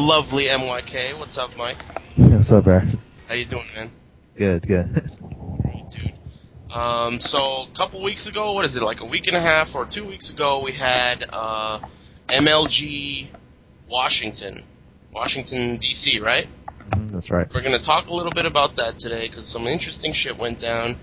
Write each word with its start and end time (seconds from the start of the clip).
lovely 0.00 0.44
MYK. 0.48 1.18
What's 1.18 1.36
up, 1.38 1.50
Mike? 1.56 1.76
What's 2.16 2.50
up, 2.50 2.66
Aris? 2.66 2.94
How 3.28 3.34
you 3.34 3.46
doing, 3.46 3.66
man? 3.74 3.90
Good, 4.36 4.66
good. 4.66 4.88
Dude. 5.90 6.72
Um, 6.74 7.18
so 7.20 7.38
a 7.38 7.68
couple 7.76 8.02
weeks 8.02 8.28
ago, 8.28 8.52
what 8.54 8.64
is 8.64 8.76
it, 8.76 8.82
like 8.82 9.00
a 9.00 9.04
week 9.06 9.24
and 9.26 9.36
a 9.36 9.40
half 9.40 9.68
or 9.74 9.86
two 9.92 10.06
weeks 10.06 10.32
ago, 10.32 10.62
we 10.64 10.72
had 10.72 11.24
uh, 11.30 11.80
MLG 12.28 13.30
Washington, 13.88 14.64
Washington 15.12 15.78
D.C., 15.78 16.20
right? 16.20 16.46
Mhm, 16.90 17.12
That's 17.12 17.30
right. 17.30 17.46
We're 17.54 17.62
going 17.62 17.78
to 17.78 17.84
talk 17.84 18.06
a 18.06 18.14
little 18.14 18.32
bit 18.32 18.46
about 18.46 18.76
that 18.76 18.98
today 18.98 19.28
because 19.28 19.52
some 19.52 19.66
interesting 19.66 20.12
shit 20.14 20.36
went 20.38 20.60
down. 20.60 20.98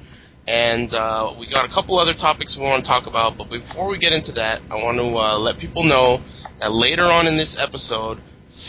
And 0.47 0.93
uh, 0.93 1.35
we 1.37 1.49
got 1.51 1.69
a 1.69 1.73
couple 1.73 1.99
other 1.99 2.13
topics 2.13 2.55
we 2.57 2.63
want 2.63 2.83
to 2.85 2.87
talk 2.87 3.05
about. 3.05 3.37
But 3.37 3.49
before 3.49 3.89
we 3.89 3.97
get 3.99 4.13
into 4.13 4.31
that, 4.33 4.61
I 4.71 4.75
want 4.75 4.97
to 4.97 5.03
uh, 5.03 5.37
let 5.37 5.59
people 5.59 5.83
know 5.83 6.23
that 6.61 6.71
later 6.71 7.03
on 7.03 7.27
in 7.27 7.35
this 7.35 7.57
episode, 7.59 8.21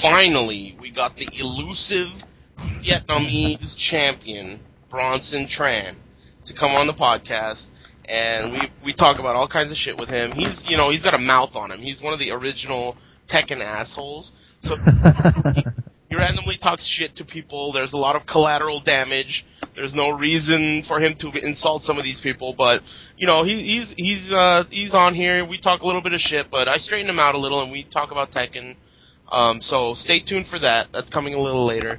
finally, 0.02 0.76
we 0.80 0.90
got 0.90 1.16
the 1.16 1.28
elusive 1.32 2.08
Vietnamese 2.84 3.76
champion, 3.76 4.60
Bronson 4.90 5.46
Tran, 5.46 5.96
to 6.46 6.54
come 6.54 6.72
on 6.72 6.86
the 6.86 6.94
podcast. 6.94 7.68
And 8.06 8.52
we, 8.52 8.60
we 8.84 8.94
talk 8.94 9.18
about 9.18 9.36
all 9.36 9.48
kinds 9.48 9.70
of 9.70 9.76
shit 9.76 9.98
with 9.98 10.08
him. 10.08 10.32
He's, 10.32 10.64
you 10.66 10.76
know, 10.78 10.90
he's 10.90 11.02
got 11.02 11.14
a 11.14 11.18
mouth 11.18 11.54
on 11.54 11.70
him. 11.70 11.80
He's 11.80 12.00
one 12.00 12.14
of 12.14 12.18
the 12.18 12.30
original 12.30 12.96
Tekken 13.30 13.62
assholes. 13.62 14.32
So 14.60 14.76
he 16.08 16.16
randomly 16.16 16.58
talks 16.60 16.86
shit 16.86 17.16
to 17.16 17.24
people. 17.24 17.72
There's 17.72 17.92
a 17.92 17.96
lot 17.96 18.16
of 18.16 18.26
collateral 18.26 18.80
damage. 18.80 19.44
There's 19.74 19.94
no 19.94 20.10
reason 20.10 20.82
for 20.88 20.98
him 20.98 21.14
to 21.20 21.30
insult 21.46 21.82
some 21.82 21.98
of 21.98 22.04
these 22.04 22.20
people, 22.20 22.54
but 22.56 22.82
you 23.16 23.26
know 23.26 23.44
he, 23.44 23.62
he's 23.62 23.94
he's 23.96 24.32
uh, 24.32 24.64
he's 24.70 24.94
on 24.94 25.14
here. 25.14 25.46
We 25.46 25.60
talk 25.60 25.82
a 25.82 25.86
little 25.86 26.02
bit 26.02 26.14
of 26.14 26.20
shit, 26.20 26.50
but 26.50 26.66
I 26.66 26.78
straighten 26.78 27.08
him 27.08 27.18
out 27.18 27.34
a 27.34 27.38
little, 27.38 27.62
and 27.62 27.70
we 27.70 27.84
talk 27.84 28.10
about 28.10 28.32
Tekken. 28.32 28.74
Um, 29.30 29.60
so 29.60 29.94
stay 29.94 30.20
tuned 30.20 30.46
for 30.46 30.58
that. 30.58 30.88
That's 30.92 31.10
coming 31.10 31.34
a 31.34 31.40
little 31.40 31.66
later. 31.66 31.98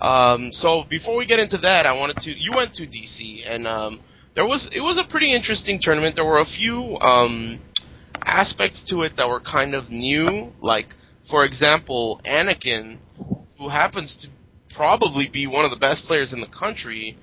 Um, 0.00 0.50
so 0.52 0.84
before 0.88 1.16
we 1.16 1.26
get 1.26 1.40
into 1.40 1.58
that, 1.58 1.86
I 1.86 1.98
wanted 1.98 2.18
to. 2.18 2.30
You 2.30 2.52
went 2.54 2.74
to 2.74 2.86
DC, 2.86 3.42
and 3.44 3.66
um, 3.66 4.00
there 4.34 4.46
was 4.46 4.68
it 4.72 4.80
was 4.80 4.98
a 4.98 5.10
pretty 5.10 5.34
interesting 5.34 5.80
tournament. 5.80 6.14
There 6.14 6.24
were 6.24 6.40
a 6.40 6.44
few 6.44 6.96
um, 6.98 7.60
aspects 8.22 8.84
to 8.90 9.02
it 9.02 9.16
that 9.16 9.28
were 9.28 9.40
kind 9.40 9.74
of 9.74 9.90
new, 9.90 10.52
like 10.60 10.86
for 11.28 11.44
example, 11.44 12.20
Anakin 12.24 12.98
who 13.58 13.68
happens 13.68 14.16
to 14.22 14.28
probably 14.74 15.28
be 15.30 15.46
one 15.46 15.64
of 15.64 15.70
the 15.70 15.76
best 15.76 16.04
players 16.04 16.32
in 16.32 16.40
the 16.40 16.46
country, 16.46 17.18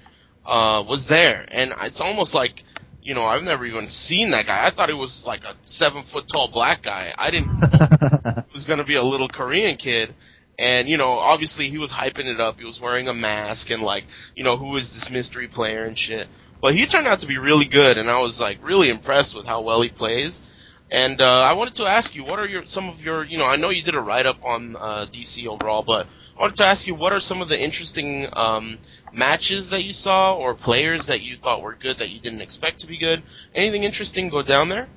uh, 0.45 0.83
was 0.85 1.05
there, 1.07 1.47
and 1.51 1.73
it's 1.81 2.01
almost 2.01 2.33
like, 2.33 2.61
you 3.05 3.13
know, 3.13 3.23
I've 3.23 3.43
never 3.43 3.67
even 3.67 3.87
seen 3.87 4.31
that 4.31 4.47
guy. 4.47 4.67
I 4.67 4.75
thought 4.75 4.89
he 4.89 4.95
was 4.95 5.23
like 5.27 5.43
a 5.43 5.53
seven 5.63 6.03
foot 6.11 6.25
tall 6.29 6.49
black 6.51 6.81
guy. 6.83 7.13
I 7.15 7.29
didn't 7.29 7.49
he 8.49 8.53
was 8.53 8.65
going 8.65 8.79
to 8.79 8.83
be 8.83 8.95
a 8.95 9.03
little 9.03 9.29
Korean 9.29 9.77
kid. 9.77 10.15
And 10.57 10.89
you 10.89 10.97
know, 10.97 11.11
obviously 11.11 11.69
he 11.69 11.77
was 11.77 11.93
hyping 11.93 12.25
it 12.25 12.41
up. 12.41 12.57
He 12.57 12.65
was 12.65 12.79
wearing 12.81 13.07
a 13.07 13.13
mask 13.13 13.69
and 13.69 13.83
like, 13.83 14.05
you 14.33 14.43
know, 14.43 14.57
who 14.57 14.75
is 14.77 14.89
this 14.89 15.09
mystery 15.11 15.47
player 15.47 15.85
and 15.85 15.95
shit. 15.95 16.27
But 16.59 16.73
he 16.73 16.87
turned 16.87 17.05
out 17.05 17.19
to 17.19 17.27
be 17.27 17.37
really 17.37 17.67
good, 17.69 17.99
and 17.99 18.09
I 18.09 18.19
was 18.21 18.39
like 18.41 18.57
really 18.63 18.89
impressed 18.89 19.35
with 19.35 19.45
how 19.45 19.61
well 19.61 19.83
he 19.83 19.89
plays. 19.89 20.41
And 20.91 21.19
uh, 21.19 21.23
I 21.23 21.53
wanted 21.53 21.75
to 21.75 21.83
ask 21.83 22.13
you, 22.13 22.23
what 22.23 22.37
are 22.37 22.47
your 22.47 22.63
some 22.65 22.89
of 22.89 22.99
your, 22.99 23.25
you 23.25 23.37
know, 23.37 23.45
I 23.45 23.55
know 23.55 23.71
you 23.71 23.83
did 23.83 23.95
a 23.95 23.99
write 23.99 24.25
up 24.25 24.37
on 24.43 24.75
uh, 24.75 25.07
DC 25.11 25.47
overall, 25.47 25.83
but 25.85 26.05
I 26.37 26.41
wanted 26.41 26.57
to 26.57 26.65
ask 26.65 26.85
you, 26.85 26.93
what 26.93 27.11
are 27.11 27.19
some 27.19 27.41
of 27.41 27.49
the 27.49 27.59
interesting 27.59 28.27
um, 28.33 28.77
matches 29.11 29.69
that 29.71 29.83
you 29.83 29.93
saw, 29.93 30.37
or 30.37 30.53
players 30.53 31.05
that 31.07 31.21
you 31.21 31.37
thought 31.37 31.61
were 31.61 31.75
good 31.75 31.97
that 31.99 32.09
you 32.09 32.21
didn't 32.21 32.41
expect 32.41 32.81
to 32.81 32.87
be 32.87 32.99
good? 32.99 33.23
Anything 33.55 33.83
interesting 33.83 34.29
go 34.29 34.43
down 34.43 34.69
there? 34.69 34.87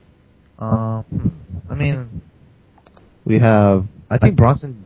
um, 0.59 1.05
I 1.71 1.75
mean, 1.75 2.23
we 3.25 3.39
have. 3.39 3.85
I 4.11 4.19
think 4.19 4.37
Bronson 4.37 4.85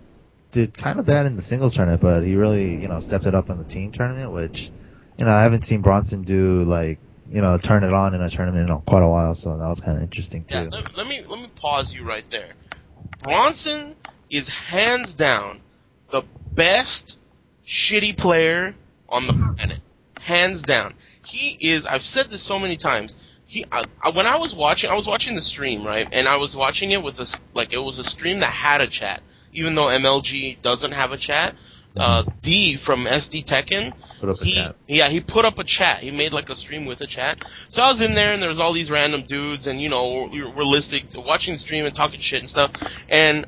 did 0.52 0.76
kind 0.76 0.98
of 0.98 1.06
bad 1.06 1.26
in 1.26 1.36
the 1.36 1.42
singles 1.42 1.74
tournament, 1.74 2.02
but 2.02 2.22
he 2.22 2.34
really, 2.34 2.76
you 2.76 2.88
know, 2.88 3.00
stepped 3.00 3.24
it 3.24 3.34
up 3.34 3.48
in 3.48 3.58
the 3.58 3.64
team 3.64 3.90
tournament, 3.92 4.32
which, 4.32 4.70
you 5.16 5.24
know, 5.24 5.30
I 5.30 5.42
haven't 5.42 5.64
seen 5.64 5.80
Bronson 5.80 6.22
do 6.22 6.62
like, 6.64 6.98
you 7.32 7.40
know, 7.40 7.58
turn 7.58 7.82
it 7.82 7.92
on 7.92 8.14
in 8.14 8.20
a 8.20 8.28
tournament 8.28 8.64
in 8.64 8.70
on 8.70 8.82
quite 8.82 9.02
a 9.02 9.08
while, 9.08 9.34
so 9.34 9.56
that 9.56 9.68
was 9.68 9.80
kind 9.80 9.96
of 9.96 10.02
interesting 10.02 10.44
too. 10.44 10.54
Yeah, 10.54 10.68
let, 10.70 10.94
let 10.94 11.06
me 11.06 11.24
let 11.26 11.40
me 11.40 11.50
pause 11.56 11.94
you 11.96 12.06
right 12.06 12.24
there. 12.30 12.52
Bronson 13.22 13.96
is 14.30 14.50
hands 14.68 15.14
down 15.14 15.60
the 16.10 16.22
best 16.54 17.16
shitty 17.66 18.16
player 18.16 18.74
on 19.08 19.26
the 19.26 19.54
planet. 19.56 19.80
Hands 20.20 20.62
down. 20.62 20.94
He 21.24 21.56
is. 21.60 21.86
I've 21.88 22.02
said 22.02 22.26
this 22.28 22.46
so 22.46 22.58
many 22.58 22.76
times. 22.76 23.16
He, 23.46 23.64
I, 23.70 23.84
I, 24.02 24.14
when 24.14 24.26
I 24.26 24.36
was 24.36 24.54
watching, 24.56 24.90
I 24.90 24.94
was 24.94 25.06
watching 25.06 25.34
the 25.34 25.42
stream, 25.42 25.86
right, 25.86 26.06
and 26.12 26.28
I 26.28 26.36
was 26.36 26.54
watching 26.56 26.90
it 26.90 27.02
with 27.02 27.14
a 27.14 27.26
like 27.54 27.72
it 27.72 27.78
was 27.78 27.98
a 27.98 28.04
stream 28.04 28.40
that 28.40 28.52
had 28.52 28.80
a 28.80 28.88
chat, 28.88 29.22
even 29.52 29.74
though 29.74 29.86
MLG 29.86 30.60
doesn't 30.62 30.92
have 30.92 31.12
a 31.12 31.18
chat. 31.18 31.54
Uh, 31.94 32.24
D 32.42 32.78
from 32.84 33.04
SD 33.04 33.46
Tekken, 33.46 33.92
Put 34.20 34.30
up 34.30 34.36
a 34.40 34.44
he, 34.44 34.54
chat. 34.54 34.76
yeah, 34.88 35.10
he 35.10 35.20
put 35.20 35.44
up 35.44 35.58
a 35.58 35.64
chat. 35.64 36.00
He 36.02 36.10
made 36.10 36.32
like 36.32 36.48
a 36.48 36.56
stream 36.56 36.86
with 36.86 37.00
a 37.02 37.06
chat. 37.06 37.38
So 37.68 37.82
I 37.82 37.88
was 37.90 38.00
in 38.00 38.14
there, 38.14 38.32
and 38.32 38.40
there 38.42 38.48
was 38.48 38.58
all 38.60 38.72
these 38.72 38.90
random 38.90 39.24
dudes, 39.26 39.66
and 39.66 39.80
you 39.80 39.90
know, 39.90 40.28
we 40.32 40.42
were, 40.42 40.50
we're 40.56 40.64
listening, 40.64 41.08
to, 41.10 41.20
watching 41.20 41.52
the 41.54 41.58
stream 41.58 41.84
and 41.84 41.94
talking 41.94 42.18
shit 42.20 42.40
and 42.40 42.48
stuff. 42.48 42.70
And 43.10 43.46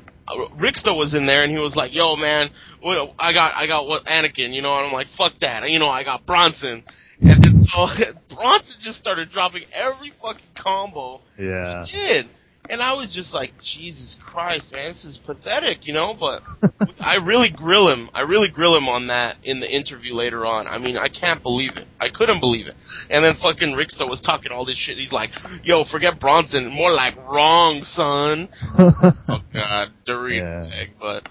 Rickster 0.59 0.95
was 0.95 1.15
in 1.15 1.25
there, 1.25 1.43
and 1.43 1.51
he 1.51 1.57
was 1.57 1.75
like, 1.75 1.93
"Yo, 1.93 2.15
man, 2.15 2.49
what, 2.81 3.13
I 3.19 3.33
got, 3.33 3.55
I 3.55 3.67
got 3.67 3.87
what 3.87 4.05
Anakin, 4.05 4.53
you 4.53 4.61
know?" 4.61 4.77
And 4.77 4.87
I'm 4.87 4.93
like, 4.93 5.07
"Fuck 5.17 5.33
that, 5.41 5.67
you 5.69 5.79
know, 5.79 5.89
I 5.89 6.03
got 6.03 6.25
Bronson." 6.25 6.83
And 7.21 7.43
then 7.43 7.61
so 7.61 7.87
Bronson 8.35 8.75
just 8.81 8.99
started 8.99 9.29
dropping 9.29 9.63
every 9.73 10.11
fucking 10.21 10.45
combo 10.61 11.21
Yeah. 11.39 11.85
he 11.85 11.91
did. 11.97 12.25
And 12.69 12.81
I 12.81 12.93
was 12.93 13.13
just 13.13 13.33
like, 13.33 13.51
Jesus 13.61 14.17
Christ, 14.25 14.71
man, 14.71 14.93
this 14.93 15.05
is 15.05 15.19
pathetic, 15.25 15.85
you 15.85 15.93
know? 15.93 16.15
But 16.19 16.41
I 16.99 17.15
really 17.15 17.49
grill 17.49 17.89
him. 17.89 18.09
I 18.13 18.21
really 18.21 18.49
grill 18.49 18.75
him 18.75 18.87
on 18.89 19.07
that 19.07 19.37
in 19.43 19.59
the 19.59 19.69
interview 19.69 20.13
later 20.13 20.45
on. 20.45 20.67
I 20.67 20.77
mean, 20.77 20.97
I 20.97 21.09
can't 21.09 21.41
believe 21.43 21.71
it. 21.75 21.87
I 21.99 22.09
couldn't 22.09 22.39
believe 22.39 22.67
it. 22.67 22.75
And 23.09 23.23
then 23.23 23.35
fucking 23.41 23.69
Rickster 23.69 24.09
was 24.09 24.21
talking 24.21 24.51
all 24.51 24.65
this 24.65 24.77
shit. 24.77 24.97
He's 24.97 25.11
like, 25.11 25.29
yo, 25.63 25.83
forget 25.83 26.19
Bronson. 26.19 26.67
More 26.67 26.91
like 26.91 27.15
wrong, 27.17 27.81
son. 27.83 28.49
Oh, 29.27 29.41
God. 29.53 29.89
Dirty 30.05 30.37
Yeah. 30.37 30.85
But 30.99 31.27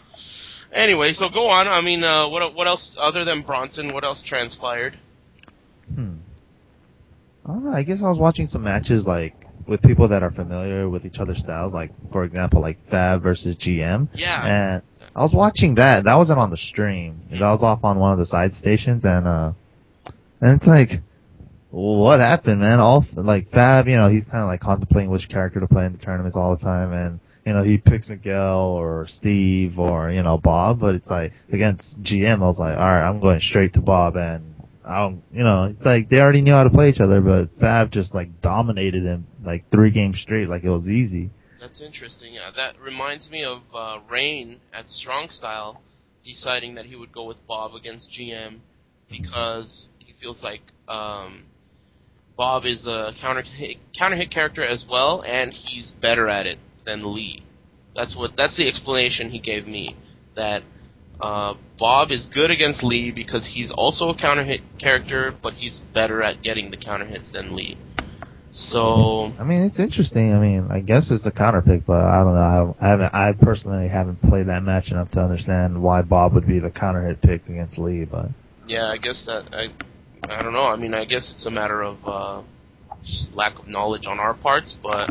anyway, 0.73 1.13
so 1.13 1.29
go 1.29 1.47
on. 1.49 1.69
I 1.69 1.81
mean, 1.81 2.03
uh, 2.03 2.29
what, 2.29 2.55
what 2.55 2.67
else, 2.67 2.95
other 2.99 3.25
than 3.25 3.43
Bronson, 3.43 3.93
what 3.93 4.05
else 4.05 4.23
transpired? 4.27 4.99
Hmm. 5.95 6.17
I 7.45 7.53
don't 7.53 7.65
know. 7.65 7.71
I 7.71 7.83
guess 7.83 8.01
I 8.03 8.09
was 8.09 8.19
watching 8.19 8.47
some 8.47 8.65
matches 8.65 9.05
like 9.07 9.35
with 9.67 9.83
people 9.83 10.09
that 10.09 10.23
are 10.23 10.31
familiar 10.31 10.89
with 10.89 11.05
each 11.05 11.19
other's 11.19 11.39
styles, 11.39 11.73
like 11.73 11.91
for 12.13 12.25
example, 12.25 12.61
like 12.61 12.79
Fab 12.91 13.23
versus 13.23 13.57
GM. 13.57 14.09
Yeah. 14.15 14.45
And 14.45 14.83
I 15.17 15.23
was 15.23 15.33
watching 15.35 15.77
that. 15.77 16.05
That 16.05 16.17
wasn't 16.17 16.39
on 16.39 16.51
the 16.51 16.57
stream. 16.57 17.21
That 17.31 17.41
was 17.41 17.63
off 17.63 17.85
on 17.85 17.99
one 17.99 18.13
of 18.13 18.19
the 18.19 18.27
side 18.27 18.53
stations, 18.53 19.05
and 19.05 19.27
uh, 19.27 19.53
and 20.41 20.61
it's 20.61 20.67
like, 20.67 20.91
what 21.71 22.19
happened, 22.21 22.61
man? 22.61 22.81
All 22.81 23.05
like 23.15 23.49
Fab, 23.49 23.87
you 23.87 23.97
know, 23.97 24.09
he's 24.09 24.27
kind 24.27 24.43
of 24.43 24.49
like 24.49 24.61
contemplating 24.61 25.11
which 25.11 25.29
character 25.29 25.61
to 25.61 25.69
play 25.69 25.87
in 25.87 25.93
the 25.93 25.99
tournaments 25.99 26.37
all 26.37 26.57
the 26.57 26.63
time, 26.63 26.93
and 26.93 27.21
you 27.47 27.53
know, 27.53 27.63
he 27.63 27.79
picks 27.79 28.09
Miguel 28.09 28.75
or 28.75 29.07
Steve 29.09 29.79
or 29.79 30.11
you 30.11 30.23
know 30.23 30.37
Bob, 30.37 30.81
but 30.81 30.97
it's 30.97 31.11
like 31.11 31.33
against 31.53 32.03
GM, 32.03 32.37
I 32.37 32.47
was 32.47 32.59
like, 32.59 32.77
all 32.77 32.85
right, 32.85 33.09
I'm 33.09 33.21
going 33.21 33.41
straight 33.41 33.75
to 33.75 33.81
Bob, 33.81 34.17
and 34.17 34.55
I 34.85 35.01
don't, 35.01 35.23
you 35.33 35.45
know, 35.45 35.65
it's 35.65 35.85
like 35.85 36.09
they 36.09 36.19
already 36.21 36.43
knew 36.43 36.53
how 36.53 36.65
to 36.65 36.71
play 36.71 36.89
each 36.91 37.01
other, 37.01 37.21
but 37.21 37.51
Fab 37.61 37.93
just 37.93 38.15
like 38.15 38.41
dominated 38.43 39.05
him 39.05 39.27
like 39.45 39.71
three 39.71 39.91
games 39.91 40.21
straight, 40.21 40.49
like 40.49 40.65
it 40.65 40.71
was 40.71 40.89
easy. 40.89 41.31
That's 41.61 41.81
interesting. 41.81 42.35
Yeah, 42.35 42.51
that 42.57 42.79
reminds 42.81 43.31
me 43.31 43.45
of 43.45 43.63
uh, 43.75 43.99
Rain 44.11 44.61
at 44.73 44.89
Strong 44.89 45.31
Style 45.31 45.81
deciding 46.25 46.75
that 46.75 46.87
he 46.87 46.97
would 46.97 47.13
go 47.13 47.25
with 47.25 47.37
Bob 47.47 47.75
against 47.75 48.11
GM 48.11 48.59
because 49.11 49.89
he 49.99 50.15
feels 50.21 50.43
like 50.43 50.61
um, 50.89 51.45
Bob 52.37 52.65
is 52.65 52.87
a 52.87 53.13
counter 53.21 53.43
hit, 53.43 53.79
counter 53.97 54.17
hit 54.17 54.31
character 54.31 54.65
as 54.65 54.85
well, 54.89 55.23
and 55.27 55.53
he's 55.53 55.93
better 56.03 56.29
at 56.29 56.47
it 56.47 56.59
than 56.85 57.15
Lee. 57.15 57.45
That's 57.95 58.17
what 58.17 58.33
that's 58.37 58.57
the 58.57 58.69
explanation 58.69 59.31
he 59.31 59.39
gave 59.39 59.67
me. 59.67 59.97
That 60.35 60.63
uh, 61.21 61.55
Bob 61.79 62.11
is 62.11 62.27
good 62.27 62.51
against 62.51 62.83
Lee 62.83 63.13
because 63.15 63.53
he's 63.55 63.73
also 63.73 64.09
a 64.09 64.17
counter 64.17 64.45
hit 64.45 64.61
character, 64.81 65.35
but 65.43 65.55
he's 65.55 65.81
better 65.93 66.23
at 66.23 66.43
getting 66.43 66.71
the 66.71 66.77
counter 66.77 67.07
hits 67.07 67.31
than 67.33 67.55
Lee. 67.55 67.79
So 68.55 69.33
I 69.39 69.43
mean, 69.43 69.65
it's 69.65 69.81
interesting. 69.81 70.33
I 70.33 70.39
mean, 70.39 70.69
I 70.71 70.81
guess 70.81 71.11
it's 71.11 71.25
the 71.25 71.33
counter 71.33 71.61
pick, 71.61 71.85
but 71.87 72.01
I 72.05 72.23
don't 72.23 72.35
know. 72.35 72.77
I 72.81 72.89
haven't, 72.89 73.15
I 73.15 73.33
personally 73.33 73.89
haven't 73.89 74.23
played 74.23 74.47
that 74.47 74.63
match 74.63 74.93
enough 74.93 75.11
to 75.13 75.21
understand 75.21 75.83
why 75.83 76.03
Bob 76.03 76.35
would 76.35 76.47
be 76.47 76.61
the 76.61 76.71
counter 76.71 77.05
hit 77.05 77.21
pick 77.21 77.49
against 77.49 77.79
Lee, 77.79 78.05
but. 78.05 78.27
Yeah, 78.67 78.87
I 78.87 78.97
guess 78.97 79.25
that 79.27 79.53
I 79.53 79.69
I 80.33 80.43
don't 80.43 80.53
know. 80.53 80.67
I 80.67 80.77
mean, 80.77 80.95
I 80.95 81.05
guess 81.05 81.33
it's 81.35 81.47
a 81.47 81.51
matter 81.51 81.83
of 81.83 81.99
uh, 82.07 82.43
lack 83.35 83.59
of 83.59 83.67
knowledge 83.67 84.07
on 84.07 84.21
our 84.21 84.35
parts, 84.35 84.79
but 84.83 85.11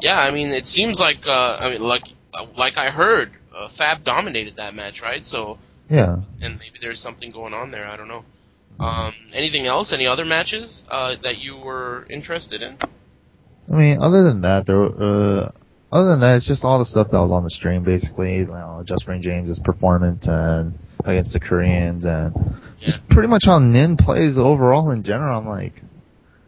yeah, 0.00 0.18
I 0.20 0.30
mean, 0.30 0.48
it 0.48 0.66
seems 0.66 1.00
like 1.00 1.26
uh, 1.26 1.56
I 1.56 1.70
mean, 1.70 1.82
like 1.82 2.04
like 2.56 2.76
I 2.76 2.90
heard, 2.90 3.32
uh, 3.54 3.68
Fab 3.76 4.04
dominated 4.04 4.56
that 4.56 4.74
match, 4.74 5.00
right? 5.02 5.24
So, 5.24 5.58
Yeah. 5.90 6.18
and 6.40 6.58
maybe 6.58 6.78
there's 6.80 7.00
something 7.00 7.30
going 7.32 7.52
on 7.52 7.70
there. 7.70 7.86
I 7.86 7.96
don't 7.96 8.08
know. 8.08 8.24
Um, 8.78 9.14
anything 9.32 9.66
else? 9.66 9.92
Any 9.92 10.06
other 10.06 10.24
matches 10.24 10.84
uh, 10.90 11.16
that 11.22 11.38
you 11.38 11.56
were 11.56 12.06
interested 12.10 12.62
in? 12.62 12.78
I 13.72 13.74
mean, 13.76 13.98
other 14.00 14.22
than 14.22 14.42
that, 14.42 14.66
there, 14.66 14.84
uh, 14.84 15.50
other 15.90 16.10
than 16.10 16.20
that, 16.20 16.36
it's 16.36 16.46
just 16.46 16.64
all 16.64 16.78
the 16.78 16.86
stuff 16.86 17.08
that 17.10 17.18
was 17.18 17.32
on 17.32 17.44
the 17.44 17.50
stream, 17.50 17.84
basically. 17.84 18.36
You 18.36 18.46
know, 18.46 18.84
Justframe 18.86 19.20
James' 19.22 19.60
performance 19.64 20.26
and 20.28 20.78
against 21.04 21.32
the 21.32 21.40
Koreans, 21.40 22.04
and 22.04 22.34
Yeah. 22.80 22.86
just 22.86 23.08
pretty 23.08 23.28
much 23.28 23.42
how 23.44 23.58
Nin 23.58 23.96
plays 23.96 24.38
overall 24.38 24.90
in 24.90 25.02
general. 25.02 25.38
I'm 25.38 25.48
like, 25.48 25.82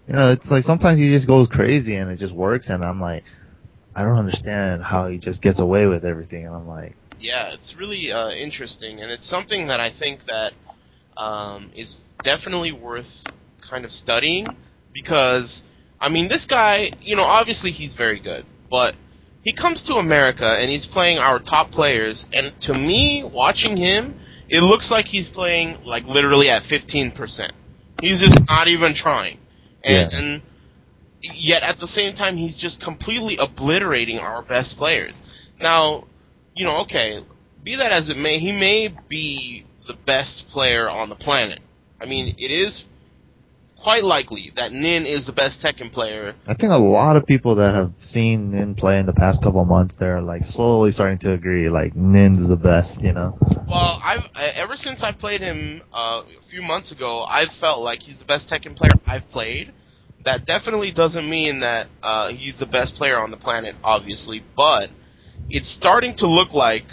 you 0.06 0.14
know, 0.14 0.32
it's 0.32 0.50
like 0.50 0.64
sometimes 0.64 0.98
he 0.98 1.10
just 1.10 1.26
goes 1.26 1.48
crazy 1.48 1.96
and 1.96 2.10
it 2.10 2.18
just 2.18 2.34
works, 2.34 2.68
and 2.68 2.84
I'm 2.84 3.00
like, 3.00 3.24
I 3.96 4.04
don't 4.04 4.18
understand 4.18 4.82
how 4.82 5.08
he 5.08 5.18
just 5.18 5.42
gets 5.42 5.60
away 5.60 5.86
with 5.86 6.04
everything, 6.04 6.46
and 6.46 6.54
I'm 6.54 6.68
like, 6.68 6.94
Yeah, 7.18 7.52
it's 7.52 7.74
really 7.76 8.12
uh, 8.12 8.30
interesting, 8.30 9.00
and 9.00 9.10
it's 9.10 9.28
something 9.28 9.66
that 9.68 9.80
I 9.80 9.90
think 9.96 10.20
that 10.26 10.52
um, 11.16 11.72
is 11.74 11.96
definitely 12.22 12.72
worth 12.72 13.24
kind 13.68 13.84
of 13.84 13.90
studying 13.90 14.46
because 14.92 15.62
I 16.00 16.08
mean, 16.08 16.28
this 16.28 16.46
guy, 16.46 16.92
you 17.00 17.16
know, 17.16 17.22
obviously 17.22 17.70
he's 17.70 17.94
very 17.96 18.20
good, 18.20 18.46
but 18.70 18.94
he 19.42 19.52
comes 19.52 19.82
to 19.84 19.94
America 19.94 20.56
and 20.60 20.70
he's 20.70 20.86
playing 20.86 21.18
our 21.18 21.38
top 21.40 21.70
players, 21.70 22.26
and 22.32 22.52
to 22.62 22.74
me, 22.74 23.28
watching 23.32 23.76
him, 23.76 24.18
it 24.48 24.60
looks 24.60 24.90
like 24.90 25.06
he's 25.06 25.28
playing 25.28 25.84
like 25.84 26.04
literally 26.04 26.48
at 26.50 26.62
15%. 26.62 27.14
He's 28.00 28.20
just 28.20 28.38
not 28.48 28.68
even 28.68 28.94
trying, 28.94 29.38
and. 29.82 30.12
Yeah. 30.12 30.18
and 30.18 30.42
Yet 31.20 31.62
at 31.62 31.78
the 31.78 31.86
same 31.86 32.14
time, 32.14 32.36
he's 32.36 32.54
just 32.54 32.80
completely 32.80 33.38
obliterating 33.40 34.18
our 34.18 34.42
best 34.42 34.76
players. 34.76 35.18
Now, 35.60 36.06
you 36.54 36.64
know, 36.64 36.82
okay, 36.82 37.24
be 37.64 37.76
that 37.76 37.90
as 37.90 38.08
it 38.08 38.16
may, 38.16 38.38
he 38.38 38.52
may 38.52 38.94
be 39.08 39.66
the 39.86 39.94
best 40.06 40.46
player 40.48 40.88
on 40.88 41.08
the 41.08 41.16
planet. 41.16 41.60
I 42.00 42.06
mean, 42.06 42.34
it 42.38 42.50
is 42.50 42.84
quite 43.82 44.04
likely 44.04 44.52
that 44.56 44.72
Nin 44.72 45.06
is 45.06 45.26
the 45.26 45.32
best 45.32 45.64
Tekken 45.64 45.92
player. 45.92 46.34
I 46.46 46.54
think 46.54 46.70
a 46.72 46.78
lot 46.78 47.16
of 47.16 47.26
people 47.26 47.56
that 47.56 47.74
have 47.74 47.92
seen 47.98 48.52
Nin 48.52 48.74
play 48.74 48.98
in 48.98 49.06
the 49.06 49.12
past 49.12 49.42
couple 49.42 49.62
of 49.62 49.68
months, 49.68 49.96
they're 49.98 50.20
like 50.20 50.42
slowly 50.42 50.90
starting 50.90 51.18
to 51.20 51.32
agree, 51.32 51.68
like 51.68 51.94
Nin's 51.94 52.48
the 52.48 52.56
best, 52.56 53.00
you 53.00 53.12
know? 53.12 53.38
Well, 53.68 54.00
I've 54.02 54.24
uh, 54.34 54.48
ever 54.54 54.74
since 54.74 55.02
I 55.02 55.12
played 55.12 55.40
him 55.40 55.82
uh, 55.92 56.22
a 56.24 56.50
few 56.50 56.62
months 56.62 56.92
ago, 56.92 57.24
I've 57.24 57.52
felt 57.60 57.82
like 57.82 58.00
he's 58.00 58.18
the 58.18 58.24
best 58.24 58.50
Tekken 58.50 58.76
player 58.76 58.90
I've 59.06 59.28
played. 59.30 59.72
That 60.24 60.46
definitely 60.46 60.92
doesn't 60.92 61.28
mean 61.28 61.60
that 61.60 61.88
uh, 62.02 62.30
he's 62.30 62.58
the 62.58 62.66
best 62.66 62.94
player 62.94 63.16
on 63.16 63.30
the 63.30 63.36
planet, 63.36 63.76
obviously, 63.84 64.42
but 64.56 64.90
it's 65.48 65.72
starting 65.74 66.14
to 66.18 66.26
look 66.26 66.52
like 66.52 66.84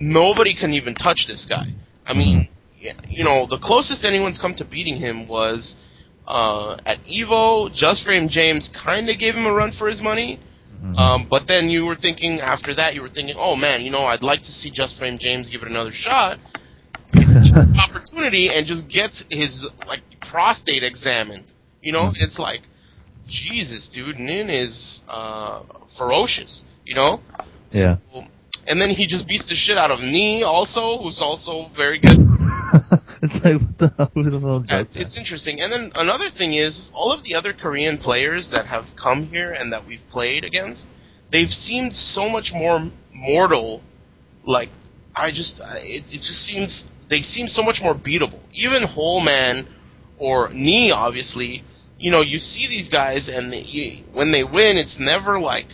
nobody 0.00 0.54
can 0.58 0.72
even 0.72 0.94
touch 0.94 1.26
this 1.28 1.46
guy. 1.48 1.66
I 2.06 2.14
mean, 2.14 2.48
yeah, 2.48 2.53
you 3.08 3.24
know, 3.24 3.46
the 3.48 3.58
closest 3.58 4.04
anyone's 4.04 4.38
come 4.38 4.54
to 4.56 4.64
beating 4.64 4.96
him 4.96 5.26
was 5.28 5.76
uh, 6.26 6.76
at 6.86 6.98
Evo. 7.04 7.72
Just 7.72 8.04
Frame 8.04 8.28
James 8.28 8.70
kind 8.84 9.08
of 9.08 9.18
gave 9.18 9.34
him 9.34 9.46
a 9.46 9.52
run 9.52 9.72
for 9.72 9.88
his 9.88 10.00
money. 10.02 10.40
Mhm. 10.82 10.98
Um, 10.98 11.26
but 11.30 11.46
then 11.46 11.70
you 11.70 11.84
were 11.86 11.96
thinking 11.96 12.40
after 12.40 12.74
that, 12.74 12.94
you 12.94 13.00
were 13.02 13.08
thinking, 13.08 13.36
oh 13.38 13.56
man, 13.56 13.82
you 13.82 13.90
know, 13.90 14.04
I'd 14.04 14.22
like 14.22 14.40
to 14.42 14.52
see 14.52 14.70
Just 14.70 14.98
Frame 14.98 15.18
James 15.18 15.48
give 15.50 15.62
it 15.62 15.68
another 15.68 15.92
shot, 15.92 16.38
opportunity, 17.88 18.50
and 18.52 18.66
just 18.66 18.88
gets 18.88 19.24
his 19.30 19.66
like 19.86 20.00
prostate 20.30 20.82
examined. 20.82 21.52
You 21.82 21.92
know, 21.92 22.08
Mhm. 22.10 22.14
it's 22.20 22.38
like, 22.38 22.62
Jesus, 23.26 23.88
dude, 23.88 24.18
Nin 24.18 24.50
is 24.50 25.00
uh, 25.08 25.62
ferocious. 25.96 26.64
You 26.84 26.94
know. 26.94 27.20
Yeah. 27.70 27.96
So- 28.12 28.24
and 28.66 28.80
then 28.80 28.88
he 28.90 29.06
just 29.06 29.28
beats 29.28 29.46
the 29.46 29.54
shit 29.54 29.76
out 29.76 29.90
of 29.90 30.00
Knee, 30.00 30.42
also, 30.42 30.96
who's 31.02 31.20
also 31.20 31.68
very 31.76 31.98
good. 31.98 32.16
It's 33.24 33.44
like, 33.44 33.60
what 33.60 33.78
the 33.78 33.88
hell? 33.96 34.10
Hell 34.14 34.64
Yeah, 34.68 34.84
it's, 34.94 35.16
interesting. 35.16 35.60
And 35.60 35.72
then 35.72 35.92
another 35.94 36.28
thing 36.36 36.52
is, 36.52 36.90
all 36.92 37.10
of 37.10 37.24
the 37.24 37.34
other 37.34 37.54
Korean 37.54 37.96
players 37.96 38.50
that 38.52 38.66
have 38.66 38.84
come 39.00 39.26
here 39.26 39.52
and 39.52 39.72
that 39.72 39.86
we've 39.86 40.04
played 40.10 40.44
against, 40.44 40.86
they've 41.32 41.48
seemed 41.48 41.94
so 41.94 42.28
much 42.28 42.52
more 42.54 42.90
mortal. 43.12 43.82
Like, 44.46 44.68
I 45.16 45.30
just, 45.30 45.60
it, 45.60 46.04
it 46.08 46.18
just 46.18 46.44
seems, 46.44 46.84
they 47.08 47.20
seem 47.20 47.46
so 47.46 47.62
much 47.62 47.80
more 47.82 47.94
beatable. 47.94 48.40
Even 48.52 48.82
Holman 48.82 49.68
or 50.18 50.50
Knee, 50.52 50.92
obviously, 50.94 51.64
you 51.98 52.10
know, 52.10 52.20
you 52.20 52.38
see 52.38 52.68
these 52.68 52.90
guys 52.90 53.30
and 53.32 53.52
they, 53.52 53.60
you, 53.60 54.04
when 54.12 54.32
they 54.32 54.44
win, 54.44 54.76
it's 54.76 54.98
never 55.00 55.40
like 55.40 55.68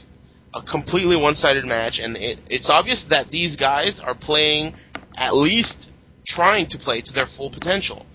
a 0.54 0.62
completely 0.62 1.16
one-sided 1.16 1.64
match, 1.64 1.98
and 2.02 2.16
it, 2.16 2.38
it's 2.48 2.68
obvious 2.68 3.04
that 3.10 3.30
these 3.30 3.56
guys 3.56 4.00
are 4.02 4.16
playing 4.16 4.74
at 5.16 5.34
least 5.34 5.90
trying 6.26 6.66
to 6.70 6.78
play 6.78 7.00
to 7.00 7.12
their 7.12 7.26
full 7.26 7.50
potential. 7.50 8.06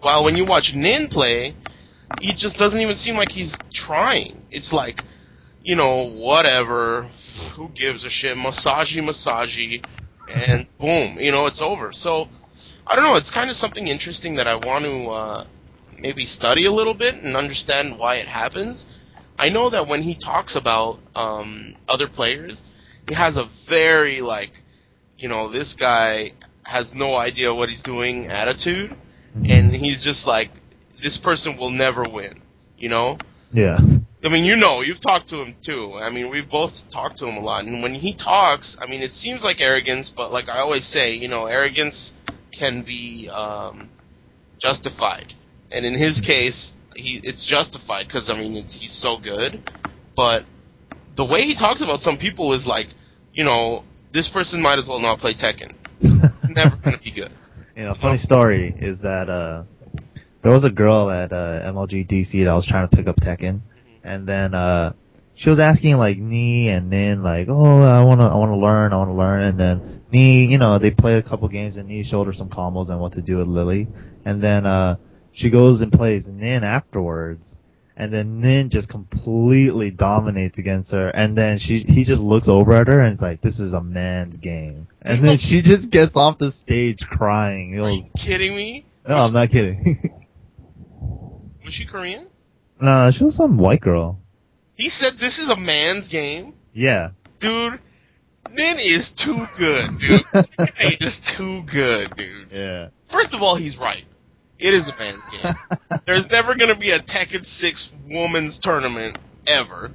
While 0.00 0.24
when 0.24 0.36
you 0.36 0.44
watch 0.44 0.72
Nin 0.74 1.08
play, 1.08 1.56
he 2.20 2.32
just 2.32 2.56
doesn't 2.58 2.80
even 2.80 2.96
seem 2.96 3.16
like 3.16 3.30
he's 3.30 3.56
trying. 3.72 4.42
It's 4.50 4.72
like, 4.72 5.00
you 5.62 5.74
know, 5.74 6.10
whatever. 6.10 7.10
Who 7.56 7.68
gives 7.70 8.04
a 8.04 8.10
shit? 8.10 8.36
Massagey, 8.36 9.00
massagey, 9.00 9.84
and 10.28 10.68
boom, 10.78 11.16
you 11.18 11.32
know, 11.32 11.46
it's 11.46 11.62
over. 11.62 11.90
So, 11.92 12.28
I 12.86 12.94
don't 12.94 13.04
know. 13.04 13.16
It's 13.16 13.32
kind 13.32 13.50
of 13.50 13.56
something 13.56 13.86
interesting 13.88 14.36
that 14.36 14.46
I 14.46 14.56
want 14.56 14.84
to 14.84 15.10
uh, 15.10 15.46
maybe 15.98 16.24
study 16.24 16.66
a 16.66 16.72
little 16.72 16.94
bit 16.94 17.14
and 17.14 17.36
understand 17.36 17.98
why 17.98 18.16
it 18.16 18.28
happens. 18.28 18.86
I 19.38 19.48
know 19.48 19.70
that 19.70 19.88
when 19.88 20.02
he 20.02 20.16
talks 20.16 20.54
about 20.54 20.98
um, 21.14 21.76
other 21.88 22.08
players, 22.08 22.62
he 23.08 23.14
has 23.14 23.36
a 23.36 23.48
very 23.68 24.20
like, 24.20 24.50
you 25.16 25.28
know, 25.28 25.50
this 25.50 25.74
guy 25.78 26.32
has 26.64 26.92
no 26.94 27.16
idea 27.16 27.54
what 27.54 27.68
he's 27.68 27.82
doing 27.82 28.26
attitude, 28.26 28.96
and 29.34 29.74
he's 29.74 30.04
just 30.04 30.26
like, 30.26 30.50
this 31.02 31.18
person 31.22 31.56
will 31.56 31.70
never 31.70 32.08
win, 32.08 32.40
you 32.78 32.88
know. 32.88 33.18
Yeah. 33.52 33.78
I 34.22 34.28
mean, 34.28 34.44
you 34.44 34.56
know, 34.56 34.80
you've 34.80 35.02
talked 35.02 35.28
to 35.28 35.36
him 35.42 35.54
too. 35.64 35.94
I 35.94 36.10
mean, 36.10 36.30
we've 36.30 36.48
both 36.48 36.72
talked 36.90 37.18
to 37.18 37.26
him 37.26 37.36
a 37.36 37.40
lot, 37.40 37.64
and 37.64 37.82
when 37.82 37.94
he 37.94 38.16
talks, 38.16 38.76
I 38.80 38.86
mean, 38.86 39.02
it 39.02 39.12
seems 39.12 39.44
like 39.44 39.60
arrogance, 39.60 40.12
but 40.14 40.32
like 40.32 40.48
I 40.48 40.60
always 40.60 40.86
say, 40.86 41.12
you 41.12 41.28
know, 41.28 41.46
arrogance 41.46 42.14
can 42.58 42.84
be 42.84 43.28
um, 43.30 43.90
justified, 44.58 45.34
and 45.70 45.84
in 45.84 45.92
his 45.92 46.20
case, 46.20 46.72
he 46.96 47.20
it's 47.22 47.46
justified 47.46 48.06
because 48.06 48.30
I 48.30 48.38
mean, 48.38 48.56
it's 48.56 48.74
he's 48.74 48.98
so 48.98 49.18
good, 49.18 49.70
but 50.16 50.44
the 51.16 51.24
way 51.24 51.42
he 51.42 51.54
talks 51.54 51.82
about 51.82 52.00
some 52.00 52.16
people 52.16 52.54
is 52.54 52.66
like, 52.66 52.86
you 53.34 53.44
know, 53.44 53.84
this 54.12 54.30
person 54.32 54.62
might 54.62 54.78
as 54.78 54.88
well 54.88 55.00
not 55.00 55.18
play 55.18 55.34
Tekken. 55.34 55.74
Never 56.54 56.76
gonna 56.82 56.98
be 57.02 57.12
good. 57.12 57.32
You 57.76 57.82
know, 57.82 57.94
funny 58.00 58.18
story 58.18 58.72
is 58.78 59.00
that 59.00 59.28
uh 59.28 59.64
there 60.44 60.52
was 60.52 60.62
a 60.62 60.70
girl 60.70 61.10
at 61.10 61.32
uh 61.32 61.72
MLG 61.72 62.08
DC 62.08 62.44
that 62.44 62.48
I 62.48 62.54
was 62.54 62.68
trying 62.68 62.88
to 62.88 62.96
pick 62.96 63.08
up 63.08 63.16
Tekken 63.16 63.62
and 64.04 64.28
then 64.28 64.54
uh 64.54 64.92
she 65.34 65.50
was 65.50 65.58
asking 65.58 65.96
like 65.96 66.16
me 66.16 66.68
and 66.68 66.88
Nin 66.88 67.24
like, 67.24 67.48
Oh, 67.50 67.82
I 67.82 68.04
wanna 68.04 68.28
I 68.28 68.36
wanna 68.36 68.56
learn, 68.56 68.92
I 68.92 68.98
wanna 68.98 69.16
learn 69.16 69.42
and 69.42 69.58
then 69.58 70.02
Knee, 70.12 70.44
you 70.44 70.58
know, 70.58 70.78
they 70.78 70.92
played 70.92 71.18
a 71.18 71.28
couple 71.28 71.48
games 71.48 71.74
and 71.76 71.88
Knee 71.88 72.04
showed 72.04 72.28
her 72.28 72.32
some 72.32 72.48
combos 72.48 72.88
and 72.88 73.00
what 73.00 73.14
to 73.14 73.22
do 73.22 73.38
with 73.38 73.48
Lily. 73.48 73.88
And 74.24 74.40
then 74.40 74.64
uh 74.64 74.98
she 75.32 75.50
goes 75.50 75.80
and 75.80 75.90
plays 75.90 76.28
Nin 76.28 76.62
afterwards 76.62 77.56
and 77.96 78.12
then 78.12 78.40
Nin 78.40 78.70
just 78.70 78.88
completely 78.88 79.90
dominates 79.90 80.58
against 80.58 80.90
her 80.92 81.08
and 81.10 81.36
then 81.38 81.58
she 81.58 81.78
he 81.86 82.04
just 82.04 82.20
looks 82.20 82.48
over 82.48 82.72
at 82.72 82.88
her 82.88 83.00
and 83.00 83.14
is 83.14 83.20
like, 83.20 83.40
This 83.40 83.58
is 83.60 83.72
a 83.72 83.80
man's 83.82 84.36
game. 84.36 84.88
And 85.02 85.24
then 85.24 85.36
she 85.38 85.62
just 85.64 85.90
gets 85.90 86.12
off 86.16 86.38
the 86.38 86.50
stage 86.50 86.98
crying. 87.08 87.74
It 87.74 87.78
Are 87.78 87.82
was 87.84 88.04
you 88.04 88.10
kidding 88.26 88.56
me? 88.56 88.86
no, 89.08 89.16
I'm 89.16 89.32
not 89.32 89.50
kidding. 89.50 90.10
Was 91.64 91.72
she 91.72 91.86
Korean? 91.86 92.26
no, 92.80 93.10
she 93.16 93.24
was 93.24 93.36
some 93.36 93.56
white 93.56 93.80
girl. 93.80 94.18
He 94.74 94.90
said 94.90 95.14
this 95.18 95.38
is 95.38 95.48
a 95.48 95.56
man's 95.56 96.08
game. 96.08 96.54
Yeah. 96.74 97.10
Dude, 97.40 97.78
Nin 98.52 98.78
is 98.78 99.10
too 99.16 99.36
good, 99.56 99.98
dude. 99.98 100.20
Guy 100.58 100.96
is 101.00 101.18
too 101.36 101.62
good, 101.72 102.12
dude. 102.16 102.48
Yeah. 102.50 102.88
First 103.10 103.32
of 103.32 103.40
all, 103.40 103.56
he's 103.56 103.78
right. 103.78 104.04
It 104.64 104.72
is 104.72 104.88
a 104.88 104.96
man's 104.98 105.20
game. 105.30 106.00
There's 106.06 106.26
never 106.30 106.54
going 106.56 106.72
to 106.72 106.78
be 106.80 106.90
a 106.90 106.98
Tekken 107.00 107.44
6 107.44 107.92
women's 108.08 108.58
tournament 108.58 109.18
ever. 109.46 109.90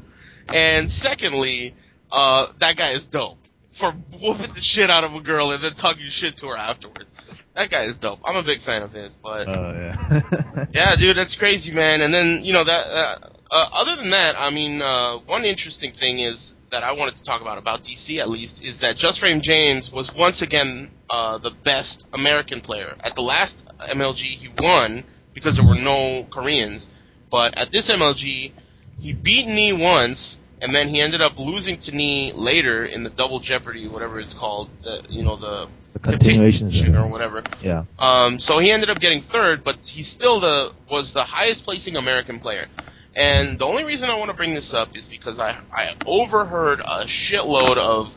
And 0.48 0.90
secondly, 0.90 1.74
uh, 2.12 2.54
that 2.60 2.78
guy 2.78 2.92
is 2.94 3.08
dope. 3.08 3.38
For 3.80 3.92
whooping 4.22 4.54
the 4.54 4.62
shit 4.62 4.90
out 4.92 5.04
of 5.04 5.14
a 5.14 5.22
girl 5.22 5.52
and 5.52 5.64
then 5.64 5.74
talking 5.74 6.06
shit 6.10 6.38
to 6.38 6.48
her 6.48 6.58
afterwards. 6.58 7.10
That 7.56 7.72
guy 7.72 7.86
is 7.86 7.98
dope. 7.98 8.20
I'm 8.26 8.36
a 8.36 8.44
big 8.44 8.62
fan 8.62 8.84
of 8.84 8.92
his, 8.92 9.16
but 9.24 9.48
Oh 9.48 9.74
yeah. 9.74 10.66
yeah, 10.72 10.96
dude, 11.00 11.18
that's 11.18 11.36
crazy, 11.38 11.72
man. 11.74 12.02
And 12.02 12.14
then 12.14 12.42
you 12.44 12.54
know 12.54 12.64
that. 12.66 12.72
Uh, 12.88 13.29
uh, 13.52 13.70
other 13.74 13.96
than 14.02 14.12
that, 14.12 14.36
I 14.38 14.50
mean, 14.52 14.82
uh, 14.82 15.18
one 15.20 15.44
interesting 15.46 15.92
thing 15.94 16.20
is 16.20 16.56
that 16.72 16.84
I 16.84 16.92
wanted 16.92 17.16
to 17.16 17.24
talk 17.24 17.42
about 17.42 17.58
about 17.58 17.82
DC 17.82 18.20
at 18.20 18.30
least 18.30 18.62
is 18.64 18.80
that 18.80 18.96
Just 18.96 19.20
Frame 19.20 19.42
James 19.42 19.90
was 19.92 20.12
once 20.16 20.42
again 20.42 20.92
uh, 21.10 21.40
the 21.40 21.52
best 21.64 22.06
American 22.14 22.62
player. 22.62 22.96
At 23.04 23.16
the 23.16 23.22
last 23.22 23.64
MLG, 23.80 24.18
he 24.18 24.50
won 24.60 25.04
because 25.34 25.58
there 25.58 25.66
were 25.68 25.82
no 25.82 26.28
Koreans, 26.32 26.88
but 27.32 27.58
at 27.58 27.72
this 27.72 27.90
MLG, 27.92 28.52
he 29.00 29.14
beat 29.14 29.48
Knee 29.48 29.74
once. 29.80 30.38
And 30.62 30.76
then 30.76 30.90
he 30.90 31.00
ended 31.00 31.22
up 31.22 31.40
losing 31.40 31.80
to 31.84 31.96
Knee 31.96 32.34
later 32.36 32.86
in 32.86 33.04
the 33.04 33.10
double 33.10 33.40
jeopardy, 33.40 33.88
whatever 33.88 34.20
it's 34.20 34.34
called, 34.34 34.70
the 34.84 35.02
you 35.08 35.24
know 35.24 35.38
the 35.38 35.70
The 35.94 36.00
continuation 36.00 36.94
or 36.96 37.08
whatever. 37.10 37.42
yeah. 37.62 37.86
Um, 37.98 38.40
so 38.40 38.60
he 38.60 38.70
ended 38.70 38.90
up 38.90 39.00
getting 39.00 39.22
third, 39.22 39.64
but 39.64 39.78
he 39.86 40.04
still 40.04 40.42
the 40.42 40.74
was 40.92 41.14
the 41.14 41.24
highest 41.24 41.64
placing 41.64 41.96
American 41.96 42.42
player. 42.42 42.68
And 43.16 43.60
the 43.60 43.66
only 43.66 43.84
reason 43.84 44.10
I 44.10 44.18
want 44.18 44.30
to 44.30 44.38
bring 44.38 44.54
this 44.54 44.74
up 44.74 44.90
is 44.96 45.08
because 45.10 45.40
I 45.40 45.62
I 45.72 45.96
overheard 46.06 46.80
a 46.80 47.06
shitload 47.06 47.78
of, 47.78 48.08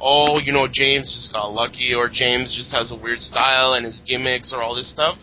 oh, 0.00 0.38
you 0.38 0.52
know, 0.52 0.66
James 0.70 1.12
just 1.12 1.32
got 1.32 1.48
lucky, 1.48 1.94
or 1.94 2.08
James 2.08 2.54
just 2.56 2.72
has 2.72 2.90
a 2.90 2.96
weird 2.96 3.20
style 3.20 3.74
and 3.74 3.84
his 3.84 4.00
gimmicks, 4.00 4.52
or 4.54 4.62
all 4.62 4.74
this 4.74 4.90
stuff. 4.90 5.18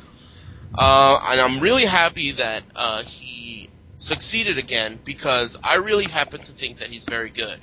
Uh, 0.77 1.19
and 1.23 1.41
I'm 1.41 1.61
really 1.61 1.85
happy 1.85 2.33
that 2.37 2.63
uh, 2.75 3.03
he 3.03 3.69
succeeded 3.97 4.57
again 4.57 4.99
because 5.05 5.57
I 5.63 5.75
really 5.75 6.05
happen 6.05 6.41
to 6.41 6.53
think 6.59 6.79
that 6.79 6.89
he's 6.89 7.05
very 7.09 7.31
good. 7.31 7.59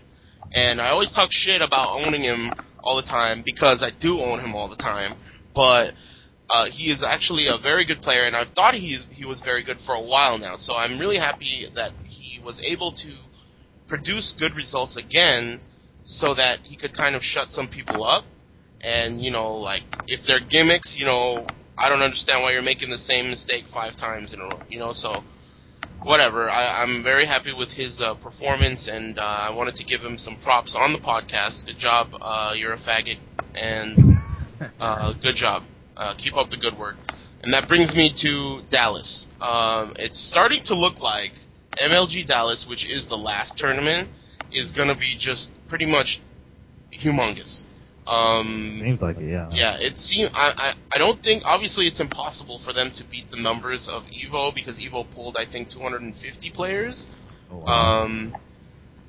And 0.53 0.81
I 0.81 0.91
always 0.91 1.13
talk 1.13 1.29
shit 1.31 1.63
about 1.63 2.01
owning 2.01 2.23
him 2.23 2.53
all 2.83 2.97
the 2.97 3.03
time 3.03 3.43
because 3.45 3.83
I 3.83 3.91
do 3.99 4.21
own 4.21 4.41
him 4.41 4.55
all 4.55 4.69
the 4.69 4.77
time. 4.77 5.17
But 5.55 5.93
uh, 6.53 6.67
he 6.71 6.93
is 6.93 7.03
actually 7.03 7.47
a 7.49 7.57
very 7.57 7.87
good 7.87 8.03
player, 8.03 8.25
and 8.25 8.37
I've 8.37 8.51
thought 8.51 8.75
he's, 8.75 9.07
he 9.11 9.25
was 9.25 9.41
very 9.41 9.65
good 9.65 9.79
for 9.87 9.95
a 9.95 10.03
while 10.03 10.37
now. 10.37 10.57
So 10.57 10.75
I'm 10.75 11.01
really 11.01 11.17
happy 11.17 11.67
that 11.75 11.93
he 12.07 12.39
was 12.45 12.61
able 12.63 12.93
to 12.93 13.17
produce 13.89 14.35
good 14.39 14.55
results 14.55 14.99
again 14.99 15.61
so 16.05 16.35
that 16.35 16.61
he 16.61 16.77
could 16.77 16.95
kind 16.95 17.17
of 17.17 17.23
shut 17.23 17.49
some 17.49 17.69
people 17.69 18.05
up. 18.05 18.25
And, 18.83 19.23
you 19.23 19.31
know, 19.31 19.55
like, 19.57 19.83
if 20.09 20.27
they're 20.27 20.41
gimmicks, 20.41 20.97
you 20.99 21.07
know, 21.07 21.47
I 21.79 21.89
don't 21.89 22.03
understand 22.03 22.43
why 22.43 22.53
you're 22.53 22.61
making 22.61 22.91
the 22.91 22.99
same 22.99 23.31
mistake 23.31 23.65
five 23.73 23.97
times 23.97 24.35
in 24.35 24.41
a 24.41 24.45
row, 24.45 24.61
you 24.69 24.79
know, 24.79 24.93
so 24.93 25.23
whatever. 26.03 26.51
I, 26.51 26.83
I'm 26.83 27.03
very 27.03 27.25
happy 27.25 27.55
with 27.57 27.71
his 27.71 28.01
uh, 28.01 28.15
performance, 28.17 28.89
and 28.93 29.19
uh, 29.19 29.23
I 29.23 29.51
wanted 29.55 29.77
to 29.77 29.85
give 29.85 30.03
him 30.03 30.19
some 30.19 30.37
props 30.43 30.77
on 30.79 30.93
the 30.93 30.99
podcast. 30.99 31.65
Good 31.65 31.79
job. 31.79 32.09
Uh, 32.21 32.53
you're 32.57 32.75
a 32.75 32.79
faggot, 32.79 33.21
and 33.55 33.97
uh, 34.81 35.15
good 35.15 35.37
job. 35.37 35.63
Uh, 35.97 36.15
keep 36.17 36.35
up 36.35 36.51
the 36.51 36.57
good 36.57 36.79
work. 36.79 36.97
And 37.43 37.53
that 37.53 37.69
brings 37.69 37.95
me 37.95 38.13
to 38.23 38.63
Dallas. 38.71 39.27
Um, 39.41 39.95
it's 39.99 40.19
starting 40.31 40.63
to 40.67 40.75
look 40.75 41.01
like 41.01 41.33
MLG 41.81 42.27
Dallas, 42.27 42.67
which 42.69 42.89
is 42.89 43.09
the 43.09 43.17
last 43.17 43.59
tournament, 43.59 44.09
is 44.53 44.73
going 44.73 44.89
to 44.89 44.95
be 44.95 45.17
just 45.19 45.51
pretty 45.69 45.87
much 45.87 46.21
humongous. 46.93 47.65
Um, 48.07 48.81
Seems 48.83 49.01
like 49.01 49.17
it, 49.17 49.31
yeah. 49.31 49.49
yeah, 49.53 49.77
it 49.79 49.97
seem 49.97 50.29
I, 50.35 50.51
I 50.57 50.97
I 50.97 50.99
don't 50.99 51.23
think 51.23 51.45
obviously 51.47 51.87
it's 51.87 52.01
impossible 52.01 52.61
for 52.65 52.73
them 52.73 52.91
to 52.97 53.05
beat 53.09 53.29
the 53.29 53.41
numbers 53.41 53.89
of 53.89 54.03
Evo 54.05 54.53
because 54.53 54.81
Evo 54.81 55.07
pulled 55.15 55.37
I 55.39 55.51
think 55.51 55.71
250 55.71 56.51
players. 56.51 57.07
Oh, 57.49 57.59
wow. 57.59 58.03
Um, 58.05 58.37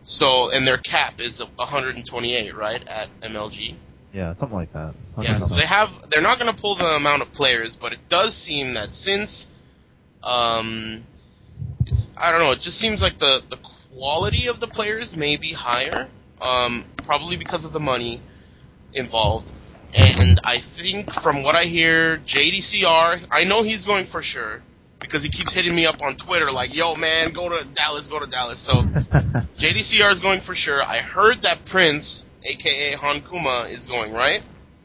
so 0.03 0.51
and 0.51 0.67
their 0.67 0.77
cap 0.77 1.15
is 1.17 1.41
128, 1.55 2.55
right, 2.55 2.87
at 2.87 3.09
MLG. 3.23 3.77
Yeah, 4.13 4.35
something 4.35 4.55
like 4.55 4.71
that. 4.73 4.93
Yeah, 5.17 5.39
so 5.39 5.55
they 5.55 5.65
have 5.65 5.89
they're 6.11 6.21
not 6.21 6.39
going 6.39 6.53
to 6.53 6.61
pull 6.61 6.77
the 6.77 6.85
amount 6.85 7.23
of 7.23 7.29
players, 7.33 7.75
but 7.79 7.91
it 7.91 7.99
does 8.09 8.35
seem 8.35 8.75
that 8.75 8.89
since 8.91 9.47
um 10.21 11.03
it's 11.87 12.09
I 12.15 12.31
don't 12.31 12.41
know, 12.41 12.51
it 12.51 12.59
just 12.59 12.77
seems 12.77 13.01
like 13.01 13.17
the 13.17 13.41
the 13.49 13.57
quality 13.91 14.47
of 14.47 14.59
the 14.59 14.67
players 14.67 15.15
may 15.17 15.35
be 15.35 15.53
higher 15.53 16.09
um 16.39 16.85
probably 17.03 17.37
because 17.37 17.65
of 17.65 17.73
the 17.73 17.79
money 17.79 18.21
involved. 18.93 19.47
And 19.95 20.39
I 20.43 20.57
think 20.77 21.09
from 21.23 21.43
what 21.43 21.55
I 21.55 21.65
hear, 21.65 22.17
JDCR, 22.19 23.27
I 23.29 23.43
know 23.43 23.63
he's 23.63 23.85
going 23.85 24.07
for 24.11 24.21
sure 24.23 24.61
because 24.99 25.23
he 25.23 25.29
keeps 25.29 25.53
hitting 25.53 25.75
me 25.75 25.85
up 25.85 26.01
on 26.01 26.17
Twitter 26.17 26.51
like, 26.51 26.73
"Yo, 26.73 26.95
man, 26.95 27.33
go 27.33 27.49
to 27.49 27.63
Dallas, 27.73 28.07
go 28.07 28.19
to 28.19 28.27
Dallas." 28.27 28.63
So 28.65 28.73
JDCR 29.61 30.11
is 30.11 30.19
going 30.19 30.41
for 30.41 30.55
sure. 30.55 30.81
I 30.81 30.99
heard 30.99 31.41
that 31.43 31.65
Prince, 31.65 32.25
aka 32.45 32.95
Han 32.95 33.23
Kuma, 33.29 33.67
is 33.69 33.87
going, 33.87 34.13
right? 34.13 34.41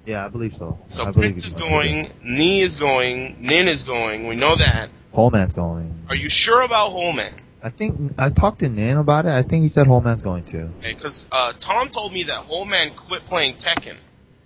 yeah, 0.07 0.25
I 0.25 0.29
believe 0.29 0.53
so. 0.53 0.79
So 0.89 1.03
I 1.05 1.13
Prince 1.13 1.45
is 1.45 1.55
going, 1.55 2.11
Knee 2.25 2.63
is 2.63 2.77
going, 2.77 3.37
Nin 3.41 3.69
is 3.69 3.85
going. 3.85 4.27
We 4.27 4.37
know 4.37 4.57
that. 4.57 4.89
Holman's 5.13 5.53
going. 5.53 5.93
Are 6.09 6.15
you 6.17 6.29
sure 6.31 6.63
about 6.63 6.93
Holman? 6.93 7.35
I 7.63 7.71
think 7.71 8.13
I 8.17 8.31
talked 8.31 8.61
to 8.61 8.69
Nan 8.69 8.97
about 8.99 9.27
it. 9.27 9.31
I 9.33 9.43
think 9.43 9.65
he 9.65 9.69
said 9.69 9.87
Holman's 9.87 10.23
going 10.23 10.45
too. 10.47 10.69
Because 10.81 11.27
uh, 11.33 11.53
Tom 11.61 11.91
told 11.93 12.13
me 12.13 12.25
that 12.25 12.45
Holman 12.47 12.97
quit 13.07 13.25
playing 13.25 13.57
Tekken. 13.57 13.99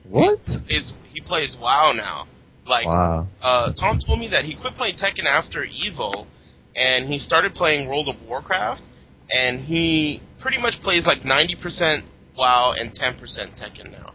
What? 0.09 0.40
Is 0.69 0.95
he 1.12 1.21
plays 1.21 1.57
WoW 1.61 1.92
now? 1.95 2.26
Like 2.66 2.87
Wow. 2.87 3.28
uh, 3.42 3.73
Tom 3.78 3.99
told 4.04 4.19
me 4.19 4.28
that 4.28 4.45
he 4.45 4.57
quit 4.57 4.75
playing 4.75 4.97
Tekken 4.97 5.26
after 5.26 5.64
Evo, 5.64 6.26
and 6.75 7.07
he 7.07 7.19
started 7.19 7.54
playing 7.54 7.88
World 7.88 8.09
of 8.09 8.16
Warcraft, 8.26 8.83
and 9.31 9.61
he 9.61 10.23
pretty 10.40 10.61
much 10.61 10.81
plays 10.81 11.07
like 11.07 11.23
90% 11.23 12.02
WoW 12.37 12.75
and 12.79 12.91
10% 12.91 13.19
Tekken 13.59 13.91
now. 13.91 14.12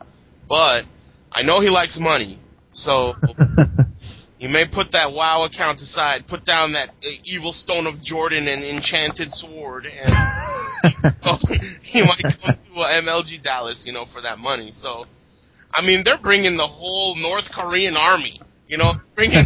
But 0.48 0.84
I 1.32 1.44
know 1.44 1.62
he 1.62 1.70
likes 1.70 1.98
money, 2.00 2.40
so 2.72 3.14
you 4.40 4.50
may 4.50 4.66
put 4.68 4.92
that 4.94 5.12
WoW 5.12 5.46
account 5.46 5.80
aside, 5.80 6.28
put 6.28 6.46
down 6.46 6.74
that 6.74 6.90
uh, 6.90 7.10
evil 7.24 7.54
Stone 7.54 7.88
of 7.88 8.02
Jordan 8.02 8.48
and 8.48 8.64
enchanted 8.64 9.32
sword, 9.32 9.86
and 9.86 10.14
he 11.82 12.02
might 12.02 12.22
come 12.24 12.56
to 12.74 12.82
uh, 12.82 13.02
MLG 13.02 13.44
Dallas, 13.44 13.84
you 13.86 13.94
know, 13.94 14.06
for 14.12 14.22
that 14.22 14.38
money. 14.40 14.72
So, 14.72 15.06
I 15.72 15.82
mean, 15.82 16.04
they're 16.04 16.22
bringing 16.22 16.58
the 16.58 16.68
whole 16.68 17.16
North 17.16 17.46
Korean 17.54 17.98
army, 17.98 18.42
you 18.68 18.78
know, 18.78 18.94
bringing 19.16 19.46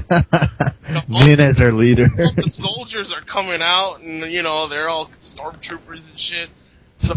Min 1.07 1.39
as 1.39 1.57
their 1.57 1.71
leader. 1.71 2.07
all 2.17 2.33
the 2.35 2.49
soldiers 2.49 3.13
are 3.15 3.23
coming 3.25 3.61
out, 3.61 4.01
and 4.01 4.31
you 4.31 4.41
know 4.41 4.67
they're 4.67 4.89
all 4.89 5.09
stormtroopers 5.19 6.09
and 6.11 6.19
shit. 6.19 6.49
So, 6.95 7.13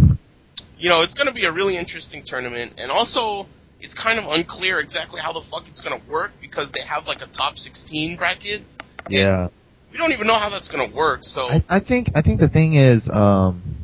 you 0.84 0.90
know, 0.90 1.00
it's 1.00 1.14
going 1.14 1.28
to 1.28 1.32
be 1.32 1.46
a 1.46 1.52
really 1.52 1.78
interesting 1.78 2.22
tournament, 2.26 2.74
and 2.76 2.92
also 2.92 3.46
it's 3.80 3.94
kind 3.94 4.18
of 4.18 4.26
unclear 4.30 4.80
exactly 4.80 5.18
how 5.18 5.32
the 5.32 5.40
fuck 5.50 5.62
it's 5.66 5.80
going 5.80 5.98
to 5.98 6.10
work 6.10 6.32
because 6.42 6.70
they 6.72 6.82
have 6.86 7.04
like 7.06 7.22
a 7.22 7.32
top 7.32 7.56
16 7.56 8.18
bracket. 8.18 8.60
yeah. 9.08 9.48
We 9.90 9.96
don't 9.96 10.12
even 10.12 10.26
know 10.26 10.34
how 10.34 10.50
that's 10.50 10.68
going 10.68 10.90
to 10.90 10.94
work. 10.94 11.20
So, 11.22 11.40
I, 11.40 11.64
I 11.70 11.80
think 11.80 12.08
I 12.14 12.20
think 12.20 12.38
the 12.38 12.50
thing 12.50 12.74
is, 12.74 13.08
um, 13.10 13.76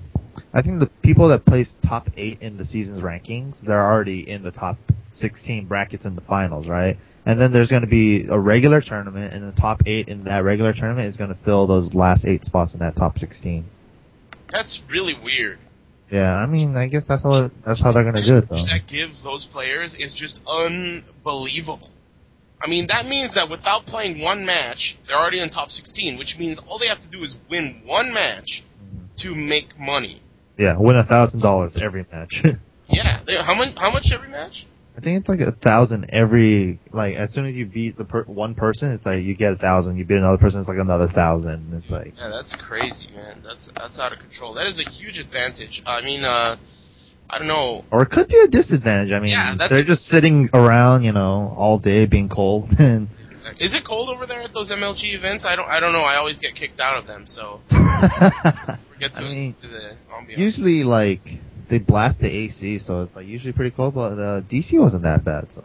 I 0.52 0.60
think 0.60 0.80
the 0.80 0.90
people 1.02 1.28
that 1.28 1.46
place 1.46 1.72
top 1.88 2.08
eight 2.18 2.42
in 2.42 2.58
the 2.58 2.66
season's 2.66 3.00
rankings, 3.00 3.62
they're 3.64 3.82
already 3.82 4.28
in 4.28 4.42
the 4.42 4.50
top 4.50 4.76
sixteen 5.12 5.66
brackets 5.66 6.04
in 6.04 6.16
the 6.16 6.22
finals, 6.22 6.68
right? 6.68 6.96
And 7.24 7.40
then 7.40 7.52
there's 7.52 7.70
going 7.70 7.82
to 7.82 7.88
be 7.88 8.26
a 8.28 8.38
regular 8.38 8.82
tournament, 8.82 9.32
and 9.32 9.42
the 9.42 9.58
top 9.58 9.82
eight 9.86 10.08
in 10.08 10.24
that 10.24 10.42
regular 10.44 10.74
tournament 10.74 11.06
is 11.06 11.16
going 11.16 11.30
to 11.30 11.38
fill 11.44 11.66
those 11.66 11.94
last 11.94 12.26
eight 12.26 12.44
spots 12.44 12.74
in 12.74 12.80
that 12.80 12.96
top 12.96 13.16
sixteen. 13.16 13.64
that's 14.50 14.82
really 14.90 15.14
weird. 15.14 15.60
Yeah, 16.10 16.34
I 16.34 16.46
mean, 16.46 16.76
I 16.76 16.86
guess 16.88 17.06
that's 17.06 17.22
how 17.22 17.50
that's 17.64 17.82
how 17.82 17.92
they're 17.92 18.02
to 18.10 18.12
do 18.12 18.38
it, 18.38 18.48
though. 18.48 18.56
that 18.56 18.82
gives 18.88 19.22
those 19.22 19.46
players 19.46 19.94
is 19.98 20.12
just 20.14 20.40
unbelievable. 20.46 21.90
I 22.62 22.68
mean, 22.68 22.88
that 22.88 23.06
means 23.06 23.34
that 23.34 23.48
without 23.48 23.86
playing 23.86 24.20
one 24.20 24.44
match, 24.44 24.98
they're 25.06 25.16
already 25.16 25.40
in 25.40 25.48
top 25.48 25.70
16, 25.70 26.18
which 26.18 26.36
means 26.38 26.60
all 26.68 26.78
they 26.78 26.88
have 26.88 27.00
to 27.00 27.08
do 27.08 27.22
is 27.22 27.36
win 27.48 27.80
one 27.86 28.12
match 28.12 28.62
to 29.18 29.34
make 29.34 29.78
money. 29.78 30.20
Yeah, 30.58 30.76
win 30.78 30.96
a 30.96 31.04
thousand 31.04 31.40
dollars 31.40 31.76
every 31.80 32.04
match. 32.12 32.42
Yeah, 32.92 33.20
they, 33.24 33.36
how 33.36 33.54
much? 33.54 33.78
How 33.78 33.92
much 33.92 34.06
every 34.12 34.28
match? 34.28 34.66
I 35.00 35.02
think 35.02 35.20
it's 35.20 35.28
like 35.30 35.40
a 35.40 35.52
thousand 35.52 36.10
every 36.10 36.78
like 36.92 37.16
as 37.16 37.32
soon 37.32 37.46
as 37.46 37.56
you 37.56 37.64
beat 37.64 37.96
the 37.96 38.04
per- 38.04 38.24
one 38.24 38.54
person, 38.54 38.92
it's 38.92 39.06
like 39.06 39.22
you 39.22 39.34
get 39.34 39.54
a 39.54 39.56
thousand. 39.56 39.96
You 39.96 40.04
beat 40.04 40.18
another 40.18 40.36
person, 40.36 40.60
it's 40.60 40.68
like 40.68 40.76
another 40.78 41.08
thousand. 41.08 41.72
It's 41.72 41.90
like 41.90 42.12
Yeah, 42.18 42.28
that's 42.28 42.54
crazy, 42.54 43.08
man. 43.14 43.40
That's 43.42 43.70
that's 43.74 43.98
out 43.98 44.12
of 44.12 44.18
control. 44.18 44.52
That 44.52 44.66
is 44.66 44.78
a 44.78 44.90
huge 44.90 45.18
advantage. 45.18 45.82
I 45.86 46.02
mean, 46.02 46.22
uh, 46.22 46.58
I 47.30 47.38
don't 47.38 47.48
know. 47.48 47.86
or 47.90 48.02
it 48.02 48.10
could 48.10 48.28
be 48.28 48.36
a 48.44 48.48
disadvantage. 48.48 49.10
I 49.10 49.20
mean, 49.20 49.30
Yeah, 49.30 49.54
they're 49.70 49.84
just 49.84 50.04
sitting 50.04 50.50
around, 50.52 51.04
you 51.04 51.12
know, 51.12 51.50
all 51.56 51.78
day 51.78 52.04
being 52.04 52.28
cold, 52.28 52.68
and 52.78 53.08
Is 53.58 53.74
it 53.74 53.86
cold 53.86 54.10
over 54.10 54.26
there 54.26 54.42
at 54.42 54.52
those 54.52 54.70
MLG 54.70 55.14
events? 55.14 55.46
I 55.48 55.56
don't. 55.56 55.66
I 55.66 55.80
don't 55.80 55.94
know. 55.94 56.04
I 56.04 56.16
always 56.16 56.38
get 56.38 56.54
kicked 56.54 56.78
out 56.78 56.98
of 56.98 57.06
them, 57.06 57.26
so 57.26 57.62
I 57.70 58.76
mean, 59.18 59.56
to 59.62 59.68
the 59.68 59.96
usually 60.36 60.84
like 60.84 61.22
they 61.70 61.78
blast 61.78 62.20
the 62.20 62.26
AC, 62.26 62.80
so 62.80 63.04
it's 63.04 63.16
like 63.16 63.26
usually 63.26 63.52
pretty 63.52 63.70
cold. 63.70 63.94
But 63.94 64.18
uh, 64.18 64.42
DC 64.42 64.78
wasn't 64.78 65.04
that 65.04 65.24
bad, 65.24 65.46
so 65.50 65.64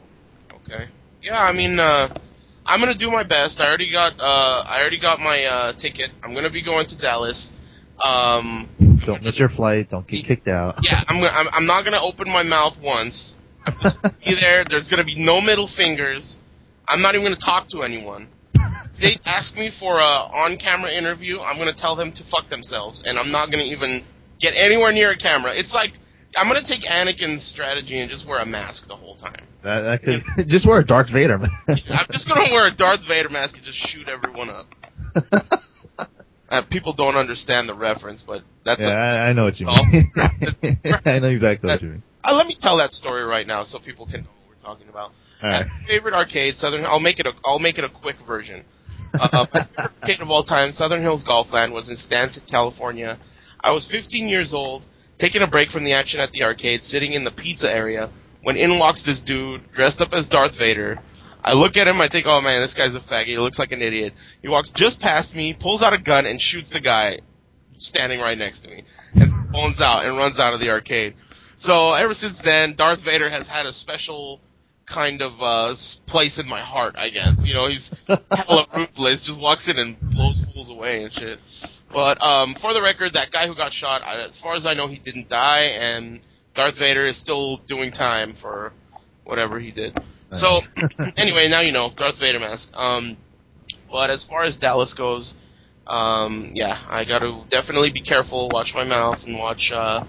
Okay. 0.65 0.85
Yeah, 1.21 1.41
I 1.41 1.53
mean, 1.53 1.79
uh, 1.79 2.17
I'm 2.65 2.79
gonna 2.79 2.97
do 2.97 3.09
my 3.11 3.23
best. 3.23 3.59
I 3.59 3.67
already 3.67 3.91
got. 3.91 4.13
Uh, 4.19 4.63
I 4.65 4.79
already 4.81 4.99
got 4.99 5.19
my 5.19 5.43
uh, 5.43 5.73
ticket. 5.77 6.11
I'm 6.23 6.33
gonna 6.33 6.51
be 6.51 6.63
going 6.63 6.87
to 6.87 6.97
Dallas. 6.97 7.53
Um, 8.03 8.69
don't 9.05 9.23
miss 9.23 9.39
your 9.39 9.49
flight. 9.49 9.89
Don't 9.89 10.07
get 10.07 10.25
kicked 10.25 10.47
out. 10.47 10.75
yeah, 10.81 11.03
I'm, 11.07 11.17
gonna, 11.17 11.31
I'm. 11.31 11.47
I'm 11.53 11.65
not 11.65 11.83
gonna 11.83 12.01
open 12.01 12.27
my 12.27 12.43
mouth 12.43 12.73
once. 12.81 13.35
I'm 13.65 13.75
just 13.81 14.01
gonna 14.01 14.15
be 14.23 14.35
there. 14.39 14.65
There's 14.67 14.89
gonna 14.89 15.05
be 15.05 15.15
no 15.17 15.41
middle 15.41 15.67
fingers. 15.67 16.39
I'm 16.87 17.01
not 17.01 17.15
even 17.15 17.25
gonna 17.25 17.37
talk 17.37 17.69
to 17.69 17.83
anyone. 17.83 18.27
If 18.53 18.99
they 19.01 19.17
ask 19.25 19.55
me 19.55 19.71
for 19.79 19.97
a 19.97 20.13
on-camera 20.33 20.91
interview, 20.91 21.39
I'm 21.39 21.57
gonna 21.57 21.75
tell 21.75 21.95
them 21.95 22.11
to 22.13 22.23
fuck 22.29 22.49
themselves, 22.49 23.03
and 23.05 23.19
I'm 23.19 23.31
not 23.31 23.51
gonna 23.51 23.63
even 23.63 24.03
get 24.39 24.53
anywhere 24.55 24.91
near 24.91 25.11
a 25.11 25.17
camera. 25.17 25.51
It's 25.55 25.73
like 25.73 25.91
I'm 26.37 26.47
gonna 26.47 26.65
take 26.67 26.81
Anakin's 26.83 27.43
strategy 27.47 27.99
and 27.99 28.09
just 28.09 28.27
wear 28.27 28.39
a 28.39 28.45
mask 28.45 28.87
the 28.87 28.95
whole 28.95 29.15
time. 29.15 29.45
That, 29.63 29.81
that 29.81 30.01
could 30.03 30.47
just 30.47 30.67
wear 30.67 30.79
a 30.81 30.85
Darth 30.85 31.11
Vader. 31.11 31.39
I'm 31.67 32.07
just 32.11 32.27
gonna 32.27 32.51
wear 32.51 32.67
a 32.67 32.75
Darth 32.75 33.01
Vader 33.07 33.29
mask 33.29 33.55
and 33.55 33.65
just 33.65 33.77
shoot 33.77 34.07
everyone 34.09 34.49
up. 34.49 34.67
Uh, 36.47 36.61
people 36.69 36.93
don't 36.93 37.15
understand 37.15 37.67
the 37.67 37.73
reference, 37.73 38.23
but 38.25 38.43
that's. 38.63 38.79
yeah, 38.79 38.89
A, 38.89 38.93
I, 39.25 39.29
I 39.29 39.33
know 39.33 39.45
what 39.45 39.59
you 39.59 39.65
mean. 39.65 40.11
I 41.03 41.17
know 41.17 41.27
exactly 41.29 41.67
what 41.67 41.81
you 41.81 41.89
mean. 41.89 42.03
uh, 42.23 42.35
let 42.35 42.45
me 42.45 42.55
tell 42.61 42.77
that 42.77 42.91
story 42.93 43.23
right 43.23 43.47
now 43.47 43.63
so 43.63 43.79
people 43.79 44.05
can 44.05 44.21
know 44.21 44.29
what 44.45 44.49
we're 44.55 44.63
talking 44.63 44.87
about. 44.87 45.11
Right. 45.41 45.61
At 45.63 45.87
favorite 45.87 46.13
arcade, 46.13 46.55
Southern. 46.55 46.85
I'll 46.85 46.99
make 46.99 47.19
it 47.19 47.25
a. 47.25 47.31
I'll 47.43 47.57
make 47.57 47.79
it 47.79 47.83
a 47.83 47.89
quick 47.89 48.17
version. 48.27 48.63
uh, 49.19 49.47
my 49.53 49.61
favorite 49.65 49.91
arcade 50.03 50.21
of 50.21 50.29
all 50.29 50.43
time, 50.43 50.71
Southern 50.71 51.01
Hills 51.01 51.23
Golf 51.23 51.51
Land, 51.51 51.73
was 51.73 51.89
in 51.89 51.97
Stanton, 51.97 52.43
California. 52.47 53.17
I 53.65 53.71
was 53.71 53.89
15 53.89 54.29
years 54.29 54.53
old, 54.53 54.83
taking 55.17 55.41
a 55.41 55.47
break 55.47 55.69
from 55.69 55.83
the 55.83 55.93
action 55.93 56.19
at 56.19 56.31
the 56.31 56.43
arcade, 56.43 56.83
sitting 56.83 57.13
in 57.13 57.23
the 57.23 57.31
pizza 57.31 57.67
area, 57.67 58.11
when 58.43 58.57
in 58.57 58.77
walks 58.77 59.03
this 59.03 59.23
dude 59.25 59.71
dressed 59.73 60.01
up 60.01 60.13
as 60.13 60.27
Darth 60.27 60.55
Vader. 60.59 60.99
I 61.43 61.53
look 61.53 61.75
at 61.75 61.87
him, 61.87 61.99
I 61.99 62.07
think, 62.07 62.27
oh 62.27 62.41
man, 62.41 62.61
this 62.61 62.75
guy's 62.75 62.93
a 62.93 62.99
faggot. 62.99 63.25
He 63.25 63.37
looks 63.37 63.57
like 63.57 63.71
an 63.71 63.81
idiot. 63.81 64.13
He 64.43 64.47
walks 64.47 64.71
just 64.75 64.99
past 64.99 65.33
me, 65.33 65.57
pulls 65.59 65.81
out 65.81 65.93
a 65.93 66.01
gun, 66.01 66.27
and 66.27 66.39
shoots 66.39 66.69
the 66.69 66.79
guy 66.79 67.19
standing 67.79 68.19
right 68.19 68.37
next 68.37 68.59
to 68.61 68.69
me, 68.69 68.83
and 69.15 69.31
phones 69.51 69.81
out 69.81 70.05
and 70.05 70.15
runs 70.15 70.39
out 70.39 70.53
of 70.53 70.59
the 70.59 70.69
arcade. 70.69 71.15
So 71.57 71.93
ever 71.93 72.13
since 72.13 72.39
then, 72.45 72.75
Darth 72.75 73.03
Vader 73.03 73.31
has 73.31 73.47
had 73.47 73.65
a 73.65 73.73
special 73.73 74.41
kind 74.87 75.23
of 75.23 75.33
uh, 75.41 75.75
place 76.07 76.39
in 76.39 76.47
my 76.47 76.61
heart, 76.61 76.95
I 76.97 77.09
guess. 77.09 77.41
You 77.43 77.55
know, 77.55 77.67
he's 77.67 77.91
hella 78.07 78.67
ruthless, 78.77 79.25
just 79.25 79.41
walks 79.41 79.67
in 79.67 79.79
and 79.79 79.97
blows 80.13 80.43
fools 80.53 80.69
away 80.69 81.03
and 81.03 81.11
shit. 81.11 81.39
But 81.95 82.21
um, 82.21 82.55
for 82.61 82.73
the 82.73 82.81
record, 82.81 83.13
that 83.13 83.31
guy 83.31 83.47
who 83.47 83.55
got 83.55 83.71
shot, 83.71 84.01
as 84.03 84.37
far 84.41 84.55
as 84.55 84.65
I 84.65 84.73
know, 84.73 84.89
he 84.89 84.97
didn't 84.97 85.29
die, 85.29 85.63
and 85.79 86.19
Darth 86.53 86.77
Vader 86.77 87.05
is 87.05 87.17
still 87.17 87.61
doing 87.69 87.93
time 87.93 88.35
for 88.41 88.73
whatever 89.23 89.61
he 89.61 89.71
did. 89.71 89.97
So 90.29 90.59
anyway, 91.17 91.47
now 91.49 91.61
you 91.61 91.71
know 91.71 91.91
Darth 91.95 92.19
Vader 92.19 92.39
mask. 92.39 92.69
Um, 92.73 93.15
but 93.89 94.09
as 94.09 94.25
far 94.25 94.43
as 94.43 94.57
Dallas 94.57 94.93
goes, 94.93 95.35
um, 95.87 96.51
yeah, 96.53 96.85
I 96.89 97.05
got 97.05 97.19
to 97.19 97.45
definitely 97.49 97.93
be 97.93 98.01
careful, 98.01 98.49
watch 98.51 98.73
my 98.75 98.83
mouth, 98.83 99.19
and 99.25 99.39
watch 99.39 99.71
uh, 99.73 100.03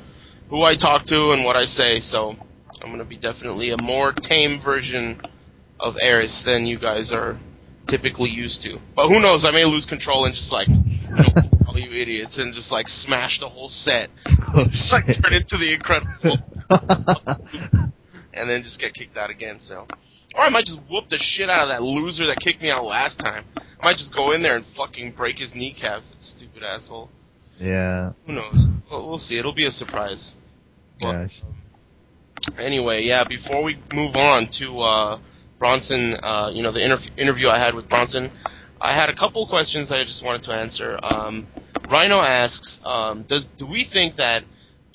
who 0.51 0.63
I 0.63 0.77
talk 0.77 1.07
to 1.07 1.31
and 1.31 1.45
what 1.45 1.55
I 1.55 1.67
say. 1.67 2.01
So 2.01 2.35
I'm 2.83 2.91
gonna 2.91 3.05
be 3.05 3.17
definitely 3.17 3.71
a 3.71 3.81
more 3.81 4.13
tame 4.13 4.61
version 4.61 5.21
of 5.79 5.95
Aris 6.03 6.43
than 6.45 6.67
you 6.67 6.81
guys 6.81 7.13
are 7.13 7.39
typically 7.89 8.31
used 8.31 8.63
to. 8.63 8.81
But 8.97 9.07
who 9.07 9.21
knows? 9.21 9.45
I 9.45 9.53
may 9.53 9.65
lose 9.65 9.87
control 9.87 10.25
and 10.25 10.35
just 10.35 10.53
like 10.53 10.67
you 10.67 10.75
know, 10.75 11.46
all 11.77 11.83
you 11.83 12.01
idiots 12.01 12.39
and 12.39 12.55
just 12.55 12.73
like 12.73 12.89
smash 12.89 13.39
the 13.41 13.49
whole 13.49 13.69
set, 13.69 14.09
oh, 14.55 14.65
just 14.71 14.91
like 14.93 15.05
turn 15.07 15.35
into 15.35 15.57
the 15.59 15.75
Incredible, 15.75 16.39
and 18.35 18.49
then 18.49 18.63
just 18.63 18.81
get 18.81 18.95
kicked 18.95 19.17
out 19.17 19.31
again. 19.31 19.59
So, 19.61 19.87
or 20.35 20.41
I 20.43 20.49
might 20.51 20.65
just 20.65 20.81
whoop 20.91 21.09
the 21.09 21.19
shit 21.21 21.49
out 21.51 21.61
of 21.63 21.69
that 21.69 21.83
loser 21.83 22.27
that 22.27 22.39
kicked 22.41 22.63
me 22.63 22.71
out 22.71 22.85
last 22.85 23.19
time. 23.21 23.45
I 23.81 23.85
might 23.85 23.97
just 23.97 24.15
go 24.15 24.33
in 24.33 24.43
there 24.43 24.57
and 24.57 24.65
fucking 24.77 25.13
break 25.17 25.37
his 25.39 25.55
kneecaps. 25.55 26.11
That 26.11 26.21
stupid 26.21 26.63
asshole. 26.63 27.11
yeah. 27.59 28.13
Who 28.27 28.33
knows? 28.33 28.71
We'll, 28.91 29.07
we'll 29.09 29.19
see. 29.19 29.39
It'll 29.39 29.55
be 29.55 29.67
a 29.67 29.71
surprise. 29.71 30.35
But, 31.01 31.29
Yeah. 31.31 32.59
anyway, 32.59 33.03
yeah. 33.05 33.25
Before 33.29 33.63
we 33.63 33.79
move 33.93 34.15
on 34.17 34.49
to 34.61 34.79
uh, 34.79 35.19
Bronson, 35.59 36.15
uh, 36.23 36.51
you 36.55 36.63
know, 36.63 36.73
the 36.73 36.81
interv- 36.81 37.19
interview 37.19 37.49
I 37.49 37.59
had 37.59 37.75
with 37.75 37.89
Bronson, 37.89 38.31
I 38.81 38.95
had 38.95 39.09
a 39.11 39.15
couple 39.15 39.47
questions 39.47 39.91
I 39.93 40.05
just 40.05 40.25
wanted 40.25 40.43
to 40.45 40.53
answer. 40.53 40.99
Um, 41.03 41.47
Rhino 41.91 42.21
asks, 42.21 42.81
um, 42.85 43.25
does 43.29 43.47
do 43.59 43.67
we 43.67 43.87
think 43.91 44.17
that 44.17 44.43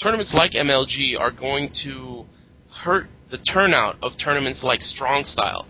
tournaments 0.02 0.34
like 0.34 0.52
MLG 0.52 1.20
are 1.20 1.32
going 1.32 1.72
to 1.84 2.26
hurt 2.84 3.08
the 3.30 3.38
turnout 3.38 3.96
of 4.02 4.14
tournaments 4.24 4.64
like 4.64 4.82
Strong 4.82 5.26
Style? 5.26 5.66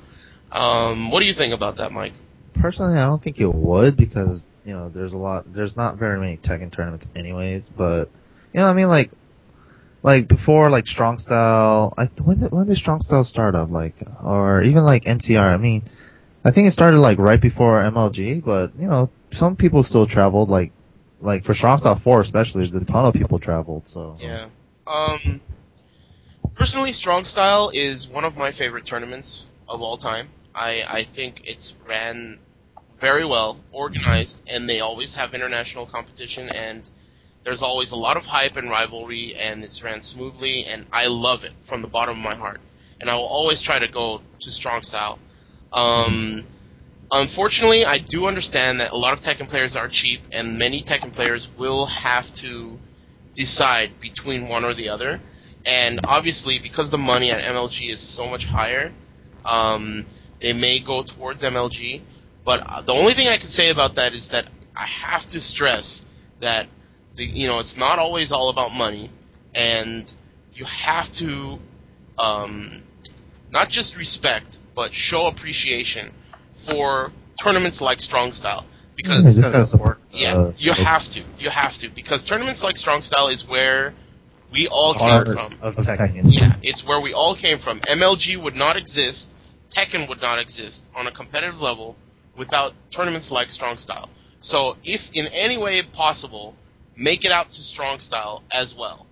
Um, 0.52 1.12
what 1.12 1.20
do 1.20 1.26
you 1.26 1.34
think 1.34 1.54
about 1.54 1.78
that, 1.78 1.92
Mike? 1.92 2.14
Personally, 2.56 2.98
I 2.98 3.08
don't 3.08 3.24
think 3.24 3.40
it 3.40 3.54
would 3.54 3.96
because 3.96 4.46
you 4.66 4.74
know 4.74 4.90
there's 4.90 5.14
a 5.14 5.18
lot. 5.18 5.46
There's 5.54 5.76
not 5.78 5.98
very 5.98 6.20
many 6.20 6.38
Tekken 6.38 6.76
tournaments, 6.76 7.08
anyways. 7.16 7.70
But 7.76 8.10
you 8.54 8.60
know, 8.60 8.66
I 8.66 8.74
mean, 8.74 8.88
like, 8.88 9.12
like 10.04 10.28
before, 10.28 10.70
like 10.70 10.86
Strong 10.86 11.20
Style. 11.20 11.94
I 11.98 12.08
when 12.22 12.40
did 12.40 12.52
when 12.52 12.68
did 12.68 12.78
Strong 12.78 13.02
Style 13.02 13.24
start 13.24 13.56
up? 13.56 13.70
Like, 13.70 13.96
or 14.24 14.64
even 14.64 14.84
like 14.84 15.06
NCR. 15.06 15.40
I 15.40 15.58
mean, 15.58 15.84
I 16.44 16.52
think 16.52 16.68
it 16.68 16.74
started 16.74 16.98
like 16.98 17.18
right 17.18 17.42
before 17.42 17.82
MLG. 17.84 18.44
But 18.44 18.76
you 18.78 18.88
know, 18.88 19.10
some 19.32 19.56
people 19.56 19.84
still 19.84 20.06
traveled. 20.06 20.50
Like, 20.50 20.72
like 21.22 21.44
for 21.44 21.54
Strong 21.54 21.80
Style 21.80 22.00
Four, 22.04 22.22
especially, 22.22 22.66
a 22.66 22.86
ton 22.86 23.06
of 23.06 23.14
people 23.14 23.40
traveled. 23.40 23.88
So 23.88 24.18
Yeah. 24.20 24.50
Um, 24.88 25.42
personally, 26.56 26.92
Strong 26.92 27.26
Style 27.26 27.72
is 27.74 28.08
one 28.12 28.26
of 28.26 28.36
my 28.36 28.52
favorite 28.52 28.86
tournaments 28.86 29.46
of 29.70 29.82
all 29.82 29.98
time. 29.98 30.30
I, 30.54 30.82
I 30.82 31.06
think 31.16 31.42
it's 31.44 31.76
ran 31.88 32.40
very 33.00 33.26
well, 33.26 33.60
organized, 33.72 34.42
and 34.48 34.68
they 34.68 34.80
always 34.80 35.16
have 35.16 35.34
international 35.34 35.88
competition, 35.88 36.50
and 36.50 36.84
there's 37.44 37.64
always 37.64 37.92
a 37.92 37.96
lot 37.96 38.18
of 38.18 38.24
hype 38.24 38.56
and 38.56 38.70
rivalry, 38.70 39.34
and 39.36 39.64
it's 39.64 39.82
ran 39.84 40.02
smoothly, 40.02 40.66
and 40.66 40.86
I 40.92 41.06
love 41.08 41.44
it 41.44 41.54
from 41.68 41.82
the 41.82 41.88
bottom 41.88 42.18
of 42.18 42.24
my 42.24 42.36
heart. 42.36 42.60
And 43.00 43.10
I 43.10 43.16
will 43.16 43.26
always 43.26 43.64
try 43.64 43.80
to 43.80 43.88
go 43.88 44.22
to 44.42 44.52
Strong 44.52 44.84
Style. 44.84 45.18
Um, 45.74 46.46
unfortunately, 47.12 47.84
I 47.86 47.98
do 48.00 48.26
understand 48.26 48.80
that 48.80 48.92
a 48.92 48.98
lot 48.98 49.14
of 49.14 49.20
Tekken 49.20 49.50
players 49.50 49.76
are 49.76 49.90
cheap, 49.92 50.22
and 50.32 50.58
many 50.58 50.84
Tekken 50.84 51.14
players 51.14 51.50
will 51.60 51.86
have 51.86 52.26
to 52.42 52.78
decide 53.36 54.00
between 54.02 54.48
one 54.48 54.64
or 54.64 54.74
the 54.74 54.90
other. 54.90 55.20
And 55.66 56.00
obviously, 56.06 56.60
because 56.62 56.90
the 56.90 56.98
money 56.98 57.32
at 57.32 57.44
MLG 57.44 57.92
is 57.92 58.16
so 58.16 58.26
much 58.26 58.46
higher, 58.46 58.94
um, 59.46 60.06
they 60.42 60.54
may 60.54 60.84
go 60.84 61.04
towards 61.04 61.44
MLG. 61.44 62.02
But 62.44 62.62
uh, 62.62 62.82
the 62.82 62.94
only 62.94 63.14
thing 63.14 63.28
I 63.28 63.38
can 63.38 63.50
say 63.50 63.70
about 63.70 63.96
that 63.96 64.14
is 64.14 64.30
that 64.32 64.46
I 64.76 64.88
have 64.88 65.30
to 65.30 65.40
stress 65.40 66.04
that 66.42 66.68
the, 67.16 67.24
you 67.24 67.46
know 67.48 67.60
it's 67.60 67.78
not 67.78 68.00
always 68.00 68.32
all 68.32 68.50
about 68.50 68.72
money, 68.72 69.12
and 69.54 70.12
you 70.54 70.66
have 70.66 71.06
to 71.20 71.60
um, 72.18 72.84
not 73.52 73.70
just 73.70 73.96
respect 73.96 74.58
but 74.76 74.92
show 74.94 75.28
appreciation 75.28 76.14
for 76.66 77.12
tournaments 77.42 77.82
like 77.82 78.00
Strong 78.00 78.34
Style 78.34 78.66
because 78.96 79.26
you 79.26 79.42
just 79.42 79.52
gotta 79.52 79.68
support. 79.68 79.98
yeah, 80.12 80.36
uh, 80.36 80.54
you 80.58 80.74
have 80.74 81.04
to. 81.14 81.24
You 81.38 81.50
have 81.50 81.74
to 81.80 81.90
because 81.94 82.24
tournaments 82.24 82.64
like 82.64 82.78
Strong 82.78 83.02
Style 83.02 83.30
is 83.30 83.46
where 83.48 83.94
we 84.52 84.68
all 84.70 84.96
art 85.00 85.28
came 85.28 85.36
from. 85.36 85.54
of 85.62 85.76
Tekken. 85.76 86.24
Yeah, 86.26 86.60
it's 86.62 86.86
where 86.86 87.02
we 87.02 87.14
all 87.14 87.36
came 87.40 87.60
from. 87.60 87.80
MLG 87.82 88.42
would 88.42 88.56
not 88.56 88.76
exist, 88.76 89.34
Tekken 89.76 90.08
would 90.10 90.22
not 90.22 90.40
exist 90.40 90.84
on 90.96 91.08
a 91.08 91.12
competitive 91.12 91.60
level 91.60 91.96
without 92.38 92.74
tournaments 92.96 93.32
like 93.32 93.50
Strong 93.50 93.78
Style. 93.78 94.10
So, 94.42 94.76
if 94.84 95.02
in 95.14 95.28
any 95.28 95.58
way 95.58 95.82
possible, 95.94 96.56
make 96.98 97.24
it 97.24 97.32
out 97.32 97.48
to 97.48 97.62
Strong 97.64 98.00
Style 98.00 98.44
as 98.52 98.76
well. 98.78 99.06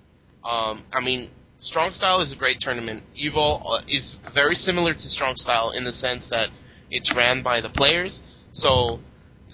Um, 0.43 0.85
I 0.91 1.01
mean, 1.01 1.29
Strong 1.59 1.91
Style 1.91 2.21
is 2.21 2.33
a 2.33 2.38
great 2.38 2.59
tournament. 2.59 3.03
Evo 3.15 3.62
uh, 3.63 3.81
is 3.88 4.15
very 4.33 4.55
similar 4.55 4.93
to 4.93 5.09
Strong 5.09 5.35
Style 5.35 5.71
in 5.71 5.83
the 5.83 5.91
sense 5.91 6.27
that 6.29 6.49
it's 6.91 7.13
ran 7.15 7.43
by 7.43 7.62
the 7.62 7.69
players. 7.69 8.21
So 8.52 8.99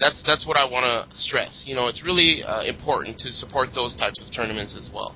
that's 0.00 0.22
that's 0.26 0.46
what 0.46 0.56
I 0.56 0.64
want 0.68 0.84
to 1.10 1.16
stress. 1.16 1.64
You 1.66 1.74
know, 1.74 1.88
it's 1.88 2.02
really 2.04 2.42
uh, 2.44 2.62
important 2.62 3.18
to 3.20 3.28
support 3.32 3.70
those 3.74 3.94
types 3.96 4.22
of 4.24 4.34
tournaments 4.34 4.76
as 4.76 4.90
well. 4.92 5.14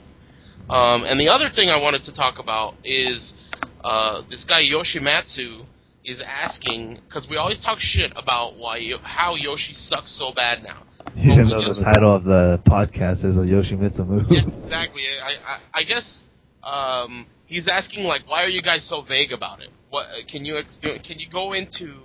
Um, 0.69 1.05
and 1.05 1.19
the 1.19 1.29
other 1.29 1.49
thing 1.55 1.69
I 1.69 1.81
wanted 1.81 2.03
to 2.05 2.13
talk 2.15 2.39
about 2.39 2.75
is 2.85 3.35
uh, 3.83 4.23
this 4.31 4.45
guy 4.45 4.63
Yoshimitsu 4.63 5.65
is 6.05 6.23
asking 6.25 7.01
because 7.07 7.27
we 7.29 7.37
always 7.37 7.61
talk 7.61 7.79
shit 7.79 8.13
about 8.17 8.57
why 8.57 8.81
how 9.03 9.35
Yoshi 9.35 9.73
sucks 9.73 10.17
so 10.17 10.33
bad 10.35 10.63
now. 10.63 10.85
Even 11.17 11.47
we 11.47 11.51
though 11.51 11.63
just- 11.63 11.79
the 11.81 11.85
title 11.85 12.15
of 12.15 12.25
the 12.25 12.63
podcast 12.67 13.25
is 13.25 13.37
a 13.37 13.45
Yoshimitsu 13.45 14.07
move. 14.07 14.27
Yeah, 14.31 14.41
exactly. 14.65 15.03
I, 15.23 15.55
I, 15.55 15.81
I 15.81 15.83
guess 15.85 16.23
um, 16.63 17.27
he's 17.47 17.69
asking 17.69 18.05
like, 18.05 18.29
why 18.29 18.45
are 18.45 18.49
you 18.49 18.63
guys 18.63 18.89
so 18.89 19.03
vague 19.03 19.33
about 19.33 19.61
it? 19.61 19.71
What 19.91 20.07
can 20.31 20.45
you 20.45 20.57
ex- 20.57 20.79
can 20.81 21.19
you 21.19 21.29
go 21.31 21.53
into 21.53 21.97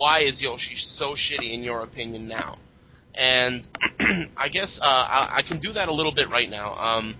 why 0.00 0.20
is 0.22 0.40
Yoshi 0.40 0.76
so 0.76 1.14
shitty 1.14 1.52
in 1.52 1.62
your 1.62 1.82
opinion 1.82 2.26
now? 2.26 2.56
And 3.14 3.68
I 4.34 4.48
guess 4.48 4.80
uh, 4.80 4.86
I, 4.86 5.40
I 5.40 5.42
can 5.46 5.60
do 5.60 5.74
that 5.74 5.88
a 5.88 5.92
little 5.92 6.14
bit 6.14 6.30
right 6.30 6.48
now. 6.48 6.72
Um, 6.72 7.16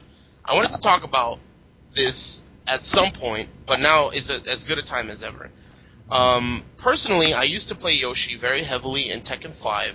I 0.47 0.55
wanted 0.55 0.71
to 0.71 0.81
talk 0.81 1.05
about 1.05 1.40
this 1.95 2.40
at 2.66 2.81
some 2.81 3.12
point, 3.12 3.51
but 3.66 3.81
now 3.81 4.09
is 4.09 4.31
a, 4.31 4.37
as 4.51 4.64
good 4.64 4.79
a 4.79 4.83
time 4.83 5.11
as 5.11 5.23
ever. 5.23 5.51
Um, 6.11 6.64
personally, 6.79 7.35
I 7.35 7.43
used 7.43 7.69
to 7.69 7.75
play 7.75 7.93
Yoshi 7.93 8.38
very 8.40 8.64
heavily 8.64 9.11
in 9.11 9.21
Tekken 9.21 9.62
5 9.62 9.95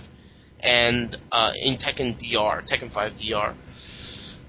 and 0.60 1.16
uh, 1.32 1.50
in 1.60 1.78
Tekken 1.78 2.16
DR, 2.20 2.62
Tekken 2.62 2.94
5 2.94 3.12
DR. 3.18 3.56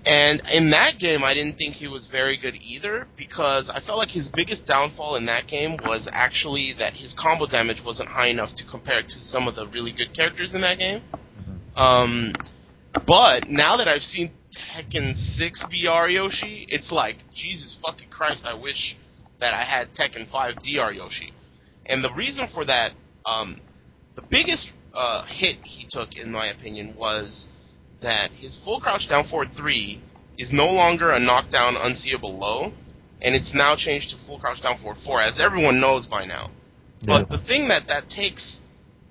And 0.08 0.42
in 0.50 0.70
that 0.70 1.00
game, 1.00 1.22
I 1.26 1.34
didn't 1.34 1.58
think 1.58 1.76
he 1.76 1.90
was 1.90 2.08
very 2.08 2.38
good 2.38 2.56
either 2.62 3.08
because 3.18 3.70
I 3.70 3.82
felt 3.82 3.98
like 3.98 4.08
his 4.08 4.30
biggest 4.34 4.66
downfall 4.66 5.18
in 5.18 5.26
that 5.26 5.48
game 5.48 5.76
was 5.84 6.08
actually 6.10 6.74
that 6.80 6.94
his 6.94 7.14
combo 7.20 7.46
damage 7.46 7.82
wasn't 7.84 8.08
high 8.08 8.30
enough 8.30 8.56
to 8.56 8.64
compare 8.66 9.02
to 9.02 9.20
some 9.20 9.50
of 9.50 9.56
the 9.56 9.68
really 9.68 9.92
good 9.92 10.16
characters 10.16 10.56
in 10.56 10.62
that 10.62 10.80
game. 10.80 11.02
Um, 11.76 12.34
but 13.06 13.50
now 13.50 13.76
that 13.76 13.90
I've 13.90 14.02
seen 14.02 14.32
Tekken 14.56 15.14
6 15.14 15.66
BR 15.70 16.08
Yoshi, 16.08 16.66
it's 16.70 16.90
like, 16.90 17.18
Jesus 17.34 17.78
fucking 17.86 18.08
Christ, 18.10 18.46
I 18.46 18.54
wish 18.54 18.96
that 19.42 19.54
I 19.54 19.66
had 19.66 19.94
Tekken 19.94 20.32
5 20.32 20.56
DR 20.64 20.94
Yoshi. 20.94 21.34
And 21.86 22.02
the 22.02 22.14
reason 22.14 22.48
for 22.54 22.64
that, 22.64 22.94
um, 23.26 23.60
the 24.16 24.22
biggest 24.22 24.72
uh, 24.94 25.26
hit 25.26 25.58
he 25.64 25.86
took, 25.90 26.16
in 26.16 26.32
my 26.32 26.48
opinion, 26.48 26.96
was 26.98 27.50
that 28.02 28.32
his 28.32 28.60
full 28.64 28.80
crouch 28.80 29.08
down 29.10 29.28
forward 29.28 29.50
3 29.56 30.02
is 30.38 30.52
no 30.54 30.68
longer 30.68 31.12
a 31.12 31.20
knockdown 31.20 31.76
unseeable 31.78 32.38
low, 32.38 32.72
and 33.22 33.36
it's 33.36 33.54
now 33.56 33.76
changed 33.76 34.12
to 34.12 34.18
full 34.26 34.40
crouch 34.40 34.62
down 34.62 34.78
forward 34.78 35.00
4, 35.04 35.22
as 35.22 35.42
everyone 35.42 35.82
knows 35.82 36.06
by 36.06 36.26
now. 36.26 36.52
But 37.06 37.30
the 37.30 37.40
thing 37.40 37.68
that 37.68 37.88
that 37.88 38.10
takes 38.10 38.62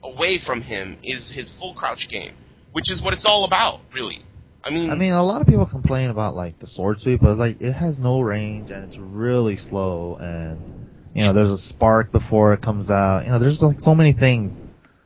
away 0.02 0.38
from 0.44 0.60
him 0.60 0.98
is 1.02 1.32
his 1.34 1.52
full 1.58 1.74
crouch 1.74 2.08
game, 2.10 2.34
which 2.72 2.90
is 2.90 3.02
what 3.02 3.12
it's 3.12 3.24
all 3.26 3.44
about, 3.44 3.80
really. 3.92 4.20
I 4.64 4.70
mean, 4.70 4.90
I 4.90 4.96
mean, 4.96 5.12
a 5.12 5.22
lot 5.22 5.40
of 5.40 5.46
people 5.46 5.66
complain 5.66 6.10
about 6.10 6.34
like 6.34 6.58
the 6.58 6.66
sword 6.66 6.98
sweep, 6.98 7.20
but 7.20 7.36
like 7.38 7.60
it 7.60 7.72
has 7.72 8.00
no 8.00 8.20
range 8.20 8.70
and 8.70 8.84
it's 8.84 8.98
really 8.98 9.56
slow, 9.56 10.16
and 10.16 10.88
you 11.14 11.22
know, 11.22 11.32
there's 11.32 11.50
a 11.50 11.58
spark 11.58 12.10
before 12.10 12.52
it 12.52 12.62
comes 12.62 12.90
out. 12.90 13.24
You 13.24 13.30
know, 13.30 13.38
there's 13.38 13.62
like 13.62 13.78
so 13.78 13.94
many 13.94 14.12
things 14.12 14.60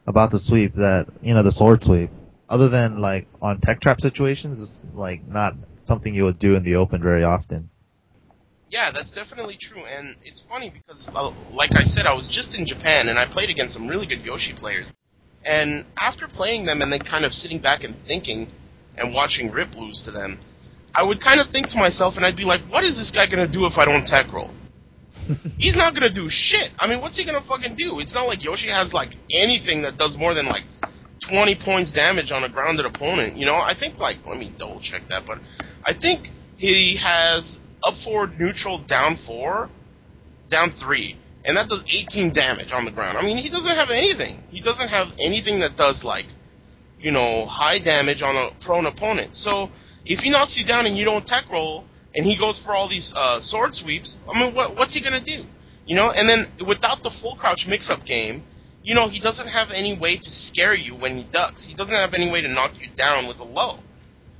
about 0.06 0.30
the 0.30 0.38
sweep 0.38 0.74
that 0.76 1.06
you 1.20 1.34
know 1.34 1.42
the 1.42 1.52
sword 1.52 1.82
sweep, 1.82 2.10
other 2.50 2.68
than 2.68 3.00
like 3.00 3.28
on 3.40 3.60
tech 3.60 3.80
trap 3.80 4.00
situations, 4.00 4.60
it's 4.60 4.84
like 4.92 5.26
not 5.26 5.54
something 5.84 6.12
you 6.12 6.24
would 6.24 6.38
do 6.38 6.56
in 6.56 6.64
the 6.64 6.74
open 6.74 7.00
very 7.00 7.22
often. 7.22 7.70
Yeah, 8.68 8.90
that's 8.92 9.10
definitely 9.10 9.56
true, 9.58 9.82
and 9.84 10.14
it's 10.22 10.44
funny 10.48 10.70
because, 10.70 11.10
uh, 11.14 11.30
like 11.50 11.70
I 11.74 11.82
said, 11.82 12.06
I 12.06 12.14
was 12.14 12.28
just 12.28 12.56
in 12.56 12.66
Japan 12.66 13.08
and 13.08 13.18
I 13.18 13.26
played 13.26 13.50
against 13.50 13.74
some 13.74 13.88
really 13.88 14.06
good 14.06 14.20
Yoshi 14.20 14.54
players. 14.54 14.92
And 15.44 15.86
after 15.98 16.28
playing 16.28 16.66
them 16.66 16.80
and 16.80 16.92
then 16.92 17.00
kind 17.00 17.24
of 17.24 17.32
sitting 17.32 17.60
back 17.60 17.82
and 17.82 17.96
thinking 18.06 18.46
and 18.96 19.14
watching 19.14 19.50
Rip 19.50 19.74
lose 19.74 20.02
to 20.04 20.12
them, 20.12 20.38
I 20.94 21.02
would 21.02 21.20
kind 21.20 21.40
of 21.40 21.50
think 21.50 21.68
to 21.68 21.78
myself 21.78 22.14
and 22.16 22.26
I'd 22.26 22.36
be 22.36 22.44
like, 22.44 22.60
what 22.70 22.84
is 22.84 22.96
this 22.96 23.10
guy 23.10 23.26
gonna 23.26 23.50
do 23.50 23.66
if 23.66 23.78
I 23.78 23.86
don't 23.86 24.06
tech 24.06 24.30
roll? 24.32 24.50
He's 25.58 25.76
not 25.76 25.94
gonna 25.94 26.12
do 26.12 26.26
shit. 26.28 26.70
I 26.78 26.86
mean, 26.86 27.00
what's 27.00 27.16
he 27.16 27.24
gonna 27.24 27.42
fucking 27.42 27.74
do? 27.76 27.98
It's 27.98 28.14
not 28.14 28.26
like 28.26 28.44
Yoshi 28.44 28.70
has 28.70 28.92
like 28.92 29.14
anything 29.30 29.82
that 29.82 29.96
does 29.96 30.16
more 30.18 30.34
than 30.34 30.46
like 30.46 30.62
20 31.28 31.58
points 31.64 31.92
damage 31.92 32.32
on 32.32 32.44
a 32.44 32.48
grounded 32.48 32.86
opponent. 32.86 33.36
You 33.36 33.46
know, 33.46 33.56
I 33.56 33.74
think 33.78 33.98
like 33.98 34.18
let 34.26 34.38
me 34.38 34.52
double 34.56 34.80
check 34.80 35.02
that, 35.08 35.22
but 35.26 35.38
I 35.84 35.92
think 35.98 36.28
he 36.56 36.98
has 37.02 37.60
up 37.84 37.94
forward 38.04 38.38
neutral 38.38 38.84
down 38.86 39.16
four, 39.26 39.70
down 40.50 40.72
three, 40.72 41.18
and 41.44 41.56
that 41.56 41.68
does 41.68 41.84
18 41.88 42.32
damage 42.32 42.72
on 42.72 42.84
the 42.84 42.90
ground. 42.90 43.18
I 43.18 43.22
mean, 43.22 43.36
he 43.36 43.48
doesn't 43.48 43.76
have 43.76 43.90
anything. 43.90 44.42
He 44.50 44.60
doesn't 44.60 44.88
have 44.88 45.08
anything 45.18 45.60
that 45.60 45.76
does 45.76 46.04
like, 46.04 46.26
you 46.98 47.10
know, 47.10 47.46
high 47.46 47.82
damage 47.82 48.22
on 48.22 48.36
a 48.36 48.50
prone 48.64 48.86
opponent. 48.86 49.36
So 49.36 49.70
if 50.04 50.20
he 50.20 50.30
knocks 50.30 50.56
you 50.58 50.66
down 50.66 50.86
and 50.86 50.96
you 50.96 51.04
don't 51.04 51.26
tech 51.26 51.44
roll, 51.50 51.84
and 52.14 52.26
he 52.26 52.36
goes 52.36 52.60
for 52.64 52.72
all 52.72 52.88
these 52.88 53.14
uh, 53.16 53.38
sword 53.40 53.72
sweeps, 53.72 54.18
I 54.28 54.38
mean, 54.38 54.54
what, 54.54 54.76
what's 54.76 54.94
he 54.94 55.02
gonna 55.02 55.22
do? 55.22 55.44
You 55.86 55.96
know, 55.96 56.10
and 56.10 56.28
then 56.28 56.50
without 56.66 57.02
the 57.02 57.10
full 57.20 57.36
crouch 57.36 57.66
mix-up 57.68 58.04
game, 58.04 58.44
you 58.82 58.94
know, 58.94 59.08
he 59.08 59.20
doesn't 59.20 59.48
have 59.48 59.68
any 59.74 59.98
way 59.98 60.16
to 60.16 60.30
scare 60.30 60.74
you 60.74 60.94
when 60.94 61.16
he 61.16 61.24
ducks. 61.30 61.66
He 61.66 61.74
doesn't 61.74 61.94
have 61.94 62.14
any 62.14 62.30
way 62.30 62.40
to 62.42 62.48
knock 62.48 62.72
you 62.80 62.88
down 62.96 63.28
with 63.28 63.38
a 63.38 63.44
low. 63.44 63.78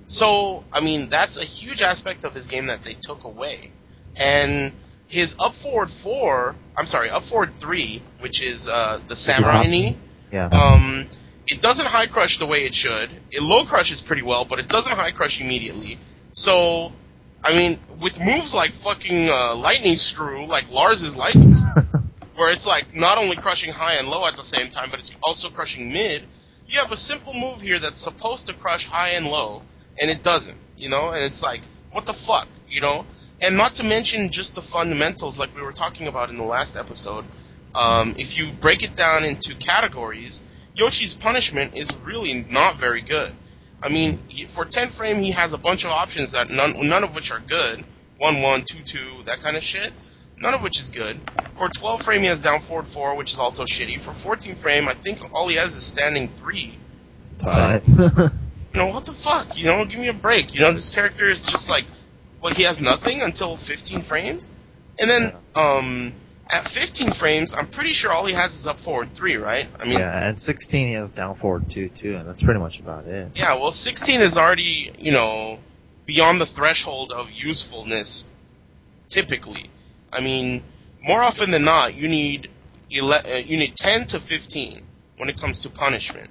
So, 0.07 0.64
I 0.72 0.81
mean, 0.81 1.09
that's 1.11 1.38
a 1.38 1.44
huge 1.44 1.83
aspect 1.83 2.24
of 2.24 2.33
his 2.33 2.46
game 2.46 2.66
that 2.66 2.81
they 2.85 2.96
took 3.00 3.24
away. 3.24 3.70
And 4.16 4.72
his 5.09 5.35
up 5.38 5.55
forward 5.62 5.88
four, 6.03 6.57
I'm 6.76 6.87
sorry, 6.87 7.11
up 7.11 7.24
forward 7.24 7.53
three, 7.61 8.03
which 8.20 8.42
is 8.42 8.68
uh, 8.70 9.00
the 9.09 9.16
samurai 9.16 9.66
knee. 9.66 9.98
Yeah. 10.33 10.48
Um, 10.50 11.09
it 11.46 11.61
doesn't 11.61 11.87
high 11.87 12.07
crush 12.07 12.38
the 12.38 12.46
way 12.46 12.59
it 12.59 12.74
should. 12.74 13.11
It 13.31 13.42
low 13.42 13.66
crushes 13.66 14.03
pretty 14.07 14.22
well, 14.22 14.46
but 14.48 14.59
it 14.59 14.68
doesn't 14.68 14.92
high 14.92 15.12
crush 15.12 15.40
immediately. 15.40 15.98
So, 16.33 16.92
I 17.42 17.53
mean, 17.53 17.81
with 18.00 18.18
moves 18.20 18.55
like 18.55 18.70
fucking 18.83 19.29
uh, 19.29 19.57
lightning 19.57 19.96
screw, 19.96 20.46
like 20.46 20.64
Lars's 20.70 21.14
lightning, 21.16 21.55
screw, 21.55 21.60
where 22.40 22.50
it's 22.50 22.64
like 22.64 22.96
not 22.96 23.18
only 23.18 23.37
crushing 23.37 23.70
high 23.70 24.00
and 24.00 24.09
low 24.09 24.24
at 24.24 24.35
the 24.35 24.42
same 24.42 24.70
time, 24.70 24.88
but 24.90 24.98
it's 24.98 25.12
also 25.22 25.50
crushing 25.50 25.92
mid. 25.92 26.24
You 26.66 26.81
have 26.81 26.90
a 26.90 26.96
simple 26.96 27.35
move 27.35 27.61
here 27.61 27.76
that's 27.79 28.03
supposed 28.03 28.46
to 28.46 28.55
crush 28.55 28.87
high 28.87 29.11
and 29.11 29.26
low, 29.26 29.61
and 29.98 30.11
it 30.11 30.22
doesn't. 30.22 30.57
You 30.74 30.88
know, 30.88 31.11
and 31.12 31.20
it's 31.20 31.42
like, 31.42 31.61
what 31.92 32.07
the 32.07 32.16
fuck, 32.26 32.48
you 32.66 32.81
know? 32.81 33.05
And 33.42 33.59
not 33.59 33.74
to 33.74 33.85
mention 33.85 34.31
just 34.33 34.55
the 34.55 34.64
fundamentals, 34.72 35.37
like 35.37 35.55
we 35.55 35.61
were 35.61 35.76
talking 35.76 36.07
about 36.07 36.31
in 36.31 36.38
the 36.38 36.48
last 36.48 36.76
episode. 36.81 37.26
Um, 37.74 38.14
if 38.16 38.33
you 38.38 38.57
break 38.59 38.83
it 38.83 38.96
down 38.96 39.22
into 39.22 39.53
categories, 39.61 40.40
Yoshi's 40.72 41.18
punishment 41.20 41.76
is 41.76 41.92
really 42.07 42.46
not 42.48 42.81
very 42.81 43.03
good. 43.05 43.37
I 43.83 43.90
mean, 43.90 44.16
for 44.57 44.64
10 44.64 44.96
frame, 44.96 45.20
he 45.20 45.33
has 45.33 45.53
a 45.53 45.59
bunch 45.59 45.85
of 45.85 45.90
options 45.90 46.33
that 46.33 46.48
none, 46.48 46.72
none 46.88 47.05
of 47.05 47.14
which 47.14 47.31
are 47.31 47.40
good. 47.40 47.85
1 48.16 48.40
1, 48.40 48.64
2 48.64 48.79
2, 49.20 49.29
that 49.29 49.44
kind 49.44 49.59
of 49.59 49.62
shit. 49.62 49.92
None 50.40 50.55
of 50.55 50.62
which 50.62 50.81
is 50.81 50.88
good. 50.88 51.20
For 51.59 51.68
12 51.68 52.00
frame, 52.03 52.22
he 52.22 52.29
has 52.29 52.40
down 52.40 52.62
forward 52.66 52.87
4, 52.92 53.16
which 53.16 53.33
is 53.33 53.38
also 53.38 53.64
shitty. 53.64 54.03
For 54.05 54.14
14 54.24 54.57
frame, 54.57 54.88
I 54.88 54.94
think 55.03 55.18
all 55.33 55.48
he 55.48 55.57
has 55.57 55.68
is 55.72 55.87
standing 55.87 56.29
3. 56.40 56.79
Alright. 57.42 57.83
You 58.72 58.79
know, 58.79 58.87
what 58.87 59.05
the 59.05 59.16
fuck? 59.24 59.57
You 59.57 59.66
know, 59.66 59.85
give 59.85 59.98
me 59.98 60.09
a 60.09 60.14
break. 60.14 60.55
You 60.55 60.61
know, 60.61 60.72
this 60.72 60.92
character 60.94 61.29
is 61.29 61.42
just 61.50 61.68
like, 61.68 61.85
well, 62.40 62.55
he 62.55 62.64
has 62.64 62.81
nothing 62.81 63.20
until 63.20 63.59
15 63.59 64.05
frames? 64.05 64.48
And 64.98 65.11
then, 65.11 65.33
um, 65.57 66.14
at 66.48 66.70
15 66.70 67.14
frames, 67.18 67.55
I'm 67.57 67.70
pretty 67.70 67.90
sure 67.92 68.12
all 68.12 68.26
he 68.26 68.35
has 68.35 68.53
is 68.53 68.66
up 68.66 68.79
forward 68.79 69.11
3, 69.16 69.37
right? 69.37 69.66
I 69.79 69.85
mean, 69.85 69.98
yeah, 69.98 70.29
and 70.29 70.38
16 70.40 70.88
he 70.88 70.94
has 70.94 71.11
down 71.11 71.37
forward 71.37 71.64
2 71.72 71.90
too, 72.00 72.14
and 72.14 72.29
that's 72.29 72.42
pretty 72.42 72.61
much 72.61 72.79
about 72.79 73.07
it. 73.07 73.33
Yeah, 73.35 73.55
well, 73.55 73.72
16 73.72 74.20
is 74.20 74.37
already, 74.37 74.92
you 74.98 75.11
know, 75.11 75.59
beyond 76.07 76.40
the 76.40 76.46
threshold 76.46 77.12
of 77.12 77.26
usefulness, 77.33 78.26
typically. 79.11 79.70
I 80.12 80.20
mean, 80.20 80.62
more 81.03 81.23
often 81.23 81.51
than 81.51 81.64
not, 81.64 81.94
you 81.94 82.09
need 82.09 82.49
ele- 82.92 83.12
uh, 83.25 83.38
you 83.44 83.57
need 83.57 83.75
10 83.77 84.07
to 84.09 84.20
15 84.20 84.83
when 85.16 85.29
it 85.29 85.37
comes 85.40 85.61
to 85.61 85.70
punishment. 85.70 86.31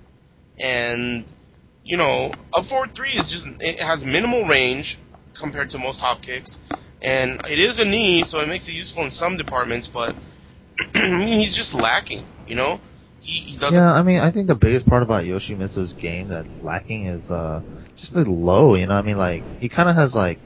And, 0.58 1.26
you 1.84 1.98
know, 1.98 2.32
a 2.54 2.63
forward 2.63 2.92
3 2.96 3.10
is 3.10 3.30
just, 3.32 3.48
it 3.62 3.82
has 3.82 4.04
minimal 4.04 4.46
range 4.46 5.00
compared 5.39 5.70
to 5.70 5.78
most 5.78 6.00
hop 6.00 6.22
kicks. 6.22 6.58
And 7.02 7.39
it 7.46 7.60
is 7.60 7.80
a 7.80 7.86
knee, 7.86 8.24
so 8.26 8.39
it 8.39 8.48
makes 8.48 8.68
it 8.68 8.74
useful 8.74 9.04
in 9.06 9.12
some 9.12 9.38
departments, 9.38 9.89
but 9.92 10.13
he's 10.94 11.56
just 11.56 11.74
lacking, 11.74 12.26
you 12.46 12.56
know? 12.56 12.80
He, 13.22 13.54
he 13.54 13.58
doesn't. 13.60 13.76
Yeah, 13.76 13.92
I 13.92 14.04
mean, 14.04 14.20
I 14.20 14.32
think 14.32 14.48
the 14.48 14.56
biggest 14.56 14.86
part 14.88 15.04
about 15.04 15.24
Yoshimitsu's 15.24 15.94
game 15.94 16.30
that's 16.30 16.48
lacking 16.62 17.06
is 17.06 17.30
uh 17.30 17.62
just 17.98 18.13
the 18.13 18.22
low. 18.22 18.76
You 18.76 18.88
know, 18.88 18.94
I 18.94 19.02
mean, 19.02 19.18
like 19.18 19.44
he 19.60 19.68
kind 19.70 19.89
of 19.89 19.96
has 19.96 20.15
like 20.15 20.39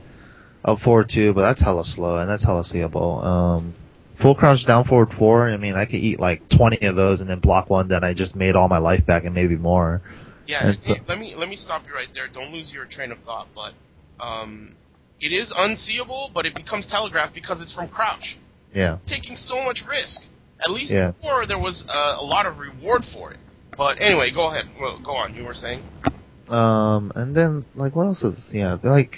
up 0.65 0.79
forward 0.79 1.09
two, 1.13 1.33
but 1.33 1.41
that's 1.41 1.61
hella 1.61 1.83
slow 1.85 2.17
and 2.17 2.29
that's 2.29 2.43
hella 2.45 2.63
seeable. 2.63 3.21
Um, 3.23 3.75
full 4.21 4.35
crouch 4.35 4.65
down 4.65 4.85
forward 4.85 5.09
four. 5.17 5.49
I 5.49 5.57
mean, 5.57 5.75
I 5.75 5.85
could 5.85 5.95
eat 5.95 6.19
like 6.19 6.41
twenty 6.49 6.85
of 6.85 6.95
those 6.95 7.21
and 7.21 7.29
then 7.29 7.39
block 7.39 7.69
one 7.69 7.89
that 7.89 8.03
I 8.03 8.13
just 8.13 8.35
made 8.35 8.55
all 8.55 8.67
my 8.69 8.77
life 8.77 9.05
back 9.05 9.23
and 9.25 9.33
maybe 9.35 9.55
more. 9.55 10.01
Yeah, 10.47 10.67
And 10.67 10.79
so- 10.85 10.93
it- 10.93 11.01
let 11.07 11.17
me 11.19 11.35
let 11.35 11.49
me 11.49 11.55
stop 11.55 11.83
you 11.87 11.93
right 11.93 12.07
there. 12.13 12.27
Don't 12.31 12.51
lose 12.51 12.73
your 12.73 12.85
train 12.85 13.11
of 13.11 13.19
thought. 13.19 13.47
But 13.55 13.73
um, 14.23 14.75
it 15.19 15.31
is 15.31 15.53
unseeable, 15.55 16.31
but 16.33 16.45
it 16.45 16.55
becomes 16.55 16.85
telegraphed 16.87 17.33
because 17.33 17.61
it's 17.61 17.73
from 17.73 17.87
crouch. 17.89 18.37
Yeah. 18.73 18.97
Taking 19.07 19.35
so 19.35 19.61
much 19.63 19.83
risk. 19.87 20.23
At 20.63 20.71
least 20.71 20.91
Yeah. 20.91 21.11
before 21.11 21.45
there 21.45 21.59
was 21.59 21.85
uh, 21.89 22.17
a 22.19 22.23
lot 22.23 22.45
of 22.45 22.57
reward 22.57 23.03
for 23.13 23.31
it. 23.31 23.37
But 23.77 23.99
anyway, 23.99 24.31
go 24.33 24.49
ahead. 24.49 24.65
Well, 24.79 24.99
go 25.03 25.11
on. 25.11 25.33
You 25.35 25.43
were 25.43 25.53
saying. 25.53 25.83
Um, 26.47 27.11
and 27.15 27.35
then 27.35 27.63
like 27.75 27.95
what 27.95 28.05
else 28.05 28.21
is 28.23 28.49
yeah 28.51 28.77
like 28.83 29.15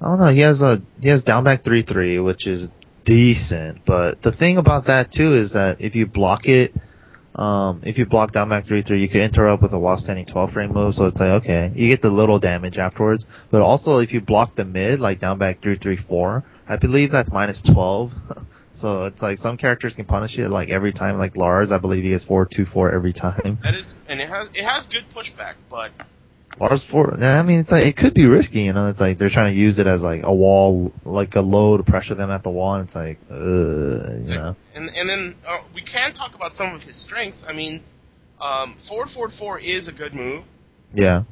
I 0.00 0.04
don't 0.04 0.18
know. 0.18 0.32
He 0.32 0.40
has 0.40 0.60
a 0.62 0.80
he 1.00 1.08
has 1.08 1.24
down 1.24 1.44
back 1.44 1.64
three 1.64 1.82
three, 1.82 2.18
which 2.18 2.46
is 2.46 2.68
decent. 3.04 3.80
But 3.86 4.22
the 4.22 4.32
thing 4.32 4.56
about 4.56 4.86
that 4.86 5.10
too 5.10 5.34
is 5.34 5.52
that 5.52 5.80
if 5.80 5.96
you 5.96 6.06
block 6.06 6.44
it, 6.44 6.72
um, 7.34 7.82
if 7.84 7.98
you 7.98 8.06
block 8.06 8.32
down 8.32 8.48
back 8.48 8.66
three 8.66 8.82
three, 8.82 9.02
you 9.02 9.08
can 9.08 9.22
interrupt 9.22 9.62
with 9.62 9.72
a 9.72 9.78
while 9.78 9.98
standing 9.98 10.26
twelve 10.26 10.52
frame 10.52 10.72
move. 10.72 10.94
So 10.94 11.06
it's 11.06 11.18
like 11.18 11.42
okay, 11.42 11.72
you 11.74 11.88
get 11.88 12.02
the 12.02 12.10
little 12.10 12.38
damage 12.38 12.78
afterwards. 12.78 13.24
But 13.50 13.62
also 13.62 13.98
if 13.98 14.12
you 14.12 14.20
block 14.20 14.54
the 14.54 14.64
mid 14.64 15.00
like 15.00 15.20
down 15.20 15.38
back 15.38 15.62
three 15.62 15.78
three 15.78 15.96
four, 15.96 16.44
I 16.68 16.76
believe 16.76 17.10
that's 17.10 17.32
minus 17.32 17.60
twelve. 17.62 18.12
so 18.74 19.06
it's 19.06 19.20
like 19.20 19.38
some 19.38 19.56
characters 19.56 19.96
can 19.96 20.04
punish 20.04 20.38
it 20.38 20.48
like 20.48 20.68
every 20.68 20.92
time. 20.92 21.18
Like 21.18 21.34
Lars, 21.34 21.72
I 21.72 21.78
believe 21.78 22.04
he 22.04 22.10
gets 22.10 22.24
four 22.24 22.46
two 22.46 22.66
four 22.66 22.92
every 22.92 23.12
time. 23.12 23.58
That 23.64 23.74
is, 23.74 23.96
and 24.06 24.20
it 24.20 24.28
has 24.28 24.48
it 24.54 24.64
has 24.64 24.86
good 24.86 25.06
pushback, 25.12 25.54
but 25.68 25.90
Lars 26.60 26.84
four. 26.90 27.14
I 27.22 27.42
mean, 27.42 27.60
it's 27.60 27.70
like 27.70 27.86
it 27.86 27.96
could 27.96 28.14
be 28.14 28.26
risky, 28.26 28.60
you 28.60 28.72
know. 28.72 28.88
It's 28.88 29.00
like 29.00 29.18
they're 29.18 29.30
trying 29.30 29.54
to 29.54 29.60
use 29.60 29.78
it 29.78 29.86
as 29.86 30.02
like 30.02 30.22
a 30.24 30.34
wall, 30.34 30.92
like 31.04 31.34
a 31.34 31.40
low 31.40 31.76
to 31.76 31.82
pressure 31.82 32.14
them 32.14 32.30
at 32.30 32.42
the 32.42 32.50
wall. 32.50 32.74
And 32.74 32.86
it's 32.86 32.94
like, 32.94 33.18
uh, 33.30 33.34
you 33.34 34.34
know. 34.34 34.56
And 34.74 34.90
and 34.90 35.08
then 35.08 35.36
uh, 35.46 35.58
we 35.74 35.82
can 35.82 36.12
talk 36.14 36.34
about 36.34 36.52
some 36.52 36.74
of 36.74 36.82
his 36.82 37.00
strengths. 37.02 37.44
I 37.46 37.52
mean, 37.52 37.82
um, 38.40 38.76
forward 38.88 39.08
forward 39.08 39.32
four 39.38 39.58
is 39.60 39.88
a 39.88 39.92
good 39.92 40.14
move. 40.14 40.44
Yeah, 40.94 41.24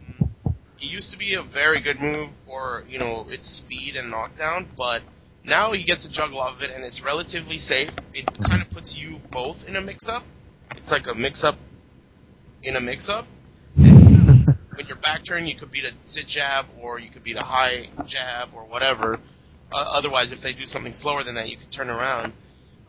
It 0.78 0.84
used 0.84 1.10
to 1.12 1.18
be 1.18 1.34
a 1.34 1.42
very 1.42 1.80
good 1.80 2.00
move 2.00 2.28
for 2.44 2.84
you 2.88 2.98
know 2.98 3.26
its 3.28 3.48
speed 3.58 3.96
and 3.96 4.10
knockdown, 4.10 4.68
but 4.76 5.00
now 5.44 5.72
he 5.72 5.84
gets 5.84 6.06
a 6.06 6.10
juggle 6.12 6.40
off 6.40 6.56
of 6.56 6.62
it, 6.62 6.70
and 6.70 6.84
it's 6.84 7.02
relatively 7.02 7.58
safe. 7.58 7.90
It 8.12 8.26
kind 8.48 8.62
of 8.62 8.70
puts 8.70 8.96
you 8.98 9.18
both 9.32 9.56
in 9.66 9.76
a 9.76 9.80
mix-up. 9.80 10.24
It's 10.72 10.90
like 10.90 11.06
a 11.06 11.14
mix-up 11.14 11.54
in 12.62 12.76
a 12.76 12.80
mix-up. 12.80 13.26
When 14.76 14.86
you're 14.86 14.96
back 14.98 15.22
turn, 15.26 15.46
you 15.46 15.56
could 15.58 15.70
beat 15.70 15.84
a 15.84 15.92
sit 16.02 16.26
jab, 16.26 16.66
or 16.80 16.98
you 17.00 17.10
could 17.10 17.22
beat 17.22 17.36
a 17.36 17.42
high 17.42 17.88
jab, 18.06 18.48
or 18.54 18.62
whatever. 18.64 19.18
Uh, 19.72 19.76
otherwise, 19.98 20.32
if 20.32 20.40
they 20.42 20.52
do 20.52 20.64
something 20.64 20.92
slower 20.92 21.24
than 21.24 21.34
that, 21.34 21.48
you 21.48 21.56
could 21.56 21.72
turn 21.72 21.88
around. 21.88 22.32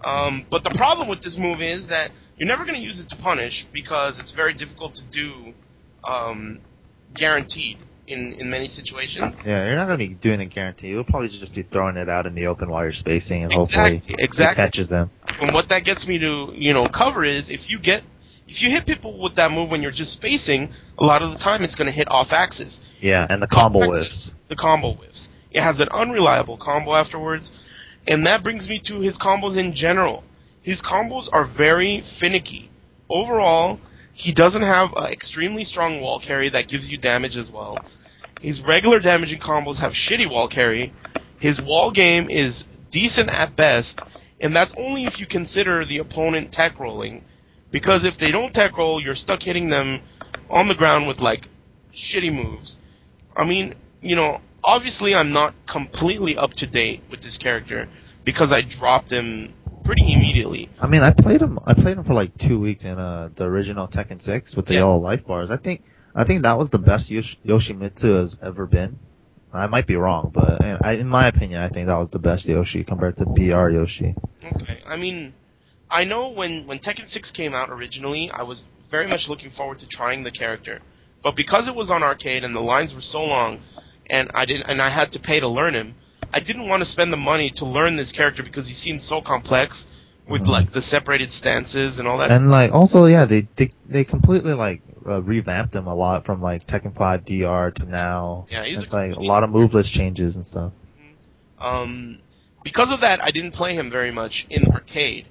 Um, 0.04 0.46
but 0.52 0.64
the 0.64 0.74
problem 0.78 1.10
with 1.10 1.22
this 1.24 1.38
move 1.40 1.60
is 1.62 1.88
that 1.88 2.12
you're 2.38 2.48
never 2.48 2.64
going 2.66 2.76
to 2.76 2.82
use 2.82 3.00
it 3.04 3.10
to 3.16 3.22
punish 3.22 3.66
because 3.74 4.20
it's 4.20 4.36
very 4.36 4.54
difficult 4.54 4.94
to 4.96 5.04
do 5.12 5.54
um, 6.04 6.60
guaranteed 7.16 7.78
in, 8.08 8.34
in 8.40 8.50
many 8.50 8.66
situations. 8.66 9.36
yeah. 9.46 9.66
You're 9.66 9.76
not 9.76 9.86
gonna 9.88 9.98
be 9.98 10.10
doing 10.14 10.40
a 10.40 10.46
guarantee. 10.46 10.88
You'll 10.88 11.04
probably 11.04 11.28
just 11.28 11.54
be 11.54 11.64
throwing 11.64 11.98
it 11.98 12.08
out 12.10 12.26
in 12.26 12.36
the 12.36 12.46
open 12.46 12.70
while 12.70 12.84
you're 12.84 12.94
spacing, 12.94 13.44
and 13.44 13.52
hopefully 13.52 13.98
Exactly, 13.98 14.16
exactly. 14.20 14.64
it 14.64 14.68
catches 14.68 14.90
them. 14.90 15.12
And 15.42 15.54
what 15.54 15.68
that 15.70 15.84
gets 15.84 16.08
me 16.08 16.18
to 16.20 16.54
you 16.56 16.74
know 16.74 16.88
cover 16.88 17.26
is 17.26 17.52
if 17.52 17.70
you 17.70 17.80
get 17.80 18.04
if 18.48 18.62
you 18.62 18.70
hit 18.70 18.86
people 18.86 19.22
with 19.22 19.36
that 19.36 19.52
move 19.52 19.70
when 19.70 19.82
you're 19.82 19.92
just 19.92 20.14
spacing, 20.14 20.74
a 20.98 21.06
lot 21.06 21.22
of 21.22 21.32
the 21.32 21.38
time 21.38 21.64
it's 21.64 21.76
going 21.76 21.88
to 21.88 21.92
hit 21.92 22.08
off 22.10 22.28
axis. 22.32 22.82
Yeah, 23.02 23.28
and 23.30 23.42
the 23.42 23.48
combo 23.48 23.80
Off 23.80 23.96
whiffs. 23.96 24.32
The 24.50 24.56
combo 24.56 24.94
whiffs. 24.94 25.30
It 25.52 25.62
has 25.62 25.80
an 25.80 25.90
unreliable 25.92 26.58
combo 26.58 26.94
afterwards, 26.94 27.52
and 28.08 28.26
that 28.26 28.44
brings 28.44 28.68
me 28.70 28.82
to 28.86 29.02
his 29.02 29.18
combos 29.20 29.58
in 29.58 29.74
general. 29.76 30.24
His 30.62 30.82
combos 30.82 31.28
are 31.32 31.46
very 31.46 32.04
finicky. 32.20 32.70
Overall, 33.10 33.80
he 34.14 34.34
doesn't 34.34 34.62
have 34.62 34.90
an 34.96 35.12
extremely 35.12 35.64
strong 35.64 36.02
wall 36.02 36.22
carry 36.26 36.50
that 36.50 36.68
gives 36.68 36.90
you 36.90 36.98
damage 36.98 37.38
as 37.38 37.50
well. 37.52 37.78
His 38.42 38.62
regular 38.62 39.00
damaging 39.00 39.40
combos 39.40 39.80
have 39.80 39.94
shitty 39.94 40.30
wall 40.30 40.48
carry. 40.48 40.94
His 41.40 41.62
wall 41.62 41.92
game 41.92 42.30
is 42.30 42.66
decent 42.92 43.30
at 43.30 43.56
best, 43.56 44.00
and 44.42 44.56
that's 44.56 44.74
only 44.78 45.06
if 45.06 45.20
you 45.20 45.28
consider 45.28 45.86
the 45.86 46.00
opponent 46.00 46.52
tech 46.52 46.80
rolling. 46.80 47.24
Because 47.72 48.06
if 48.06 48.18
they 48.20 48.32
don't 48.32 48.54
tech 48.54 48.78
roll, 48.78 49.02
you're 49.02 49.16
stuck 49.16 49.42
hitting 49.42 49.70
them 49.70 50.02
on 50.50 50.68
the 50.68 50.76
ground 50.76 51.08
with 51.08 51.20
like 51.20 51.48
shitty 51.94 52.32
moves. 52.34 52.78
I 53.36 53.46
mean, 53.46 53.76
you 54.02 54.16
know, 54.16 54.40
obviously 54.64 55.14
I'm 55.14 55.32
not 55.34 55.54
completely 55.72 56.38
up 56.38 56.52
to 56.58 56.68
date 56.68 57.02
with 57.12 57.22
this 57.22 57.38
character 57.38 57.88
because 58.26 58.52
I 58.52 58.62
dropped 58.62 59.12
him 59.12 59.54
pretty 59.84 60.14
immediately. 60.14 60.70
I 60.80 60.88
mean, 60.88 61.02
I 61.02 61.14
played 61.18 61.42
him. 61.42 61.60
I 61.66 61.74
played 61.74 61.98
him 61.98 62.04
for 62.04 62.14
like 62.14 62.32
two 62.38 62.60
weeks 62.60 62.84
in 62.84 62.98
uh, 62.98 63.30
the 63.36 63.46
original 63.46 63.88
Tekken 63.88 64.22
6 64.22 64.56
with 64.56 64.66
the 64.66 64.74
Yeah. 64.74 64.80
yellow 64.80 64.98
life 64.98 65.26
bars. 65.26 65.52
I 65.52 65.58
think 65.58 65.82
I 66.16 66.26
think 66.26 66.44
that 66.44 66.58
was 66.58 66.70
the 66.72 66.80
best 66.80 67.12
Yosh- 67.12 67.38
Yoshimitsu 67.46 68.20
has 68.22 68.38
ever 68.42 68.66
been. 68.66 68.98
I 69.54 69.68
might 69.68 69.88
be 69.88 69.96
wrong, 69.96 70.32
but 70.34 70.62
uh, 70.64 70.78
I, 70.84 70.94
in 70.94 71.08
my 71.08 71.28
opinion, 71.28 71.62
I 71.62 71.70
think 71.70 71.88
that 71.88 71.98
was 71.98 72.10
the 72.10 72.20
best 72.20 72.46
Yoshi 72.48 72.84
compared 72.84 73.18
to 73.18 73.26
BR 73.26 73.70
Yoshi. 73.70 74.14
Okay. 74.44 74.80
I 74.86 74.98
mean, 74.98 75.34
I 75.90 76.04
know 76.04 76.30
when 76.32 76.68
when 76.68 76.80
Tekken 76.80 77.08
6 77.08 77.32
came 77.32 77.54
out 77.54 77.70
originally, 77.70 78.30
I 78.34 78.44
was 78.44 78.64
very 78.92 79.08
much 79.08 79.28
looking 79.28 79.52
forward 79.52 79.80
to 79.80 79.88
trying 79.88 80.24
the 80.24 80.32
character. 80.32 80.82
But 81.24 81.36
because 81.36 81.68
it 81.68 81.76
was 81.76 81.90
on 81.90 82.04
arcade 82.04 82.44
and 82.44 82.56
the 82.56 82.62
lines 82.62 82.94
were 82.94 83.02
so 83.02 83.24
long 83.24 83.62
and 84.10 84.30
I 84.34 84.46
didn't 84.46 84.64
and 84.70 84.82
I 84.82 84.90
had 84.90 85.12
to 85.14 85.20
pay 85.20 85.40
to 85.40 85.48
learn 85.48 85.74
him, 85.74 85.96
I 86.34 86.40
didn't 86.40 86.68
want 86.68 86.82
to 86.82 86.86
spend 86.90 87.12
the 87.12 87.18
money 87.18 87.52
to 87.56 87.66
learn 87.66 87.96
this 87.96 88.12
character 88.12 88.44
because 88.44 88.68
he 88.68 88.74
seemed 88.74 89.02
so 89.04 89.22
complex 89.22 89.88
with 90.30 90.42
Mhm. 90.42 90.48
like 90.48 90.72
the 90.74 90.82
separated 90.82 91.32
stances 91.32 92.00
and 92.00 92.08
all 92.08 92.18
that. 92.18 92.32
And 92.32 92.52
like 92.52 92.72
also, 92.74 93.06
yeah, 93.06 93.26
they 93.26 93.48
they 93.56 93.72
they 93.90 94.04
completely 94.04 94.54
like 94.54 94.82
uh, 95.08 95.22
revamped 95.22 95.74
him 95.74 95.88
a 95.88 95.96
lot 95.96 96.26
from 96.26 96.42
like 96.42 96.68
Tekken 96.68 96.96
5 96.96 97.26
DR 97.26 97.72
to 97.72 97.86
now. 97.86 98.46
Yeah, 98.50 98.66
he's 98.66 98.84
a 98.84 98.96
like 98.96 99.16
a 99.16 99.22
lot 99.22 99.44
of 99.44 99.50
move 99.50 99.74
list 99.74 99.94
changes 99.94 100.36
and 100.36 100.46
stuff. 100.46 100.74
Um, 101.60 102.20
because 102.64 102.92
of 102.92 103.02
that, 103.02 103.22
I 103.24 103.32
didn't 103.32 103.54
play 103.54 103.74
him 103.74 103.90
very 103.90 104.12
much 104.12 104.46
in 104.50 104.66
arcade. 104.72 105.26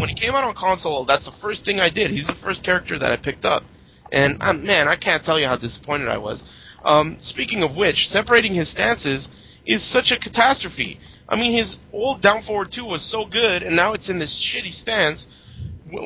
When 0.00 0.08
he 0.08 0.14
came 0.14 0.34
out 0.34 0.44
on 0.44 0.54
console, 0.54 1.04
that's 1.04 1.26
the 1.26 1.36
first 1.42 1.64
thing 1.64 1.78
I 1.78 1.90
did. 1.90 2.10
He's 2.10 2.26
the 2.26 2.38
first 2.42 2.64
character 2.64 2.98
that 2.98 3.12
I 3.12 3.16
picked 3.16 3.44
up, 3.44 3.62
and 4.10 4.42
um, 4.42 4.64
man, 4.64 4.88
I 4.88 4.96
can't 4.96 5.22
tell 5.22 5.38
you 5.38 5.46
how 5.46 5.56
disappointed 5.56 6.08
I 6.08 6.16
was. 6.16 6.42
Um, 6.84 7.18
speaking 7.20 7.62
of 7.62 7.76
which, 7.76 8.08
separating 8.08 8.54
his 8.54 8.70
stances 8.70 9.30
is 9.66 9.86
such 9.92 10.10
a 10.10 10.18
catastrophe. 10.18 10.98
I 11.28 11.36
mean, 11.36 11.52
his 11.56 11.78
old 11.92 12.22
down 12.22 12.42
forward 12.42 12.72
two 12.74 12.86
was 12.86 13.08
so 13.10 13.26
good, 13.26 13.62
and 13.62 13.76
now 13.76 13.92
it's 13.92 14.08
in 14.08 14.18
this 14.18 14.34
shitty 14.34 14.72
stance 14.72 15.28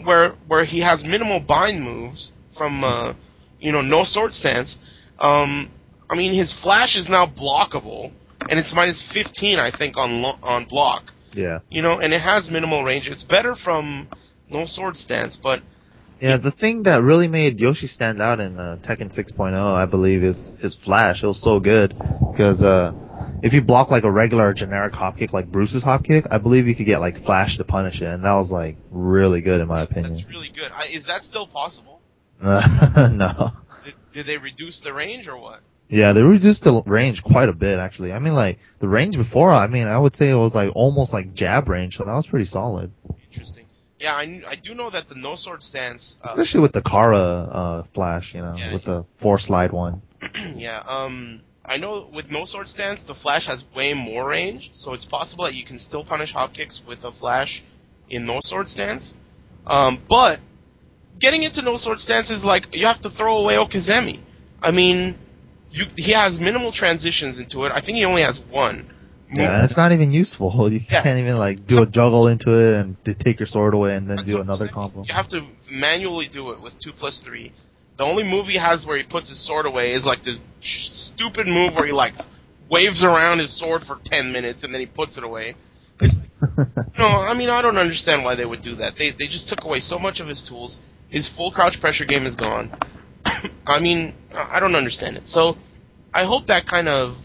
where 0.04 0.32
where 0.48 0.64
he 0.64 0.80
has 0.80 1.04
minimal 1.04 1.38
bind 1.38 1.82
moves 1.82 2.32
from 2.58 2.82
uh, 2.82 3.14
you 3.60 3.70
know 3.70 3.80
no 3.80 4.02
sword 4.02 4.32
stance. 4.32 4.76
Um, 5.20 5.70
I 6.10 6.16
mean, 6.16 6.34
his 6.34 6.52
flash 6.62 6.96
is 6.96 7.08
now 7.08 7.26
blockable, 7.26 8.12
and 8.40 8.58
it's 8.58 8.74
minus 8.74 9.08
15, 9.14 9.58
I 9.58 9.70
think, 9.76 9.96
on 9.96 10.20
lo- 10.20 10.38
on 10.42 10.66
block. 10.68 11.13
Yeah. 11.34 11.60
You 11.70 11.82
know, 11.82 11.98
and 11.98 12.12
it 12.12 12.20
has 12.20 12.50
minimal 12.50 12.84
range. 12.84 13.08
It's 13.08 13.24
better 13.24 13.54
from 13.54 14.08
no 14.50 14.66
sword 14.66 14.96
stance, 14.96 15.38
but 15.40 15.60
Yeah, 16.20 16.38
the 16.38 16.52
thing 16.52 16.84
that 16.84 17.02
really 17.02 17.28
made 17.28 17.60
Yoshi 17.60 17.86
stand 17.86 18.22
out 18.22 18.40
in 18.40 18.58
uh, 18.58 18.78
Tekken 18.84 19.16
6.0, 19.16 19.54
I 19.54 19.86
believe, 19.86 20.22
is 20.22 20.52
his 20.60 20.76
flash. 20.84 21.22
It 21.22 21.26
was 21.26 21.42
so 21.42 21.60
good 21.60 21.94
because 22.30 22.62
uh, 22.62 22.92
if 23.42 23.52
you 23.52 23.62
block 23.62 23.90
like 23.90 24.04
a 24.04 24.10
regular 24.10 24.54
generic 24.54 24.94
hop 24.94 25.18
kick, 25.18 25.32
like 25.32 25.50
Bruce's 25.50 25.82
hop 25.82 26.04
kick, 26.04 26.24
I 26.30 26.38
believe 26.38 26.66
you 26.66 26.76
could 26.76 26.86
get 26.86 27.00
like 27.00 27.22
flash 27.24 27.56
to 27.58 27.64
punish 27.64 28.00
it, 28.00 28.06
and 28.06 28.24
that 28.24 28.34
was 28.34 28.50
like 28.50 28.76
really 28.90 29.40
good 29.40 29.60
in 29.60 29.68
my 29.68 29.82
opinion. 29.82 30.14
that's 30.14 30.28
really 30.28 30.50
good. 30.54 30.70
I, 30.72 30.86
is 30.86 31.06
that 31.06 31.24
still 31.24 31.46
possible? 31.46 32.00
no. 32.42 33.50
Did, 33.84 33.94
did 34.12 34.26
they 34.26 34.38
reduce 34.38 34.80
the 34.80 34.92
range 34.92 35.28
or 35.28 35.38
what? 35.38 35.60
Yeah, 35.94 36.12
they 36.12 36.22
reduced 36.22 36.64
the 36.64 36.82
range 36.86 37.22
quite 37.22 37.48
a 37.48 37.52
bit 37.52 37.78
actually. 37.78 38.12
I 38.12 38.18
mean, 38.18 38.34
like 38.34 38.58
the 38.80 38.88
range 38.88 39.16
before, 39.16 39.52
I 39.52 39.68
mean, 39.68 39.86
I 39.86 39.96
would 39.96 40.16
say 40.16 40.28
it 40.28 40.34
was 40.34 40.52
like 40.52 40.70
almost 40.74 41.12
like 41.12 41.34
jab 41.34 41.68
range, 41.68 41.94
so 41.96 42.04
that 42.04 42.12
was 42.12 42.26
pretty 42.26 42.46
solid, 42.46 42.90
Interesting. 43.30 43.66
Yeah, 44.00 44.14
I, 44.14 44.42
I 44.48 44.56
do 44.60 44.74
know 44.74 44.90
that 44.90 45.08
the 45.08 45.14
no 45.14 45.36
sword 45.36 45.62
stance. 45.62 46.16
Uh, 46.20 46.30
especially 46.32 46.62
with 46.62 46.72
the 46.72 46.82
Kara 46.82 47.16
uh, 47.16 47.84
flash, 47.94 48.34
you 48.34 48.42
know, 48.42 48.56
Yeah. 48.56 48.72
with 48.72 48.84
the 48.84 49.06
four 49.22 49.38
slide 49.38 49.70
one. 49.70 50.02
yeah, 50.56 50.82
um, 50.84 51.42
I 51.64 51.76
know 51.76 52.10
with 52.12 52.26
no 52.28 52.44
sword 52.44 52.66
stance, 52.66 53.04
the 53.06 53.14
flash 53.14 53.46
has 53.46 53.64
way 53.74 53.94
more 53.94 54.28
range, 54.30 54.70
so 54.74 54.94
it's 54.94 55.04
possible 55.04 55.44
that 55.44 55.54
you 55.54 55.64
can 55.64 55.78
still 55.78 56.04
punish 56.04 56.32
hop 56.32 56.54
kicks 56.54 56.82
with 56.88 57.04
a 57.04 57.12
flash 57.12 57.62
in 58.10 58.26
no 58.26 58.38
sword 58.40 58.66
stance. 58.66 59.14
Um, 59.64 60.02
but 60.08 60.40
getting 61.20 61.44
into 61.44 61.62
no 61.62 61.76
sword 61.76 61.98
stance 61.98 62.30
is 62.30 62.42
like 62.42 62.64
you 62.72 62.84
have 62.84 63.00
to 63.02 63.10
throw 63.10 63.36
away 63.38 63.54
okizeme. 63.54 64.20
I 64.60 64.72
mean, 64.72 65.18
you, 65.74 65.84
he 65.96 66.12
has 66.12 66.38
minimal 66.38 66.72
transitions 66.72 67.38
into 67.38 67.64
it. 67.64 67.72
I 67.74 67.80
think 67.80 67.96
he 67.96 68.04
only 68.04 68.22
has 68.22 68.40
one. 68.50 68.88
Yeah, 69.34 69.64
it's 69.64 69.76
not 69.76 69.90
even 69.90 70.12
useful. 70.12 70.50
You 70.72 70.80
Yeah. 70.88 71.02
can't 71.02 71.18
even 71.18 71.36
like 71.36 71.66
do 71.66 71.82
a 71.82 71.86
juggle 71.86 72.28
into 72.28 72.50
it 72.54 72.74
and 72.80 72.96
take 73.20 73.40
your 73.40 73.48
sword 73.48 73.74
away 73.74 73.96
and 73.96 74.08
then 74.08 74.18
do 74.24 74.40
another 74.40 74.68
combo. 74.72 75.02
You 75.04 75.14
have 75.14 75.28
to 75.30 75.40
manually 75.70 76.28
do 76.30 76.50
it 76.52 76.60
with 76.62 76.74
two 76.82 76.92
plus 76.92 77.20
three. 77.26 77.52
The 77.98 78.04
only 78.04 78.22
move 78.24 78.46
he 78.46 78.58
has 78.58 78.84
where 78.86 78.96
he 78.96 79.04
puts 79.04 79.28
his 79.28 79.44
sword 79.46 79.66
away 79.66 79.92
is 79.92 80.04
like 80.04 80.22
this 80.22 80.38
stupid 80.60 81.46
move 81.46 81.74
where 81.74 81.86
he 81.86 81.92
like 81.92 82.14
waves 82.70 83.02
around 83.04 83.38
his 83.40 83.58
sword 83.58 83.82
for 83.82 83.98
ten 84.04 84.32
minutes 84.32 84.62
and 84.62 84.72
then 84.72 84.80
he 84.80 84.86
puts 84.86 85.18
it 85.18 85.24
away. 85.24 85.54
It's, 86.00 86.16
no, 86.98 87.06
I 87.06 87.34
mean 87.34 87.50
I 87.50 87.62
don't 87.62 87.78
understand 87.78 88.24
why 88.24 88.36
they 88.36 88.44
would 88.46 88.62
do 88.62 88.76
that. 88.76 88.94
They 88.98 89.10
they 89.10 89.26
just 89.26 89.48
took 89.48 89.64
away 89.64 89.80
so 89.80 89.98
much 89.98 90.20
of 90.20 90.28
his 90.28 90.44
tools. 90.48 90.78
His 91.08 91.28
full 91.36 91.50
crouch 91.50 91.80
pressure 91.80 92.04
game 92.04 92.26
is 92.26 92.36
gone. 92.36 92.70
I 93.66 93.80
mean 93.80 94.14
I 94.32 94.60
don't 94.60 94.74
understand 94.74 95.16
it. 95.16 95.24
So 95.26 95.56
I 96.12 96.24
hope 96.26 96.46
that 96.46 96.66
kind 96.66 96.88
of 96.88 97.16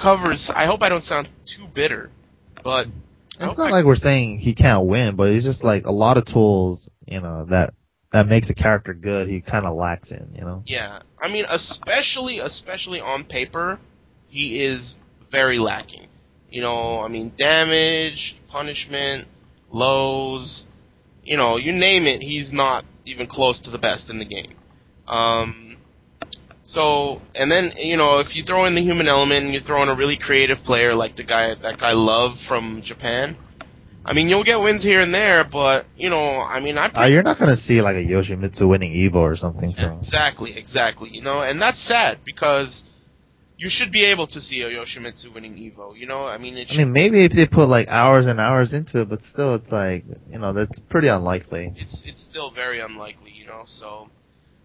covers. 0.00 0.50
I 0.54 0.66
hope 0.66 0.82
I 0.82 0.88
don't 0.88 1.02
sound 1.02 1.28
too 1.46 1.66
bitter, 1.74 2.10
but 2.62 2.86
it's 3.40 3.58
not 3.58 3.68
I- 3.68 3.70
like 3.70 3.84
we're 3.84 3.96
saying 3.96 4.38
he 4.38 4.54
can't 4.54 4.86
win, 4.86 5.16
but 5.16 5.28
it's 5.28 5.44
just 5.44 5.64
like 5.64 5.86
a 5.86 5.92
lot 5.92 6.16
of 6.16 6.26
tools, 6.26 6.88
you 7.06 7.20
know, 7.20 7.46
that 7.50 7.74
that 8.12 8.26
makes 8.26 8.48
a 8.50 8.54
character 8.54 8.94
good. 8.94 9.28
He 9.28 9.40
kind 9.40 9.66
of 9.66 9.76
lacks 9.76 10.10
in, 10.10 10.34
you 10.34 10.42
know. 10.42 10.62
Yeah, 10.66 11.00
I 11.22 11.28
mean, 11.28 11.44
especially 11.48 12.38
especially 12.38 13.00
on 13.00 13.24
paper, 13.24 13.78
he 14.28 14.62
is 14.64 14.94
very 15.30 15.58
lacking. 15.58 16.08
You 16.50 16.62
know, 16.62 17.00
I 17.00 17.08
mean, 17.08 17.32
damage, 17.36 18.36
punishment, 18.48 19.28
lows, 19.70 20.66
you 21.22 21.36
know, 21.36 21.58
you 21.58 21.72
name 21.72 22.04
it, 22.04 22.22
he's 22.22 22.52
not 22.52 22.84
even 23.04 23.26
close 23.26 23.60
to 23.60 23.70
the 23.70 23.78
best 23.78 24.08
in 24.08 24.18
the 24.18 24.24
game. 24.24 24.54
Um, 25.08 25.76
so, 26.62 27.22
and 27.34 27.50
then 27.50 27.72
you 27.76 27.96
know, 27.96 28.18
if 28.18 28.36
you 28.36 28.44
throw 28.44 28.66
in 28.66 28.74
the 28.74 28.82
human 28.82 29.08
element 29.08 29.46
and 29.46 29.54
you 29.54 29.60
throw 29.60 29.82
in 29.82 29.88
a 29.88 29.96
really 29.96 30.18
creative 30.18 30.58
player 30.58 30.94
like 30.94 31.16
the 31.16 31.24
guy 31.24 31.54
that 31.54 31.78
guy 31.78 31.92
Love 31.92 32.36
from 32.46 32.82
Japan, 32.84 33.36
I 34.04 34.12
mean, 34.12 34.28
you'll 34.28 34.44
get 34.44 34.60
wins 34.60 34.82
here 34.82 35.00
and 35.00 35.12
there, 35.12 35.44
but 35.50 35.86
you 35.96 36.10
know, 36.10 36.40
I 36.40 36.60
mean, 36.60 36.76
I 36.76 36.90
Uh, 36.94 37.06
you're 37.06 37.22
not 37.22 37.38
gonna 37.38 37.56
see 37.56 37.80
like 37.80 37.96
a 37.96 38.04
Yoshimitsu 38.04 38.68
winning 38.68 38.92
Evo 38.92 39.16
or 39.16 39.36
something. 39.36 39.74
So 39.74 39.98
Exactly, 39.98 40.56
exactly. 40.56 41.10
You 41.10 41.22
know, 41.22 41.42
and 41.42 41.60
that's 41.60 41.80
sad 41.80 42.18
because 42.24 42.84
you 43.56 43.68
should 43.70 43.90
be 43.90 44.04
able 44.04 44.26
to 44.28 44.40
see 44.40 44.62
a 44.62 44.68
Yoshimitsu 44.68 45.34
winning 45.34 45.54
Evo. 45.54 45.96
You 45.98 46.06
know, 46.06 46.26
I 46.26 46.38
mean, 46.38 46.56
it 46.56 46.68
I 46.70 46.76
mean, 46.76 46.92
maybe 46.92 47.24
if 47.24 47.32
they 47.32 47.46
put 47.46 47.68
like 47.68 47.88
hours 47.88 48.26
and 48.26 48.38
hours 48.38 48.72
into 48.72 49.00
it, 49.00 49.08
but 49.08 49.22
still, 49.22 49.54
it's 49.54 49.72
like 49.72 50.04
you 50.28 50.38
know 50.38 50.52
that's 50.52 50.78
pretty 50.90 51.08
unlikely. 51.08 51.72
it's 51.76 52.04
it's 52.06 52.22
still 52.22 52.50
very 52.50 52.80
unlikely. 52.80 53.32
You 53.32 53.46
know, 53.46 53.62
so 53.66 54.08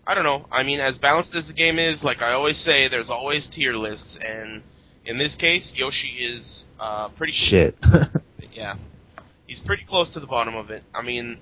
I 0.06 0.16
don't 0.16 0.24
know. 0.26 0.46
I 0.52 0.64
mean, 0.64 0.80
as 0.80 0.98
balanced 0.98 1.34
as 1.36 1.48
the 1.48 1.54
game 1.54 1.80
is, 1.80 2.04
like 2.04 2.22
I 2.22 2.34
always 2.34 2.58
say, 2.58 2.90
there's 2.90 3.10
always 3.10 3.48
tier 3.48 3.74
lists, 3.74 4.20
and 4.22 4.62
in 5.06 5.18
this 5.18 5.36
case, 5.36 5.74
Yoshi 5.76 6.18
is 6.20 6.66
uh, 6.80 7.10
pretty 7.10 7.34
Shit. 7.34 7.76
Yeah, 8.52 8.76
he's 9.48 9.60
pretty 9.66 9.84
close 9.90 10.12
to 10.12 10.20
the 10.20 10.28
bottom 10.28 10.56
of 10.56 10.70
it. 10.70 10.84
I 10.94 11.02
mean, 11.02 11.40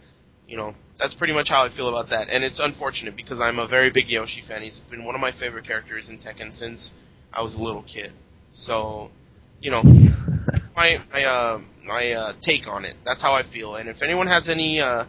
you 0.48 0.56
know, 0.56 0.76
that's 0.98 1.14
pretty 1.14 1.34
much 1.34 1.50
how 1.50 1.66
I 1.66 1.76
feel 1.76 1.90
about 1.90 2.10
that, 2.12 2.30
and 2.30 2.42
it's 2.42 2.60
unfortunate 2.60 3.18
because 3.18 3.42
I'm 3.42 3.60
a 3.60 3.68
very 3.68 3.92
big 3.92 4.08
Yoshi 4.08 4.42
fan. 4.48 4.62
He's 4.62 4.80
been 4.90 5.04
one 5.04 5.14
of 5.14 5.20
my 5.20 5.32
favorite 5.32 5.66
characters 5.66 6.08
in 6.08 6.20
Tekken 6.20 6.54
since 6.54 6.94
I 7.34 7.42
was 7.42 7.56
a 7.56 7.60
little 7.62 7.84
kid. 7.84 8.12
So, 8.54 9.12
you 9.60 9.72
know, 9.72 9.84
my 10.76 11.00
my 11.12 11.24
uh, 11.24 11.62
my 11.86 12.12
uh, 12.12 12.34
take 12.42 12.68
on 12.68 12.86
it. 12.86 12.96
That's 13.04 13.22
how 13.22 13.34
I 13.34 13.44
feel. 13.52 13.76
And 13.76 13.90
if 13.90 14.02
anyone 14.02 14.28
has 14.28 14.48
any 14.48 14.80
uh, 14.80 15.06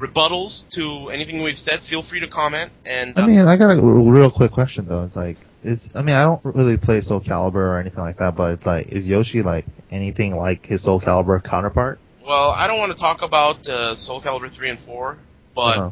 rebuttals 0.00 0.64
to 0.74 1.08
anything 1.10 1.42
we've 1.42 1.56
said, 1.56 1.80
feel 1.88 2.02
free 2.02 2.20
to 2.20 2.28
comment. 2.28 2.72
And 2.84 3.16
uh, 3.16 3.22
I 3.22 3.26
mean, 3.26 3.38
I 3.40 3.56
got 3.56 3.70
a 3.70 3.80
real 3.80 4.30
quick 4.30 4.52
question 4.52 4.86
though. 4.88 5.04
It's 5.04 5.16
like, 5.16 5.36
is 5.62 5.88
I 5.94 6.02
mean, 6.02 6.14
I 6.14 6.22
don't 6.24 6.44
really 6.44 6.76
play 6.76 7.00
Soul 7.00 7.20
Calibur 7.20 7.56
or 7.56 7.78
anything 7.78 8.00
like 8.00 8.18
that, 8.18 8.36
but 8.36 8.52
it's 8.54 8.66
like, 8.66 8.88
is 8.88 9.08
Yoshi 9.08 9.42
like 9.42 9.64
anything 9.90 10.36
like 10.36 10.66
his 10.66 10.82
Soul 10.84 11.00
Calibur 11.00 11.42
counterpart? 11.42 11.98
well, 12.26 12.50
I 12.56 12.66
don't 12.66 12.78
want 12.78 12.90
to 12.90 12.98
talk 12.98 13.18
about 13.20 13.68
uh, 13.68 13.94
Soul 13.96 14.22
Calibur 14.22 14.54
three 14.54 14.70
and 14.70 14.78
four, 14.86 15.18
but 15.54 15.76
Uh-huh. 15.78 15.90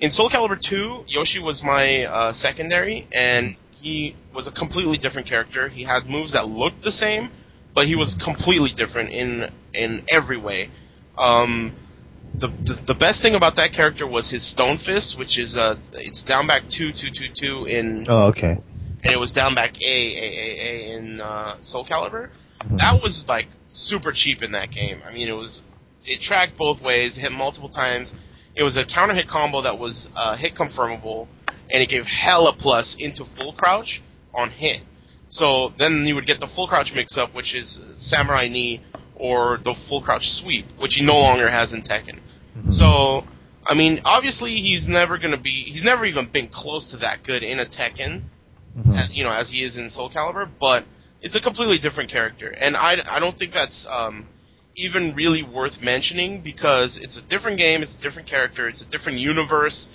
in 0.00 0.10
Soul 0.10 0.28
Calibur 0.30 0.58
2, 0.60 1.04
Yoshi 1.08 1.40
was 1.40 1.62
my 1.64 2.04
uh, 2.04 2.32
secondary, 2.34 3.08
and 3.12 3.56
he 3.72 4.14
was 4.34 4.46
a 4.46 4.52
completely 4.52 4.98
different 4.98 5.26
character. 5.28 5.68
He 5.68 5.84
had 5.84 6.04
moves 6.06 6.32
that 6.34 6.46
looked 6.48 6.82
the 6.82 6.92
same, 6.92 7.30
but 7.74 7.86
he 7.86 7.96
was 7.96 8.14
completely 8.22 8.70
different 8.76 9.10
in 9.10 9.50
in 9.74 10.04
every 10.10 10.36
way. 10.38 10.70
Um, 11.16 11.72
the, 12.40 12.48
the 12.64 12.82
the 12.88 12.94
best 12.94 13.22
thing 13.22 13.34
about 13.34 13.56
that 13.56 13.72
character 13.72 14.06
was 14.06 14.30
his 14.30 14.48
Stone 14.50 14.78
Fist, 14.78 15.18
which 15.18 15.38
is 15.38 15.56
uh, 15.56 15.76
it's 15.92 16.22
down 16.24 16.46
back 16.46 16.62
two 16.70 16.92
two 16.92 17.08
two 17.12 17.28
two 17.34 17.64
in, 17.66 18.06
Oh, 18.08 18.28
okay. 18.28 18.56
and 19.02 19.12
it 19.12 19.18
was 19.18 19.32
down 19.32 19.54
back 19.54 19.74
A 19.80 19.84
A 19.84 20.28
A 20.44 20.50
A 20.68 20.98
in 20.98 21.20
uh, 21.20 21.56
Soul 21.60 21.84
Calibur. 21.84 22.30
Mhm. 22.64 22.78
That 22.78 23.00
was 23.02 23.24
like 23.28 23.46
super 23.68 24.12
cheap 24.12 24.42
in 24.42 24.52
that 24.52 24.70
game. 24.70 25.00
I 25.08 25.12
mean, 25.12 25.28
it 25.28 25.36
was 25.36 25.62
it 26.04 26.20
tracked 26.22 26.56
both 26.56 26.80
ways, 26.82 27.16
hit 27.16 27.32
multiple 27.32 27.68
times. 27.68 28.14
It 28.54 28.62
was 28.62 28.76
a 28.76 28.84
counter 28.84 29.14
hit 29.14 29.28
combo 29.28 29.62
that 29.62 29.78
was 29.78 30.08
uh, 30.16 30.36
hit 30.36 30.54
confirmable, 30.54 31.28
and 31.70 31.82
it 31.82 31.88
gave 31.88 32.04
hella 32.06 32.54
plus 32.58 32.96
into 32.98 33.24
full 33.36 33.52
crouch 33.52 34.02
on 34.34 34.50
hit. 34.50 34.80
So 35.30 35.72
then 35.78 36.04
you 36.06 36.14
would 36.14 36.26
get 36.26 36.40
the 36.40 36.48
full 36.54 36.66
crouch 36.66 36.92
mix 36.94 37.16
up, 37.18 37.34
which 37.34 37.54
is 37.54 37.78
Samurai 37.98 38.48
Knee, 38.48 38.82
or 39.14 39.58
the 39.62 39.74
full 39.88 40.00
crouch 40.02 40.22
sweep, 40.26 40.64
which 40.78 40.94
he 40.94 41.04
no 41.04 41.18
longer 41.18 41.48
has 41.50 41.72
in 41.72 41.82
Tekken. 41.82 42.18
Mhm. 42.64 42.72
So, 42.72 43.24
I 43.66 43.74
mean, 43.74 44.00
obviously 44.04 44.54
he's 44.56 44.88
never 44.88 45.18
gonna 45.18 45.40
be, 45.40 45.64
he's 45.64 45.84
never 45.84 46.04
even 46.04 46.28
been 46.32 46.48
close 46.48 46.88
to 46.88 46.96
that 46.98 47.22
good 47.24 47.42
in 47.42 47.60
a 47.60 47.66
Tekken, 47.66 48.22
Mhm. 48.76 48.96
as, 48.98 49.14
you 49.14 49.24
know, 49.24 49.32
as 49.32 49.50
he 49.50 49.62
is 49.62 49.76
in 49.76 49.90
Soul 49.90 50.10
Calibur, 50.10 50.48
but 50.60 50.84
it's 51.20 51.36
a 51.36 51.40
completely 51.40 51.78
different 51.78 52.10
character, 52.10 52.50
and 52.50 52.76
I, 52.76 52.96
I 53.08 53.18
don't 53.18 53.36
think 53.36 53.52
that's 53.52 53.86
um, 53.90 54.26
even 54.76 55.14
really 55.14 55.42
worth 55.42 55.80
mentioning 55.82 56.40
because 56.40 56.98
it's 57.02 57.18
a 57.18 57.22
different 57.22 57.58
game, 57.58 57.82
it's 57.82 57.96
a 57.96 58.00
different 58.00 58.28
character, 58.28 58.68
it's 58.68 58.82
a 58.82 58.88
different 58.88 59.18
universe. 59.18 59.88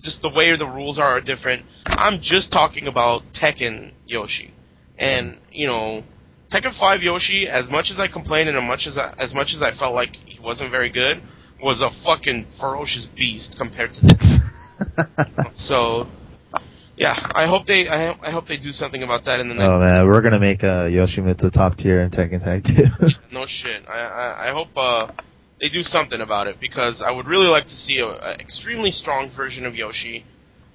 Just 0.00 0.22
the 0.22 0.28
way 0.30 0.56
the 0.56 0.64
rules 0.64 0.96
are 1.00 1.18
are 1.18 1.20
different. 1.20 1.66
I'm 1.86 2.20
just 2.22 2.52
talking 2.52 2.86
about 2.86 3.22
Tekken 3.34 3.90
Yoshi, 4.06 4.54
and 4.96 5.38
you 5.50 5.66
know, 5.66 6.04
Tekken 6.52 6.78
5 6.78 7.02
Yoshi. 7.02 7.48
As 7.48 7.68
much 7.68 7.90
as 7.90 7.98
I 7.98 8.06
complained 8.06 8.48
and 8.48 8.56
as 8.56 8.62
much 8.62 8.86
as 8.86 8.96
I, 8.96 9.12
as 9.18 9.34
much 9.34 9.48
as 9.56 9.60
I 9.60 9.76
felt 9.76 9.94
like 9.94 10.14
he 10.14 10.38
wasn't 10.38 10.70
very 10.70 10.88
good, 10.88 11.20
was 11.62 11.82
a 11.82 11.90
fucking 12.04 12.46
ferocious 12.60 13.06
beast 13.16 13.56
compared 13.58 13.92
to 13.92 14.00
this. 14.06 14.38
So, 15.54 16.06
yeah, 16.96 17.14
I 17.34 17.48
hope 17.48 17.66
they 17.66 17.88
I, 17.88 18.12
I 18.22 18.30
hope 18.30 18.46
they 18.46 18.58
do 18.58 18.70
something 18.70 19.02
about 19.02 19.24
that 19.24 19.40
in 19.40 19.48
the 19.48 19.54
next. 19.54 19.66
oh 19.66 19.80
man, 19.80 20.06
we're 20.06 20.20
gonna 20.20 20.38
make 20.38 20.62
uh, 20.62 20.86
Yoshimitsu 20.86 21.52
top 21.52 21.76
tier 21.76 22.00
in 22.00 22.10
Tekken 22.10 22.42
Tag 22.42 22.62
2. 22.64 23.08
No 23.32 23.44
shit. 23.46 23.82
I 23.88 23.98
I, 23.98 24.48
I 24.48 24.52
hope 24.52 24.68
uh, 24.76 25.10
they 25.60 25.68
do 25.68 25.82
something 25.82 26.20
about 26.20 26.46
it 26.46 26.60
because 26.60 27.02
I 27.04 27.10
would 27.10 27.26
really 27.26 27.48
like 27.48 27.64
to 27.64 27.74
see 27.74 27.98
a, 27.98 28.06
a 28.06 28.32
extremely 28.34 28.92
strong 28.92 29.30
version 29.36 29.66
of 29.66 29.74
Yoshi. 29.74 30.24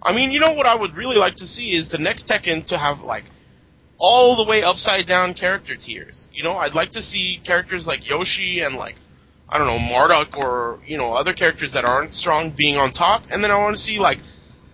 I 0.01 0.13
mean, 0.13 0.31
you 0.31 0.39
know 0.39 0.53
what 0.53 0.65
I 0.65 0.75
would 0.75 0.95
really 0.95 1.15
like 1.15 1.35
to 1.35 1.45
see 1.45 1.71
is 1.71 1.89
the 1.89 1.97
next 1.97 2.27
Tekken 2.27 2.65
to 2.67 2.77
have 2.77 2.99
like 2.99 3.23
all 3.97 4.35
the 4.35 4.49
way 4.49 4.63
upside 4.63 5.07
down 5.07 5.33
character 5.33 5.75
tiers. 5.77 6.27
You 6.33 6.43
know, 6.43 6.53
I'd 6.57 6.75
like 6.75 6.91
to 6.91 7.01
see 7.01 7.39
characters 7.45 7.87
like 7.87 8.07
Yoshi 8.07 8.59
and 8.59 8.75
like 8.75 8.95
I 9.53 9.59
don't 9.59 9.67
know 9.67 9.77
Marduk 9.77 10.35
or 10.35 10.79
you 10.83 10.97
know 10.97 11.13
other 11.13 11.33
characters 11.33 11.73
that 11.73 11.85
aren't 11.85 12.11
strong 12.11 12.53
being 12.57 12.75
on 12.75 12.91
top, 12.91 13.21
and 13.29 13.43
then 13.43 13.51
I 13.51 13.57
want 13.57 13.75
to 13.75 13.81
see 13.81 13.99
like 13.99 14.17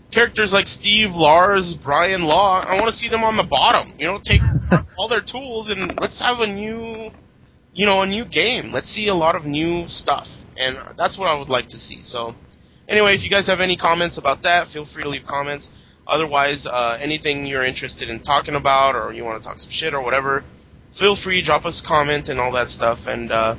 characters 0.09 0.53
like 0.53 0.67
Steve, 0.67 1.09
Lars, 1.11 1.75
Brian, 1.83 2.23
Law. 2.23 2.63
I 2.63 2.79
want 2.79 2.87
to 2.87 2.97
see 2.97 3.09
them 3.09 3.23
on 3.23 3.35
the 3.35 3.43
bottom. 3.43 3.91
You 3.99 4.07
know, 4.07 4.19
take 4.23 4.39
all 4.97 5.09
their 5.09 5.19
tools 5.21 5.67
and 5.67 5.99
let's 5.99 6.21
have 6.21 6.39
a 6.39 6.47
new 6.47 7.11
you 7.73 7.85
know, 7.85 8.01
a 8.01 8.07
new 8.07 8.25
game. 8.25 8.71
Let's 8.71 8.87
see 8.87 9.07
a 9.07 9.13
lot 9.13 9.35
of 9.35 9.45
new 9.45 9.87
stuff, 9.87 10.27
and 10.57 10.77
that's 10.97 11.17
what 11.17 11.27
I 11.27 11.37
would 11.37 11.49
like 11.49 11.67
to 11.67 11.77
see. 11.77 12.01
So, 12.01 12.35
anyway, 12.87 13.15
if 13.15 13.23
you 13.23 13.29
guys 13.29 13.47
have 13.47 13.59
any 13.59 13.77
comments 13.77 14.17
about 14.17 14.41
that, 14.43 14.67
feel 14.67 14.85
free 14.85 15.03
to 15.03 15.09
leave 15.09 15.25
comments. 15.27 15.71
Otherwise, 16.07 16.65
uh, 16.65 16.97
anything 16.99 17.45
you're 17.45 17.65
interested 17.65 18.09
in 18.09 18.21
talking 18.21 18.55
about, 18.55 18.95
or 18.95 19.13
you 19.13 19.23
want 19.23 19.41
to 19.41 19.47
talk 19.47 19.59
some 19.59 19.69
shit 19.71 19.93
or 19.93 20.01
whatever, 20.03 20.43
feel 20.97 21.15
free 21.15 21.43
drop 21.43 21.65
us 21.65 21.81
a 21.83 21.87
comment 21.87 22.29
and 22.29 22.39
all 22.39 22.51
that 22.51 22.67
stuff. 22.67 22.97
And 23.05 23.31
uh, 23.31 23.55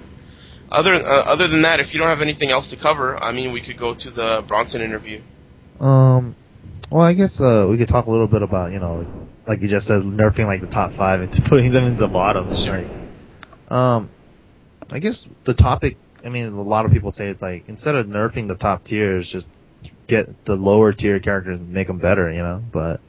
other 0.71 0.95
uh, 0.95 1.23
other 1.25 1.49
than 1.49 1.63
that, 1.63 1.81
if 1.81 1.93
you 1.93 1.99
don't 1.99 2.09
have 2.09 2.21
anything 2.21 2.51
else 2.51 2.71
to 2.71 2.77
cover, 2.77 3.17
I 3.17 3.33
mean, 3.33 3.53
we 3.53 3.65
could 3.65 3.79
go 3.79 3.95
to 3.99 4.11
the 4.11 4.45
Bronson 4.47 4.81
interview. 4.81 5.21
um, 5.81 6.37
well, 6.91 7.03
I 7.03 7.15
guess 7.15 7.41
uh, 7.41 7.67
we 7.71 7.79
could 7.79 7.89
talk 7.89 8.07
a 8.07 8.11
little 8.11 8.27
bit 8.27 8.43
about 8.43 8.73
you 8.73 8.79
know, 8.79 9.29
like 9.47 9.61
you 9.63 9.69
just 9.69 9.87
said, 9.87 10.03
nerfing 10.03 10.47
like 10.47 10.61
the 10.61 10.67
top 10.67 10.93
five 10.95 11.21
and 11.21 11.31
putting 11.49 11.73
them 11.73 11.85
in 11.85 11.97
the 11.97 12.09
bottom. 12.09 12.49
Sure. 12.65 12.83
Like, 12.83 13.73
um, 13.73 14.11
I 14.91 14.99
guess 14.99 15.27
the 15.47 15.55
topic. 15.55 15.97
I 16.25 16.29
mean, 16.29 16.47
a 16.47 16.63
lot 16.63 16.85
of 16.85 16.93
people 16.93 17.11
say 17.13 17.29
it's 17.29 17.43
like 17.43 17.69
instead 17.69 17.95
of 17.95 18.07
nerfing 18.07 18.49
the 18.49 18.57
top 18.57 18.85
tiers, 18.85 19.29
just 19.33 19.49
get 20.07 20.27
the 20.45 20.55
lower 20.55 20.93
tier 20.93 21.19
characters 21.21 21.59
and 21.59 21.73
make 21.73 21.87
them 21.87 21.99
better. 21.99 22.31
You 22.31 22.43
know, 22.43 22.63
but 22.73 23.01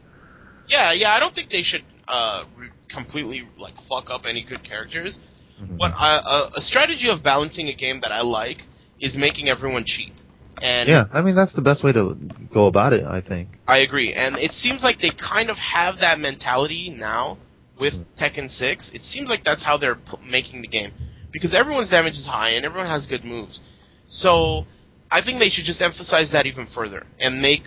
Yeah, 0.67 0.93
yeah, 0.93 1.12
I 1.12 1.19
don't 1.19 1.36
think 1.36 1.50
they 1.50 1.63
should 1.63 1.84
uh, 2.08 2.43
re- 2.58 2.69
completely 2.89 3.47
like 3.58 3.74
fuck 3.89 4.10
up 4.10 4.21
any 4.26 4.43
good 4.43 4.63
characters. 4.63 5.19
Mhm. 5.62 5.78
But 5.78 5.91
uh, 5.93 6.21
a, 6.54 6.58
a 6.58 6.62
strategy 6.62 7.10
of 7.10 7.24
balancing 7.24 7.67
a 7.67 7.74
game 7.76 8.00
that 8.02 8.12
I 8.12 8.21
like 8.21 8.60
is 9.00 9.15
making 9.17 9.50
everyone 9.50 9.84
cheap. 9.86 10.13
And 10.62 10.89
yeah, 10.89 11.06
I 11.13 11.21
mean 11.21 11.36
that's 11.36 11.54
the 11.56 11.62
best 11.62 11.84
way 11.84 11.91
to 11.93 12.15
go 12.54 12.67
about 12.67 12.93
it. 12.93 13.04
I 13.06 13.21
think. 13.21 13.50
I 13.67 13.80
agree. 13.80 14.13
And 14.13 14.38
it 14.38 14.52
seems 14.52 14.84
like 14.84 15.00
they 15.00 15.12
kind 15.12 15.50
of 15.50 15.58
have 15.58 15.95
that 16.02 16.19
mentality 16.19 16.93
now 16.95 17.38
with 17.80 17.93
Mhm. 17.93 18.06
Tekken 18.19 18.50
6. 18.50 18.91
It 18.93 19.04
seems 19.04 19.28
like 19.30 19.43
that's 19.43 19.63
how 19.63 19.78
they're 19.78 19.95
p- 19.95 20.17
making 20.24 20.62
the 20.62 20.67
game. 20.67 20.91
Because 21.32 21.54
everyone's 21.56 21.89
damage 21.89 22.13
is 22.13 22.28
high 22.28 22.52
and 22.52 22.65
everyone 22.65 22.88
has 22.88 23.08
good 23.08 23.24
moves. 23.26 23.60
So 24.08 24.65
I 25.10 25.21
think 25.24 25.39
they 25.39 25.50
should 25.50 25.65
just 25.65 25.82
emphasize 25.82 26.32
that 26.32 26.45
even 26.45 26.67
further 26.67 27.06
and 27.19 27.41
make 27.41 27.63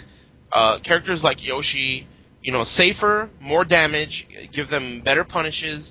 uh, 0.53 0.79
characters 0.85 1.25
like 1.25 1.45
Yoshi, 1.45 2.07
you 2.43 2.53
know, 2.53 2.63
safer, 2.65 3.29
more 3.41 3.65
damage, 3.65 4.27
give 4.53 4.69
them 4.69 5.03
better 5.05 5.25
punishes. 5.25 5.91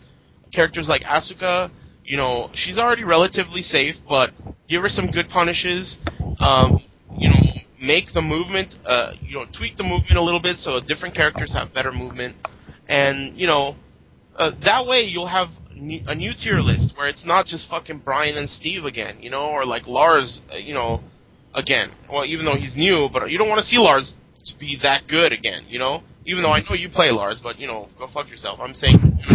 Characters 0.53 0.87
like 0.87 1.01
Asuka, 1.03 1.69
you 2.03 2.17
know, 2.17 2.49
she's 2.53 2.77
already 2.77 3.03
relatively 3.03 3.61
safe, 3.61 3.95
but 4.07 4.31
give 4.67 4.81
her 4.81 4.89
some 4.89 5.09
good 5.11 5.29
punishes. 5.29 5.97
Um, 6.39 6.79
you 7.17 7.29
know, 7.29 7.35
make 7.81 8.13
the 8.13 8.21
movement, 8.21 8.75
uh, 8.85 9.13
you 9.21 9.35
know, 9.35 9.45
tweak 9.57 9.77
the 9.77 9.83
movement 9.83 10.17
a 10.17 10.21
little 10.21 10.41
bit 10.41 10.57
so 10.57 10.79
different 10.85 11.15
characters 11.15 11.53
have 11.53 11.73
better 11.73 11.91
movement, 11.91 12.35
and 12.87 13.37
you 13.37 13.47
know, 13.47 13.75
uh, 14.35 14.51
that 14.63 14.85
way 14.85 15.01
you'll 15.01 15.27
have 15.27 15.49
a 15.75 16.15
new 16.15 16.33
tier 16.37 16.59
list 16.59 16.93
where 16.95 17.09
it's 17.09 17.25
not 17.25 17.45
just 17.45 17.69
fucking 17.69 17.99
Brian 17.99 18.37
and 18.37 18.49
Steve 18.49 18.85
again, 18.85 19.17
you 19.21 19.29
know, 19.29 19.45
or 19.45 19.65
like 19.65 19.87
Lars, 19.87 20.41
uh, 20.51 20.55
you 20.55 20.73
know, 20.73 21.01
again. 21.53 21.91
Well, 22.11 22.25
even 22.25 22.45
though 22.45 22.55
he's 22.55 22.75
new, 22.75 23.09
but 23.11 23.29
you 23.29 23.37
don't 23.37 23.49
want 23.49 23.59
to 23.59 23.67
see 23.67 23.77
Lars 23.77 24.15
to 24.45 24.57
be 24.59 24.77
that 24.83 25.07
good 25.07 25.31
again, 25.31 25.65
you 25.67 25.79
know. 25.79 26.03
Even 26.25 26.43
though 26.43 26.51
I 26.51 26.61
know 26.61 26.75
you 26.75 26.89
play 26.89 27.11
Lars, 27.11 27.41
but 27.43 27.59
you 27.59 27.67
know, 27.67 27.89
go 27.97 28.07
fuck 28.07 28.29
yourself. 28.29 28.59
I'm 28.61 28.73
saying, 28.73 28.97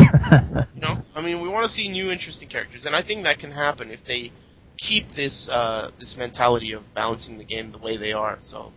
you 0.75 0.81
know, 0.81 1.03
I 1.15 1.21
mean, 1.21 1.43
we 1.43 1.49
want 1.49 1.67
to 1.67 1.73
see 1.73 1.89
new, 1.89 2.11
interesting 2.11 2.49
characters, 2.49 2.87
and 2.87 2.97
I 2.97 3.03
think 3.03 3.25
that 3.25 3.39
can 3.39 3.51
happen 3.51 3.91
if 3.91 4.01
they 4.07 4.33
keep 4.79 5.11
this 5.15 5.49
uh, 5.51 5.91
this 5.99 6.17
mentality 6.17 6.73
of 6.73 6.83
balancing 6.95 7.39
the 7.39 7.45
game 7.45 7.73
the 7.73 7.79
way 7.79 7.97
they 7.99 8.13
are. 8.13 8.39
So, 8.41 8.73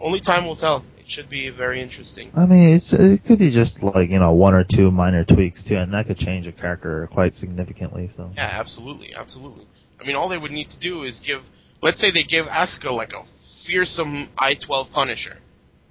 only 0.00 0.20
time 0.20 0.46
will 0.46 0.56
tell. 0.56 0.84
It 0.98 1.06
should 1.08 1.28
be 1.28 1.50
very 1.50 1.82
interesting. 1.82 2.30
I 2.36 2.46
mean, 2.46 2.76
it's 2.76 2.92
it 2.92 3.24
could 3.26 3.40
be 3.40 3.50
just 3.50 3.82
like 3.82 4.10
you 4.10 4.20
know 4.20 4.32
one 4.32 4.54
or 4.54 4.64
two 4.64 4.90
minor 4.92 5.24
tweaks 5.24 5.64
too, 5.64 5.76
and 5.76 5.92
that 5.94 6.06
could 6.06 6.18
change 6.18 6.46
a 6.46 6.52
character 6.52 7.08
quite 7.12 7.34
significantly. 7.34 8.08
So 8.14 8.30
Yeah, 8.36 8.50
absolutely, 8.52 9.14
absolutely. 9.16 9.66
I 10.00 10.06
mean, 10.06 10.16
all 10.16 10.28
they 10.28 10.38
would 10.38 10.52
need 10.52 10.70
to 10.70 10.78
do 10.78 11.02
is 11.02 11.20
give, 11.26 11.40
let's 11.82 12.00
say 12.00 12.12
they 12.12 12.22
give 12.22 12.46
Asuka 12.46 12.92
like 12.92 13.12
a 13.12 13.24
fearsome 13.66 14.28
I-12 14.38 14.92
Punisher. 14.92 15.38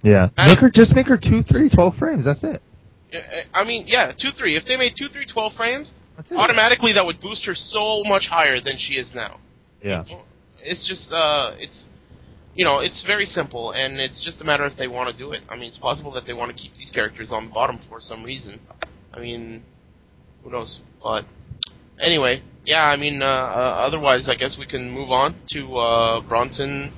Yeah, 0.02 0.28
I- 0.36 0.48
make 0.48 0.58
her 0.58 0.70
just 0.70 0.94
make 0.94 1.06
her 1.08 1.18
two, 1.18 1.42
three, 1.42 1.68
twelve 1.68 1.96
frames. 1.96 2.24
That's 2.24 2.42
it. 2.44 2.62
I 3.54 3.64
mean, 3.64 3.84
yeah, 3.86 4.12
two 4.12 4.30
three. 4.36 4.56
If 4.56 4.64
they 4.66 4.76
made 4.76 4.92
two 4.98 5.08
three 5.08 5.24
twelve 5.26 5.54
frames, 5.54 5.94
automatically 6.36 6.92
that 6.92 7.04
would 7.06 7.20
boost 7.20 7.46
her 7.46 7.54
so 7.54 8.02
much 8.04 8.28
higher 8.28 8.60
than 8.60 8.76
she 8.78 8.94
is 8.94 9.14
now. 9.14 9.40
Yeah. 9.82 10.04
It's 10.60 10.86
just, 10.86 11.12
uh, 11.12 11.54
it's, 11.58 11.86
you 12.54 12.64
know, 12.64 12.80
it's 12.80 13.04
very 13.06 13.24
simple, 13.24 13.70
and 13.72 14.00
it's 14.00 14.22
just 14.24 14.42
a 14.42 14.44
matter 14.44 14.66
if 14.66 14.76
they 14.76 14.88
want 14.88 15.10
to 15.10 15.16
do 15.16 15.32
it. 15.32 15.40
I 15.48 15.54
mean, 15.54 15.68
it's 15.68 15.78
possible 15.78 16.10
that 16.12 16.26
they 16.26 16.34
want 16.34 16.50
to 16.54 16.56
keep 16.60 16.74
these 16.74 16.90
characters 16.92 17.30
on 17.32 17.46
the 17.46 17.52
bottom 17.54 17.78
for 17.88 18.00
some 18.00 18.24
reason. 18.24 18.60
I 19.14 19.20
mean, 19.20 19.62
who 20.42 20.50
knows? 20.50 20.80
But 21.02 21.24
anyway, 22.00 22.42
yeah. 22.66 22.82
I 22.82 22.96
mean, 22.96 23.22
uh, 23.22 23.24
uh, 23.24 23.86
otherwise, 23.86 24.28
I 24.28 24.34
guess 24.34 24.56
we 24.58 24.66
can 24.66 24.90
move 24.90 25.10
on 25.10 25.36
to 25.52 25.76
uh, 25.76 26.20
Bronson. 26.28 26.92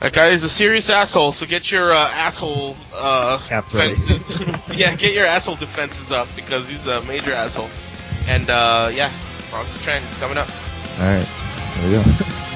That 0.00 0.14
guy 0.14 0.30
is 0.30 0.42
a 0.42 0.48
serious 0.48 0.88
asshole, 0.88 1.32
so 1.32 1.44
get 1.44 1.70
your 1.70 1.92
uh, 1.92 2.08
asshole 2.08 2.74
uh, 2.94 3.36
defenses. 3.70 4.40
yeah, 4.72 4.96
get 4.96 5.12
your 5.12 5.26
asshole 5.26 5.56
defenses 5.56 6.10
up 6.10 6.26
because 6.34 6.66
he's 6.70 6.86
a 6.86 7.02
major 7.04 7.34
asshole. 7.34 7.68
And 8.26 8.48
uh, 8.48 8.90
yeah, 8.94 9.12
Bronson 9.50 9.78
Tran 9.80 10.08
is 10.10 10.16
coming 10.16 10.38
up. 10.38 10.48
All 10.98 11.04
right, 11.04 11.24
here 11.76 11.86
we 11.86 11.92
go. 11.92 12.46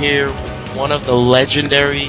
here 0.00 0.28
with 0.28 0.78
one 0.78 0.90
of 0.90 1.04
the 1.04 1.12
legendary 1.12 2.08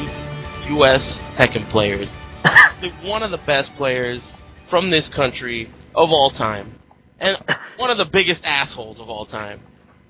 U.S. 0.69 1.19
Tekken 1.37 1.69
players. 1.71 2.09
One 3.03 3.21
of 3.21 3.31
the 3.31 3.41
best 3.45 3.73
players 3.75 4.31
from 4.69 4.89
this 4.89 5.09
country 5.13 5.69
of 5.93 6.09
all 6.09 6.29
time. 6.29 6.79
And 7.19 7.37
one 7.77 7.91
of 7.91 7.97
the 7.97 8.07
biggest 8.09 8.45
assholes 8.45 9.01
of 9.01 9.09
all 9.09 9.25
time. 9.25 9.59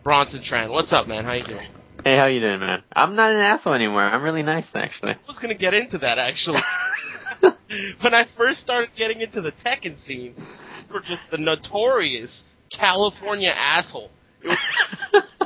Bronson 0.03 0.41
Tran. 0.41 0.69
What's 0.71 0.93
up, 0.93 1.07
man? 1.07 1.25
How 1.25 1.33
you 1.33 1.45
doing? 1.45 1.69
Hey, 2.03 2.15
how 2.17 2.27
you 2.27 2.39
doing, 2.39 2.59
man? 2.59 2.83
I'm 2.93 3.15
not 3.15 3.31
an 3.31 3.41
asshole 3.41 3.73
anymore. 3.73 4.03
I'm 4.03 4.21
really 4.21 4.43
nice, 4.43 4.67
actually. 4.75 5.13
I 5.13 5.27
was 5.27 5.39
gonna 5.39 5.55
get 5.55 5.73
into 5.73 5.97
that 5.97 6.19
actually. 6.19 6.61
when 8.01 8.13
I 8.13 8.25
first 8.37 8.61
started 8.61 8.91
getting 8.95 9.21
into 9.21 9.41
the 9.41 9.51
Tekken 9.51 9.99
scene, 10.05 10.35
you 10.37 10.93
were 10.93 11.01
just 11.01 11.23
the 11.31 11.37
notorious 11.39 12.43
California 12.71 13.49
asshole. 13.49 14.11
It 14.43 14.49
was 14.49 14.57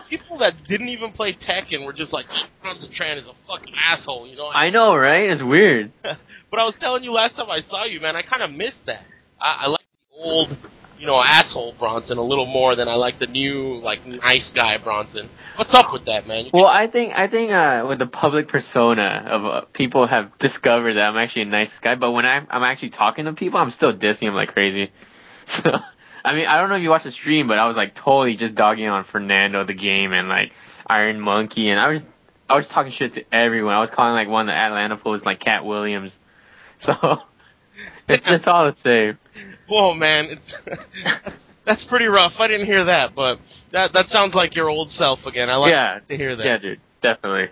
people 0.09 0.39
that 0.39 0.53
didn't 0.67 0.89
even 0.89 1.11
play 1.11 1.33
Tekken 1.33 1.85
were 1.85 1.93
just 1.93 2.13
like, 2.13 2.25
Bronson 2.61 2.91
Tran 2.91 3.19
is 3.19 3.27
a 3.27 3.33
fucking 3.47 3.73
asshole, 3.77 4.27
you 4.27 4.35
know? 4.35 4.47
I 4.47 4.69
know, 4.69 4.95
right? 4.95 5.29
It's 5.29 5.43
weird. 5.43 5.91
but 6.01 6.59
I 6.59 6.63
was 6.63 6.75
telling 6.79 7.03
you 7.03 7.11
last 7.11 7.35
time 7.35 7.49
I 7.49 7.61
saw 7.61 7.85
you, 7.85 7.99
man, 7.99 8.15
I 8.15 8.21
kind 8.21 8.43
of 8.43 8.51
missed 8.51 8.85
that. 8.85 9.03
I, 9.39 9.65
I 9.65 9.67
like 9.67 9.85
the 10.11 10.23
old, 10.23 10.57
you 10.99 11.07
know, 11.07 11.21
asshole 11.21 11.75
Bronson 11.77 12.17
a 12.17 12.23
little 12.23 12.45
more 12.45 12.75
than 12.75 12.87
I 12.87 12.95
like 12.95 13.19
the 13.19 13.27
new, 13.27 13.79
like, 13.81 14.05
nice 14.05 14.51
guy 14.55 14.77
Bronson. 14.77 15.29
What's 15.57 15.73
up 15.73 15.93
with 15.93 16.05
that, 16.05 16.27
man? 16.27 16.45
You 16.45 16.51
Well, 16.53 16.67
I 16.67 16.87
think 16.87 17.13
I 17.15 17.29
think 17.29 17.51
uh, 17.51 17.85
with 17.87 17.99
the 17.99 18.07
public 18.07 18.49
persona 18.49 19.25
of 19.25 19.45
uh, 19.45 19.61
people 19.73 20.05
have 20.05 20.37
discovered 20.37 20.95
that 20.95 21.03
I'm 21.03 21.15
actually 21.15 21.43
a 21.43 21.45
nice 21.45 21.71
guy, 21.81 21.95
but 21.95 22.11
when 22.11 22.25
I'm 22.25 22.45
I'm 22.49 22.63
actually 22.63 22.89
talking 22.89 23.23
to 23.23 23.31
people, 23.31 23.57
I'm 23.57 23.71
still 23.71 23.93
dissing 23.93 24.21
them 24.21 24.35
like 24.35 24.49
crazy. 24.49 24.91
So, 25.47 25.69
I 26.25 26.33
mean, 26.33 26.47
I 26.47 26.59
don't 26.59 26.69
know 26.69 26.75
if 26.75 26.81
you 26.81 26.89
watched 26.89 27.05
the 27.05 27.11
stream, 27.11 27.47
but 27.47 27.59
I 27.59 27.67
was 27.67 27.75
like 27.75 27.93
totally 27.93 28.35
just 28.35 28.55
dogging 28.55 28.87
on 28.87 29.05
Fernando 29.05 29.63
the 29.63 29.75
game 29.75 30.11
and 30.11 30.27
like 30.27 30.51
Iron 30.87 31.19
Monkey, 31.19 31.69
and 31.69 31.79
I 31.79 31.89
was 31.89 32.01
I 32.49 32.55
was 32.55 32.67
talking 32.67 32.91
shit 32.91 33.13
to 33.13 33.23
everyone. 33.31 33.75
I 33.75 33.79
was 33.79 33.91
calling 33.91 34.13
like 34.13 34.27
one 34.27 34.49
of 34.49 34.53
the 34.53 34.57
Atlanta 34.57 34.97
fools 34.97 35.23
like 35.23 35.39
Katt 35.39 35.65
Williams. 35.65 36.15
So 36.81 36.91
it's 38.09 38.23
it's 38.25 38.47
all 38.47 38.65
the 38.65 38.75
same. 38.83 39.17
Whoa, 39.69 39.93
man, 39.93 40.25
it's 40.25 40.55
that's, 41.23 41.43
that's 41.65 41.85
pretty 41.85 42.05
rough. 42.05 42.33
I 42.37 42.49
didn't 42.49 42.65
hear 42.65 42.83
that, 42.83 43.15
but 43.15 43.39
that 43.71 43.93
that 43.93 44.07
sounds 44.07 44.35
like 44.35 44.57
your 44.57 44.69
old 44.69 44.91
self 44.91 45.25
again. 45.25 45.49
I 45.49 45.55
like 45.55 45.71
yeah, 45.71 45.99
to 46.05 46.17
hear 46.17 46.35
that. 46.35 46.45
yeah, 46.45 46.57
dude, 46.57 46.81
definitely. 47.01 47.47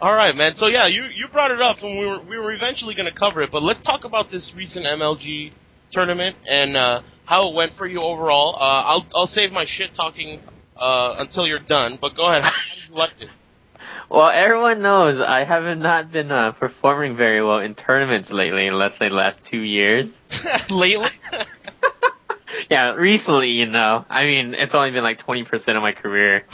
All 0.00 0.12
right, 0.12 0.36
man. 0.36 0.54
So 0.54 0.66
yeah, 0.66 0.86
you 0.86 1.04
you 1.04 1.28
brought 1.32 1.50
it 1.50 1.62
up, 1.62 1.78
and 1.82 1.98
we 1.98 2.04
were 2.04 2.22
we 2.22 2.38
were 2.38 2.52
eventually 2.52 2.94
going 2.94 3.10
to 3.10 3.18
cover 3.18 3.42
it, 3.42 3.50
but 3.50 3.62
let's 3.62 3.80
talk 3.82 4.04
about 4.04 4.30
this 4.30 4.52
recent 4.54 4.84
MLG 4.84 5.52
tournament 5.90 6.36
and 6.46 6.76
uh, 6.76 7.00
how 7.28 7.50
it 7.50 7.54
went 7.54 7.74
for 7.74 7.86
you 7.86 8.00
overall. 8.00 8.56
Uh, 8.56 8.82
I'll 8.90 9.06
I'll 9.14 9.26
save 9.26 9.52
my 9.52 9.66
shit 9.66 9.90
talking 9.94 10.40
uh, 10.76 11.16
until 11.18 11.46
you're 11.46 11.58
done, 11.68 11.98
but 12.00 12.16
go 12.16 12.24
ahead. 12.24 12.42
How 12.44 12.50
did 12.74 12.88
you 12.88 12.94
like 12.96 13.10
it? 13.20 13.28
Well, 14.10 14.30
everyone 14.30 14.80
knows 14.80 15.20
I 15.20 15.44
haven't 15.44 15.80
not 15.80 16.10
been 16.10 16.32
uh, 16.32 16.52
performing 16.52 17.16
very 17.18 17.42
well 17.44 17.58
in 17.58 17.74
tournaments 17.74 18.30
lately, 18.30 18.70
let's 18.70 18.96
say 18.98 19.10
the 19.10 19.14
last 19.14 19.38
two 19.50 19.60
years. 19.60 20.06
Lately, 20.70 21.10
yeah, 22.70 22.94
recently, 22.94 23.48
you 23.50 23.66
know. 23.66 24.06
I 24.08 24.24
mean, 24.24 24.54
it's 24.54 24.74
only 24.74 24.90
been 24.92 25.04
like 25.04 25.18
20% 25.20 25.44
of 25.76 25.82
my 25.82 25.92
career. 25.92 26.44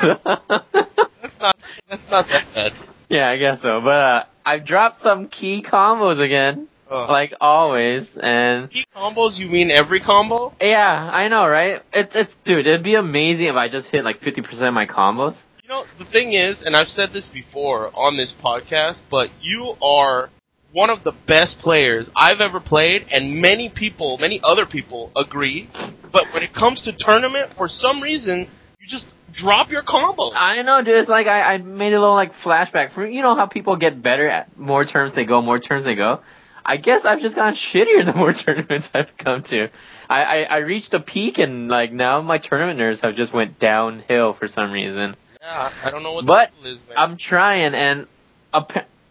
So- 0.00 0.18
that's 0.24 1.38
not 1.40 1.56
that's 1.90 2.08
not 2.10 2.26
that 2.28 2.46
bad. 2.54 2.72
yeah, 3.10 3.28
I 3.28 3.36
guess 3.36 3.60
so. 3.60 3.80
But 3.82 3.90
uh, 3.90 4.24
I've 4.46 4.64
dropped 4.66 5.02
some 5.02 5.28
key 5.28 5.62
combos 5.62 6.20
again, 6.24 6.68
Ugh. 6.94 7.10
like 7.10 7.32
always, 7.40 8.08
and 8.20 8.70
Key 8.70 8.86
combos? 8.94 9.38
You 9.38 9.46
mean 9.46 9.70
every 9.70 10.00
combo? 10.00 10.52
yeah, 10.60 11.10
I 11.12 11.28
know, 11.28 11.46
right? 11.46 11.82
It's 11.92 12.14
it's 12.14 12.32
dude, 12.44 12.66
it'd 12.66 12.84
be 12.84 12.94
amazing 12.94 13.46
if 13.46 13.56
I 13.56 13.68
just 13.68 13.88
hit 13.90 14.04
like 14.04 14.20
50% 14.20 14.68
of 14.68 14.74
my 14.74 14.86
combos. 14.86 15.36
You 15.62 15.68
know, 15.68 15.84
the 15.98 16.04
thing 16.04 16.32
is, 16.32 16.62
and 16.62 16.76
I've 16.76 16.88
said 16.88 17.10
this 17.12 17.28
before 17.32 17.90
on 17.96 18.16
this 18.16 18.34
podcast, 18.44 19.00
but 19.10 19.30
you 19.40 19.74
are 19.82 20.28
one 20.72 20.90
of 20.90 21.04
the 21.04 21.12
best 21.26 21.58
players 21.58 22.10
I've 22.14 22.40
ever 22.40 22.60
played, 22.60 23.06
and 23.10 23.40
many 23.40 23.72
people, 23.74 24.18
many 24.18 24.40
other 24.42 24.66
people 24.66 25.10
agree. 25.16 25.70
But 26.12 26.24
when 26.34 26.42
it 26.42 26.52
comes 26.52 26.82
to 26.82 26.92
tournament, 26.96 27.52
for 27.56 27.68
some 27.68 28.02
reason, 28.02 28.48
you 28.80 28.86
just 28.88 29.06
drop 29.32 29.70
your 29.70 29.82
combo. 29.82 30.32
I 30.32 30.62
know, 30.62 30.82
dude. 30.84 30.96
It's 30.96 31.08
like 31.08 31.26
I, 31.26 31.54
I 31.54 31.58
made 31.58 31.92
a 31.92 32.00
little 32.00 32.14
like 32.14 32.32
flashback 32.44 32.94
for 32.94 33.06
you 33.06 33.22
know 33.22 33.34
how 33.34 33.46
people 33.46 33.76
get 33.76 34.02
better 34.02 34.28
at 34.28 34.56
more 34.56 34.84
turns 34.84 35.14
they 35.14 35.24
go, 35.24 35.40
more 35.40 35.58
turns 35.58 35.84
they 35.84 35.94
go. 35.94 36.20
I 36.66 36.76
guess 36.78 37.02
I've 37.04 37.20
just 37.20 37.34
gotten 37.36 37.54
shittier 37.54 38.04
the 38.04 38.14
more 38.14 38.32
tournaments 38.46 38.88
I've 38.94 39.10
come 39.18 39.42
to. 39.50 39.68
I, 40.08 40.22
I, 40.22 40.42
I 40.42 40.56
reached 40.58 40.92
a 40.94 41.00
peak 41.00 41.38
and 41.38 41.68
like 41.68 41.92
now 41.92 42.20
my 42.22 42.38
tournament 42.38 42.78
nerves 42.78 43.00
have 43.00 43.14
just 43.14 43.32
went 43.34 43.58
downhill 43.58 44.34
for 44.34 44.48
some 44.48 44.72
reason. 44.72 45.16
Yeah, 45.40 45.72
I 45.82 45.90
don't 45.90 46.02
know 46.02 46.12
what 46.14 46.26
But 46.26 46.50
is, 46.64 46.82
man. 46.88 46.96
I'm 46.96 47.16
trying 47.18 47.74
and 47.74 48.06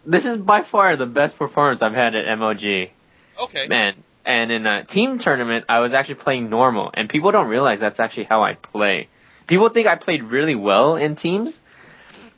this 0.06 0.26
is 0.26 0.38
by 0.38 0.64
far 0.70 0.96
the 0.98 1.06
best 1.06 1.38
performance 1.38 1.82
I've 1.82 1.94
had 1.94 2.16
at 2.16 2.26
MLG. 2.38 2.90
okay. 3.42 3.68
Man. 3.68 4.04
And 4.26 4.52
in 4.52 4.66
a 4.66 4.86
team 4.86 5.20
tournament, 5.20 5.66
I 5.68 5.80
was 5.80 5.92
actually 5.92 6.16
playing 6.16 6.50
normal, 6.50 6.92
and 6.94 7.10
people 7.10 7.34
don't 7.34 7.50
realize 7.50 7.82
that's 7.82 8.00
actually 8.00 8.24
how 8.24 8.42
I 8.42 8.54
play. 8.54 9.10
People 9.48 9.70
think 9.70 9.86
I 9.86 9.98
played 9.98 10.24
really 10.24 10.56
well 10.56 10.96
in 10.96 11.18
teams, 11.18 11.60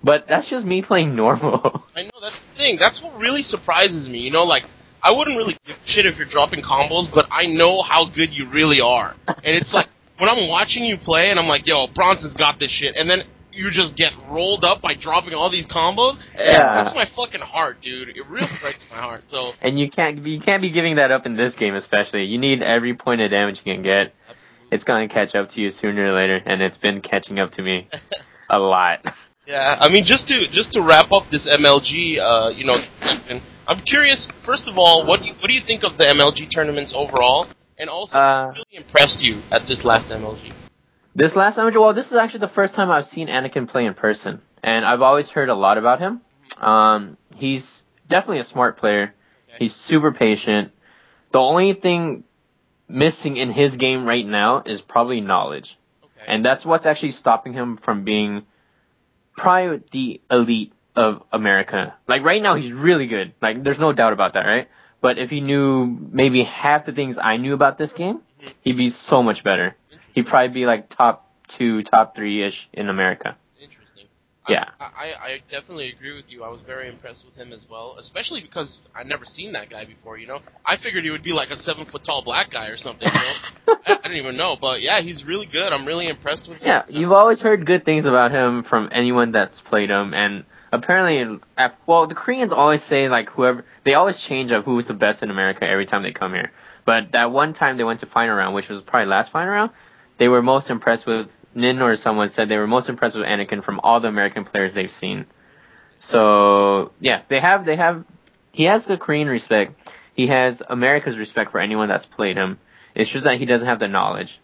but 0.03 0.25
that's 0.27 0.49
just 0.49 0.65
me 0.65 0.81
playing 0.87 1.15
normal. 1.15 1.83
I 1.95 2.03
know 2.03 2.09
that's 2.19 2.39
the 2.39 2.57
thing. 2.57 2.77
That's 2.79 3.03
what 3.03 3.19
really 3.19 3.43
surprises 3.43 4.09
me. 4.09 4.17
You 4.19 4.31
know, 4.31 4.45
like 4.45 4.63
I 5.05 5.11
wouldn't 5.11 5.37
really 5.37 5.55
give 5.65 5.75
a 5.75 5.87
shit 5.87 6.05
if 6.07 6.17
you're 6.17 6.25
dropping 6.27 6.61
combos, 6.63 7.05
but 7.13 7.27
I 7.31 7.45
know 7.45 7.81
how 7.83 8.05
good 8.09 8.33
you 8.33 8.49
really 8.49 8.81
are. 8.81 9.15
And 9.27 9.55
it's 9.55 9.71
like 9.73 9.87
when 10.17 10.29
I'm 10.29 10.49
watching 10.49 10.83
you 10.83 10.97
play, 10.97 11.29
and 11.29 11.39
I'm 11.39 11.47
like, 11.47 11.67
"Yo, 11.67 11.87
Bronson's 11.93 12.35
got 12.35 12.57
this 12.59 12.71
shit," 12.71 12.95
and 12.95 13.07
then 13.09 13.19
you 13.51 13.69
just 13.71 13.95
get 13.95 14.11
rolled 14.29 14.65
up 14.65 14.81
by 14.81 14.95
dropping 14.99 15.33
all 15.33 15.49
these 15.49 15.67
combos. 15.67 16.17
It 16.33 16.53
Yeah. 16.57 16.73
breaks 16.81 16.93
my 16.95 17.05
fucking 17.15 17.39
heart, 17.41 17.81
dude. 17.81 18.09
It 18.09 18.25
really 18.27 18.49
breaks 18.61 18.83
my 18.91 18.97
heart. 18.97 19.23
So, 19.31 19.51
and 19.61 19.79
you 19.79 19.89
can't 19.89 20.21
be, 20.23 20.31
you 20.31 20.41
can't 20.41 20.61
be 20.61 20.71
giving 20.71 20.95
that 20.97 21.11
up 21.11 21.25
in 21.25 21.37
this 21.37 21.53
game, 21.55 21.75
especially. 21.75 22.25
You 22.25 22.37
need 22.37 22.61
every 22.63 22.95
point 22.95 23.21
of 23.21 23.29
damage 23.31 23.61
you 23.63 23.73
can 23.75 23.83
get. 23.83 24.13
absolutely. 24.29 24.67
It's 24.71 24.83
gonna 24.83 25.07
catch 25.07 25.35
up 25.35 25.51
to 25.51 25.61
you 25.61 25.69
sooner 25.71 26.11
or 26.11 26.15
later, 26.19 26.41
and 26.45 26.61
it's 26.61 26.77
been 26.77 26.99
catching 27.01 27.39
up 27.39 27.51
to 27.51 27.61
me 27.61 27.87
a 28.49 28.57
lot. 28.59 29.05
Yeah, 29.45 29.77
I 29.79 29.89
mean, 29.89 30.03
just 30.03 30.27
to 30.29 30.47
just 30.51 30.73
to 30.73 30.81
wrap 30.81 31.11
up 31.13 31.29
this 31.29 31.47
MLG, 31.47 32.17
uh, 32.19 32.49
you 32.49 32.65
know, 32.65 32.77
discussion. 32.77 33.41
I'm 33.67 33.81
curious. 33.81 34.27
First 34.45 34.67
of 34.67 34.77
all, 34.77 35.05
what 35.07 35.21
do 35.21 35.27
you, 35.27 35.33
what 35.33 35.47
do 35.47 35.53
you 35.53 35.61
think 35.65 35.83
of 35.83 35.97
the 35.97 36.03
MLG 36.05 36.53
tournaments 36.53 36.93
overall? 36.95 37.47
And 37.77 37.89
also, 37.89 38.17
Uh, 38.17 38.47
what 38.47 38.55
really 38.71 38.83
impressed 38.85 39.21
you 39.21 39.41
at 39.51 39.67
this 39.67 39.83
last 39.83 40.09
MLG? 40.09 40.53
This 41.15 41.35
last 41.35 41.57
image, 41.57 41.75
well, 41.75 41.93
this 41.93 42.07
is 42.07 42.13
actually 42.13 42.41
the 42.41 42.49
first 42.49 42.73
time 42.75 42.91
I've 42.91 43.05
seen 43.05 43.27
Anakin 43.27 43.67
play 43.69 43.85
in 43.85 43.93
person, 43.93 44.41
and 44.63 44.85
I've 44.85 45.01
always 45.01 45.29
heard 45.29 45.49
a 45.49 45.55
lot 45.55 45.77
about 45.77 45.99
him. 45.99 46.21
Um, 46.61 47.17
he's 47.35 47.81
definitely 48.09 48.39
a 48.39 48.43
smart 48.45 48.77
player. 48.77 49.13
He's 49.57 49.73
super 49.73 50.11
patient. 50.11 50.71
The 51.31 51.39
only 51.39 51.73
thing 51.73 52.25
missing 52.89 53.37
in 53.37 53.51
his 53.51 53.75
game 53.77 54.05
right 54.05 54.25
now 54.25 54.61
is 54.65 54.81
probably 54.81 55.21
knowledge, 55.21 55.77
Okay. 56.03 56.25
and 56.27 56.45
that's 56.45 56.65
what's 56.65 56.85
actually 56.85 57.11
stopping 57.11 57.53
him 57.53 57.77
from 57.77 58.03
being 58.03 58.43
probably 59.37 59.81
the 59.91 60.21
elite 60.29 60.73
of 60.95 61.21
America. 61.31 61.95
Like 62.07 62.23
right 62.23 62.41
now, 62.41 62.55
he's 62.55 62.73
really 62.73 63.07
good. 63.07 63.33
Like 63.41 63.63
there's 63.63 63.79
no 63.79 63.93
doubt 63.93 64.13
about 64.13 64.33
that, 64.33 64.45
right? 64.45 64.67
But 65.01 65.17
if 65.17 65.29
he 65.29 65.41
knew 65.41 65.85
maybe 65.85 66.43
half 66.43 66.85
the 66.85 66.91
things 66.91 67.17
I 67.21 67.37
knew 67.37 67.53
about 67.53 67.77
this 67.77 67.93
game, 67.93 68.21
he'd 68.61 68.77
be 68.77 68.89
so 68.89 69.21
much 69.21 69.43
better. 69.43 69.75
He'd 70.13 70.25
probably 70.25 70.53
be 70.53 70.65
like 70.65 70.89
top 70.89 71.29
two, 71.57 71.83
top 71.83 72.15
three 72.15 72.43
ish 72.43 72.69
in 72.73 72.89
America. 72.89 73.37
Interesting. 73.61 74.05
Yeah. 74.47 74.69
I, 74.79 74.85
I, 74.85 75.25
I 75.25 75.39
definitely 75.51 75.89
agree 75.89 76.15
with 76.15 76.25
you. 76.29 76.43
I 76.43 76.49
was 76.49 76.61
very 76.61 76.89
impressed 76.89 77.25
with 77.25 77.35
him 77.35 77.51
as 77.51 77.65
well, 77.69 77.97
especially 77.99 78.41
because 78.41 78.79
I'd 78.95 79.05
never 79.05 79.25
seen 79.25 79.51
that 79.53 79.69
guy 79.69 79.85
before. 79.85 80.17
You 80.17 80.27
know, 80.27 80.39
I 80.65 80.77
figured 80.77 81.03
he 81.03 81.11
would 81.11 81.23
be 81.23 81.33
like 81.33 81.49
a 81.49 81.57
seven 81.57 81.85
foot 81.85 82.03
tall 82.05 82.23
black 82.23 82.51
guy 82.51 82.67
or 82.67 82.77
something. 82.77 83.07
You 83.07 83.73
know, 83.73 83.75
I, 83.85 83.93
I 83.93 84.01
didn't 84.03 84.17
even 84.17 84.37
know, 84.37 84.55
but 84.59 84.81
yeah, 84.81 85.01
he's 85.01 85.25
really 85.25 85.45
good. 85.45 85.73
I'm 85.73 85.85
really 85.85 86.07
impressed 86.07 86.47
with 86.47 86.59
him. 86.59 86.67
Yeah, 86.67 86.83
you've 86.87 87.11
always 87.11 87.41
heard 87.41 87.65
good 87.65 87.85
things 87.85 88.05
about 88.05 88.31
him 88.31 88.63
from 88.63 88.89
anyone 88.91 89.33
that's 89.33 89.59
played 89.61 89.89
him, 89.89 90.13
and 90.13 90.45
apparently, 90.75 91.39
well, 91.87 92.07
the 92.07 92.15
Koreans 92.15 92.51
always 92.53 92.83
say 92.83 93.09
like 93.09 93.29
whoever 93.29 93.65
they 93.83 93.93
always 93.93 94.19
change 94.27 94.51
up 94.51 94.65
who's 94.65 94.87
the 94.87 94.93
best 94.93 95.23
in 95.23 95.29
America 95.29 95.67
every 95.67 95.85
time 95.85 96.03
they 96.03 96.11
come 96.11 96.33
here. 96.33 96.51
But 96.85 97.11
that 97.13 97.31
one 97.31 97.53
time 97.53 97.77
they 97.77 97.83
went 97.83 98.01
to 98.01 98.05
final 98.05 98.35
round, 98.35 98.53
which 98.53 98.69
was 98.69 98.81
probably 98.81 99.07
last 99.07 99.31
final 99.31 99.49
round, 99.49 99.71
they 100.19 100.27
were 100.27 100.41
most 100.41 100.69
impressed 100.69 101.07
with 101.07 101.27
Nin 101.55 101.81
or 101.81 101.95
someone 101.95 102.29
said 102.29 102.49
they 102.49 102.57
were 102.57 102.67
most 102.67 102.89
impressed 102.89 103.15
with 103.15 103.25
Anakin 103.25 103.63
from 103.63 103.79
all 103.81 103.99
the 103.99 104.07
American 104.07 104.45
players 104.45 104.73
they've 104.73 104.91
seen. 104.91 105.25
So 105.99 106.91
yeah, 106.99 107.23
they 107.29 107.39
have 107.39 107.65
they 107.65 107.77
have 107.77 108.03
he 108.51 108.63
has 108.65 108.85
the 108.85 108.97
Korean 108.97 109.27
respect. 109.27 109.73
He 110.13 110.27
has 110.27 110.61
America's 110.69 111.17
respect 111.17 111.51
for 111.51 111.59
anyone 111.59 111.89
that's 111.89 112.05
played 112.05 112.37
him. 112.37 112.59
It's 112.93 113.11
just 113.11 113.25
that 113.25 113.37
he 113.37 113.45
doesn't 113.45 113.67
have 113.67 113.79
the 113.79 113.87
knowledge. 113.87 114.39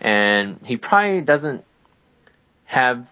And 0.00 0.60
he 0.62 0.76
probably 0.76 1.22
doesn't 1.22 1.64
have 2.64 3.06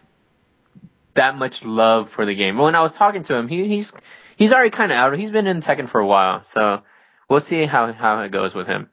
that 1.17 1.37
much 1.37 1.57
love 1.63 2.09
for 2.15 2.27
the 2.27 2.35
game. 2.35 2.59
When 2.59 2.75
I 2.75 2.81
was 2.81 2.93
talking 2.93 3.25
to 3.25 3.35
him, 3.35 3.49
he, 3.49 3.69
he's 3.69 3.93
he's 4.37 4.53
already 4.53 4.71
kind 4.71 4.93
of 4.93 4.97
out. 4.97 5.17
He's 5.19 5.31
been 5.31 5.47
in 5.47 5.63
Tekken 5.63 5.91
for 5.91 6.01
a 6.01 6.07
while, 6.07 6.45
so 6.53 6.83
we'll 7.29 7.41
see 7.41 7.67
how 7.67 7.93
how 7.93 8.21
it 8.23 8.33
goes 8.33 8.55
with 8.55 8.67
him. 8.67 8.91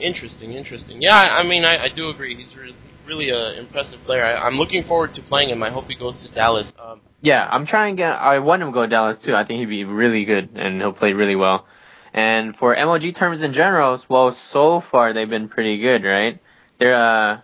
Interesting, 0.00 0.52
interesting. 0.52 1.02
Yeah, 1.02 1.14
I, 1.14 1.42
mean, 1.42 1.62
I, 1.64 1.84
I 1.84 1.88
do 1.94 2.08
agree. 2.08 2.34
He's 2.34 2.56
re- 2.56 2.74
really 3.06 3.28
an 3.28 3.58
impressive 3.58 4.00
player. 4.00 4.24
I, 4.24 4.46
I'm 4.46 4.54
looking 4.54 4.82
forward 4.84 5.12
to 5.14 5.22
playing 5.22 5.50
him. 5.50 5.62
I 5.62 5.70
hope 5.70 5.84
he 5.88 5.94
goes 5.94 6.16
to 6.24 6.34
Dallas. 6.34 6.72
Um, 6.82 7.02
Yeah, 7.20 7.46
I'm 7.46 7.66
trying 7.66 7.96
to 7.96 8.00
get. 8.00 8.08
I 8.08 8.38
want 8.38 8.62
him 8.62 8.68
to 8.68 8.72
go 8.72 8.82
to 8.82 8.88
Dallas 8.88 9.18
too. 9.22 9.34
I 9.34 9.44
think 9.44 9.60
he'd 9.60 9.66
be 9.66 9.84
really 9.84 10.24
good 10.24 10.50
and 10.54 10.80
he'll 10.80 10.94
play 10.94 11.12
really 11.12 11.36
well. 11.36 11.66
And 12.12 12.56
for 12.56 12.74
MLG 12.74 13.16
terms 13.16 13.42
in 13.42 13.52
general, 13.52 14.02
well, 14.08 14.36
so 14.50 14.82
far 14.90 15.12
they've 15.12 15.28
been 15.28 15.48
pretty 15.48 15.78
good, 15.80 16.02
right? 16.02 16.40
There 16.78 16.94
uh 16.94 17.40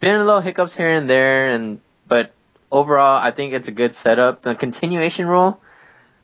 been 0.00 0.16
a 0.16 0.24
little 0.24 0.40
hiccups 0.40 0.74
here 0.74 0.90
and 0.90 1.08
there, 1.08 1.54
and 1.54 1.80
but 2.08 2.34
overall, 2.72 3.22
I 3.22 3.30
think 3.30 3.52
it's 3.52 3.68
a 3.68 3.72
good 3.72 3.94
setup. 3.94 4.42
The 4.42 4.56
continuation 4.56 5.26
rule 5.26 5.60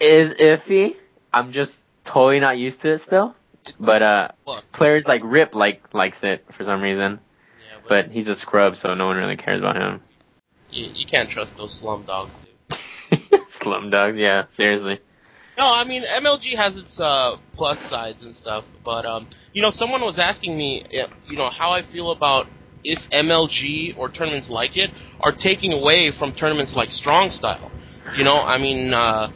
is 0.01 0.33
iffy. 0.41 0.95
I'm 1.33 1.53
just 1.53 1.73
totally 2.05 2.41
not 2.41 2.59
used 2.59 2.81
to 2.81 2.95
it 2.95 3.03
still. 3.03 3.37
But 3.79 4.03
uh, 4.03 4.29
players 4.73 5.05
like 5.07 5.21
Rip 5.23 5.55
like 5.55 5.83
likes 5.93 6.17
it 6.23 6.45
for 6.57 6.65
some 6.65 6.81
reason. 6.81 7.21
yeah, 7.71 7.79
but, 7.83 8.07
But 8.07 8.11
he's 8.11 8.27
a 8.27 8.35
scrub, 8.35 8.77
so 8.77 8.95
no 8.95 9.07
one 9.07 9.19
really 9.19 9.37
cares 9.37 9.61
about 9.61 9.77
him. 9.77 10.01
you, 10.71 10.87
you 10.95 11.07
can't 11.07 11.29
trust 11.29 11.53
those 11.59 11.79
slum 11.79 12.07
dogs, 12.07 12.35
dude. 12.71 13.41
slum 13.61 13.91
dogs, 13.91 14.17
yeah, 14.19 14.45
seriously. 14.57 15.01
No, 15.59 15.65
I 15.67 15.85
mean 15.85 16.03
MLG 16.05 16.57
has 16.57 16.79
its 16.79 16.99
uh, 16.99 17.37
plus 17.55 17.79
sides 17.91 18.25
and 18.25 18.35
stuff, 18.35 18.65
but 18.85 19.05
um, 19.05 19.29
you 19.53 19.61
know, 19.61 19.71
someone 19.71 20.01
was 20.01 20.19
asking 20.19 20.57
me, 20.57 20.85
you 21.27 21.37
know, 21.37 21.51
how 21.51 21.73
I 21.73 21.83
feel 21.83 22.13
about 22.13 22.47
if 22.85 22.99
MLG 23.13 23.95
or 23.97 24.09
tournaments 24.11 24.49
like 24.51 24.77
it 24.77 24.91
are 25.21 25.33
taking 25.33 25.73
away 25.73 26.13
from 26.17 26.33
tournaments 26.33 26.75
like 26.77 26.91
Strong 26.91 27.31
Style. 27.31 27.71
You 28.17 28.25
know, 28.25 28.37
I 28.37 28.59
mean, 28.59 28.95
uh, 28.95 29.29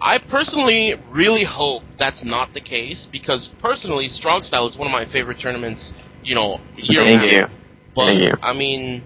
I 0.00 0.18
personally 0.18 0.94
really 1.10 1.44
hope 1.44 1.82
that's 1.98 2.24
not 2.24 2.54
the 2.54 2.60
case 2.60 3.08
because 3.10 3.50
personally, 3.60 4.08
Strong 4.08 4.42
Style 4.42 4.66
is 4.66 4.76
one 4.78 4.86
of 4.86 4.92
my 4.92 5.04
favorite 5.10 5.38
tournaments. 5.40 5.92
You 6.22 6.34
know, 6.36 6.58
year 6.76 7.02
Thank 7.02 7.20
round. 7.20 7.32
you. 7.32 7.56
But 7.94 8.04
Thank 8.06 8.20
you. 8.22 8.32
I 8.42 8.52
mean, 8.52 9.02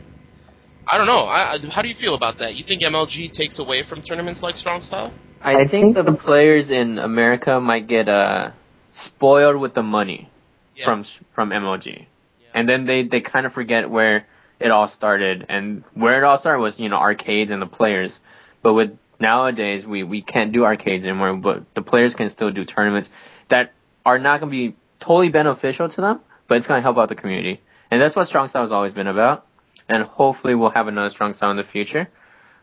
I 0.90 0.98
don't 0.98 1.06
know. 1.06 1.24
I, 1.24 1.54
I, 1.54 1.58
how 1.70 1.82
do 1.82 1.88
you 1.88 1.94
feel 1.94 2.14
about 2.14 2.38
that? 2.38 2.54
You 2.54 2.64
think 2.66 2.82
MLG 2.82 3.32
takes 3.32 3.58
away 3.58 3.82
from 3.88 4.02
tournaments 4.02 4.42
like 4.42 4.54
Strong 4.56 4.82
Style? 4.82 5.12
I 5.42 5.66
think 5.68 5.94
that 5.96 6.04
the 6.04 6.12
players 6.12 6.70
in 6.70 6.98
America 6.98 7.60
might 7.60 7.86
get 7.86 8.08
uh 8.08 8.50
spoiled 8.92 9.60
with 9.60 9.74
the 9.74 9.82
money 9.82 10.30
Yeah. 10.76 10.84
from 10.84 11.04
from 11.34 11.50
MLG, 11.50 12.06
and 12.56 12.68
then 12.68 12.86
they 12.86 13.04
they 13.04 13.20
kind 13.20 13.46
of 13.46 13.52
forget 13.52 13.88
where 13.88 14.26
it 14.58 14.70
all 14.70 14.88
started, 14.88 15.46
and 15.48 15.84
where 15.94 16.18
it 16.18 16.24
all 16.24 16.38
started 16.38 16.60
was 16.60 16.78
you 16.80 16.88
know 16.88 16.96
arcades 16.96 17.50
and 17.52 17.62
the 17.62 17.66
players, 17.66 18.18
but 18.62 18.74
with 18.74 18.90
nowadays 19.20 19.86
we 19.86 20.02
we 20.02 20.22
can't 20.22 20.52
do 20.52 20.64
arcades 20.64 21.04
anymore, 21.04 21.36
but 21.36 21.62
the 21.74 21.82
players 21.82 22.14
can 22.14 22.30
still 22.30 22.50
do 22.50 22.64
tournaments 22.64 23.08
that 23.50 23.72
are 24.04 24.18
not 24.18 24.40
going 24.40 24.50
to 24.50 24.70
be 24.70 24.76
totally 24.98 25.28
beneficial 25.28 25.88
to 25.88 26.00
them, 26.00 26.20
but 26.48 26.56
it's 26.58 26.66
going 26.66 26.78
to 26.78 26.82
help 26.82 26.96
out 26.96 27.08
the 27.08 27.14
community, 27.14 27.60
and 27.90 28.02
that's 28.02 28.16
what 28.16 28.26
Strong 28.26 28.48
Style 28.48 28.62
has 28.62 28.72
always 28.72 28.94
been 28.94 29.06
about, 29.06 29.46
and 29.88 30.02
hopefully 30.02 30.56
we'll 30.56 30.70
have 30.70 30.88
another 30.88 31.10
Strong 31.10 31.34
Style 31.34 31.52
in 31.52 31.56
the 31.56 31.64
future 31.64 32.08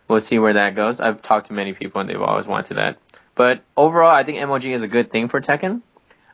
we'll 0.07 0.21
see 0.21 0.39
where 0.39 0.53
that 0.53 0.75
goes. 0.75 0.99
I've 0.99 1.21
talked 1.21 1.47
to 1.47 1.53
many 1.53 1.73
people 1.73 2.01
and 2.01 2.09
they've 2.09 2.21
always 2.21 2.47
wanted 2.47 2.77
that. 2.77 2.97
But 3.35 3.63
overall, 3.75 4.13
I 4.13 4.23
think 4.23 4.37
MLG 4.37 4.75
is 4.75 4.83
a 4.83 4.87
good 4.87 5.11
thing 5.11 5.29
for 5.29 5.41
Tekken. 5.41 5.81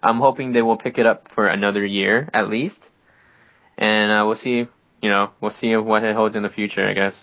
I'm 0.01 0.19
hoping 0.19 0.53
they 0.53 0.61
will 0.61 0.77
pick 0.77 0.97
it 0.97 1.05
up 1.05 1.27
for 1.33 1.47
another 1.47 1.85
year 1.85 2.29
at 2.33 2.49
least, 2.49 2.79
and 3.79 4.11
uh, 4.11 4.23
we'll 4.25 4.35
see. 4.35 4.67
You 5.01 5.09
know, 5.09 5.31
we'll 5.41 5.51
see 5.51 5.75
what 5.77 6.03
it 6.03 6.15
holds 6.15 6.35
in 6.35 6.43
the 6.43 6.49
future. 6.49 6.85
I 6.87 6.93
guess. 6.93 7.15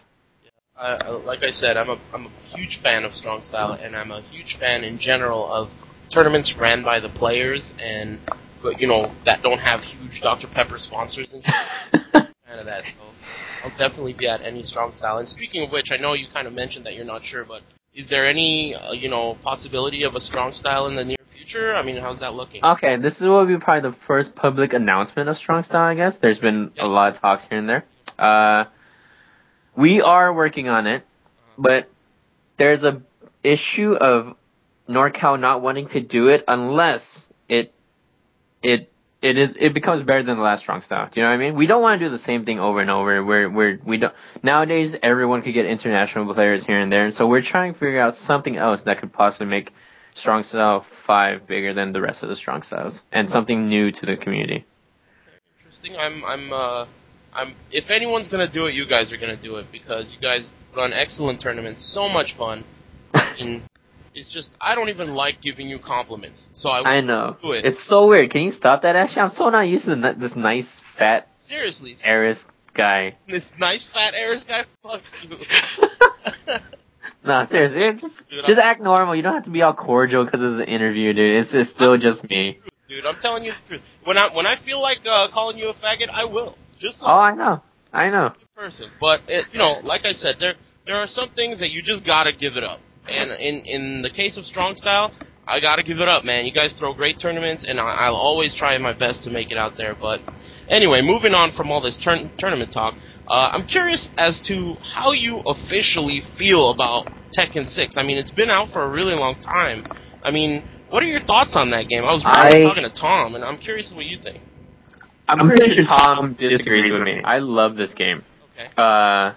I- 0.76 1.08
like 1.10 1.42
I 1.42 1.50
said, 1.50 1.76
I'm 1.76 1.88
a 1.90 1.98
I'm 2.12 2.26
a 2.26 2.30
huge 2.56 2.80
fan 2.82 3.04
of 3.04 3.14
Strong 3.14 3.42
Style, 3.42 3.72
and 3.72 3.94
I'm 3.94 4.10
a 4.10 4.22
huge 4.22 4.56
fan 4.58 4.82
in 4.84 4.98
general 4.98 5.50
of 5.52 5.68
tournaments 6.12 6.54
ran 6.58 6.82
by 6.82 7.00
the 7.00 7.08
players 7.08 7.72
and 7.82 8.20
but, 8.62 8.80
you 8.80 8.86
know 8.86 9.12
that 9.24 9.42
don't 9.42 9.58
have 9.58 9.80
huge 9.80 10.20
Dr 10.22 10.48
Pepper 10.48 10.76
sponsors 10.78 11.34
and 11.34 11.42
fan 11.44 12.30
of 12.58 12.66
that. 12.66 12.84
So 12.86 13.02
I'll 13.64 13.76
definitely 13.78 14.14
be 14.14 14.26
at 14.28 14.40
any 14.42 14.62
Strong 14.62 14.94
Style. 14.94 15.18
And 15.18 15.28
speaking 15.28 15.62
of 15.64 15.70
which, 15.72 15.90
I 15.90 15.96
know 15.96 16.14
you 16.14 16.26
kind 16.32 16.46
of 16.46 16.52
mentioned 16.52 16.86
that 16.86 16.94
you're 16.94 17.04
not 17.04 17.24
sure, 17.24 17.44
but 17.44 17.62
is 17.94 18.08
there 18.08 18.26
any 18.26 18.74
uh, 18.74 18.92
you 18.92 19.08
know 19.08 19.36
possibility 19.42 20.04
of 20.04 20.14
a 20.14 20.20
Strong 20.20 20.52
Style 20.52 20.86
in 20.86 20.96
the 20.96 21.04
near 21.04 21.16
future? 21.46 21.74
I 21.74 21.82
mean, 21.82 21.96
how's 21.96 22.20
that 22.20 22.34
looking? 22.34 22.64
okay, 22.64 22.96
this 22.96 23.14
is 23.16 23.22
will 23.22 23.46
be 23.46 23.56
probably 23.58 23.90
the 23.90 23.96
first 24.06 24.34
public 24.34 24.72
announcement 24.72 25.28
of 25.28 25.36
Strong 25.36 25.64
Style. 25.64 25.82
I 25.90 25.94
guess 25.94 26.16
there's 26.20 26.38
been 26.38 26.72
Yeah. 26.76 26.84
a 26.84 26.88
lot 26.88 27.14
of 27.14 27.20
talks 27.20 27.44
here 27.48 27.58
and 27.58 27.68
there. 27.68 27.84
Uh, 28.18 28.64
we 29.76 30.00
are 30.00 30.32
working 30.32 30.68
on 30.68 30.86
it, 30.86 31.04
but 31.58 31.88
there's 32.58 32.82
a 32.82 33.02
issue 33.44 33.92
of 33.92 34.34
NorCal 34.88 35.38
not 35.38 35.62
wanting 35.62 35.88
to 35.88 36.00
do 36.00 36.28
it 36.28 36.44
unless 36.48 37.02
it 37.48 37.72
it 38.62 38.90
it 39.22 39.36
is 39.36 39.54
it 39.58 39.74
becomes 39.74 40.02
better 40.02 40.22
than 40.22 40.36
the 40.36 40.42
last 40.42 40.60
strong 40.62 40.80
style. 40.82 41.08
Do 41.12 41.20
you 41.20 41.26
know 41.26 41.30
what 41.30 41.34
I 41.34 41.38
mean? 41.38 41.56
We 41.56 41.66
don't 41.66 41.82
want 41.82 42.00
to 42.00 42.06
do 42.06 42.10
the 42.10 42.22
same 42.22 42.44
thing 42.44 42.58
over 42.58 42.80
and 42.80 42.90
over. 42.90 43.22
Where 43.24 43.50
where 43.50 43.78
we 43.84 43.98
don't 43.98 44.14
nowadays 44.42 44.94
everyone 45.02 45.42
could 45.42 45.54
get 45.54 45.66
international 45.66 46.32
players 46.34 46.64
here 46.64 46.78
and 46.78 46.90
there, 46.90 47.04
and 47.06 47.14
so 47.14 47.26
we're 47.26 47.42
trying 47.42 47.74
to 47.74 47.78
figure 47.78 48.00
out 48.00 48.14
something 48.14 48.56
else 48.56 48.82
that 48.84 48.98
could 49.00 49.12
possibly 49.12 49.46
make 49.46 49.72
strong 50.16 50.42
style 50.42 50.84
five 51.06 51.46
bigger 51.46 51.74
than 51.74 51.92
the 51.92 52.00
rest 52.00 52.22
of 52.22 52.28
the 52.28 52.36
strong 52.36 52.62
styles 52.62 53.00
and 53.12 53.28
something 53.28 53.68
new 53.68 53.92
to 53.92 54.06
the 54.06 54.16
community. 54.16 54.64
Interesting. 55.58 55.96
I'm 55.96 56.24
I'm 56.24 56.52
uh 56.52 56.86
I'm 57.32 57.54
if 57.70 57.90
anyone's 57.90 58.28
gonna 58.28 58.50
do 58.50 58.66
it, 58.66 58.74
you 58.74 58.86
guys 58.88 59.12
are 59.12 59.18
gonna 59.18 59.40
do 59.40 59.56
it 59.56 59.66
because 59.70 60.14
you 60.14 60.20
guys 60.20 60.54
run 60.74 60.92
excellent 60.92 61.40
tournaments, 61.40 61.84
so 61.94 62.08
much 62.08 62.34
fun. 62.36 62.64
I 63.14 63.34
mean, 63.38 63.62
it's 64.14 64.32
just 64.32 64.50
I 64.60 64.74
don't 64.74 64.88
even 64.88 65.14
like 65.14 65.42
giving 65.42 65.68
you 65.68 65.78
compliments, 65.78 66.48
so 66.52 66.70
I, 66.70 66.96
I 66.96 67.00
know 67.00 67.36
do 67.42 67.52
it. 67.52 67.64
it's 67.66 67.86
so 67.86 68.08
weird. 68.08 68.30
Can 68.30 68.42
you 68.42 68.52
stop 68.52 68.82
that? 68.82 68.96
Actually, 68.96 69.22
I'm 69.22 69.30
so 69.30 69.50
not 69.50 69.62
used 69.62 69.84
to 69.84 70.14
this 70.18 70.34
nice 70.34 70.80
fat 70.98 71.28
seriously 71.46 71.96
Aris 72.04 72.44
guy. 72.74 73.16
this 73.28 73.44
nice 73.58 73.86
fat 73.92 74.14
Aris 74.14 74.44
guy. 74.44 74.64
Fuck 74.82 75.02
you. 75.22 76.56
No, 77.26 77.46
seriously, 77.50 78.00
just, 78.00 78.22
just 78.46 78.60
act 78.60 78.80
normal. 78.80 79.16
You 79.16 79.22
don't 79.22 79.34
have 79.34 79.44
to 79.44 79.50
be 79.50 79.62
all 79.62 79.74
cordial 79.74 80.24
because 80.24 80.40
it's 80.40 80.62
an 80.68 80.72
interview, 80.72 81.12
dude. 81.12 81.36
It's 81.42 81.50
just 81.52 81.74
still 81.74 81.98
just 81.98 82.22
me. 82.30 82.60
Dude, 82.88 83.04
I'm 83.04 83.18
telling 83.20 83.44
you 83.44 83.52
the 83.52 83.68
truth. 83.68 83.82
When 84.04 84.16
I 84.16 84.34
when 84.34 84.46
I 84.46 84.56
feel 84.64 84.80
like 84.80 84.98
uh, 85.04 85.28
calling 85.32 85.58
you 85.58 85.68
a 85.68 85.74
faggot, 85.74 86.08
I 86.12 86.24
will. 86.24 86.56
Just 86.78 87.02
like 87.02 87.10
Oh, 87.10 87.18
I 87.18 87.34
know, 87.34 87.62
I 87.92 88.10
know. 88.10 88.32
person. 88.54 88.90
But 89.00 89.22
it, 89.28 89.46
you 89.52 89.58
know, 89.58 89.80
like 89.82 90.02
I 90.04 90.12
said, 90.12 90.36
there 90.38 90.54
there 90.86 90.96
are 90.96 91.06
some 91.08 91.30
things 91.34 91.58
that 91.60 91.70
you 91.70 91.82
just 91.82 92.06
gotta 92.06 92.32
give 92.32 92.56
it 92.56 92.62
up. 92.62 92.78
And 93.08 93.30
in 93.32 93.64
in 93.66 94.02
the 94.02 94.10
case 94.10 94.36
of 94.38 94.44
Strong 94.44 94.76
Style, 94.76 95.10
I 95.48 95.58
gotta 95.60 95.82
give 95.82 95.98
it 95.98 96.08
up, 96.08 96.22
man. 96.24 96.46
You 96.46 96.52
guys 96.52 96.74
throw 96.78 96.92
great 96.94 97.18
tournaments, 97.20 97.64
and 97.68 97.80
I, 97.80 97.84
I'll 98.06 98.14
always 98.14 98.54
try 98.54 98.76
my 98.78 98.92
best 98.92 99.24
to 99.24 99.30
make 99.30 99.50
it 99.50 99.56
out 99.58 99.76
there. 99.76 99.96
But 100.00 100.20
anyway, 100.68 101.02
moving 101.02 101.34
on 101.34 101.52
from 101.56 101.70
all 101.72 101.80
this 101.80 101.98
turn, 102.04 102.30
tournament 102.38 102.72
talk, 102.72 102.94
uh, 103.28 103.50
I'm 103.52 103.66
curious 103.66 104.10
as 104.16 104.40
to 104.48 104.74
how 104.94 105.12
you 105.12 105.42
officially 105.46 106.22
feel 106.38 106.70
about 106.70 107.08
Tekken 107.36 107.68
6. 107.68 107.96
I 107.98 108.02
mean, 108.02 108.18
it's 108.18 108.30
been 108.30 108.50
out 108.50 108.70
for 108.70 108.82
a 108.82 108.90
really 108.90 109.14
long 109.14 109.40
time. 109.40 109.86
I 110.22 110.30
mean, 110.30 110.64
what 110.90 111.02
are 111.02 111.06
your 111.06 111.20
thoughts 111.20 111.56
on 111.56 111.70
that 111.70 111.88
game? 111.88 112.04
I 112.04 112.12
was 112.12 112.24
recently 112.24 112.64
I- 112.64 112.68
talking 112.68 112.84
to 112.84 112.90
Tom, 112.90 113.34
and 113.34 113.44
I'm 113.44 113.58
curious 113.58 113.92
what 113.94 114.04
you 114.04 114.18
think. 114.22 114.42
I'm 115.28 115.48
pretty 115.48 115.74
sure 115.74 115.84
Tom 115.84 116.36
disagrees 116.38 116.92
with 116.92 117.02
me. 117.02 117.20
I 117.24 117.38
love 117.38 117.76
this 117.76 117.92
game. 117.94 118.22
Okay. 118.54 118.68
Uh, 118.76 119.34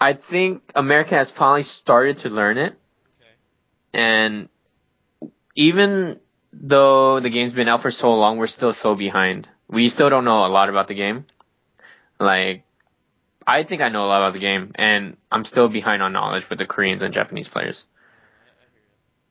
I 0.00 0.16
think 0.30 0.62
America 0.76 1.14
has 1.16 1.32
finally 1.36 1.64
started 1.64 2.18
to 2.18 2.28
learn 2.28 2.56
it, 2.56 2.74
okay. 3.18 4.00
and 4.00 4.48
even 5.56 6.20
though 6.52 7.18
the 7.18 7.30
game's 7.30 7.52
been 7.52 7.66
out 7.66 7.82
for 7.82 7.90
so 7.90 8.12
long, 8.12 8.38
we're 8.38 8.46
still 8.46 8.72
so 8.72 8.94
behind. 8.94 9.48
We 9.68 9.88
still 9.88 10.08
don't 10.08 10.24
know 10.24 10.46
a 10.46 10.48
lot 10.48 10.68
about 10.68 10.86
the 10.86 10.94
game. 10.94 11.26
Like, 12.20 12.64
I 13.46 13.64
think 13.64 13.80
I 13.80 13.88
know 13.88 14.04
a 14.04 14.08
lot 14.08 14.22
about 14.22 14.34
the 14.34 14.40
game, 14.40 14.72
and 14.74 15.16
I'm 15.32 15.44
still 15.44 15.68
behind 15.68 16.02
on 16.02 16.12
knowledge 16.12 16.44
with 16.50 16.58
the 16.58 16.66
Koreans 16.66 17.02
and 17.02 17.14
Japanese 17.14 17.48
players. 17.48 17.84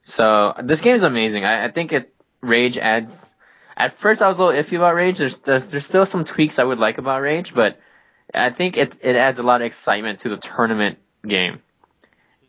So 0.03 0.53
this 0.63 0.81
game 0.81 0.95
is 0.95 1.03
amazing. 1.03 1.43
I, 1.43 1.65
I 1.65 1.71
think 1.71 1.91
it 1.91 2.13
Rage 2.41 2.77
adds. 2.77 3.11
At 3.75 3.99
first, 3.99 4.21
I 4.21 4.27
was 4.27 4.37
a 4.37 4.43
little 4.43 4.63
iffy 4.63 4.75
about 4.75 4.95
Rage. 4.95 5.17
There's, 5.19 5.37
there's 5.45 5.69
there's 5.69 5.85
still 5.85 6.05
some 6.05 6.25
tweaks 6.25 6.57
I 6.57 6.63
would 6.63 6.79
like 6.79 6.97
about 6.97 7.21
Rage, 7.21 7.51
but 7.53 7.77
I 8.33 8.51
think 8.51 8.77
it 8.77 8.95
it 9.01 9.15
adds 9.15 9.37
a 9.37 9.43
lot 9.43 9.61
of 9.61 9.67
excitement 9.67 10.21
to 10.21 10.29
the 10.29 10.37
tournament 10.37 10.97
game, 11.27 11.61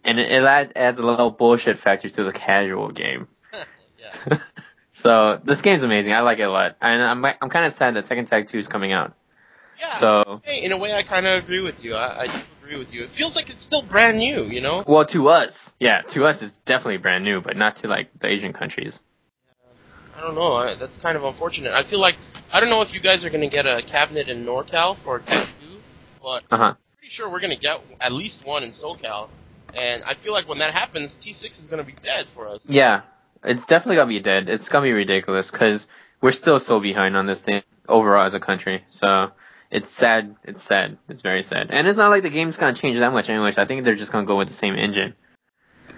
and 0.05 0.19
it, 0.19 0.31
it 0.31 0.43
add, 0.45 0.73
adds 0.77 0.99
a 0.99 1.03
little 1.03 1.31
bullshit 1.31 1.79
factor 1.79 2.09
to 2.09 2.25
the 2.25 2.33
casual 2.33 2.93
game. 2.93 3.29
so 5.03 5.41
this 5.45 5.61
game's 5.61 5.83
amazing. 5.83 6.13
I 6.13 6.21
like 6.21 6.39
it 6.39 6.43
a 6.43 6.51
lot, 6.51 6.77
and 6.81 7.03
I'm 7.03 7.25
I'm 7.25 7.51
kind 7.51 7.67
of 7.67 7.75
sad 7.75 7.97
that 7.97 8.07
Tekken 8.07 8.29
Tag 8.29 8.49
Two 8.51 8.59
is 8.59 8.69
coming 8.69 8.93
out. 8.93 9.15
Yeah. 9.79 10.01
So 10.01 10.43
in 10.47 10.73
a 10.73 10.79
way, 10.79 10.93
I 10.93 11.03
kind 11.03 11.27
of 11.27 11.43
agree 11.43 11.61
with 11.61 11.77
you. 11.81 11.95
I, 11.95 12.25
I 12.25 12.45
agree 12.61 12.79
with 12.79 12.93
you. 12.93 13.05
It 13.05 13.11
feels 13.17 13.37
like 13.37 13.49
it's 13.51 13.65
still 13.65 13.83
brand 13.83 14.19
new, 14.19 14.45
you 14.45 14.61
know? 14.61 14.85
well, 14.87 15.07
to 15.07 15.29
us, 15.29 15.53
yeah, 15.79 16.03
to 16.15 16.25
us 16.25 16.43
it's 16.43 16.57
definitely 16.67 16.99
brand 16.99 17.25
new, 17.25 17.41
but 17.41 17.57
not 17.57 17.77
to 17.79 17.89
like 17.89 18.09
the 18.21 18.29
Asian 18.29 18.53
countries. 18.53 18.99
I 20.17 20.21
don't 20.21 20.35
know. 20.35 20.55
I, 20.55 20.77
that's 20.77 20.99
kind 20.99 21.17
of 21.17 21.23
unfortunate. 21.23 21.73
I 21.73 21.89
feel 21.89 22.01
like 22.01 22.17
I 22.53 22.61
don't 22.61 22.71
know 22.71 22.83
if 22.83 22.93
you 22.93 23.01
guys 23.01 23.25
are 23.25 23.31
going 23.31 23.49
to 23.49 23.55
get 23.55 23.67
a 23.67 23.83
cabinet 23.89 24.29
in 24.29 24.45
NorCal 24.45 25.03
for 25.05 25.21
2, 25.21 25.25
but 26.21 26.43
Uh 26.51 26.57
huh. 26.57 26.65
I'm 26.65 26.77
pretty 26.99 27.11
sure 27.11 27.31
we're 27.31 27.41
going 27.41 27.57
to 27.57 27.63
get 27.63 27.79
at 28.01 28.13
least 28.13 28.45
one 28.45 28.65
in 28.65 28.71
SoCal. 28.71 29.29
And 29.77 30.03
I 30.03 30.15
feel 30.15 30.33
like 30.33 30.49
when 30.49 30.59
that 30.59 30.73
happens, 30.75 31.17
T6 31.21 31.61
is 31.61 31.69
going 31.71 31.79
to 31.79 31.85
be 31.85 31.97
dead 32.03 32.27
for 32.35 32.49
us. 32.49 32.67
Yeah, 32.69 33.03
it's 33.45 33.65
definitely 33.67 33.97
gonna 33.97 34.09
be 34.09 34.21
dead. 34.21 34.49
It's 34.49 34.69
gonna 34.69 34.87
be 34.87 34.93
ridiculous 34.93 35.51
because 35.51 35.87
we're 36.21 36.33
still 36.33 36.59
so 36.59 36.81
behind 36.81 37.17
on 37.17 37.27
this 37.27 37.41
thing. 37.41 37.63
overall 37.89 38.27
as 38.27 38.35
a 38.35 38.41
country. 38.41 38.85
So 38.91 39.29
it's 39.71 39.95
sad. 39.97 40.37
It's 40.45 40.67
sad. 40.67 40.99
It's 41.09 41.23
very 41.23 41.43
sad. 41.43 41.69
And 41.71 41.87
it's 41.87 41.99
not 41.99 42.09
like 42.11 42.23
the 42.23 42.31
game's 42.31 42.57
gonna 42.57 42.75
change 42.75 42.99
that 42.99 43.13
much 43.13 43.29
anyways. 43.29 43.59
I 43.59 43.67
think 43.67 43.85
they're 43.85 43.97
just 43.97 44.13
gonna 44.13 44.27
go 44.27 44.39
with 44.39 44.49
the 44.49 44.55
same 44.55 44.75
engine. 44.75 45.15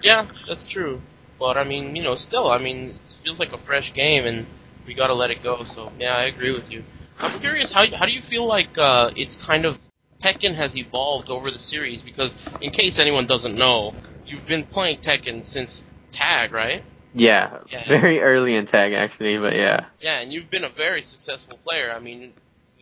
Yeah, 0.01 0.27
that's 0.47 0.67
true. 0.67 1.01
But 1.39 1.57
I 1.57 1.63
mean, 1.63 1.95
you 1.95 2.03
know, 2.03 2.15
still, 2.15 2.47
I 2.47 2.57
mean, 2.57 2.89
it 2.89 3.13
feels 3.23 3.39
like 3.39 3.51
a 3.53 3.57
fresh 3.57 3.93
game, 3.93 4.25
and 4.25 4.45
we 4.85 4.93
gotta 4.93 5.13
let 5.13 5.31
it 5.31 5.41
go. 5.43 5.63
So 5.63 5.91
yeah, 5.97 6.15
I 6.15 6.25
agree 6.25 6.51
with 6.51 6.69
you. 6.71 6.83
I'm 7.19 7.39
curious, 7.39 7.71
how 7.73 7.85
how 7.97 8.05
do 8.05 8.11
you 8.11 8.21
feel 8.21 8.47
like 8.47 8.77
uh, 8.77 9.11
it's 9.15 9.39
kind 9.45 9.65
of 9.65 9.77
Tekken 10.23 10.55
has 10.55 10.75
evolved 10.75 11.29
over 11.29 11.49
the 11.51 11.59
series? 11.59 12.01
Because 12.01 12.37
in 12.61 12.71
case 12.71 12.99
anyone 12.99 13.25
doesn't 13.27 13.55
know, 13.55 13.93
you've 14.25 14.45
been 14.47 14.65
playing 14.65 14.99
Tekken 14.99 15.45
since 15.45 15.83
Tag, 16.11 16.51
right? 16.51 16.83
Yeah, 17.13 17.59
Yeah. 17.71 17.87
very 17.87 18.21
early 18.21 18.55
in 18.55 18.67
tag 18.67 18.93
actually, 18.93 19.37
but 19.37 19.55
yeah. 19.55 19.87
Yeah, 19.99 20.19
and 20.19 20.31
you've 20.31 20.49
been 20.49 20.63
a 20.63 20.69
very 20.69 21.01
successful 21.01 21.57
player. 21.63 21.91
I 21.91 21.99
mean, 21.99 22.33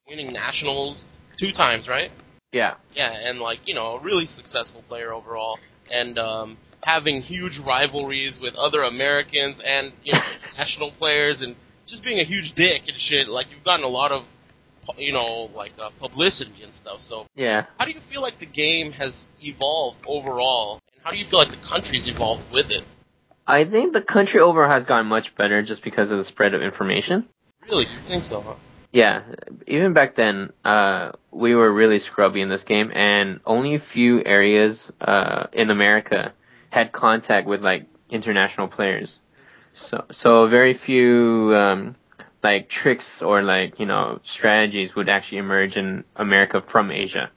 winning 0.10 0.34
nationals 0.34 1.06
two 1.38 1.52
times, 1.52 1.88
right? 1.88 2.12
Yeah. 2.52 2.76
Yeah, 2.96 3.12
and 3.12 3.40
like 3.40 3.60
you 3.66 3.76
know, 3.76 3.98
a 3.98 4.04
really 4.04 4.26
successful 4.26 4.84
player 4.88 5.14
overall, 5.14 5.60
and 5.92 6.18
um, 6.18 6.58
having 6.82 7.22
huge 7.22 7.60
rivalries 7.66 8.40
with 8.42 8.56
other 8.56 8.84
Americans 8.84 9.62
and 9.64 9.94
you 10.04 10.14
know 10.14 10.20
national 10.58 10.92
players, 10.92 11.42
and 11.42 11.56
just 11.88 12.04
being 12.04 12.20
a 12.20 12.24
huge 12.26 12.54
dick 12.56 12.84
and 12.88 12.98
shit. 12.98 13.28
Like 13.28 13.48
you've 13.52 13.64
gotten 13.64 13.86
a 13.86 13.90
lot 13.90 14.12
of, 14.12 14.24
you 14.98 15.14
know, 15.14 15.50
like 15.56 15.72
uh, 15.80 15.90
publicity 16.00 16.64
and 16.64 16.74
stuff. 16.74 17.02
So 17.02 17.26
Yeah. 17.36 17.66
how 17.78 17.86
do 17.86 17.92
you 17.92 18.02
feel 18.12 18.22
like 18.22 18.40
the 18.40 18.46
game 18.48 18.92
has 18.94 19.30
evolved 19.42 20.00
overall, 20.08 20.82
and 20.94 21.04
how 21.04 21.12
do 21.12 21.18
you 21.18 21.26
feel 21.30 21.40
like 21.40 21.52
the 21.52 21.68
country's 21.68 22.08
evolved 22.08 22.52
with 22.52 22.68
it? 22.70 22.84
I 23.46 23.66
think 23.66 23.94
the 23.94 24.02
country 24.02 24.40
overall 24.40 24.70
has 24.70 24.86
gotten 24.86 25.08
much 25.08 25.36
better 25.36 25.64
just 25.64 25.84
because 25.84 26.12
of 26.12 26.18
the 26.18 26.24
spread 26.24 26.54
of 26.54 26.62
information. 26.62 27.28
Really, 27.68 27.86
you 27.86 28.00
think 28.08 28.24
so? 28.24 28.42
Huh? 28.42 28.56
Yeah, 28.92 29.22
even 29.68 29.94
back 29.94 30.16
then, 30.16 30.52
uh, 30.66 31.12
we 31.32 31.54
were 31.54 31.72
really 31.72 32.00
scrubby 32.00 32.42
in 32.42 32.50
this 32.50 32.64
game, 32.64 32.92
and 32.94 33.40
only 33.46 33.76
a 33.76 33.80
few 33.80 34.24
areas 34.26 34.92
uh, 35.00 35.46
in 35.54 35.70
America 35.70 36.34
had 36.72 36.92
contact 36.92 37.48
with 37.48 37.62
like 37.62 37.86
international 38.10 38.68
players. 38.68 39.20
So, 39.76 40.06
so 40.12 40.48
very 40.48 40.74
few 40.74 41.54
um, 41.56 41.96
like 42.44 42.70
tricks 42.70 43.22
or 43.22 43.44
like 43.44 43.80
you 43.80 43.86
know 43.86 44.20
strategies 44.24 44.96
would 44.96 45.08
actually 45.08 45.38
emerge 45.38 45.76
in 45.78 46.04
America 46.16 46.64
from 46.72 46.92
Asia. 46.92 47.30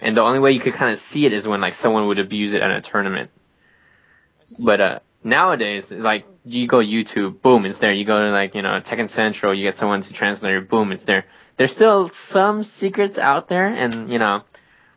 And 0.00 0.16
the 0.16 0.22
only 0.22 0.38
way 0.38 0.52
you 0.52 0.60
could 0.60 0.74
kind 0.74 0.92
of 0.94 1.00
see 1.10 1.26
it 1.26 1.32
is 1.32 1.48
when 1.48 1.60
like 1.60 1.74
someone 1.74 2.06
would 2.06 2.18
abuse 2.20 2.52
it 2.54 2.62
at 2.62 2.70
a 2.70 2.80
tournament. 2.80 3.30
But 4.58 4.80
uh, 4.80 4.98
nowadays, 5.26 5.84
like 5.90 6.24
you 6.44 6.66
go 6.68 6.78
YouTube, 6.78 7.42
boom, 7.42 7.66
it's 7.66 7.78
there. 7.80 7.92
You 7.92 8.06
go 8.06 8.18
to 8.18 8.30
like 8.30 8.54
you 8.54 8.62
know 8.62 8.80
Tekken 8.80 9.10
Central, 9.10 9.52
you 9.52 9.64
get 9.64 9.76
someone 9.76 10.02
to 10.02 10.12
translate 10.12 10.70
boom, 10.70 10.92
it's 10.92 11.04
there. 11.04 11.26
There's 11.58 11.72
still 11.72 12.10
some 12.30 12.64
secrets 12.64 13.18
out 13.18 13.48
there, 13.48 13.66
and 13.66 14.10
you 14.10 14.18
know, 14.18 14.42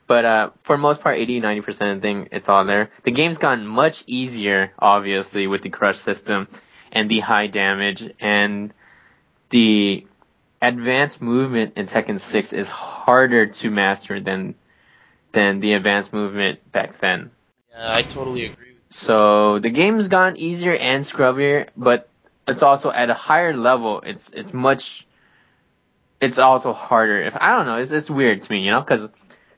but 0.08 0.26
uh, 0.26 0.50
for 0.66 0.78
most 0.78 1.02
part, 1.02 1.18
80, 1.18 1.40
90 1.42 1.62
percent 1.62 1.90
of 1.90 1.98
the 1.98 2.02
thing, 2.02 2.30
it's 2.32 2.48
all 2.48 2.66
there. 2.66 2.92
The 3.04 3.12
game's 3.12 3.38
gotten 3.38 3.66
much 3.66 4.04
easier, 4.06 4.72
obviously, 4.80 5.48
with 5.48 5.64
the 5.64 5.70
crush 5.70 5.98
system 6.00 6.48
and 6.92 7.10
the 7.10 7.20
high 7.20 7.48
damage 7.48 8.04
and 8.20 8.74
the 9.52 10.06
advanced 10.62 11.22
movement 11.22 11.74
in 11.78 11.88
Tekken 11.88 12.20
6 12.20 12.54
is 12.54 12.68
harder 12.68 13.48
to 13.48 13.70
master 13.70 14.20
than 14.20 14.56
than 15.34 15.60
the 15.60 15.74
advanced 15.74 16.12
movement 16.12 16.72
back 16.72 17.00
then. 17.00 17.32
Yeah, 17.72 17.96
I 17.96 18.02
totally 18.02 18.46
agree. 18.46 18.69
So 18.90 19.60
the 19.60 19.70
game's 19.70 20.08
gotten 20.08 20.38
easier 20.38 20.74
and 20.76 21.06
scrubbier, 21.06 21.70
but 21.78 22.10
it's 22.48 22.64
also 22.64 22.92
at 22.92 23.10
a 23.10 23.14
higher 23.14 23.56
level. 23.56 24.02
It's 24.06 24.30
it's 24.34 24.54
much. 24.54 25.06
It's 26.22 26.38
also 26.38 26.74
harder. 26.74 27.22
If 27.24 27.34
I 27.40 27.56
don't 27.56 27.66
know, 27.66 27.78
it's 27.78 27.92
it's 27.92 28.10
weird 28.10 28.42
to 28.44 28.52
me, 28.52 28.60
you 28.62 28.72
know, 28.72 28.82
because 28.82 29.10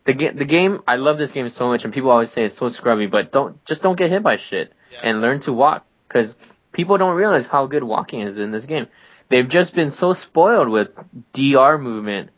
the 0.06 0.14
ga- 0.14 0.34
the 0.38 0.46
game. 0.46 0.82
I 0.88 0.98
love 0.98 1.18
this 1.18 1.32
game 1.32 1.48
so 1.50 1.68
much, 1.70 1.84
and 1.84 1.94
people 1.94 2.12
always 2.12 2.32
say 2.32 2.44
it's 2.44 2.58
so 2.58 2.70
scrubby, 2.70 3.08
but 3.08 3.32
don't 3.32 3.64
just 3.66 3.82
don't 3.82 3.98
get 3.98 4.10
hit 4.12 4.22
by 4.24 4.38
shit 4.38 4.74
Yeah. 4.92 5.00
and 5.04 5.22
learn 5.22 5.40
to 5.42 5.54
walk, 5.54 5.86
because 6.08 6.36
people 6.74 6.98
don't 6.98 7.16
realize 7.16 7.46
how 7.50 7.66
good 7.68 7.84
walking 7.84 8.22
is 8.22 8.38
in 8.38 8.52
this 8.52 8.66
game. 8.66 8.88
They've 9.30 9.48
just 9.48 9.74
been 9.74 9.92
so 9.92 10.12
spoiled 10.14 10.68
with 10.70 10.90
DR 11.34 11.78
movement. 11.80 12.32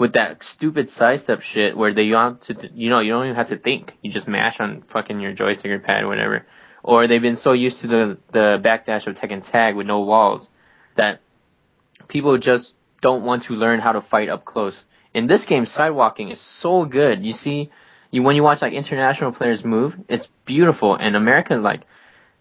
With 0.00 0.14
that 0.14 0.42
stupid 0.42 0.88
sidestep 0.88 1.42
shit 1.42 1.76
where 1.76 1.94
they 1.94 2.10
want 2.10 2.42
to, 2.44 2.54
you 2.74 2.90
know, 2.90 2.98
you 2.98 3.12
don't 3.12 3.26
even 3.26 3.36
have 3.36 3.50
to 3.50 3.58
think. 3.58 3.92
You 4.02 4.10
just 4.10 4.26
mash 4.26 4.58
on 4.58 4.82
fucking 4.92 5.20
your 5.20 5.32
joystick 5.32 5.70
or 5.70 5.78
pad 5.78 6.02
or 6.02 6.08
whatever 6.08 6.44
or 6.82 7.06
they've 7.06 7.22
been 7.22 7.36
so 7.36 7.52
used 7.52 7.80
to 7.80 7.86
the 7.86 8.18
the 8.32 8.60
backdash 8.64 9.06
of 9.06 9.16
Tekken 9.16 9.48
Tag 9.50 9.76
with 9.76 9.86
no 9.86 10.00
walls 10.00 10.48
that 10.96 11.20
people 12.08 12.38
just 12.38 12.74
don't 13.02 13.24
want 13.24 13.44
to 13.44 13.54
learn 13.54 13.80
how 13.80 13.92
to 13.92 14.00
fight 14.00 14.28
up 14.28 14.44
close. 14.44 14.84
In 15.14 15.26
this 15.26 15.44
game, 15.46 15.66
sidewalking 15.66 16.32
is 16.32 16.40
so 16.60 16.84
good. 16.84 17.24
You 17.24 17.32
see, 17.32 17.70
you 18.10 18.22
when 18.22 18.36
you 18.36 18.42
watch 18.42 18.62
like 18.62 18.72
international 18.72 19.32
players 19.32 19.64
move, 19.64 19.94
it's 20.08 20.28
beautiful. 20.46 20.94
And 20.94 21.16
Americans 21.16 21.62
like 21.62 21.82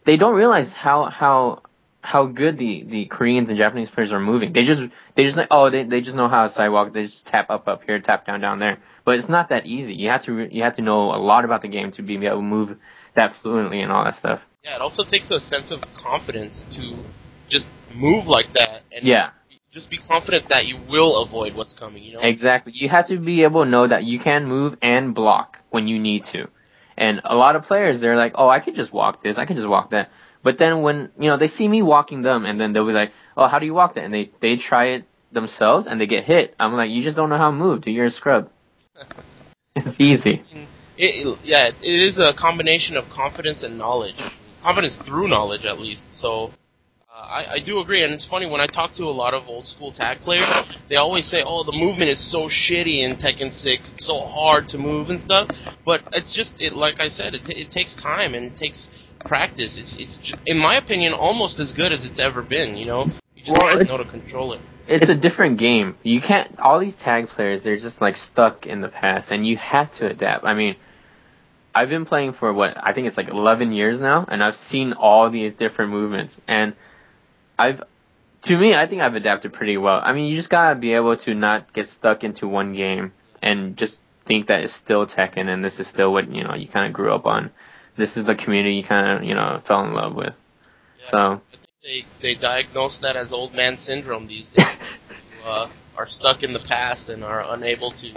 they 0.06 0.18
don't 0.18 0.36
realize 0.36 0.70
how 0.74 1.06
how 1.10 1.64
how 2.02 2.26
good 2.26 2.58
the 2.58 2.84
the 2.90 3.06
Koreans 3.06 3.50
and 3.50 3.58
Japanese 3.58 3.90
players 3.90 4.12
are 4.12 4.20
moving. 4.20 4.54
They 4.54 4.64
just 4.64 4.82
they 5.16 5.24
just 5.24 5.38
like 5.38 5.48
oh 5.52 5.70
they 5.70 5.84
they 5.84 6.02
just 6.02 6.16
know 6.16 6.28
how 6.28 6.48
to 6.48 6.54
sidewalk. 6.54 6.94
They 6.94 7.04
just 7.04 7.26
tap 7.28 7.50
up 7.50 7.68
up 7.68 7.84
here, 7.84 8.00
tap 8.00 8.26
down 8.26 8.40
down 8.42 8.60
there. 8.60 8.80
But 9.06 9.20
it's 9.20 9.30
not 9.30 9.50
that 9.50 9.66
easy. 9.66 9.94
You 9.96 10.10
have 10.10 10.24
to 10.26 10.34
re- 10.34 10.50
you 10.52 10.64
have 10.64 10.76
to 10.76 10.82
know 10.82 11.14
a 11.14 11.18
lot 11.20 11.46
about 11.46 11.62
the 11.62 11.68
game 11.68 11.92
to 11.94 12.02
be 12.02 12.16
able 12.26 12.38
to 12.38 12.42
move 12.42 12.78
that 13.16 13.34
fluently 13.42 13.82
and 13.82 13.92
all 13.92 14.04
that 14.06 14.16
stuff. 14.16 14.40
Yeah, 14.64 14.76
it 14.76 14.82
also 14.82 15.04
takes 15.04 15.32
a 15.32 15.40
sense 15.40 15.72
of 15.72 15.82
confidence 15.98 16.66
to 16.76 16.96
just 17.50 17.66
move 17.94 18.28
like 18.28 18.54
that 18.54 18.82
and 18.92 19.06
Yeah. 19.06 19.32
just 19.72 19.90
be 19.90 19.98
confident 19.98 20.50
that 20.50 20.66
you 20.66 20.78
will 20.90 21.24
avoid 21.24 21.56
what's 21.56 21.74
coming. 21.74 22.04
You 22.04 22.14
know, 22.14 22.22
Exactly. 22.22 22.74
You 22.76 22.90
have 22.90 23.08
to 23.08 23.18
be 23.18 23.44
able 23.44 23.64
to 23.64 23.70
know 23.70 23.88
that 23.88 24.04
you 24.04 24.20
can 24.20 24.46
move 24.46 24.78
and 24.82 25.14
block 25.14 25.58
when 25.70 25.88
you 25.88 26.00
need 26.00 26.26
to. 26.32 26.48
And 26.98 27.22
a 27.24 27.36
lot 27.36 27.56
of 27.56 27.64
players, 27.64 28.02
they're 28.02 28.18
like, 28.18 28.34
oh, 28.36 28.50
I 28.50 28.60
could 28.60 28.76
just 28.76 28.92
walk 28.92 29.24
this, 29.24 29.38
I 29.38 29.46
could 29.46 29.56
just 29.56 29.68
walk 29.68 29.92
that. 29.92 30.10
But 30.44 30.58
then 30.58 30.82
when, 30.82 31.12
you 31.20 31.30
know, 31.30 31.38
they 31.38 31.48
see 31.48 31.68
me 31.68 31.82
walking 31.82 32.22
them 32.22 32.46
and 32.46 32.60
then 32.60 32.74
they'll 32.74 32.88
be 32.88 32.94
like, 32.94 33.12
oh, 33.36 33.48
how 33.48 33.60
do 33.60 33.66
you 33.66 33.74
walk 33.74 33.96
that? 33.96 34.04
And 34.04 34.14
they, 34.14 34.32
they 34.42 34.56
try 34.56 34.88
it 34.88 35.06
themselves 35.32 35.88
and 35.88 36.00
they 36.00 36.08
get 36.08 36.24
hit. 36.24 36.56
I'm 36.60 36.74
like, 36.74 36.90
you 36.90 37.04
just 37.04 37.16
don't 37.18 37.30
know 37.30 37.38
how 37.38 37.52
to 37.52 37.56
move, 37.58 37.82
dude. 37.84 37.96
You're 37.96 38.06
a 38.06 38.12
scrub. 38.12 38.50
it's 39.76 39.96
easy. 40.00 40.44
it, 40.98 41.28
it- 41.28 41.40
yeah, 41.44 41.68
it 41.68 41.76
is 41.84 42.20
a 42.20 42.34
combination 42.34 42.98
of 42.98 43.06
confidence 43.14 43.64
and 43.64 43.78
knowledge. 43.78 44.16
Confidence 44.64 44.98
through 45.08 45.28
knowledge, 45.28 45.66
at 45.66 45.80
least. 45.80 46.06
So. 46.14 46.52
Uh, 47.20 47.24
I, 47.24 47.54
I 47.54 47.60
do 47.60 47.80
agree, 47.80 48.04
and 48.04 48.14
it's 48.14 48.28
funny 48.28 48.46
when 48.46 48.62
I 48.62 48.68
talk 48.68 48.94
to 48.94 49.04
a 49.04 49.12
lot 49.12 49.34
of 49.34 49.48
old 49.48 49.66
school 49.66 49.92
tag 49.92 50.22
players, 50.22 50.48
they 50.90 50.96
always 50.96 51.26
say, 51.30 51.44
"Oh, 51.46 51.64
the 51.64 51.78
movement 51.78 52.10
is 52.10 52.32
so 52.32 52.48
shitty 52.48 53.04
in 53.04 53.18
Tekken 53.18 53.52
6; 53.52 53.92
it's 53.94 54.06
so 54.06 54.26
hard 54.26 54.68
to 54.70 54.78
move 54.78 55.10
and 55.10 55.22
stuff." 55.22 55.50
But 55.86 56.02
it's 56.14 56.34
just, 56.36 56.62
it 56.62 56.74
like 56.74 57.00
I 57.00 57.10
said, 57.10 57.34
it, 57.36 57.44
t- 57.46 57.60
it 57.60 57.72
takes 57.72 57.96
time 57.96 58.34
and 58.36 58.46
it 58.46 58.56
takes 58.58 58.90
practice. 59.26 59.78
It's, 59.78 59.96
it's, 60.00 60.34
in 60.46 60.58
my 60.58 60.78
opinion, 60.78 61.14
almost 61.14 61.60
as 61.60 61.74
good 61.74 61.92
as 61.92 62.06
it's 62.06 62.20
ever 62.20 62.42
been. 62.42 62.78
You 62.78 62.86
know, 62.86 63.06
you 63.36 63.44
just 63.44 63.58
Well, 63.62 63.78
have 63.78 63.80
to 63.80 63.86
know 63.86 63.98
to 63.98 64.06
control 64.06 64.54
it. 64.54 64.62
It's 64.88 65.10
a 65.10 65.16
different 65.16 65.60
game. 65.60 65.98
You 66.04 66.22
can't, 66.22 66.58
all 66.60 66.80
these 66.80 66.96
tag 66.96 67.28
players, 67.28 67.62
they're 67.64 67.78
just 67.78 68.02
like 68.02 68.16
stuck 68.16 68.66
in 68.66 68.82
the 68.82 68.88
past 68.88 69.30
and 69.30 69.46
you 69.46 69.56
have 69.58 69.94
to 70.00 70.08
adapt. 70.10 70.46
I 70.46 70.56
mean, 70.56 70.78
I've 71.76 71.90
been 71.90 72.08
playing 72.08 72.34
for 72.34 72.52
what, 72.52 72.76
I 72.76 72.94
think 72.94 73.06
it's 73.06 73.16
like 73.16 73.28
11 73.30 73.72
years 73.72 74.00
now 74.00 74.26
and 74.28 74.44
I've 74.44 74.56
seen 74.56 74.94
all 74.94 75.30
these 75.30 75.54
different 75.60 75.92
movements 75.92 76.34
and 76.48 76.74
I've, 77.60 77.84
to 78.44 78.58
me, 78.58 78.74
I 78.74 78.88
think 78.88 79.02
I've 79.02 79.16
adapted 79.16 79.54
pretty 79.54 79.78
well. 79.78 80.00
I 80.04 80.14
mean, 80.14 80.28
you 80.28 80.36
just 80.36 80.50
gotta 80.50 80.80
be 80.80 80.94
able 80.94 81.18
to 81.18 81.34
not 81.36 81.74
get 81.74 81.88
stuck 81.88 82.24
into 82.24 82.48
one 82.48 82.74
game 82.74 83.12
and 83.42 83.76
just 83.78 84.00
think 84.26 84.48
that 84.48 84.62
it's 84.62 84.76
still 84.76 85.06
Tekken 85.06 85.48
and 85.48 85.64
this 85.64 85.80
is 85.80 85.88
still 85.90 86.14
what, 86.14 86.32
you 86.34 86.44
know, 86.44 86.56
you 86.56 86.68
kind 86.68 86.88
of 86.88 86.94
grew 86.94 87.14
up 87.14 87.26
on. 87.26 87.52
This 87.98 88.16
is 88.16 88.26
the 88.26 88.36
community 88.36 88.76
you 88.76 88.84
kind 88.84 89.18
of, 89.20 89.24
you 89.28 89.36
know, 89.36 89.62
fell 89.68 89.84
in 89.84 89.94
love 89.94 90.16
with. 90.16 90.34
Yeah. 91.02 91.12
So, 91.12 91.18
I 91.18 91.40
think 91.52 92.06
they 92.22 92.34
they 92.34 92.40
diagnose 92.40 93.00
that 93.00 93.18
as 93.18 93.34
old 93.34 93.54
man 93.54 93.76
syndrome 93.76 94.28
these 94.28 94.50
days. 94.50 94.66
who, 95.44 95.50
uh, 95.50 95.70
are 95.98 96.08
stuck 96.08 96.44
in 96.44 96.54
the 96.54 96.60
past 96.60 97.10
and 97.10 97.24
are 97.26 97.44
unable 97.54 97.92
to 97.92 98.14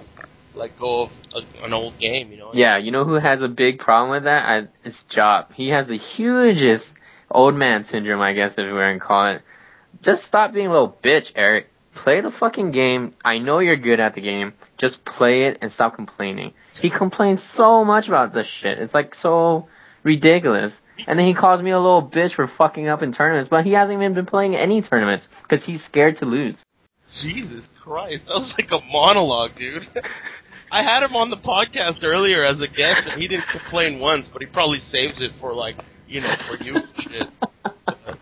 let 0.55 0.79
go 0.79 1.03
of 1.03 1.11
a, 1.35 1.65
an 1.65 1.73
old 1.73 1.99
game. 1.99 2.31
You 2.31 2.39
know. 2.39 2.51
Yeah, 2.55 2.79
you 2.79 2.93
know 2.93 3.05
who 3.05 3.15
has 3.15 3.43
a 3.43 3.49
big 3.49 3.79
problem 3.79 4.11
with 4.11 4.25
that? 4.25 4.49
I, 4.49 4.69
it's 4.85 5.03
Job. 5.11 5.53
He 5.55 5.71
has 5.71 5.89
the 5.89 5.99
hugest 5.99 6.87
old 7.33 7.55
man 7.55 7.85
syndrome, 7.91 8.21
I 8.21 8.33
guess, 8.33 8.53
if 8.53 8.59
we 8.59 8.73
were 8.73 8.81
going 8.81 9.01
to 9.01 9.05
call 9.05 9.35
it. 9.35 9.43
Just 10.03 10.25
stop 10.25 10.53
being 10.53 10.67
a 10.67 10.73
little 10.73 10.97
bitch, 11.05 11.27
Eric. 11.35 11.67
Play 11.95 12.21
the 12.21 12.31
fucking 12.31 12.73
game. 12.73 13.13
I 13.25 13.39
know 13.39 13.59
you're 13.59 13.77
good 13.77 14.01
at 14.01 14.15
the 14.15 14.23
game. 14.23 14.55
Just 14.79 15.05
play 15.05 15.45
it 15.45 15.59
and 15.61 15.71
stop 15.71 15.95
complaining. 15.95 16.55
He 16.81 16.91
complains 16.91 17.47
so 17.55 17.85
much 17.85 18.09
about 18.09 18.33
this 18.33 18.47
shit. 18.47 18.79
It's 18.79 18.95
like 18.95 19.15
so 19.15 19.69
ridiculous. 20.03 20.73
And 21.07 21.19
then 21.19 21.27
he 21.27 21.35
calls 21.35 21.63
me 21.63 21.71
a 21.71 21.79
little 21.79 22.03
bitch 22.03 22.35
for 22.35 22.49
fucking 22.49 22.89
up 22.89 23.03
in 23.03 23.13
tournaments, 23.13 23.49
but 23.51 23.65
he 23.65 23.73
hasn't 23.73 23.99
even 23.99 24.15
been 24.15 24.27
playing 24.27 24.57
any 24.57 24.83
tournaments 24.83 25.27
because 25.43 25.65
he's 25.65 25.85
scared 25.85 26.17
to 26.19 26.27
lose. 26.27 26.63
Jesus 27.23 27.69
Christ, 27.83 28.25
that 28.27 28.35
was 28.35 28.55
like 28.57 28.71
a 28.71 28.81
monologue, 28.91 29.57
dude. 29.59 29.83
I 30.73 30.83
had 30.83 31.03
him 31.03 31.15
on 31.17 31.29
the 31.29 31.37
podcast 31.37 32.03
earlier 32.03 32.45
as 32.45 32.63
a 32.63 32.67
guest, 32.69 33.03
and 33.05 33.21
he 33.21 33.29
didn't 33.29 33.49
complain 33.53 34.01
once, 34.01 34.31
but 34.33 34.41
he 34.41 34.47
probably 34.47 34.79
saves 34.79 35.21
it 35.21 35.33
for 35.39 35.53
like, 35.53 35.77
you 36.13 36.21
know, 36.21 36.35
for 36.49 36.63
you 36.63 36.77
and 36.77 36.89
shit. 36.99 37.27
But 37.41 38.19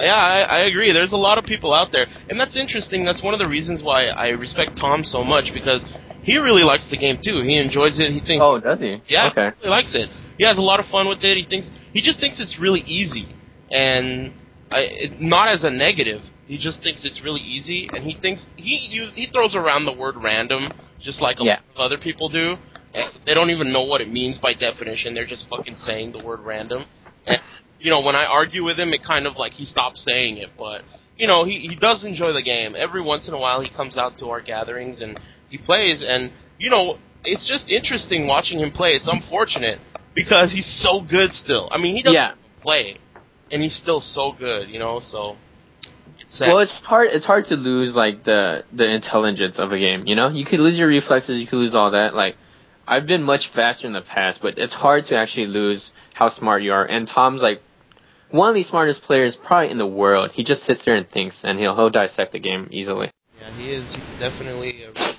Yeah, 0.00 0.14
I, 0.14 0.40
I 0.42 0.60
agree. 0.66 0.92
There's 0.92 1.12
a 1.12 1.16
lot 1.16 1.38
of 1.38 1.44
people 1.44 1.72
out 1.74 1.88
there, 1.92 2.06
and 2.28 2.38
that's 2.38 2.56
interesting. 2.56 3.04
That's 3.04 3.22
one 3.22 3.34
of 3.34 3.40
the 3.40 3.48
reasons 3.48 3.82
why 3.82 4.06
I 4.08 4.28
respect 4.28 4.76
Tom 4.78 5.02
so 5.04 5.24
much 5.24 5.50
because 5.52 5.84
he 6.22 6.38
really 6.38 6.62
likes 6.62 6.88
the 6.90 6.96
game 6.96 7.18
too. 7.22 7.42
He 7.42 7.58
enjoys 7.58 7.98
it. 7.98 8.12
He 8.12 8.20
thinks, 8.20 8.42
Oh, 8.44 8.58
does 8.60 8.78
he? 8.80 9.02
yeah, 9.08 9.30
Okay. 9.30 9.50
he 9.56 9.66
really 9.66 9.70
likes 9.70 9.94
it. 9.94 10.08
He 10.38 10.44
has 10.44 10.58
a 10.58 10.62
lot 10.62 10.78
of 10.80 10.86
fun 10.86 11.08
with 11.08 11.18
it. 11.24 11.36
He 11.36 11.44
thinks 11.48 11.70
he 11.92 12.00
just 12.00 12.20
thinks 12.20 12.40
it's 12.40 12.58
really 12.60 12.80
easy, 12.80 13.26
and 13.70 14.32
I, 14.70 14.80
it, 14.88 15.20
not 15.20 15.48
as 15.48 15.64
a 15.64 15.70
negative. 15.70 16.22
He 16.46 16.56
just 16.56 16.82
thinks 16.82 17.04
it's 17.04 17.22
really 17.22 17.40
easy, 17.40 17.88
and 17.92 18.04
he 18.04 18.16
thinks 18.22 18.48
he 18.56 18.76
use 18.90 19.12
he 19.14 19.26
throws 19.26 19.54
around 19.56 19.84
the 19.84 19.92
word 19.92 20.14
random 20.16 20.72
just 21.00 21.20
like 21.20 21.40
a 21.40 21.44
Yeah. 21.44 21.54
lot 21.54 21.62
of 21.74 21.80
other 21.80 21.98
people 21.98 22.28
do. 22.28 22.54
And 22.94 23.12
they 23.26 23.34
don't 23.34 23.50
even 23.50 23.70
know 23.72 23.82
what 23.82 24.00
it 24.00 24.10
means 24.10 24.38
by 24.38 24.54
definition. 24.54 25.12
They're 25.14 25.26
just 25.26 25.46
fucking 25.48 25.74
saying 25.76 26.12
the 26.12 26.24
word 26.24 26.40
random. 26.40 26.86
And 27.28 27.40
you 27.80 27.90
know, 27.90 28.00
when 28.00 28.16
I 28.16 28.24
argue 28.24 28.64
with 28.64 28.78
him, 28.78 28.92
it 28.92 29.02
kind 29.04 29.26
of 29.26 29.36
like 29.36 29.52
he 29.52 29.64
stops 29.64 30.04
saying 30.08 30.38
it. 30.38 30.50
But 30.58 30.82
you 31.16 31.26
know, 31.26 31.44
he 31.44 31.58
he 31.60 31.76
does 31.76 32.04
enjoy 32.04 32.32
the 32.32 32.42
game. 32.42 32.74
Every 32.76 33.02
once 33.02 33.28
in 33.28 33.34
a 33.34 33.38
while, 33.38 33.60
he 33.60 33.70
comes 33.70 33.98
out 33.98 34.16
to 34.18 34.26
our 34.30 34.40
gatherings 34.40 35.00
and 35.00 35.18
he 35.48 35.58
plays. 35.58 36.04
And 36.06 36.32
you 36.58 36.70
know, 36.70 36.98
it's 37.24 37.46
just 37.48 37.70
interesting 37.70 38.26
watching 38.26 38.60
him 38.60 38.70
play. 38.72 38.90
It's 38.90 39.08
unfortunate 39.08 39.78
because 40.14 40.52
he's 40.52 40.66
so 40.82 41.00
good 41.00 41.32
still. 41.32 41.68
I 41.70 41.78
mean, 41.78 41.94
he 41.94 42.02
doesn't 42.02 42.14
Yeah. 42.14 42.32
play, 42.62 42.98
and 43.50 43.62
he's 43.62 43.76
still 43.76 44.00
so 44.00 44.32
good. 44.32 44.68
You 44.68 44.78
know, 44.78 45.00
so. 45.00 45.36
It's 46.20 46.38
sad. 46.38 46.48
Well, 46.48 46.58
it's 46.58 46.72
hard. 46.72 47.08
It's 47.12 47.24
hard 47.24 47.46
to 47.46 47.54
lose 47.56 47.94
like 47.94 48.24
the 48.24 48.64
the 48.72 48.88
intelligence 48.92 49.58
of 49.58 49.72
a 49.72 49.78
game. 49.78 50.06
You 50.06 50.14
know, 50.16 50.28
you 50.28 50.44
could 50.44 50.60
lose 50.60 50.78
your 50.78 50.88
reflexes. 50.88 51.40
You 51.40 51.46
could 51.46 51.56
lose 51.56 51.74
all 51.74 51.92
that. 51.92 52.14
Like, 52.14 52.36
I've 52.86 53.06
been 53.06 53.22
much 53.22 53.50
faster 53.54 53.86
in 53.86 53.92
the 53.92 54.02
past, 54.02 54.40
but 54.42 54.58
it's 54.58 54.74
hard 54.74 55.06
to 55.06 55.16
actually 55.16 55.46
lose 55.46 55.90
how 56.18 56.28
smart 56.28 56.62
you 56.62 56.72
are. 56.72 56.84
And 56.84 57.06
Tom's 57.06 57.40
like 57.40 57.60
one 58.30 58.48
of 58.48 58.54
the 58.54 58.64
smartest 58.64 59.02
players 59.02 59.38
probably 59.46 59.70
in 59.70 59.78
the 59.78 59.86
world. 59.86 60.32
He 60.34 60.42
just 60.42 60.64
sits 60.64 60.84
there 60.84 60.96
and 60.96 61.08
thinks, 61.08 61.40
and 61.44 61.58
he'll 61.58 61.76
he'll 61.76 61.90
dissect 61.90 62.32
the 62.32 62.40
game 62.40 62.68
easily. 62.72 63.10
Yeah, 63.40 63.56
he 63.56 63.72
is. 63.72 63.94
He's 63.94 64.20
definitely 64.20 64.82
a 64.82 64.92
smart, 64.92 65.16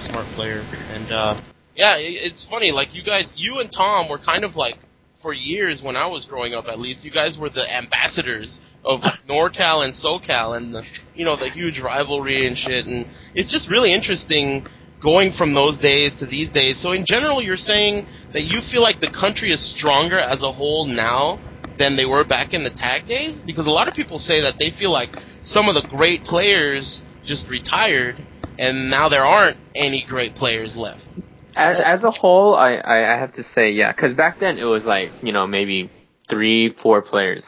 smart 0.00 0.26
player, 0.36 0.60
and 0.60 1.12
uh, 1.12 1.40
yeah, 1.74 1.94
it's 1.96 2.46
funny. 2.48 2.70
Like 2.70 2.94
you 2.94 3.02
guys, 3.02 3.32
you 3.36 3.58
and 3.58 3.70
Tom 3.70 4.08
were 4.08 4.18
kind 4.18 4.44
of 4.44 4.54
like 4.54 4.76
for 5.20 5.32
years 5.32 5.82
when 5.84 5.96
I 5.96 6.06
was 6.06 6.24
growing 6.24 6.54
up. 6.54 6.66
At 6.68 6.78
least 6.78 7.04
you 7.04 7.10
guys 7.10 7.36
were 7.40 7.50
the 7.50 7.68
ambassadors 7.68 8.60
of 8.84 9.00
NorCal 9.28 9.84
and 9.84 9.92
SoCal, 9.92 10.56
and 10.56 10.72
the 10.72 10.82
you 11.16 11.24
know 11.24 11.36
the 11.36 11.50
huge 11.50 11.80
rivalry 11.80 12.46
and 12.46 12.56
shit. 12.56 12.86
And 12.86 13.06
it's 13.34 13.50
just 13.52 13.68
really 13.68 13.92
interesting 13.92 14.66
going 15.02 15.32
from 15.32 15.54
those 15.54 15.78
days 15.78 16.14
to 16.18 16.26
these 16.26 16.50
days. 16.50 16.80
So 16.80 16.92
in 16.92 17.04
general, 17.06 17.42
you're 17.42 17.56
saying 17.56 18.06
that 18.32 18.42
you 18.42 18.60
feel 18.70 18.82
like 18.82 19.00
the 19.00 19.10
country 19.10 19.52
is 19.52 19.74
stronger 19.76 20.18
as 20.18 20.42
a 20.42 20.52
whole 20.52 20.86
now 20.86 21.38
than 21.78 21.96
they 21.96 22.04
were 22.04 22.24
back 22.24 22.52
in 22.52 22.64
the 22.64 22.70
tag 22.70 23.06
days? 23.06 23.42
Because 23.46 23.66
a 23.66 23.70
lot 23.70 23.88
of 23.88 23.94
people 23.94 24.18
say 24.18 24.40
that 24.42 24.56
they 24.58 24.70
feel 24.70 24.92
like 24.92 25.10
some 25.40 25.68
of 25.68 25.74
the 25.74 25.88
great 25.88 26.24
players 26.24 27.02
just 27.24 27.48
retired, 27.48 28.16
and 28.58 28.90
now 28.90 29.08
there 29.08 29.24
aren't 29.24 29.58
any 29.74 30.04
great 30.08 30.34
players 30.34 30.76
left. 30.76 31.06
As 31.54 31.80
as 31.80 32.04
a 32.04 32.10
whole, 32.10 32.54
I 32.54 32.74
I, 32.74 33.14
I 33.14 33.18
have 33.18 33.34
to 33.34 33.42
say 33.42 33.72
yeah, 33.72 33.92
because 33.92 34.14
back 34.14 34.40
then 34.40 34.58
it 34.58 34.64
was 34.64 34.84
like 34.84 35.10
you 35.22 35.32
know 35.32 35.46
maybe 35.46 35.90
three 36.28 36.74
four 36.82 37.02
players. 37.02 37.46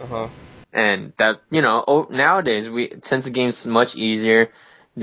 Uh 0.00 0.06
huh. 0.06 0.28
and 0.72 1.12
that 1.18 1.40
you 1.50 1.62
know 1.62 1.84
oh, 1.86 2.06
nowadays 2.10 2.68
we 2.68 2.92
since 3.04 3.24
the 3.24 3.30
game's 3.30 3.64
much 3.64 3.94
easier 3.94 4.50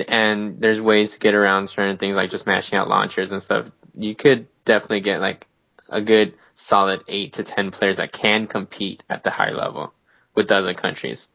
and 0.08 0.60
there's 0.60 0.80
ways 0.80 1.12
to 1.12 1.20
get 1.20 1.34
around 1.34 1.70
certain 1.70 1.98
things 1.98 2.16
like 2.16 2.30
just 2.30 2.46
mashing 2.46 2.78
out 2.78 2.88
launchers 2.88 3.32
and 3.32 3.42
stuff 3.42 3.66
you 3.96 4.16
could 4.16 4.48
definitely 4.66 5.02
get 5.02 5.20
like 5.20 5.46
a 5.90 6.02
good 6.02 6.34
solid 6.56 7.02
eight 7.08 7.34
to 7.34 7.44
ten 7.44 7.72
players 7.72 7.98
that 7.98 8.12
can 8.14 8.48
compete 8.48 9.04
at 9.10 9.24
the 9.24 9.30
high 9.30 9.52
level 9.52 9.94
with 10.36 10.48
the 10.48 10.56
other 10.56 10.74
countries 10.74 11.28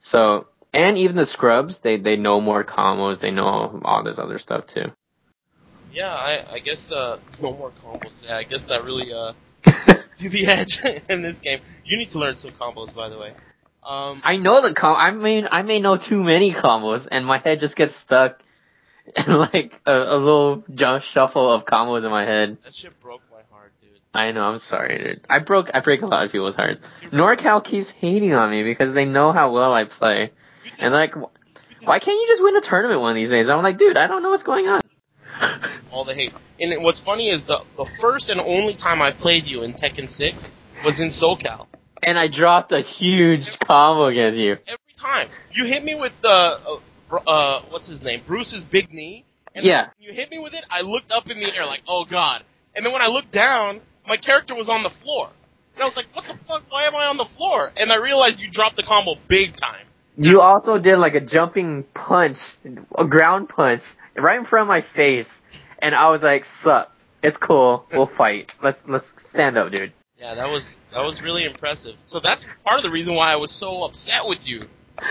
so 0.00 0.46
and 0.72 0.96
even 0.96 1.16
the 1.16 1.26
scrubs 1.26 1.80
they 1.82 1.98
they 1.98 2.16
know 2.16 2.40
more 2.40 2.64
combos 2.64 3.20
they 3.20 3.30
know 3.30 3.80
all 3.84 4.02
this 4.02 4.18
other 4.18 4.38
stuff 4.38 4.64
too 4.66 4.86
Yeah, 5.92 6.08
I, 6.08 6.54
I 6.54 6.58
guess 6.60 6.90
uh, 6.90 7.18
no 7.42 7.52
more 7.52 7.70
combos. 7.84 8.24
Yeah, 8.24 8.38
I 8.38 8.44
guess 8.44 8.64
that 8.68 8.82
really 8.82 9.12
uh, 9.12 9.34
gives 10.18 10.20
you 10.20 10.30
the 10.30 10.46
edge 10.46 11.02
in 11.08 11.22
this 11.22 11.38
game. 11.40 11.60
You 11.84 11.98
need 11.98 12.10
to 12.12 12.18
learn 12.18 12.36
some 12.36 12.52
combos, 12.52 12.94
by 12.94 13.10
the 13.10 13.18
way. 13.18 13.34
Um, 13.84 14.20
I 14.24 14.36
know 14.36 14.62
the 14.62 14.74
com. 14.78 14.94
I 14.96 15.10
mean, 15.10 15.46
I 15.50 15.62
may 15.62 15.80
know 15.80 15.96
too 15.96 16.22
many 16.22 16.52
combos, 16.54 17.06
and 17.10 17.26
my 17.26 17.38
head 17.38 17.58
just 17.60 17.74
gets 17.76 17.94
stuck 18.00 18.38
in 19.16 19.32
like 19.34 19.72
a, 19.86 19.92
a 19.92 20.16
little 20.18 20.62
jump 20.74 21.02
shuffle 21.02 21.52
of 21.52 21.64
combos 21.64 22.04
in 22.04 22.10
my 22.10 22.24
head. 22.24 22.58
that 22.64 22.74
shit 22.74 22.92
broke 23.00 23.22
my 23.30 23.40
heart, 23.50 23.72
dude. 23.80 23.90
I 24.14 24.30
know. 24.30 24.42
I'm 24.42 24.58
sorry, 24.60 24.98
dude. 24.98 25.26
I 25.28 25.40
broke. 25.40 25.66
I 25.74 25.80
break 25.80 26.02
a 26.02 26.06
lot 26.06 26.24
of 26.24 26.30
people's 26.30 26.54
hearts. 26.54 26.80
NorCal 27.12 27.64
keeps 27.64 27.90
hating 27.98 28.32
on 28.34 28.50
me 28.50 28.62
because 28.62 28.94
they 28.94 29.04
know 29.04 29.32
how 29.32 29.52
well 29.52 29.72
I 29.72 29.84
play, 29.84 30.30
just- 30.64 30.80
and 30.82 30.92
like, 30.92 31.14
just- 31.14 31.86
why 31.86 31.98
can't 31.98 32.14
you 32.20 32.26
just 32.28 32.42
win 32.42 32.56
a 32.56 32.60
tournament 32.60 33.00
one 33.00 33.10
of 33.10 33.16
these 33.16 33.30
days? 33.30 33.48
I'm 33.48 33.62
like, 33.64 33.78
dude, 33.78 33.96
I 33.96 34.06
don't 34.06 34.22
know 34.22 34.30
what's 34.30 34.44
going 34.44 34.66
on. 34.68 34.80
all 35.90 36.04
the 36.04 36.14
hate. 36.14 36.32
And 36.60 36.84
what's 36.84 37.00
funny 37.02 37.30
is 37.30 37.44
the 37.46 37.58
the 37.76 37.86
first 38.00 38.28
and 38.30 38.40
only 38.40 38.76
time 38.76 39.02
I 39.02 39.10
played 39.12 39.44
you 39.46 39.64
in 39.64 39.72
Tekken 39.74 40.08
6 40.08 40.48
was 40.84 41.00
in 41.00 41.08
SoCal. 41.08 41.66
And 42.02 42.18
I 42.18 42.28
dropped 42.28 42.72
a 42.72 42.80
huge 42.80 43.44
combo 43.66 44.06
against 44.06 44.38
you. 44.38 44.52
Every 44.52 44.94
time 45.00 45.28
you 45.52 45.66
hit 45.66 45.84
me 45.84 45.94
with 45.94 46.12
the 46.22 46.28
uh, 46.28 47.16
uh, 47.26 47.62
what's 47.70 47.88
his 47.88 48.02
name, 48.02 48.22
Bruce's 48.26 48.64
big 48.64 48.92
knee. 48.92 49.24
And 49.54 49.64
Yeah. 49.64 49.88
when 49.98 50.08
you 50.08 50.12
hit 50.14 50.30
me 50.30 50.38
with 50.38 50.54
it. 50.54 50.64
I 50.70 50.80
looked 50.80 51.12
up 51.12 51.28
in 51.28 51.38
the 51.38 51.54
air 51.54 51.66
like, 51.66 51.82
oh 51.86 52.04
god. 52.04 52.44
And 52.74 52.84
then 52.84 52.92
when 52.92 53.02
I 53.02 53.08
looked 53.08 53.32
down, 53.32 53.80
my 54.06 54.16
character 54.16 54.54
was 54.54 54.68
on 54.68 54.82
the 54.82 54.90
floor. 55.02 55.28
And 55.74 55.82
I 55.82 55.86
was 55.86 55.96
like, 55.96 56.06
what 56.14 56.24
the 56.26 56.34
fuck? 56.46 56.62
Why 56.70 56.84
am 56.86 56.94
I 56.94 57.06
on 57.06 57.16
the 57.16 57.28
floor? 57.36 57.70
And 57.76 57.92
I 57.92 57.96
realized 57.96 58.40
you 58.40 58.50
dropped 58.50 58.76
the 58.76 58.82
combo 58.82 59.14
big 59.28 59.56
time. 59.56 59.86
You 60.16 60.40
also 60.40 60.78
did 60.78 60.96
like 60.98 61.14
a 61.14 61.20
jumping 61.20 61.84
punch, 61.94 62.36
a 62.98 63.06
ground 63.06 63.48
punch, 63.48 63.80
right 64.16 64.38
in 64.38 64.44
front 64.44 64.62
of 64.62 64.68
my 64.68 64.82
face, 64.94 65.28
and 65.78 65.94
I 65.94 66.10
was 66.10 66.20
like, 66.20 66.44
"Sup? 66.62 66.92
It's 67.22 67.38
cool. 67.38 67.86
We'll 67.90 68.10
fight. 68.14 68.52
Let's 68.62 68.78
let's 68.86 69.10
stand 69.30 69.56
up, 69.56 69.72
dude." 69.72 69.92
Yeah, 70.22 70.36
that 70.36 70.46
was 70.46 70.76
that 70.92 71.00
was 71.00 71.20
really 71.20 71.44
impressive. 71.44 71.96
So 72.04 72.20
that's 72.22 72.46
part 72.64 72.78
of 72.78 72.84
the 72.84 72.92
reason 72.92 73.16
why 73.16 73.32
I 73.32 73.36
was 73.36 73.50
so 73.58 73.82
upset 73.82 74.22
with 74.24 74.38
you. 74.44 74.66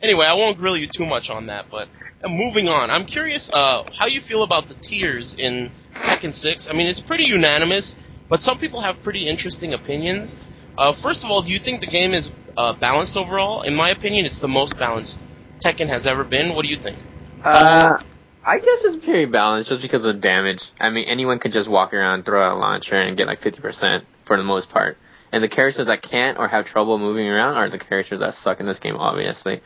Anyway, 0.00 0.24
I 0.24 0.32
won't 0.34 0.56
grill 0.58 0.76
you 0.76 0.86
too 0.86 1.04
much 1.04 1.28
on 1.28 1.46
that, 1.46 1.64
but 1.72 1.88
uh, 2.22 2.28
moving 2.28 2.68
on. 2.68 2.88
I'm 2.88 3.04
curious 3.04 3.50
uh, 3.52 3.82
how 3.98 4.06
you 4.06 4.20
feel 4.20 4.44
about 4.44 4.68
the 4.68 4.76
tiers 4.76 5.34
in 5.36 5.72
Tekken 5.92 6.32
6. 6.32 6.68
I 6.70 6.72
mean, 6.72 6.86
it's 6.86 7.00
pretty 7.00 7.24
unanimous, 7.24 7.96
but 8.30 8.38
some 8.38 8.58
people 8.60 8.80
have 8.80 9.02
pretty 9.02 9.28
interesting 9.28 9.74
opinions. 9.74 10.36
Uh, 10.78 10.92
first 11.02 11.24
of 11.24 11.32
all, 11.32 11.42
do 11.42 11.50
you 11.50 11.58
think 11.58 11.80
the 11.80 11.88
game 11.88 12.12
is 12.12 12.30
uh, 12.56 12.78
balanced 12.78 13.16
overall? 13.16 13.62
In 13.62 13.74
my 13.74 13.90
opinion, 13.90 14.24
it's 14.24 14.40
the 14.40 14.46
most 14.46 14.78
balanced 14.78 15.18
Tekken 15.64 15.88
has 15.88 16.06
ever 16.06 16.22
been. 16.22 16.54
What 16.54 16.62
do 16.62 16.68
you 16.68 16.80
think? 16.80 16.96
Uh, 17.42 17.98
I 18.46 18.58
guess 18.58 18.78
it's 18.84 19.04
pretty 19.04 19.26
balanced 19.26 19.68
just 19.68 19.82
because 19.82 20.06
of 20.06 20.14
the 20.14 20.20
damage. 20.20 20.62
I 20.78 20.90
mean, 20.90 21.08
anyone 21.08 21.40
could 21.40 21.50
just 21.50 21.68
walk 21.68 21.92
around, 21.92 22.24
throw 22.24 22.40
out 22.40 22.56
a 22.56 22.60
launcher, 22.60 22.94
and 22.94 23.16
get 23.16 23.26
like 23.26 23.40
50% 23.40 24.04
for 24.28 24.36
the 24.36 24.44
most 24.44 24.70
part. 24.70 24.96
And 25.32 25.42
the 25.42 25.48
characters 25.48 25.86
that 25.86 26.02
can't 26.02 26.38
or 26.38 26.46
have 26.46 26.66
trouble 26.66 26.98
moving 26.98 27.26
around 27.26 27.56
are 27.56 27.68
the 27.68 27.78
characters 27.78 28.20
that 28.20 28.34
suck 28.34 28.60
in 28.60 28.66
this 28.66 28.78
game, 28.78 28.94
obviously. 28.94 29.60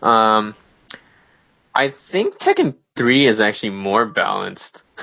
Um, 0.00 0.54
I 1.74 1.90
think 2.10 2.38
Tekken 2.38 2.76
3 2.96 3.28
is 3.28 3.40
actually 3.40 3.70
more 3.70 4.06
balanced. 4.06 4.80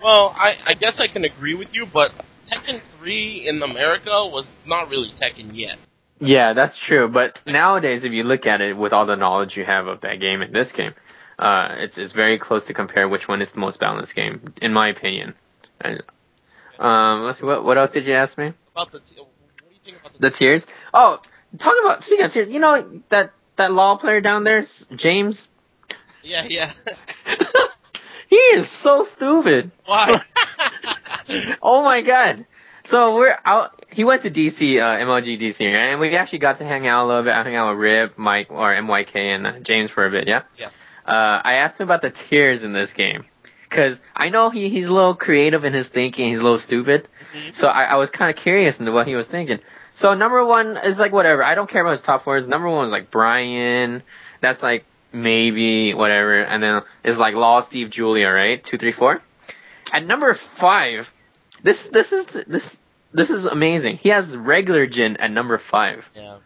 Well, 0.00 0.32
I, 0.36 0.54
I 0.64 0.74
guess 0.74 1.00
I 1.00 1.12
can 1.12 1.24
agree 1.24 1.56
with 1.56 1.74
you, 1.74 1.84
but 1.92 2.12
Tekken 2.46 2.80
3 3.00 3.48
in 3.48 3.60
America 3.60 4.10
was 4.30 4.48
not 4.64 4.88
really 4.88 5.10
Tekken 5.20 5.50
yet. 5.54 5.76
Yeah, 6.20 6.52
that's 6.52 6.78
true. 6.86 7.08
But 7.08 7.40
nowadays, 7.46 8.04
if 8.04 8.12
you 8.12 8.22
look 8.22 8.46
at 8.46 8.60
it 8.60 8.76
with 8.76 8.92
all 8.92 9.06
the 9.06 9.16
knowledge 9.16 9.56
you 9.56 9.64
have 9.64 9.88
of 9.88 10.00
that 10.02 10.20
game 10.20 10.40
and 10.40 10.54
this 10.54 10.70
game, 10.70 10.94
uh, 11.38 11.74
it's 11.78 11.98
it's 11.98 12.12
very 12.12 12.38
close 12.38 12.64
to 12.66 12.74
compare 12.74 13.08
which 13.08 13.28
one 13.28 13.40
is 13.42 13.50
the 13.52 13.60
most 13.60 13.78
balanced 13.78 14.14
game, 14.14 14.54
in 14.60 14.72
my 14.72 14.88
opinion. 14.88 15.34
And, 15.80 16.02
um, 16.78 17.22
let's 17.22 17.40
see, 17.40 17.46
what 17.46 17.64
what 17.64 17.78
else 17.78 17.92
did 17.92 18.06
you 18.06 18.14
ask 18.14 18.36
me? 18.38 18.52
About 18.72 18.92
the, 18.92 19.00
t- 19.00 19.16
what 19.16 19.28
do 19.60 19.74
you 19.74 19.80
think 19.84 19.96
about 20.00 20.12
the 20.12 20.30
The 20.30 20.36
tiers? 20.36 20.66
Oh, 20.94 21.18
talking 21.58 21.82
about 21.84 22.02
speaking 22.02 22.24
of 22.24 22.32
tiers, 22.32 22.48
you 22.50 22.60
know 22.60 23.00
that 23.10 23.32
that 23.56 23.72
law 23.72 23.98
player 23.98 24.20
down 24.20 24.44
there, 24.44 24.64
James. 24.94 25.48
Yeah, 26.22 26.44
yeah. 26.48 26.72
he 28.28 28.36
is 28.36 28.68
so 28.82 29.06
stupid. 29.14 29.72
Why? 29.86 30.22
oh 31.62 31.82
my 31.82 32.02
god. 32.02 32.46
So 32.90 33.16
we're 33.16 33.36
out. 33.44 33.84
He 33.90 34.04
went 34.04 34.22
to 34.22 34.30
DC, 34.30 34.80
uh, 34.80 35.04
MLG 35.04 35.40
DC, 35.40 35.60
right? 35.60 35.90
and 35.90 36.00
we 36.00 36.16
actually 36.16 36.38
got 36.38 36.58
to 36.58 36.64
hang 36.64 36.86
out 36.86 37.04
a 37.04 37.06
little 37.06 37.22
bit. 37.22 37.32
I 37.32 37.42
hung 37.42 37.54
out 37.54 37.70
with 37.72 37.80
Rip, 37.80 38.18
Mike, 38.18 38.46
or 38.50 38.74
MYK, 38.74 39.14
and 39.16 39.46
uh, 39.46 39.60
James 39.60 39.90
for 39.90 40.06
a 40.06 40.10
bit. 40.10 40.26
Yeah. 40.26 40.42
Yeah. 40.56 40.70
Uh, 41.06 41.40
I 41.44 41.54
asked 41.54 41.80
him 41.80 41.86
about 41.86 42.02
the 42.02 42.12
tiers 42.28 42.62
in 42.62 42.72
this 42.72 42.92
game 42.92 43.24
because 43.68 43.98
I 44.14 44.28
know 44.28 44.50
he 44.50 44.68
he's 44.68 44.86
a 44.86 44.92
little 44.92 45.14
creative 45.14 45.64
in 45.64 45.74
his 45.74 45.88
thinking. 45.88 46.30
He's 46.30 46.38
a 46.38 46.42
little 46.42 46.58
stupid, 46.58 47.08
mm-hmm. 47.34 47.50
so 47.54 47.66
I, 47.66 47.84
I 47.84 47.94
was 47.96 48.10
kind 48.10 48.30
of 48.36 48.42
curious 48.42 48.78
into 48.78 48.92
what 48.92 49.06
he 49.06 49.14
was 49.14 49.26
thinking. 49.26 49.58
So 49.94 50.14
number 50.14 50.44
one 50.44 50.76
is 50.76 50.98
like 50.98 51.12
whatever. 51.12 51.42
I 51.42 51.54
don't 51.54 51.68
care 51.68 51.82
about 51.82 51.92
his 51.92 52.02
top 52.02 52.24
fours. 52.24 52.46
Number 52.46 52.68
one 52.68 52.86
is 52.86 52.92
like 52.92 53.10
Brian. 53.10 54.02
That's 54.40 54.62
like 54.62 54.84
maybe 55.12 55.94
whatever, 55.94 56.40
and 56.40 56.62
then 56.62 56.82
it's 57.04 57.18
like 57.18 57.34
Law, 57.34 57.66
Steve, 57.66 57.90
Julia, 57.90 58.28
right? 58.28 58.64
Two, 58.64 58.78
three, 58.78 58.92
four. 58.92 59.22
At 59.92 60.04
number 60.04 60.36
five, 60.60 61.06
this 61.64 61.78
this 61.92 62.12
is 62.12 62.26
this 62.46 62.76
this 63.12 63.30
is 63.30 63.46
amazing. 63.46 63.96
He 63.96 64.10
has 64.10 64.36
regular 64.36 64.86
Jin 64.86 65.16
at 65.16 65.30
number 65.30 65.60
five. 65.70 66.04
yeah. 66.14 66.38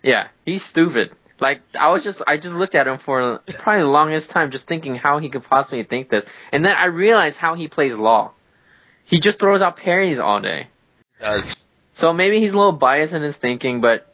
Yeah, 0.00 0.28
he's 0.44 0.64
stupid. 0.64 1.10
Like 1.40 1.60
I 1.78 1.90
was 1.90 2.02
just 2.02 2.22
I 2.26 2.36
just 2.36 2.54
looked 2.54 2.74
at 2.74 2.86
him 2.86 2.98
for 2.98 3.40
probably 3.60 3.82
the 3.82 3.88
longest 3.88 4.30
time 4.30 4.50
just 4.50 4.66
thinking 4.66 4.96
how 4.96 5.18
he 5.18 5.28
could 5.28 5.44
possibly 5.44 5.84
think 5.84 6.10
this. 6.10 6.24
And 6.52 6.64
then 6.64 6.72
I 6.72 6.86
realized 6.86 7.36
how 7.36 7.54
he 7.54 7.68
plays 7.68 7.92
law. 7.92 8.32
He 9.04 9.20
just 9.20 9.38
throws 9.38 9.62
out 9.62 9.76
parries 9.76 10.18
all 10.18 10.40
day. 10.40 10.68
Does 11.20 11.64
So 11.94 12.12
maybe 12.12 12.40
he's 12.40 12.52
a 12.52 12.56
little 12.56 12.72
biased 12.72 13.12
in 13.12 13.22
his 13.22 13.36
thinking, 13.36 13.80
but 13.80 14.12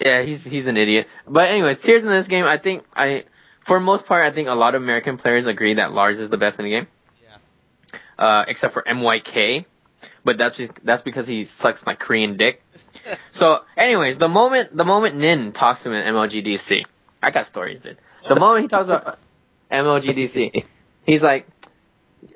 yeah, 0.00 0.22
he's 0.22 0.42
he's 0.44 0.66
an 0.66 0.76
idiot. 0.76 1.06
But 1.26 1.48
anyways, 1.48 1.78
tiers 1.80 2.02
in 2.02 2.08
this 2.08 2.28
game, 2.28 2.44
I 2.44 2.58
think 2.58 2.84
I 2.94 3.24
for 3.66 3.78
most 3.78 4.06
part 4.06 4.30
I 4.30 4.34
think 4.34 4.48
a 4.48 4.54
lot 4.54 4.74
of 4.74 4.82
American 4.82 5.18
players 5.18 5.46
agree 5.46 5.74
that 5.74 5.92
Lars 5.92 6.18
is 6.18 6.30
the 6.30 6.38
best 6.38 6.58
in 6.58 6.64
the 6.64 6.70
game. 6.70 6.86
Yeah. 7.22 7.98
Uh 8.24 8.44
except 8.48 8.72
for 8.72 8.82
MYK. 8.82 9.66
But 10.24 10.36
that's 10.36 10.56
just, 10.56 10.72
that's 10.84 11.02
because 11.02 11.26
he 11.26 11.46
sucks 11.58 11.82
my 11.86 11.94
Korean 11.94 12.36
dick. 12.36 12.60
So 13.32 13.58
anyways, 13.76 14.18
the 14.18 14.28
moment 14.28 14.76
the 14.76 14.84
moment 14.84 15.16
Nin 15.16 15.52
talks 15.52 15.82
to 15.82 15.90
him 15.90 15.94
in 15.94 16.14
MLGDC, 16.14 16.84
I 17.22 17.30
got 17.30 17.46
stories, 17.46 17.80
dude. 17.80 17.98
The 18.28 18.34
moment 18.34 18.62
he 18.62 18.68
talks 18.68 18.86
about 18.86 19.18
MLGDC, 19.70 20.64
he's 21.04 21.22
like 21.22 21.46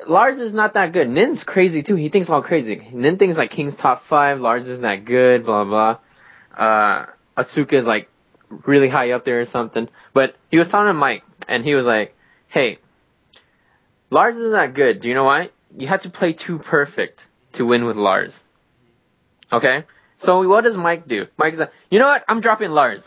Lars 0.07 0.39
is 0.39 0.55
not 0.55 0.75
that 0.75 0.93
good. 0.93 1.09
Nin's 1.09 1.45
crazy 1.45 1.83
too. 1.83 1.97
He 1.97 2.09
thinks 2.09 2.31
all 2.31 2.43
crazy. 2.43 2.89
Nin 2.93 3.19
thinks 3.19 3.37
like 3.37 3.51
King's 3.51 3.77
top 3.77 4.03
five. 4.09 4.41
Lars 4.41 4.63
isn't 4.63 4.83
that 4.83 5.05
good. 5.05 5.45
Blah 5.45 5.65
blah. 5.65 5.99
Uh, 6.57 7.07
Asuka 7.37 7.75
is 7.75 7.85
like 7.85 8.09
really 8.67 8.89
high 8.89 9.11
up 9.11 9.25
there 9.25 9.41
or 9.41 9.45
something. 9.45 9.89
But 10.15 10.37
he 10.51 10.59
was 10.59 10.69
talking 10.69 10.89
to 10.89 10.95
Mike, 10.95 11.23
and 11.49 11.65
he 11.65 11.75
was 11.75 11.85
like, 11.85 12.15
"Hey, 12.49 12.79
Lars 14.11 14.37
isn't 14.37 14.53
that 14.53 14.75
good. 14.75 15.01
Do 15.01 15.09
you 15.09 15.15
know 15.15 15.25
why? 15.25 15.51
You 15.77 15.89
have 15.89 16.03
to 16.03 16.11
play 16.11 16.35
too 16.35 16.59
perfect 16.59 17.23
to 17.55 17.65
win 17.65 17.85
with 17.85 17.97
Lars. 17.97 18.35
Okay. 19.51 19.85
So 20.23 20.47
what 20.49 20.65
does 20.65 20.77
Mike 20.77 21.07
do? 21.07 21.27
Mike's 21.39 21.59
like, 21.59 21.71
you 21.91 21.99
know 21.99 22.07
what? 22.07 22.25
I'm 22.29 22.41
dropping 22.41 22.71
Lars. 22.71 23.03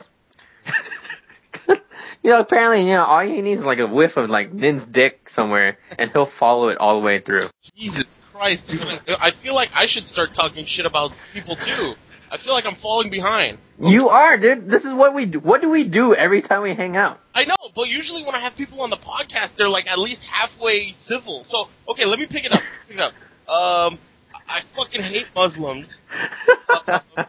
you 1.68 2.32
know, 2.32 2.40
apparently, 2.40 2.88
you 2.88 2.94
know, 2.94 3.04
all 3.04 3.26
he 3.26 3.42
needs 3.42 3.62
is 3.62 3.66
like 3.66 3.80
a 3.80 3.88
whiff 3.88 4.18
of 4.18 4.30
like 4.30 4.54
Nin's 4.54 4.84
dick 4.92 5.30
somewhere, 5.30 5.78
and 5.98 6.12
he'll 6.12 6.32
follow 6.40 6.70
it 6.70 6.78
all 6.78 7.00
the 7.00 7.06
way 7.06 7.22
through. 7.22 7.48
Jesus 7.76 8.06
Christ, 8.34 8.64
dude. 8.68 8.82
I 9.08 9.32
feel 9.42 9.56
like 9.56 9.70
I 9.74 9.86
should 9.88 10.04
start 10.04 10.30
talking 10.36 10.66
shit 10.68 10.86
about 10.86 11.12
people 11.34 11.56
too. 11.56 11.94
I 12.32 12.38
feel 12.38 12.54
like 12.54 12.66
I'm 12.66 12.76
falling 12.76 13.10
behind. 13.10 13.60
You 13.80 14.10
are, 14.10 14.38
dude. 14.38 14.70
This 14.70 14.84
is 14.84 14.94
what 14.94 15.14
we 15.14 15.26
do. 15.26 15.40
What 15.40 15.62
do 15.62 15.70
we 15.70 15.88
do 15.88 16.14
every 16.14 16.42
time 16.42 16.64
we 16.64 16.76
hang 16.76 16.98
out? 16.98 17.20
I 17.34 17.46
know, 17.46 17.56
but 17.74 17.88
usually 17.88 18.24
when 18.24 18.36
I 18.36 18.42
have 18.42 18.58
people 18.58 18.82
on 18.82 18.90
the 18.90 18.98
podcast, 18.98 19.56
they're 19.58 19.70
like 19.70 19.88
at 19.88 20.00
least 20.00 20.24
halfway 20.24 20.92
civil. 20.94 21.44
So, 21.46 21.68
okay, 21.90 22.06
let 22.06 22.20
me 22.20 22.28
pick 22.30 22.44
it 22.46 22.52
up. 22.52 22.62
Pick 22.88 22.98
it 22.98 23.02
up. 23.02 23.14
Um, 23.50 24.00
I 24.48 24.62
fucking 24.76 25.02
hate 25.02 25.28
Muslims. 25.36 26.00
Uh, 26.70 27.00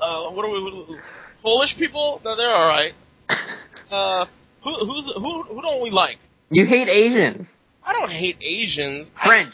uh, 0.00 0.30
what 0.30 0.44
are 0.44 0.50
we? 0.50 0.98
Polish 1.42 1.76
people? 1.78 2.20
No, 2.24 2.36
they're 2.36 2.54
all 2.54 2.68
right. 2.68 2.92
Uh, 3.90 4.26
who, 4.64 4.74
who's 4.86 5.12
who? 5.14 5.42
Who 5.42 5.62
don't 5.62 5.80
we 5.80 5.90
like? 5.90 6.16
you 6.50 6.66
hate 6.66 6.88
Asians. 6.88 7.46
I 7.84 7.92
don't 7.92 8.10
hate 8.10 8.36
Asians. 8.42 9.08
I, 9.16 9.26
French. 9.26 9.52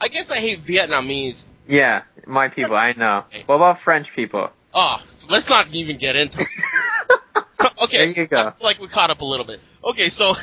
I 0.00 0.08
guess 0.08 0.30
I 0.30 0.38
hate 0.38 0.64
Vietnamese. 0.64 1.44
Yeah, 1.66 2.02
my 2.26 2.48
people. 2.48 2.76
I 2.76 2.92
know. 2.92 3.24
What 3.46 3.56
about 3.56 3.80
French 3.82 4.08
people? 4.14 4.50
Oh, 4.74 4.96
let's 5.28 5.48
not 5.48 5.68
even 5.68 5.98
get 5.98 6.14
into 6.14 6.38
it. 6.40 6.46
okay, 7.82 7.96
There 8.12 8.22
you 8.22 8.26
go. 8.28 8.36
I 8.36 8.52
like 8.60 8.78
we 8.78 8.88
caught 8.88 9.10
up 9.10 9.20
a 9.20 9.24
little 9.24 9.46
bit. 9.46 9.60
Okay, 9.82 10.08
so 10.10 10.34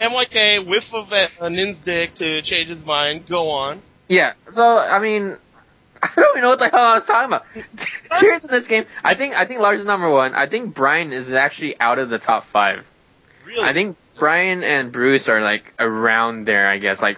MYK 0.00 0.68
whiff 0.68 0.84
of 0.92 1.12
a, 1.12 1.28
a 1.40 1.50
Nin's 1.50 1.80
dick 1.84 2.14
to 2.16 2.42
change 2.42 2.68
his 2.68 2.84
mind. 2.84 3.26
Go 3.28 3.50
on. 3.50 3.82
Yeah. 4.12 4.34
So 4.52 4.62
I 4.62 5.00
mean, 5.00 5.38
I 6.02 6.10
don't 6.14 6.36
even 6.36 6.42
know 6.42 6.50
what 6.50 6.58
the 6.58 6.68
hell 6.68 6.80
I 6.80 6.98
was 6.98 7.06
talking 7.06 7.28
about. 7.28 8.20
Cheers 8.20 8.42
in 8.44 8.50
this 8.50 8.66
game. 8.68 8.84
I 9.02 9.14
think 9.16 9.34
I 9.34 9.46
think 9.46 9.60
Lars 9.60 9.80
is 9.80 9.86
number 9.86 10.10
one. 10.10 10.34
I 10.34 10.48
think 10.48 10.74
Brian 10.74 11.12
is 11.12 11.32
actually 11.32 11.80
out 11.80 11.98
of 11.98 12.10
the 12.10 12.18
top 12.18 12.44
five. 12.52 12.84
Really? 13.46 13.62
I 13.62 13.72
think 13.72 13.96
Brian 14.18 14.62
and 14.62 14.92
Bruce 14.92 15.28
are 15.28 15.40
like 15.40 15.62
around 15.78 16.46
there. 16.46 16.68
I 16.68 16.78
guess 16.78 17.00
like 17.00 17.16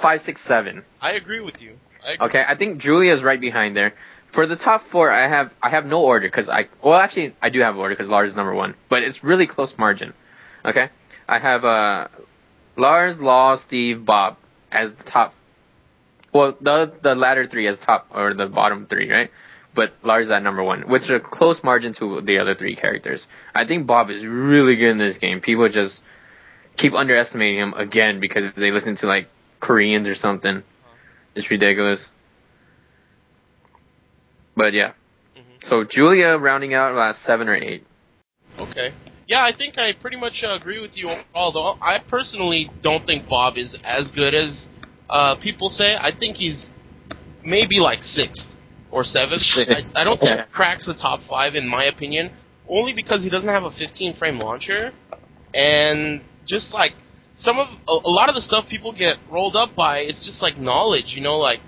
five, 0.00 0.20
six, 0.20 0.40
seven. 0.46 0.84
I 1.00 1.12
agree 1.12 1.40
with 1.40 1.60
you. 1.60 1.76
I 2.06 2.12
agree. 2.12 2.28
Okay. 2.28 2.44
I 2.46 2.56
think 2.56 2.80
Julia's 2.80 3.22
right 3.24 3.40
behind 3.40 3.76
there. 3.76 3.94
For 4.32 4.46
the 4.46 4.56
top 4.56 4.84
four, 4.92 5.10
I 5.10 5.28
have 5.28 5.50
I 5.60 5.70
have 5.70 5.84
no 5.84 6.00
order 6.00 6.28
because 6.28 6.48
I 6.48 6.68
well 6.84 6.94
actually 6.94 7.34
I 7.42 7.50
do 7.50 7.58
have 7.60 7.76
order 7.76 7.96
because 7.96 8.08
Lars 8.08 8.30
is 8.30 8.36
number 8.36 8.54
one, 8.54 8.76
but 8.88 9.02
it's 9.02 9.24
really 9.24 9.48
close 9.48 9.74
margin. 9.76 10.12
Okay, 10.64 10.90
I 11.28 11.40
have 11.40 11.64
uh 11.64 12.06
Lars, 12.76 13.18
Law, 13.18 13.56
Steve, 13.56 14.04
Bob 14.04 14.36
as 14.70 14.92
the 14.92 15.10
top. 15.10 15.34
Well, 16.32 16.56
the 16.60 16.92
the 17.02 17.14
latter 17.14 17.46
three 17.46 17.66
as 17.66 17.78
top 17.84 18.06
or 18.12 18.34
the 18.34 18.46
bottom 18.46 18.86
three, 18.86 19.10
right? 19.10 19.30
But 19.74 19.92
Lars 20.02 20.26
is 20.26 20.32
at 20.32 20.42
number 20.42 20.62
one, 20.62 20.82
which 20.82 21.02
is 21.02 21.10
a 21.10 21.20
close 21.20 21.60
margin 21.62 21.94
to 22.00 22.20
the 22.22 22.38
other 22.38 22.54
three 22.54 22.74
characters. 22.74 23.26
I 23.54 23.66
think 23.66 23.86
Bob 23.86 24.10
is 24.10 24.24
really 24.24 24.76
good 24.76 24.90
in 24.90 24.98
this 24.98 25.16
game. 25.18 25.40
People 25.40 25.68
just 25.68 26.00
keep 26.76 26.92
underestimating 26.92 27.58
him 27.58 27.74
again 27.74 28.20
because 28.20 28.52
they 28.56 28.70
listen 28.70 28.96
to 28.96 29.06
like 29.06 29.28
Koreans 29.60 30.08
or 30.08 30.14
something. 30.14 30.62
It's 31.34 31.50
ridiculous. 31.50 32.04
But 34.56 34.72
yeah. 34.72 34.92
Mhm. 35.36 35.62
So 35.62 35.84
Julia 35.84 36.36
rounding 36.36 36.74
out 36.74 36.92
about 36.92 37.16
seven 37.24 37.48
or 37.48 37.54
eight. 37.54 37.84
Okay. 38.58 38.92
Yeah, 39.28 39.44
I 39.44 39.52
think 39.56 39.78
I 39.78 39.92
pretty 39.92 40.16
much 40.16 40.42
uh, 40.44 40.54
agree 40.54 40.80
with 40.80 40.96
you 40.96 41.08
overall. 41.08 41.52
Though 41.52 41.78
I 41.80 42.00
personally 42.00 42.68
don't 42.82 43.06
think 43.06 43.28
Bob 43.28 43.56
is 43.56 43.78
as 43.84 44.10
good 44.10 44.34
as 44.34 44.66
uh, 45.10 45.36
people 45.36 45.68
say. 45.68 45.96
I 45.96 46.10
think 46.18 46.36
he's 46.36 46.70
maybe 47.44 47.78
like 47.80 48.02
sixth 48.02 48.46
or 48.90 49.02
seventh. 49.04 49.42
I, 49.56 49.82
I 50.00 50.04
don't 50.04 50.18
think 50.20 50.32
Okay. 50.32 50.42
he 50.48 50.52
cracks 50.52 50.86
the 50.86 50.94
top 50.94 51.20
five 51.28 51.54
in 51.54 51.66
my 51.68 51.84
opinion, 51.84 52.30
only 52.68 52.92
because 52.94 53.22
he 53.24 53.30
doesn't 53.30 53.48
have 53.48 53.64
a 53.64 53.70
15 53.70 54.16
frame 54.16 54.38
launcher, 54.38 54.92
and 55.54 56.22
just 56.46 56.72
like 56.72 56.92
some 57.32 57.58
of 57.58 57.68
a, 57.88 57.92
a 57.92 58.10
lot 58.10 58.28
of 58.28 58.34
the 58.34 58.40
stuff 58.40 58.64
people 58.68 58.92
get 58.92 59.16
rolled 59.30 59.56
up 59.56 59.74
by, 59.74 59.98
it's 60.00 60.24
just 60.24 60.42
like 60.42 60.58
knowledge. 60.58 61.14
You 61.16 61.22
know, 61.22 61.38
like 61.38 61.60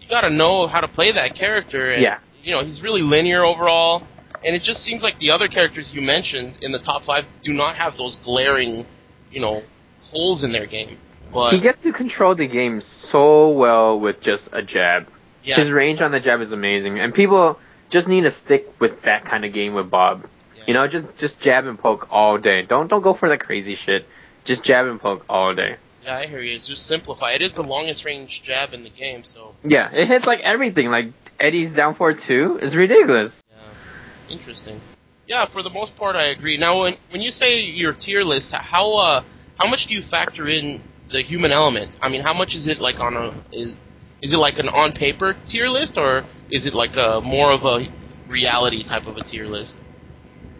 you 0.00 0.08
got 0.08 0.22
to 0.22 0.30
know 0.30 0.66
how 0.66 0.80
to 0.80 0.88
play 0.88 1.12
that 1.12 1.34
character. 1.34 1.92
And, 1.92 2.02
Yeah. 2.02 2.18
You 2.42 2.50
know, 2.52 2.64
he's 2.64 2.82
really 2.82 3.02
linear 3.02 3.44
overall. 3.44 4.04
And 4.44 4.56
it 4.56 4.62
just 4.62 4.80
seems 4.80 5.04
like 5.04 5.16
the 5.20 5.30
other 5.30 5.46
characters 5.46 5.92
you 5.94 6.02
mentioned 6.02 6.56
in 6.62 6.72
the 6.72 6.80
top 6.80 7.04
five 7.04 7.22
do 7.42 7.52
not 7.52 7.76
have 7.76 7.96
those 7.96 8.16
glaring, 8.24 8.84
you 9.30 9.40
know, 9.40 9.62
holes 10.02 10.42
in 10.42 10.50
their 10.52 10.66
game. 10.66 10.98
But 11.32 11.52
He 11.54 11.60
gets 11.60 11.82
to 11.82 11.92
control 11.92 12.34
the 12.34 12.46
game 12.46 12.80
so 12.80 13.50
well 13.50 13.98
with 13.98 14.20
just 14.20 14.48
a 14.52 14.62
jab. 14.62 15.06
yeah, 15.42 15.56
His 15.60 15.70
range 15.70 16.00
on 16.00 16.12
the 16.12 16.20
jab 16.20 16.40
is 16.40 16.52
amazing, 16.52 16.98
and 17.00 17.12
people 17.14 17.58
just 17.90 18.06
need 18.08 18.22
to 18.22 18.30
stick 18.44 18.66
with 18.80 19.02
that 19.02 19.24
kind 19.24 19.44
of 19.44 19.52
game 19.52 19.74
with 19.74 19.90
Bob. 19.90 20.24
yeah. 20.56 20.64
You 20.66 20.74
know, 20.74 20.86
just 20.88 21.06
just 21.18 21.40
jab 21.40 21.66
and 21.66 21.78
poke 21.78 22.06
all 22.10 22.38
day. 22.38 22.62
Don't 22.62 22.88
don't 22.88 23.02
go 23.02 23.14
for 23.14 23.28
the 23.28 23.36
crazy 23.38 23.76
shit. 23.76 24.06
Just 24.44 24.62
jab 24.64 24.86
and 24.86 25.00
poke 25.00 25.24
all 25.28 25.54
day. 25.54 25.76
yeah, 26.04 26.18
I 26.18 26.26
hear 26.26 26.40
you. 26.40 26.54
It's 26.56 26.66
just 26.68 26.86
simplify. 26.86 27.32
It 27.32 27.42
is 27.42 27.54
the 27.54 27.62
longest 27.62 28.04
range 28.04 28.42
jab 28.44 28.72
in 28.72 28.82
the 28.84 28.90
game, 28.90 29.22
so 29.24 29.54
Yeah, 29.64 29.88
it 29.92 30.06
hits 30.08 30.26
like 30.26 30.40
everything. 30.40 30.88
Like 30.90 31.06
Eddie's 31.40 31.72
down 31.74 31.94
for 31.94 32.12
two 32.14 32.58
is 32.62 32.74
ridiculous. 32.76 33.32
yeah, 33.50 34.32
interesting. 34.34 34.80
Yeah, 35.26 35.46
for 35.52 35.62
the 35.62 35.70
most 35.70 35.96
part, 35.96 36.16
I 36.16 36.26
agree. 36.30 36.56
Now, 36.58 36.80
when 36.82 36.94
when 37.10 37.20
you 37.22 37.30
say 37.30 37.60
your 37.60 37.92
tier 37.94 38.22
list, 38.22 38.52
how 38.52 38.94
uh 38.94 39.24
how 39.58 39.68
much 39.68 39.86
do 39.88 39.94
you 39.94 40.02
factor 40.10 40.48
in 40.48 40.80
the 41.12 41.22
human 41.22 41.52
element? 41.52 41.96
I 42.00 42.08
mean, 42.08 42.22
how 42.22 42.34
much 42.34 42.54
is 42.54 42.66
it 42.66 42.80
like 42.80 43.00
on 43.00 43.16
a 43.16 43.28
is 43.52 43.74
is 44.22 44.32
it 44.32 44.38
like 44.38 44.58
an 44.58 44.68
on 44.68 44.92
paper 44.92 45.36
tier 45.48 45.68
list, 45.68 45.94
or 45.96 46.24
is 46.50 46.66
it 46.66 46.74
like 46.74 46.96
a 46.96 47.20
more 47.22 47.52
of 47.52 47.64
a 47.64 47.86
reality 48.28 48.84
type 48.84 49.06
of 49.06 49.16
a 49.16 49.24
tier 49.24 49.46
list? 49.46 49.74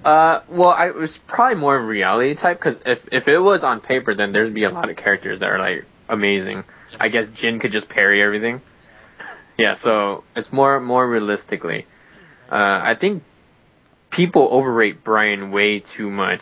Uh, 0.04 0.40
well, 0.50 0.70
I 0.70 0.88
it 0.88 0.96
was 0.96 1.16
probably 1.28 1.60
more 1.60 1.76
of 1.76 1.84
a 1.84 1.86
reality 1.86 2.34
type 2.34 2.58
because 2.58 2.80
if 2.84 2.98
if 3.12 3.28
it 3.28 3.38
was 3.38 3.62
on 3.62 3.80
paper, 3.80 4.14
then 4.14 4.32
there'd 4.32 4.54
be 4.54 4.64
a 4.64 4.70
lot 4.70 4.90
of 4.90 4.96
characters 4.96 5.38
that 5.40 5.48
are 5.48 5.58
like 5.58 5.84
amazing. 6.08 6.64
I 6.98 7.08
guess 7.08 7.28
Jin 7.34 7.60
could 7.60 7.72
just 7.72 7.88
parry 7.88 8.22
everything. 8.22 8.60
Yeah, 9.56 9.76
so 9.82 10.24
it's 10.34 10.52
more 10.52 10.80
more 10.80 11.08
realistically. 11.08 11.86
Uh, 12.50 12.80
I 12.84 12.96
think 13.00 13.22
people 14.10 14.48
overrate 14.50 15.04
Brian 15.04 15.52
way 15.52 15.82
too 15.96 16.10
much. 16.10 16.40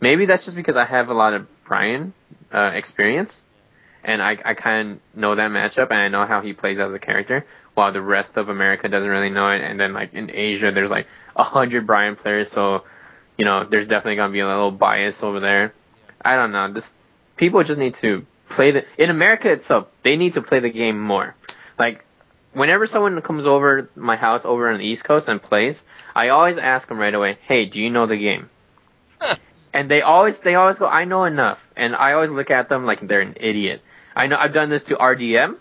Maybe 0.00 0.26
that's 0.26 0.44
just 0.44 0.56
because 0.56 0.76
I 0.76 0.84
have 0.84 1.08
a 1.08 1.14
lot 1.14 1.34
of 1.34 1.46
Brian 1.72 2.12
uh, 2.52 2.72
experience, 2.74 3.40
and 4.04 4.20
I 4.20 4.36
I 4.44 4.52
kind 4.52 4.90
of 4.90 4.98
know 5.18 5.34
that 5.34 5.50
matchup 5.50 5.88
and 5.90 6.00
I 6.06 6.08
know 6.08 6.26
how 6.26 6.42
he 6.42 6.52
plays 6.52 6.78
as 6.78 6.92
a 6.92 6.98
character, 6.98 7.46
while 7.72 7.90
the 7.94 8.02
rest 8.02 8.36
of 8.36 8.50
America 8.50 8.90
doesn't 8.90 9.08
really 9.08 9.30
know 9.30 9.48
it. 9.48 9.62
And 9.62 9.80
then 9.80 9.94
like 9.94 10.12
in 10.12 10.30
Asia, 10.30 10.70
there's 10.70 10.90
like 10.90 11.06
a 11.34 11.42
hundred 11.42 11.86
Brian 11.86 12.14
players, 12.14 12.50
so 12.52 12.82
you 13.38 13.46
know 13.46 13.66
there's 13.70 13.86
definitely 13.86 14.16
gonna 14.16 14.34
be 14.34 14.40
a 14.40 14.46
little 14.46 14.70
bias 14.70 15.16
over 15.22 15.40
there. 15.40 15.72
I 16.22 16.36
don't 16.36 16.52
know. 16.52 16.74
This 16.74 16.84
people 17.38 17.64
just 17.64 17.78
need 17.78 17.94
to 18.02 18.26
play 18.54 18.72
the 18.72 18.82
in 19.02 19.08
America 19.08 19.50
itself. 19.50 19.86
They 20.04 20.16
need 20.16 20.34
to 20.34 20.42
play 20.42 20.60
the 20.60 20.68
game 20.70 21.00
more. 21.00 21.34
Like 21.78 22.04
whenever 22.52 22.86
someone 22.86 23.18
comes 23.22 23.46
over 23.46 23.88
my 23.96 24.16
house 24.16 24.42
over 24.44 24.70
on 24.70 24.76
the 24.76 24.84
East 24.84 25.04
Coast 25.04 25.26
and 25.26 25.42
plays, 25.42 25.80
I 26.14 26.28
always 26.28 26.58
ask 26.58 26.86
them 26.88 26.98
right 26.98 27.14
away, 27.14 27.38
"Hey, 27.48 27.64
do 27.64 27.80
you 27.80 27.88
know 27.88 28.06
the 28.06 28.18
game?" 28.18 28.50
And 29.72 29.90
they 29.90 30.02
always 30.02 30.38
they 30.44 30.54
always 30.54 30.78
go, 30.78 30.86
"I 30.86 31.04
know 31.04 31.24
enough." 31.24 31.58
And 31.76 31.94
I 31.94 32.12
always 32.12 32.30
look 32.30 32.50
at 32.50 32.68
them 32.68 32.84
like 32.86 33.06
they're 33.06 33.20
an 33.20 33.34
idiot. 33.40 33.82
I 34.14 34.26
know 34.26 34.36
I've 34.36 34.52
done 34.52 34.70
this 34.70 34.82
to 34.84 34.96
RDM. 34.96 35.56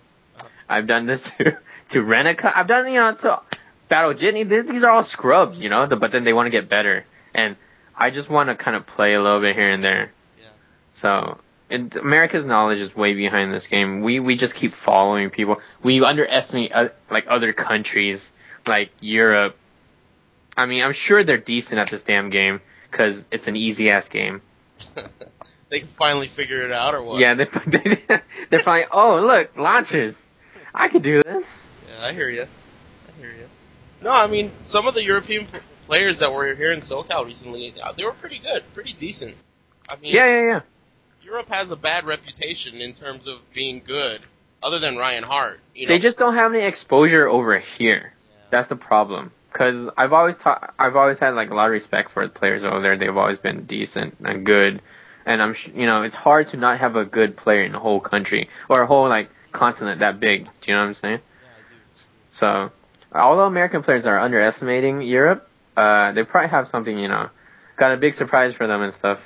I've 0.68 0.88
done 0.88 1.05
this 1.05 1.22
to 1.38 1.57
to 1.91 1.99
Renica. 1.99 2.51
I've 2.55 2.68
done 2.68 2.88
you 2.91 2.99
know 2.99 3.16
to 3.22 3.41
Battle 3.89 4.14
Jitney. 4.14 4.49
These, 4.49 4.72
these 4.72 4.84
are 4.84 4.89
all 4.91 5.05
scrubs, 5.05 5.59
you 5.59 5.70
know. 5.70 5.88
But 5.88 6.12
then 6.12 6.24
they 6.24 6.34
want 6.34 6.47
to 6.47 6.51
get 6.51 6.70
better, 6.70 7.05
and 7.34 7.55
I 7.95 8.09
just 8.12 8.30
want 8.30 8.49
to 8.49 8.55
kind 8.55 8.76
of 8.76 8.88
play 8.88 9.14
a 9.14 9.22
little 9.22 9.41
bit 9.41 9.55
here 9.55 9.72
and 9.72 9.84
there. 9.84 10.12
Yeah. 10.39 10.47
So 11.01 11.39
and 11.72 11.95
America's 11.95 12.45
knowledge 12.45 12.80
is 12.80 12.95
way 12.95 13.14
behind 13.14 13.53
this 13.53 13.66
game. 13.68 14.01
We 14.01 14.20
we 14.20 14.38
just 14.38 14.53
keep 14.53 14.74
following 14.86 15.30
people. 15.30 15.57
We 15.84 16.03
underestimate 16.03 16.72
uh, 16.74 16.89
like 17.09 17.26
other 17.30 17.53
countries, 17.53 18.22
like 18.68 18.91
Europe. 18.99 19.55
I 20.55 20.66
mean, 20.66 20.84
I'm 20.84 20.93
sure 20.93 21.24
they're 21.24 21.38
decent 21.38 21.80
at 21.80 21.89
this 21.89 22.01
damn 22.05 22.30
game 22.30 22.59
because 22.91 23.24
it's 23.32 23.47
an 23.47 23.55
easy 23.55 23.89
ass 23.89 24.07
game. 24.09 24.41
they 25.72 25.80
can 25.80 25.90
finally 25.98 26.30
figure 26.36 26.64
it 26.64 26.72
out 26.72 26.94
or 26.94 27.02
what? 27.02 27.20
Yeah, 27.20 27.34
they, 27.34 27.46
they 27.66 28.02
they're 28.52 28.64
probably 28.64 28.86
oh 28.92 29.26
look 29.26 29.58
launchers, 29.58 30.16
I 30.74 30.90
could 30.90 31.02
do 31.02 31.22
this. 31.24 31.44
Yeah, 31.88 32.06
I 32.06 32.14
hear 32.14 32.30
you. 32.30 32.44
I 32.44 33.18
hear 33.18 33.32
you. 33.32 33.48
No, 34.04 34.12
I 34.12 34.28
mean 34.28 34.52
some 34.64 34.86
of 34.86 34.94
the 34.94 35.04
European 35.04 35.48
p- 35.48 35.60
players 35.88 36.20
that 36.20 36.32
were 36.32 36.54
here 36.54 36.72
in 36.72 36.82
SoCal 36.82 37.26
recently, 37.26 37.74
uh, 37.82 37.94
they 37.98 38.04
were 38.04 38.14
pretty 38.14 38.40
good, 38.40 38.64
pretty 38.74 38.94
decent. 38.94 39.36
I 39.90 39.96
mean, 39.96 40.14
Yeah, 40.14 40.28
yeah, 40.28 40.46
yeah. 40.48 40.60
Europe 41.24 41.48
has 41.50 41.72
a 41.72 41.76
bad 41.76 42.06
reputation 42.06 42.76
in 42.82 42.94
terms 42.94 43.28
of 43.28 43.38
being 43.54 43.82
good, 43.86 44.22
other 44.62 44.80
than 44.80 44.98
Ryan 44.98 45.24
Hart. 45.24 45.60
You 45.74 45.88
know? 45.88 45.94
They 45.94 46.00
just 46.00 46.18
don't 46.18 46.36
have 46.36 46.54
any 46.54 46.64
exposure 46.66 47.28
over 47.28 47.60
here. 47.60 48.14
That's 48.52 48.70
the 48.70 48.76
problem. 48.76 49.32
Cause 49.54 49.92
I've 49.98 50.14
always 50.14 50.38
taught, 50.38 50.74
I've 50.80 50.96
always 50.96 51.20
had 51.20 51.32
like 51.32 51.50
a 51.50 51.54
lot 51.54 51.66
of 51.66 51.72
respect 51.72 52.12
for 52.14 52.26
the 52.26 52.34
players 52.34 52.64
over 52.64 52.82
there. 52.82 52.98
They've 52.98 53.16
always 53.16 53.38
been 53.38 53.66
decent 53.66 54.16
and 54.22 54.46
good, 54.46 54.82
and 55.26 55.42
I'm, 55.42 55.54
sh- 55.54 55.70
you 55.74 55.86
know, 55.86 56.04
it's 56.04 56.16
hard 56.16 56.48
to 56.50 56.58
not 56.58 56.80
have 56.80 56.96
a 56.96 57.06
good 57.06 57.38
player 57.38 57.64
in 57.64 57.72
the 57.72 57.80
whole 57.80 58.00
country 58.00 58.50
or 58.70 58.82
a 58.82 58.88
whole 58.88 59.08
like 59.10 59.30
continent 59.52 60.00
that 60.00 60.20
big. 60.20 60.46
Do 60.46 60.52
you 60.68 60.74
know 60.76 60.82
what 60.82 60.88
I'm 60.90 60.96
saying? 61.02 61.20
So, 62.40 62.72
although 63.14 63.46
American 63.46 63.84
players 63.84 64.06
are 64.06 64.20
underestimating 64.20 65.02
Europe, 65.02 65.48
uh, 65.78 66.12
they 66.14 66.24
probably 66.24 66.50
have 66.50 66.68
something, 66.68 66.98
you 66.98 67.08
know, 67.08 67.30
got 67.78 67.92
a 67.94 67.98
big 67.98 68.14
surprise 68.14 68.56
for 68.56 68.68
them 68.68 68.82
and 68.82 68.94
stuff 68.94 69.20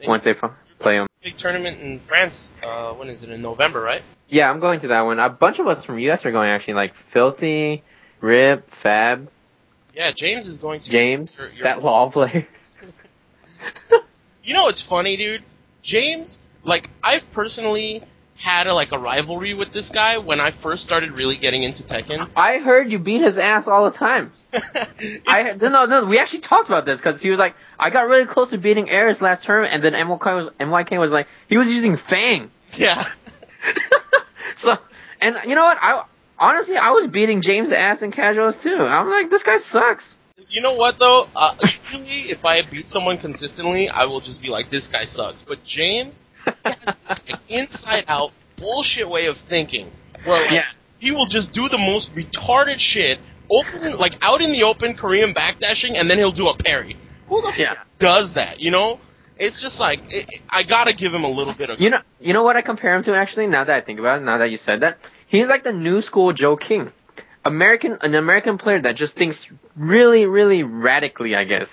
They- 0.00 0.06
once 0.06 0.24
they 0.24 0.32
f- 0.32 0.50
play 0.78 0.98
them. 0.98 1.06
big 1.22 1.36
tournament 1.38 1.80
in 1.80 2.00
France. 2.00 2.50
Uh, 2.62 2.92
when 2.94 3.08
is 3.08 3.22
it? 3.22 3.30
In 3.30 3.40
November, 3.40 3.80
right? 3.80 4.02
Yeah, 4.28 4.50
I'm 4.50 4.60
going 4.60 4.80
to 4.80 4.88
that 4.88 5.02
one. 5.02 5.18
A 5.18 5.28
bunch 5.30 5.58
of 5.58 5.66
us 5.66 5.84
from 5.84 5.98
US 5.98 6.24
are 6.26 6.32
going 6.32 6.50
actually, 6.50 6.74
like 6.74 6.92
Filthy, 7.12 7.82
Rip, 8.20 8.68
Fab, 8.82 9.28
Yeah, 9.94 10.10
James 10.14 10.46
is 10.48 10.58
going 10.58 10.80
to. 10.82 10.90
James, 10.90 11.34
You're- 11.38 11.52
you're- 11.56 11.62
that 11.62 11.82
law 11.82 12.10
player. 12.10 12.46
You 14.44 14.52
know 14.52 14.64
what's 14.64 14.86
funny, 14.86 15.16
dude? 15.16 15.42
James, 15.82 16.38
like 16.64 16.88
I've 17.02 17.22
personally 17.32 18.02
had 18.36 18.66
a, 18.66 18.74
like 18.74 18.88
a 18.92 18.98
rivalry 18.98 19.54
with 19.54 19.72
this 19.72 19.90
guy 19.90 20.18
when 20.18 20.38
I 20.38 20.50
first 20.62 20.82
started 20.82 21.12
really 21.12 21.38
getting 21.38 21.62
into 21.62 21.82
Tekken. 21.82 22.30
I 22.36 22.58
heard 22.58 22.90
you 22.90 22.98
beat 22.98 23.22
his 23.22 23.38
ass 23.38 23.64
all 23.66 23.90
the 23.90 23.96
time. 23.96 24.32
I 25.26 25.54
no 25.60 25.86
no 25.86 26.06
we 26.06 26.18
actually 26.18 26.42
talked 26.42 26.68
about 26.68 26.84
this 26.84 26.98
because 26.98 27.22
he 27.22 27.30
was 27.30 27.38
like 27.38 27.54
I 27.78 27.88
got 27.88 28.02
really 28.02 28.26
close 28.26 28.50
to 28.50 28.58
beating 28.58 28.90
Aris 28.90 29.22
last 29.22 29.44
term 29.44 29.64
and 29.64 29.82
then 29.82 29.94
MYK 29.94 30.26
was 30.36 30.50
MYK 30.60 31.00
was 31.00 31.10
like 31.10 31.26
he 31.48 31.56
was 31.56 31.66
using 31.66 31.96
Fang. 32.08 32.50
yeah. 32.76 33.04
so 34.60 34.76
and 35.22 35.36
you 35.46 35.54
know 35.54 35.64
what 35.64 35.78
I 35.80 36.04
honestly 36.38 36.76
I 36.76 36.90
was 36.90 37.08
beating 37.10 37.40
James' 37.42 37.72
ass 37.72 38.02
in 38.02 38.12
casuals 38.12 38.56
too. 38.62 38.76
I'm 38.76 39.08
like 39.08 39.30
this 39.30 39.42
guy 39.42 39.56
sucks. 39.70 40.04
You 40.54 40.60
know 40.62 40.74
what 40.74 40.94
though? 41.00 41.26
Uh, 41.34 41.54
usually, 41.92 42.30
if 42.30 42.44
I 42.44 42.62
beat 42.70 42.86
someone 42.88 43.18
consistently, 43.18 43.88
I 43.88 44.04
will 44.04 44.20
just 44.20 44.40
be 44.40 44.48
like, 44.48 44.70
"This 44.70 44.86
guy 44.86 45.04
sucks." 45.04 45.42
But 45.42 45.58
James, 45.64 46.22
like, 46.64 47.40
inside-out 47.48 48.30
bullshit 48.56 49.08
way 49.08 49.26
of 49.26 49.36
thinking, 49.48 49.90
where 50.24 50.42
like, 50.42 50.52
Yeah. 50.52 50.62
he 50.98 51.10
will 51.10 51.26
just 51.26 51.52
do 51.52 51.68
the 51.68 51.78
most 51.78 52.10
retarded 52.14 52.76
shit, 52.78 53.18
open 53.50 53.96
like 53.98 54.14
out 54.22 54.40
in 54.40 54.52
the 54.52 54.62
open 54.62 54.96
Korean 54.96 55.34
backdashing, 55.34 55.98
and 55.98 56.08
then 56.08 56.18
he'll 56.18 56.32
do 56.44 56.46
a 56.48 56.56
parry. 56.56 56.96
Who 57.28 57.42
the 57.42 57.52
Yeah. 57.56 57.70
fuck 57.74 57.86
does 57.98 58.34
that? 58.34 58.60
You 58.60 58.70
know? 58.70 59.00
It's 59.36 59.60
just 59.60 59.80
like 59.80 59.98
it, 60.12 60.26
it- 60.28 60.42
I 60.48 60.62
gotta 60.62 60.94
give 60.94 61.12
him 61.12 61.24
a 61.24 61.28
little 61.28 61.54
bit 61.58 61.68
of. 61.70 61.80
You 61.80 61.90
know 61.90 61.98
you 62.20 62.32
know 62.32 62.44
what 62.44 62.56
I 62.56 62.62
compare 62.62 62.94
him 62.94 63.02
to 63.04 63.16
actually 63.16 63.48
now 63.48 63.64
that 63.64 63.74
I 63.74 63.80
think 63.80 63.98
about 63.98 64.18
it 64.20 64.24
now 64.24 64.38
that 64.38 64.50
you 64.52 64.56
said 64.58 64.80
that 64.82 64.98
he's 65.26 65.48
like 65.48 65.64
the 65.64 65.72
new 65.72 66.00
school 66.00 66.32
Joe 66.32 66.56
King, 66.56 66.92
American 67.44 67.98
an 68.00 68.14
American 68.14 68.58
player 68.58 68.80
that 68.82 68.96
just 68.96 69.14
thinks 69.14 69.38
really 69.76 70.26
really 70.26 70.62
radically 70.62 71.34
I 71.36 71.44
guess, 71.44 71.68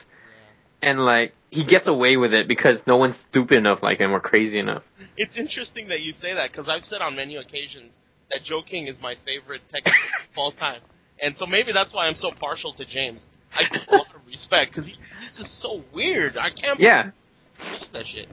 and 0.82 1.00
like 1.06 1.34
he 1.50 1.66
gets 1.66 1.88
away 1.88 2.18
with 2.18 2.34
it 2.34 2.48
because 2.48 2.80
no 2.88 2.98
one's 2.98 3.18
stupid 3.30 3.58
enough 3.58 3.84
like 3.84 4.00
him 4.00 4.12
or 4.12 4.20
crazy 4.20 4.60
enough. 4.60 4.84
It's 5.18 5.38
interesting 5.38 5.90
that 5.90 6.02
you 6.02 6.14
say 6.14 6.34
that 6.34 6.52
because 6.52 6.70
I've 6.70 6.86
said 6.86 7.02
on 7.02 7.16
many 7.16 7.36
occasions 7.36 8.00
that 8.32 8.44
Joe 8.44 8.62
King 8.62 8.88
is 8.88 9.00
my 9.02 9.16
favorite 9.26 9.62
Tekken 9.74 9.84
player 9.84 10.28
of 10.32 10.38
all 10.38 10.52
time, 10.52 10.82
and 11.22 11.36
so 11.36 11.46
maybe 11.46 11.72
that's 11.74 11.94
why 11.94 12.08
I'm 12.08 12.16
so 12.16 12.32
partial 12.32 12.74
to 12.74 12.86
James. 12.86 13.26
I 13.54 13.64
give 13.72 13.82
a 13.88 13.92
lot 13.96 14.08
of 14.16 14.26
respect 14.26 14.72
because 14.72 14.88
he, 14.88 14.96
he's 15.20 15.38
just 15.38 15.60
so 15.62 15.84
weird. 15.94 16.38
I 16.38 16.50
can't 16.50 16.80
Yeah, 16.80 17.12
believe 17.60 17.94
that 17.94 18.06
shit. 18.06 18.30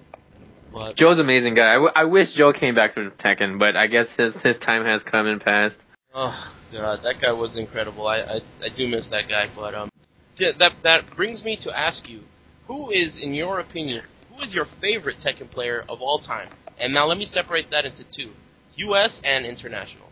But 0.72 0.96
Joe's 0.96 1.18
amazing 1.18 1.54
guy. 1.54 1.70
I, 1.70 1.74
w- 1.74 1.92
I 1.94 2.04
wish 2.04 2.32
Joe 2.34 2.52
came 2.52 2.74
back 2.74 2.94
to 2.94 3.10
Tekken, 3.18 3.58
but 3.58 3.74
I 3.74 3.86
guess 3.88 4.06
his 4.16 4.34
his 4.42 4.58
time 4.58 4.84
has 4.84 5.02
come 5.02 5.26
and 5.26 5.40
passed. 5.40 5.76
Oh 6.18 6.52
god, 6.72 7.00
that 7.04 7.20
guy 7.20 7.32
was 7.32 7.56
incredible. 7.56 8.06
I, 8.06 8.18
I 8.18 8.40
I 8.62 8.68
do 8.76 8.88
miss 8.88 9.08
that 9.10 9.28
guy. 9.28 9.46
But 9.54 9.74
um, 9.74 9.90
yeah, 10.36 10.50
that 10.58 10.72
that 10.82 11.16
brings 11.16 11.44
me 11.44 11.58
to 11.62 11.78
ask 11.78 12.08
you, 12.08 12.22
who 12.66 12.90
is, 12.90 13.18
in 13.22 13.34
your 13.34 13.60
opinion, 13.60 14.02
who 14.30 14.42
is 14.42 14.54
your 14.54 14.66
favorite 14.80 15.16
Tekken 15.24 15.50
player 15.50 15.84
of 15.88 16.00
all 16.00 16.18
time? 16.18 16.50
And 16.78 16.92
now 16.92 17.06
let 17.06 17.18
me 17.18 17.24
separate 17.24 17.70
that 17.70 17.84
into 17.84 18.04
two: 18.04 18.32
U.S. 18.76 19.20
and 19.24 19.46
international. 19.46 20.06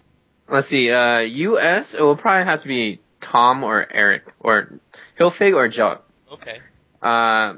Let's 0.49 0.69
see. 0.69 0.91
Uh, 0.91 1.21
U.S. 1.21 1.95
It 1.99 2.03
will 2.03 2.17
probably 2.17 2.47
have 2.47 2.63
to 2.63 2.69
be 2.69 3.01
Tom 3.21 3.65
or 3.65 3.93
Eric 3.93 4.23
or 4.41 4.81
Hilfig 5.19 5.55
or 5.55 5.69
Joe. 5.69 5.99
Okay. 6.33 6.59
Uh, 7.03 7.55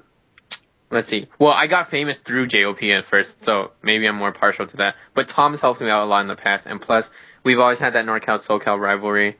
let's 0.90 1.08
see. 1.08 1.26
Well, 1.38 1.52
I 1.52 1.66
got 1.66 1.90
famous 1.90 2.18
through 2.26 2.48
JOP 2.48 2.82
at 2.82 3.04
first, 3.10 3.30
so 3.44 3.72
maybe 3.82 4.06
I'm 4.06 4.16
more 4.16 4.32
partial 4.32 4.66
to 4.66 4.76
that. 4.78 4.94
But 5.14 5.28
Tom's 5.34 5.60
helped 5.60 5.80
me 5.80 5.90
out 5.90 6.04
a 6.04 6.08
lot 6.08 6.22
in 6.22 6.28
the 6.28 6.36
past, 6.36 6.66
and 6.66 6.80
plus, 6.80 7.04
we've 7.48 7.58
always 7.58 7.78
had 7.78 7.94
that 7.94 8.04
NorCal 8.04 8.46
SoCal 8.46 8.78
rivalry, 8.78 9.38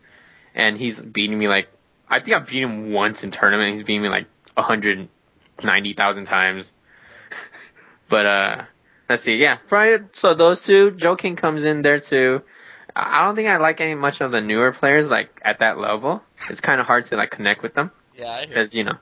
and 0.55 0.79
he's 0.79 0.99
beating 0.99 1.39
me 1.39 1.47
like 1.47 1.69
I 2.09 2.21
think 2.21 2.33
I've 2.33 2.49
beat 2.49 2.63
him 2.63 2.91
once 2.91 3.23
in 3.23 3.31
tournament. 3.31 3.75
He's 3.75 3.85
beating 3.85 4.03
me 4.03 4.09
like 4.09 4.27
190,000 4.55 6.25
times. 6.25 6.65
but 8.11 8.25
uh, 8.25 8.63
let's 9.11 9.25
see. 9.25 9.37
Yeah, 9.37 9.59
probably. 9.69 10.07
So 10.15 10.35
those 10.35 10.63
two, 10.67 10.93
Joe 10.93 11.17
King 11.17 11.37
comes 11.37 11.65
in 11.65 11.83
there 11.83 12.01
too. 12.01 12.41
I 12.97 13.21
I 13.21 13.25
don't 13.27 13.37
think 13.37 13.47
I 13.49 13.59
like 13.59 13.81
any 13.83 13.95
much 13.95 14.23
of 14.23 14.31
the 14.33 14.41
newer 14.41 14.73
players 14.73 15.09
like 15.11 15.29
at 15.45 15.59
that 15.59 15.77
level. 15.79 16.23
It's 16.49 16.61
kind 16.61 16.81
of 16.81 16.87
hard 16.87 17.07
to 17.11 17.17
like 17.17 17.31
connect 17.31 17.63
with 17.63 17.75
them 17.75 17.91
Yeah, 18.17 18.47
because 18.47 18.73
you 18.73 18.85
know. 18.85 18.99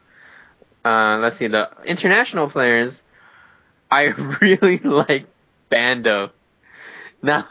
Uh, 0.85 1.19
let's 1.19 1.39
see 1.39 1.47
the 1.47 1.69
international 1.85 2.51
players. 2.51 2.93
I 3.91 4.03
really 4.41 4.79
like 4.79 5.27
Bando. 5.71 6.31
Now, 7.23 7.47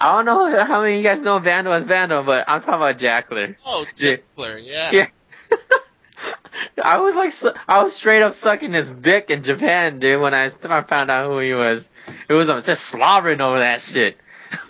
I 0.00 0.16
don't 0.16 0.24
know 0.26 0.64
how 0.64 0.82
many 0.82 0.98
of 0.98 1.02
you 1.04 1.08
guys 1.08 1.22
know 1.22 1.38
Bando 1.40 1.72
as 1.72 1.86
Bando, 1.86 2.22
but 2.24 2.44
I'm 2.48 2.60
talking 2.60 2.74
about 2.74 2.98
Jackler. 2.98 3.56
Oh, 3.64 3.84
Yeah. 3.96 4.16
Tickler, 4.16 4.58
yeah. 4.58 4.90
Yeah. 4.92 5.06
I 6.82 6.98
was 7.00 7.14
like, 7.14 7.32
su- 7.40 7.58
I 7.68 7.82
was 7.82 7.94
straight 7.96 8.22
up 8.22 8.34
sucking 8.42 8.72
his 8.72 8.88
dick 9.02 9.26
in 9.28 9.42
Japan, 9.42 9.98
dude. 9.98 10.20
When 10.20 10.34
I, 10.34 10.50
I 10.64 10.82
found 10.88 11.10
out 11.10 11.30
who 11.30 11.38
he 11.40 11.52
was, 11.52 11.82
it 12.28 12.32
was 12.32 12.48
um, 12.48 12.62
just 12.64 12.82
slobbering 12.90 13.40
over 13.40 13.58
that 13.58 13.80
shit. 13.92 14.16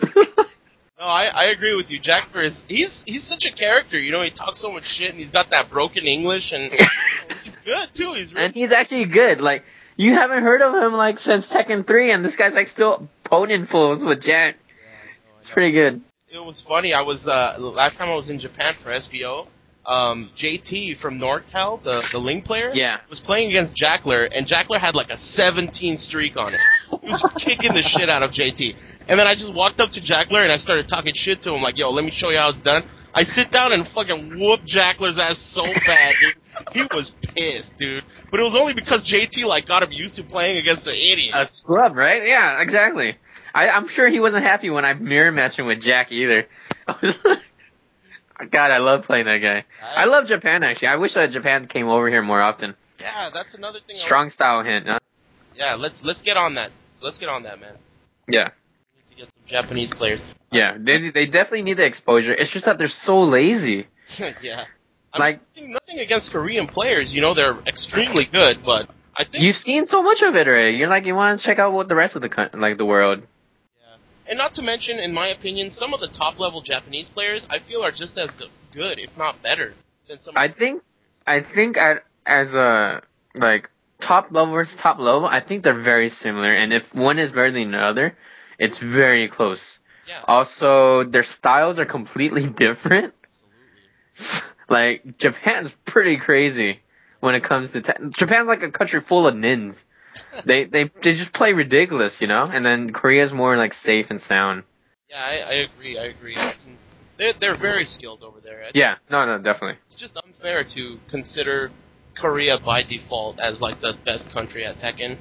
No, 0.99 1.05
I, 1.05 1.27
I 1.27 1.45
agree 1.51 1.77
with 1.77 1.91
you. 1.91 2.01
Jackler 2.01 2.47
is 2.47 2.64
he's 2.69 3.03
he's 3.07 3.29
such 3.29 3.45
a 3.45 3.55
character. 3.55 3.99
You 3.99 4.12
know, 4.12 4.23
he 4.23 4.31
talks 4.31 4.62
so 4.62 4.73
much 4.73 4.85
shit, 4.87 5.11
and 5.11 5.21
he's 5.21 5.31
got 5.31 5.51
that 5.51 5.71
broken 5.71 6.05
English, 6.07 6.53
and 6.53 6.73
he's 7.45 7.57
good 7.67 7.89
too. 7.95 8.14
He's 8.14 8.33
really 8.33 8.47
and 8.47 8.55
he's 8.55 8.73
actually 8.73 9.05
good. 9.05 9.43
Like 9.43 9.62
you 9.97 10.14
haven't 10.14 10.43
heard 10.43 10.62
of 10.62 10.73
him 10.75 10.95
like 10.95 11.19
since 11.19 11.47
Tekken 11.49 11.87
3, 11.87 12.12
and 12.12 12.25
this 12.25 12.35
guy's 12.35 12.55
like 12.55 12.69
still 12.69 13.11
potent 13.25 13.69
fools 13.69 14.03
with 14.03 14.23
Jack. 14.23 14.57
It's 15.47 15.53
pretty 15.55 15.72
good. 15.72 16.03
it 16.28 16.44
was 16.44 16.64
funny. 16.66 16.92
I 16.92 17.03
was 17.03 17.26
uh 17.26 17.57
last 17.59 17.97
time 17.99 18.09
I 18.11 18.14
was 18.14 18.30
in 18.30 18.38
Japan 18.40 18.74
for 18.82 18.90
SBO. 18.90 19.47
Um, 19.86 20.30
JT 20.36 20.99
from 20.99 21.18
NorCal, 21.20 21.80
the 21.84 22.03
the 22.11 22.18
Ling 22.18 22.42
player, 22.42 22.72
Yeah. 22.74 22.97
was 23.09 23.20
playing 23.20 23.51
against 23.51 23.76
Jackler, 23.80 24.28
and 24.34 24.44
Jackler 24.44 24.80
had 24.80 24.97
like 24.97 25.11
a 25.11 25.16
17 25.16 25.97
streak 25.99 26.36
on 26.36 26.55
it. 26.55 26.61
He 27.03 27.09
was 27.09 27.22
just 27.22 27.36
kicking 27.47 27.72
the 27.72 27.82
shit 27.82 28.11
out 28.11 28.24
of 28.24 28.32
JT. 28.32 28.74
And 29.09 29.16
then 29.20 29.28
I 29.28 29.34
just 29.34 29.55
walked 29.55 29.78
up 29.78 29.90
to 29.90 30.01
Jackler 30.01 30.42
and 30.42 30.51
I 30.51 30.57
started 30.57 30.88
talking 30.88 31.12
shit 31.14 31.40
to 31.42 31.55
him, 31.55 31.62
like, 31.62 31.78
"Yo, 31.78 31.90
let 31.90 32.05
me 32.05 32.11
show 32.11 32.30
you 32.30 32.38
how 32.38 32.51
it's 32.51 32.62
done." 32.62 32.82
I 33.14 33.22
sit 33.22 33.53
down 33.53 33.72
and 33.72 33.86
fucking 33.94 34.40
whoop 34.40 34.61
Jackler's 34.66 35.18
ass 35.18 35.38
so 35.55 35.62
bad, 35.86 36.12
dude. 36.20 36.34
He 36.74 36.82
was 36.94 37.12
pissed, 37.22 37.72
dude. 37.78 38.03
But 38.30 38.40
it 38.40 38.42
was 38.42 38.57
only 38.59 38.74
because 38.74 39.05
JT 39.09 39.44
like 39.47 39.66
got 39.68 39.84
him 39.84 39.92
used 39.92 40.16
to 40.16 40.24
playing 40.24 40.57
against 40.59 40.84
the 40.84 40.90
idiot. 40.92 41.32
A 41.34 41.47
scrub, 41.51 41.94
right? 41.94 42.22
Yeah, 42.26 42.61
exactly. 42.61 43.16
I, 43.57 43.69
I'm 43.71 43.89
sure 43.89 44.09
he 44.09 44.21
wasn't 44.21 44.45
happy 44.45 44.69
when 44.71 44.85
I 44.85 44.93
mirror 44.95 45.33
matched 45.33 45.59
him 45.59 45.67
with 45.67 45.81
Jack 45.81 46.13
either. 46.13 46.47
God, 48.51 48.71
I 48.71 48.79
love 48.79 49.05
playing 49.05 49.25
that 49.27 49.39
guy. 49.39 49.65
I 49.83 50.05
uh, 50.05 50.11
love 50.11 50.27
Japan 50.27 50.63
actually. 50.63 50.89
I 50.89 50.97
wish 50.97 51.15
that 51.15 51.31
Japan 51.31 51.67
came 51.69 51.89
over 51.89 52.09
here 52.09 52.23
more 52.23 52.43
often. 52.43 52.75
yeah, 53.01 53.31
that's 53.33 53.55
another 53.55 53.79
thing. 53.87 53.97
I- 54.03 54.05
Strong 54.05 54.31
style 54.31 54.63
hint. 54.63 54.87
Huh? 54.87 54.99
Yeah, 55.55 55.75
let's 55.75 56.01
let's 56.05 56.21
get 56.23 56.37
on 56.37 56.55
that. 56.57 56.71
Let's 57.01 57.19
get 57.19 57.31
on 57.31 57.45
that, 57.45 57.59
man. 57.61 57.77
Yeah. 58.29 58.51
We 58.95 59.01
need 59.01 59.09
to 59.11 59.25
get 59.25 59.35
some 59.35 59.45
Japanese 59.47 59.93
players. 59.95 60.23
Yeah, 60.53 60.77
they 60.79 61.11
they 61.11 61.25
definitely 61.25 61.63
need 61.63 61.79
the 61.79 61.87
exposure. 61.87 62.35
It's 62.35 62.53
just 62.53 62.67
that 62.67 62.77
they're 62.77 62.89
so 63.05 63.21
lazy. 63.23 63.87
yeah. 64.43 64.65
I 65.15 65.19
Like- 65.19 65.41
mean, 65.57 65.73
nothing 65.73 65.99
against 66.01 66.31
Korean 66.31 66.67
players. 66.67 67.15
You 67.15 67.23
know, 67.23 67.33
they're 67.35 67.59
extremely 67.67 68.27
good, 68.31 68.59
but 68.67 68.91
I 69.17 69.25
think 69.25 69.43
You've 69.45 69.57
seen 69.57 69.87
so 69.87 70.03
much 70.03 70.19
of 70.23 70.35
it 70.37 70.47
already. 70.47 70.77
You're 70.77 70.89
like, 70.91 71.07
you 71.07 71.15
want 71.15 71.41
to 71.41 71.47
check 71.47 71.59
out 71.59 71.73
what 71.73 71.89
the 71.89 71.95
rest 71.95 72.17
of 72.17 72.23
the 72.23 72.51
like 72.53 72.77
the 72.77 72.85
world. 72.85 73.23
And 74.29 74.39
not 74.39 74.55
to 74.55 74.62
mention, 74.62 74.99
in 74.99 75.12
my 75.14 75.29
opinion, 75.29 75.70
some 75.70 75.95
of 75.95 76.01
the 76.01 76.09
top 76.09 76.39
level 76.39 76.61
Japanese 76.62 77.09
players 77.09 77.47
I 77.49 77.59
feel 77.61 77.83
are 77.85 77.93
just 77.93 78.18
as 78.18 78.35
good, 78.72 78.99
if 78.99 79.16
not 79.16 79.43
better, 79.43 79.74
than 80.09 80.20
some. 80.20 80.37
I 80.37 80.49
think, 80.49 80.83
I 81.27 81.41
think 81.55 81.77
at, 81.77 82.05
as 82.27 82.53
a 82.53 83.03
like 83.35 83.68
top 84.01 84.29
level 84.33 84.53
versus 84.55 84.77
top 84.83 84.99
level, 84.99 85.27
I 85.27 85.41
think 85.41 85.62
they're 85.62 85.83
very 85.83 86.11
similar. 86.11 86.53
And 86.53 86.72
if 86.72 86.83
one 86.93 87.18
is 87.18 87.31
better 87.31 87.53
than 87.53 87.70
the 87.70 87.79
other, 87.79 88.16
it's 88.59 88.79
very 88.79 89.29
close. 89.29 89.61
yeah, 90.09 90.22
Also, 90.27 91.05
their 91.05 91.24
styles 91.39 91.79
are 91.79 91.87
completely 91.87 92.43
different. 92.59 93.14
absolutely. 93.24 94.47
Like 94.68 95.18
Japan's 95.18 95.70
pretty 95.87 96.16
crazy 96.18 96.81
when 97.20 97.35
it 97.35 97.45
comes 97.45 97.70
to 97.72 97.81
te- 97.81 97.93
Japan's 98.18 98.49
like 98.49 98.62
a 98.62 98.70
country 98.70 99.01
full 99.09 99.27
of 99.29 99.37
nins. 99.37 99.77
They 100.47 100.64
they 100.64 100.91
they 101.03 101.14
just 101.17 101.33
play 101.33 101.53
ridiculous, 101.53 102.14
you 102.21 102.27
know. 102.27 102.45
And 102.45 102.64
then 102.64 102.93
Korea's 102.93 103.33
more 103.33 103.57
like 103.57 103.75
safe 103.75 104.07
and 104.11 104.21
sound. 104.29 104.64
Yeah, 105.11 105.19
I, 105.25 105.35
I 105.35 105.53
agree. 105.71 105.99
I 105.99 106.05
agree. 106.07 106.37
They're 107.19 107.33
they're 107.41 107.57
very 107.59 107.85
skilled 107.85 108.23
over 108.23 108.41
there. 108.41 108.64
I- 108.64 108.71
Yeah, 108.75 108.97
no, 109.11 109.25
no, 109.25 109.39
definitely. 109.39 109.79
It's 109.89 109.97
just 109.97 110.19
unfair 110.25 110.64
to 110.75 110.99
consider 111.11 111.71
Korea 112.21 112.59
by 112.64 112.83
default 112.83 113.39
as 113.41 113.61
like 113.61 113.81
the 113.81 113.95
best 114.05 114.31
country 114.33 114.64
at 114.67 114.77
Tekken, 114.77 115.19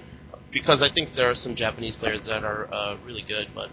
because 0.52 0.82
I 0.82 0.90
think 0.94 1.10
there 1.16 1.30
are 1.30 1.36
some 1.36 1.56
Japanese 1.56 1.96
players 1.96 2.26
that 2.26 2.44
are 2.44 2.74
uh, 2.74 2.98
really 3.06 3.24
good. 3.28 3.48
But 3.54 3.70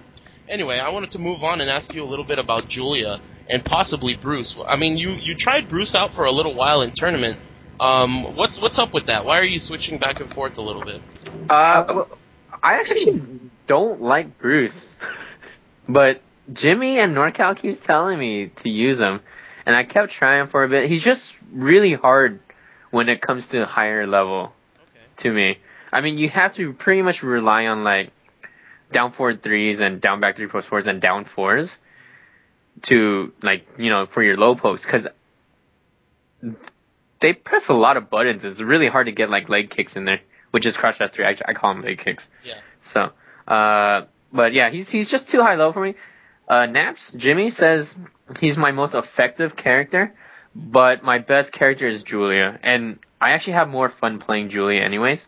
anyway, 0.49 0.79
I 0.79 0.91
wanted 0.91 1.11
to 1.13 1.19
move 1.19 1.43
on 1.43 1.61
and 1.61 1.71
ask 1.71 1.93
you 1.95 2.03
a 2.03 2.11
little 2.13 2.25
bit 2.27 2.39
about 2.39 2.69
Julia 2.69 3.21
and 3.49 3.65
possibly 3.65 4.17
Bruce. 4.21 4.57
I 4.69 4.77
mean, 4.77 4.97
you 4.97 5.11
you 5.21 5.35
tried 5.39 5.69
Bruce 5.69 5.95
out 5.95 6.13
for 6.15 6.25
a 6.25 6.33
little 6.33 6.55
while 6.55 6.83
in 6.83 6.93
tournament. 6.95 7.39
Um, 7.83 8.37
what's 8.37 8.61
what's 8.63 8.79
up 8.79 8.95
with 8.95 9.07
that? 9.07 9.25
Why 9.25 9.41
are 9.41 9.45
you 9.45 9.59
switching 9.59 9.99
back 9.99 10.21
and 10.21 10.31
forth 10.33 10.57
a 10.57 10.63
little 10.63 10.85
bit? 10.85 11.03
Uh, 11.51 11.85
well, 11.89 12.19
I 12.63 12.75
actually 12.75 13.21
don't 13.67 14.01
like 14.01 14.39
Bruce, 14.39 14.89
but 15.89 16.23
Jimmy 16.53 17.01
and 17.01 17.17
NorCal 17.17 17.61
keeps 17.61 17.81
telling 17.85 18.21
me 18.21 18.53
to 18.63 18.69
use 18.69 18.99
him, 18.99 19.21
and 19.67 19.75
I 19.75 19.83
kept 19.83 20.13
trying 20.13 20.49
for 20.49 20.63
a 20.63 20.69
bit. 20.69 20.89
He's 20.89 21.03
just 21.03 21.23
really 21.53 21.95
hard 21.95 22.39
when 22.93 23.09
it 23.09 23.21
comes 23.21 23.43
to 23.51 23.67
higher 23.67 24.07
level 24.07 24.53
Okay. 24.77 25.29
to 25.29 25.33
me. 25.33 25.59
I 25.93 26.03
mean, 26.03 26.19
you 26.19 26.29
have 26.29 26.55
to 26.55 26.73
pretty 26.75 27.03
much 27.03 27.23
rely 27.25 27.67
on 27.67 27.83
like 27.83 28.13
down 28.93 29.13
forward 29.13 29.43
threes 29.43 29.81
and 29.81 30.01
down 30.01 30.21
back 30.21 30.37
three 30.37 30.47
post 30.47 30.69
fours 30.69 30.87
and 30.87 31.01
down 31.01 31.27
fours 31.35 31.69
to 32.85 33.33
like 33.43 33.67
you 33.77 33.91
know 33.91 34.07
for 34.15 34.23
your 34.23 34.37
low 34.37 34.55
post 34.55 34.85
because 34.85 35.05
they 37.23 37.33
press 37.33 37.63
a 37.69 37.73
lot 37.73 37.97
of 37.97 38.11
buttons. 38.11 38.43
It's 38.45 38.61
really 38.61 38.89
hard 38.89 39.07
to 39.07 39.13
get 39.13 39.31
like 39.31 39.49
leg 39.49 39.71
kicks 39.71 39.97
in 39.97 40.05
there, 40.05 40.21
which 40.51 40.67
is 40.67 40.77
crush 40.77 40.99
three. 41.15 41.25
I, 41.25 41.37
I 41.47 41.55
call 41.55 41.75
them 41.75 41.83
leg 41.83 41.99
kicks. 41.99 42.25
Yeah. 42.45 42.55
So, 42.93 43.11
uh, 43.53 44.07
but 44.33 44.53
yeah, 44.53 44.71
he's 44.71 44.89
he's 44.91 45.09
just 45.09 45.31
too 45.31 45.41
high 45.41 45.55
low 45.55 45.73
for 45.73 45.81
me. 45.81 45.95
Uh, 46.49 46.67
Naps 46.67 47.13
Jimmy 47.17 47.51
says 47.51 47.95
he's 48.41 48.57
my 48.57 48.73
most 48.73 48.95
effective 48.95 49.57
character, 49.57 50.15
but 50.55 51.03
my 51.03 51.19
best 51.19 51.53
character 51.53 51.89
is 51.89 52.03
Julia, 52.03 52.59
and 52.63 52.99
I 53.21 53.31
actually 53.31 53.55
have 53.55 53.69
more 53.69 53.93
fun 54.01 54.19
playing 54.19 54.51
Julia 54.51 54.83
anyways. 54.83 55.25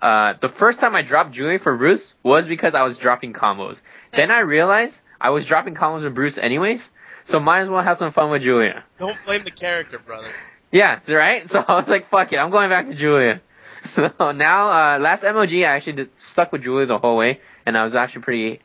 Uh, 0.00 0.34
the 0.40 0.48
first 0.48 0.80
time 0.80 0.94
I 0.94 1.02
dropped 1.02 1.32
Julia 1.32 1.58
for 1.58 1.76
Bruce 1.76 2.14
was 2.22 2.46
because 2.46 2.74
I 2.74 2.82
was 2.82 2.98
dropping 2.98 3.32
combos. 3.32 3.76
Then 4.14 4.30
I 4.30 4.40
realized 4.40 4.94
I 5.20 5.30
was 5.30 5.46
dropping 5.46 5.74
combos 5.74 6.04
with 6.04 6.14
Bruce 6.14 6.38
anyways, 6.40 6.80
so 7.26 7.40
might 7.40 7.62
as 7.62 7.68
well 7.68 7.82
have 7.82 7.98
some 7.98 8.12
fun 8.12 8.30
with 8.30 8.42
Julia. 8.42 8.84
Don't 8.98 9.16
blame 9.24 9.44
the 9.44 9.50
character, 9.50 9.98
brother. 9.98 10.32
Yeah, 10.74 10.98
right? 11.08 11.48
So 11.50 11.58
I 11.60 11.76
was 11.76 11.84
like, 11.88 12.10
fuck 12.10 12.32
it, 12.32 12.36
I'm 12.36 12.50
going 12.50 12.68
back 12.68 12.88
to 12.88 12.94
Julia. 12.94 13.40
So 13.96 14.32
now, 14.32 14.70
uh, 14.70 14.98
last 14.98 15.22
MLG, 15.22 15.62
I 15.64 15.76
actually 15.76 15.92
did, 15.92 16.10
stuck 16.32 16.52
with 16.52 16.62
Julia 16.62 16.86
the 16.86 16.96
whole 16.98 17.18
way, 17.18 17.38
and 17.66 17.76
I 17.76 17.84
was 17.84 17.94
actually 17.94 18.22
pretty 18.22 18.60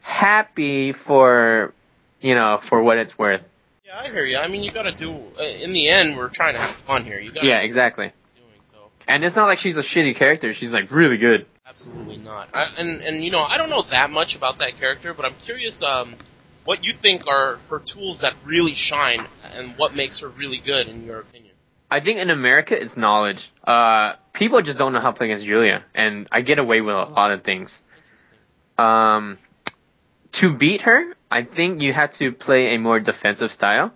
happy 0.00 0.94
for, 1.06 1.74
you 2.20 2.36
know, 2.36 2.60
for 2.68 2.80
what 2.80 2.96
it's 2.96 3.18
worth. 3.18 3.40
Yeah, 3.84 3.98
I 3.98 4.04
hear 4.04 4.24
you. 4.24 4.36
I 4.36 4.46
mean, 4.46 4.62
you 4.62 4.72
gotta 4.72 4.94
do. 4.94 5.10
Uh, 5.10 5.42
in 5.42 5.72
the 5.72 5.88
end, 5.88 6.16
we're 6.16 6.30
trying 6.32 6.54
to 6.54 6.60
have 6.60 6.76
fun 6.86 7.04
here. 7.04 7.18
You 7.18 7.32
gotta 7.32 7.48
Yeah, 7.48 7.58
exactly. 7.58 8.12
doing 8.36 8.60
so. 8.70 8.90
And 9.08 9.24
it's 9.24 9.34
not 9.34 9.46
like 9.46 9.58
she's 9.58 9.76
a 9.76 9.82
shitty 9.82 10.16
character, 10.16 10.54
she's 10.54 10.70
like 10.70 10.90
really 10.92 11.18
good. 11.18 11.46
Absolutely 11.66 12.18
not. 12.18 12.48
I, 12.54 12.76
and 12.78 13.02
and 13.02 13.24
you 13.24 13.32
know, 13.32 13.42
I 13.42 13.58
don't 13.58 13.70
know 13.70 13.82
that 13.90 14.10
much 14.10 14.36
about 14.36 14.60
that 14.60 14.78
character, 14.78 15.14
but 15.14 15.26
I'm 15.26 15.34
curious 15.44 15.82
um, 15.82 16.14
what 16.64 16.84
you 16.84 16.94
think 17.00 17.22
are 17.26 17.58
her 17.70 17.80
tools 17.80 18.20
that 18.22 18.34
really 18.44 18.74
shine, 18.74 19.20
and 19.42 19.74
what 19.76 19.94
makes 19.94 20.20
her 20.20 20.28
really 20.28 20.60
good 20.64 20.88
in 20.88 21.04
your 21.04 21.20
opinion. 21.20 21.52
I 21.90 22.00
think 22.00 22.18
in 22.18 22.30
America, 22.30 22.74
it's 22.74 22.96
knowledge. 22.96 23.38
Uh, 23.62 24.14
people 24.32 24.62
just 24.62 24.78
don't 24.78 24.92
know 24.92 25.00
how 25.00 25.12
to 25.12 25.16
play 25.16 25.30
against 25.30 25.46
Julia, 25.46 25.84
and 25.94 26.26
I 26.32 26.40
get 26.40 26.58
away 26.58 26.80
with 26.80 26.94
a 26.94 27.04
lot 27.04 27.30
of 27.30 27.44
things. 27.44 27.70
Um, 28.78 29.38
to 30.40 30.56
beat 30.56 30.80
her, 30.82 31.14
I 31.30 31.44
think 31.44 31.80
you 31.82 31.92
have 31.92 32.16
to 32.18 32.32
play 32.32 32.74
a 32.74 32.78
more 32.78 32.98
defensive 32.98 33.50
style, 33.50 33.92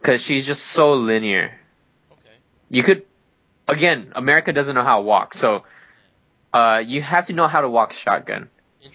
because 0.00 0.22
she's 0.22 0.46
just 0.46 0.60
so 0.74 0.92
linear. 0.92 1.58
Okay. 2.12 2.36
You 2.68 2.84
could, 2.84 3.02
again, 3.66 4.12
America 4.14 4.52
doesn't 4.52 4.74
know 4.74 4.84
how 4.84 4.98
to 4.98 5.02
walk, 5.02 5.34
so 5.34 5.64
uh, 6.54 6.78
you 6.78 7.02
have 7.02 7.26
to 7.26 7.32
know 7.32 7.48
how 7.48 7.62
to 7.62 7.68
walk 7.68 7.92
shotgun, 8.04 8.50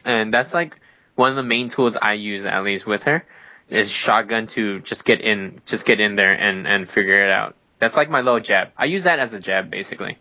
and 0.05 0.33
that's 0.33 0.53
like 0.53 0.73
one 1.15 1.29
of 1.29 1.35
the 1.35 1.43
main 1.43 1.69
tools 1.69 1.95
I 2.01 2.13
use 2.13 2.45
at 2.45 2.63
least 2.63 2.85
with 2.85 3.03
her 3.03 3.23
is 3.69 3.89
shotgun 3.89 4.47
to 4.55 4.79
just 4.81 5.05
get 5.05 5.21
in, 5.21 5.61
just 5.65 5.85
get 5.85 5.99
in 5.99 6.15
there 6.15 6.33
and 6.33 6.67
and 6.67 6.89
figure 6.89 7.23
it 7.25 7.31
out. 7.31 7.55
That's 7.79 7.95
like 7.95 8.09
my 8.09 8.21
low 8.21 8.39
jab. 8.39 8.69
I 8.77 8.85
use 8.85 9.03
that 9.03 9.19
as 9.19 9.33
a 9.33 9.39
jab 9.39 9.69
basically. 9.69 10.17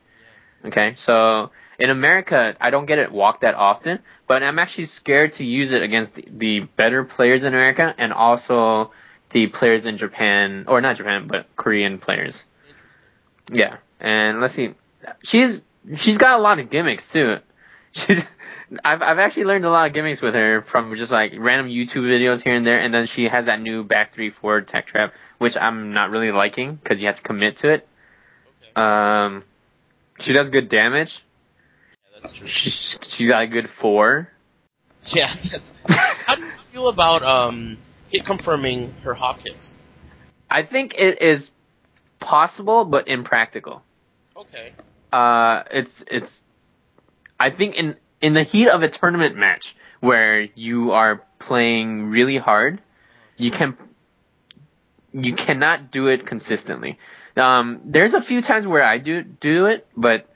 Okay, 0.65 0.95
so 1.05 1.51
in 1.79 1.91
America, 1.91 2.57
I 2.61 2.71
don't 2.71 2.87
get 2.87 2.99
it 2.99 3.11
walked 3.11 3.43
that 3.43 3.55
often, 3.55 3.99
but 4.29 4.43
I'm 4.43 4.59
actually 4.59 4.87
scared 4.87 5.35
to 5.35 5.45
use 5.45 5.73
it 5.73 5.83
against 5.83 6.15
the, 6.15 6.25
the 6.31 6.61
better 6.77 7.05
players 7.05 7.41
in 7.41 7.49
America 7.49 7.93
and 7.99 8.13
also 8.13 8.93
the 9.33 9.49
players 9.49 9.85
in 9.85 9.97
Japan, 9.97 10.67
or 10.69 10.81
not 10.81 10.97
Japan, 10.97 11.27
but 11.29 11.47
Korean 11.57 11.99
players. 11.99 12.41
Yeah, 13.51 13.79
and 13.99 14.41
let's 14.41 14.55
see, 14.55 14.75
she's 15.23 15.61
she's 15.99 16.19
got 16.19 16.39
a 16.39 16.43
lot 16.43 16.59
of 16.59 16.71
gimmicks 16.71 17.05
too. 17.13 17.37
She's 17.95 18.23
I've 18.85 19.03
I've 19.03 19.19
actually 19.19 19.45
learned 19.45 19.65
a 19.65 19.71
lot 19.71 19.87
of 19.87 19.95
gimmicks 19.95 20.23
with 20.23 20.35
her 20.35 20.65
from 20.71 20.95
just 20.97 21.13
like 21.13 21.33
random 21.39 21.69
YouTube 21.69 22.05
videos 22.05 22.43
here 22.43 22.55
and 22.55 22.67
there, 22.67 22.81
and 22.81 22.93
then 22.93 23.07
she 23.15 23.25
has 23.25 23.47
that 23.47 23.61
new 23.61 23.85
back 23.85 24.15
three 24.15 24.31
forward 24.31 24.69
tech 24.69 24.87
trap, 24.87 25.13
which 25.39 25.57
I'm 25.57 25.93
not 25.93 26.11
really 26.11 26.33
liking 26.33 26.79
because 26.83 27.01
you 27.01 27.07
have 27.07 27.17
to 27.17 27.23
commit 27.23 27.59
to 27.59 27.71
it. 27.71 27.89
Okay. 28.63 28.73
Um, 28.77 29.45
she 30.21 30.33
does 30.33 30.51
good 30.51 30.69
damage. 30.69 31.11
Yeah, 31.93 32.21
that's 32.23 32.39
true. 32.39 32.47
She 32.49 32.71
she 33.17 33.29
got 33.29 33.43
a 33.43 33.47
good 33.47 33.69
four. 33.81 34.29
Yeah. 35.07 35.35
That's, 35.51 35.69
how 36.27 36.37
do 36.37 36.43
you 36.43 36.53
feel 36.73 36.87
about 36.87 37.25
um, 37.25 37.77
hit 38.11 38.25
confirming 38.25 38.93
her 39.03 39.15
hop 39.15 39.41
kicks? 39.41 39.77
I 40.49 40.63
think 40.63 40.93
it 40.95 41.21
is 41.21 41.51
possible, 42.21 42.85
but 42.85 43.09
impractical. 43.09 43.83
Okay. 44.37 44.75
Uh, 45.13 45.65
it's 45.73 45.91
it's. 46.07 46.31
I 47.41 47.51
think 47.51 47.75
in 47.75 47.97
in 48.23 48.35
the 48.35 48.45
heat 48.45 48.69
of 48.69 48.83
a 48.83 48.89
tournament 48.89 49.37
match 49.37 49.65
where 50.01 50.43
you 50.55 50.93
are 50.93 51.23
playing 51.41 52.07
really 52.07 52.39
hard, 52.39 52.81
you 53.37 53.51
can 53.51 53.77
you 55.13 55.35
cannot 55.35 55.91
do 55.91 56.07
it 56.07 56.27
consistently. 56.27 56.99
Um, 57.37 57.81
there's 57.85 58.15
a 58.15 58.23
few 58.23 58.41
times 58.41 58.67
where 58.67 58.83
I 58.83 58.99
do 58.99 59.23
do 59.23 59.67
it, 59.67 59.87
but 59.97 60.29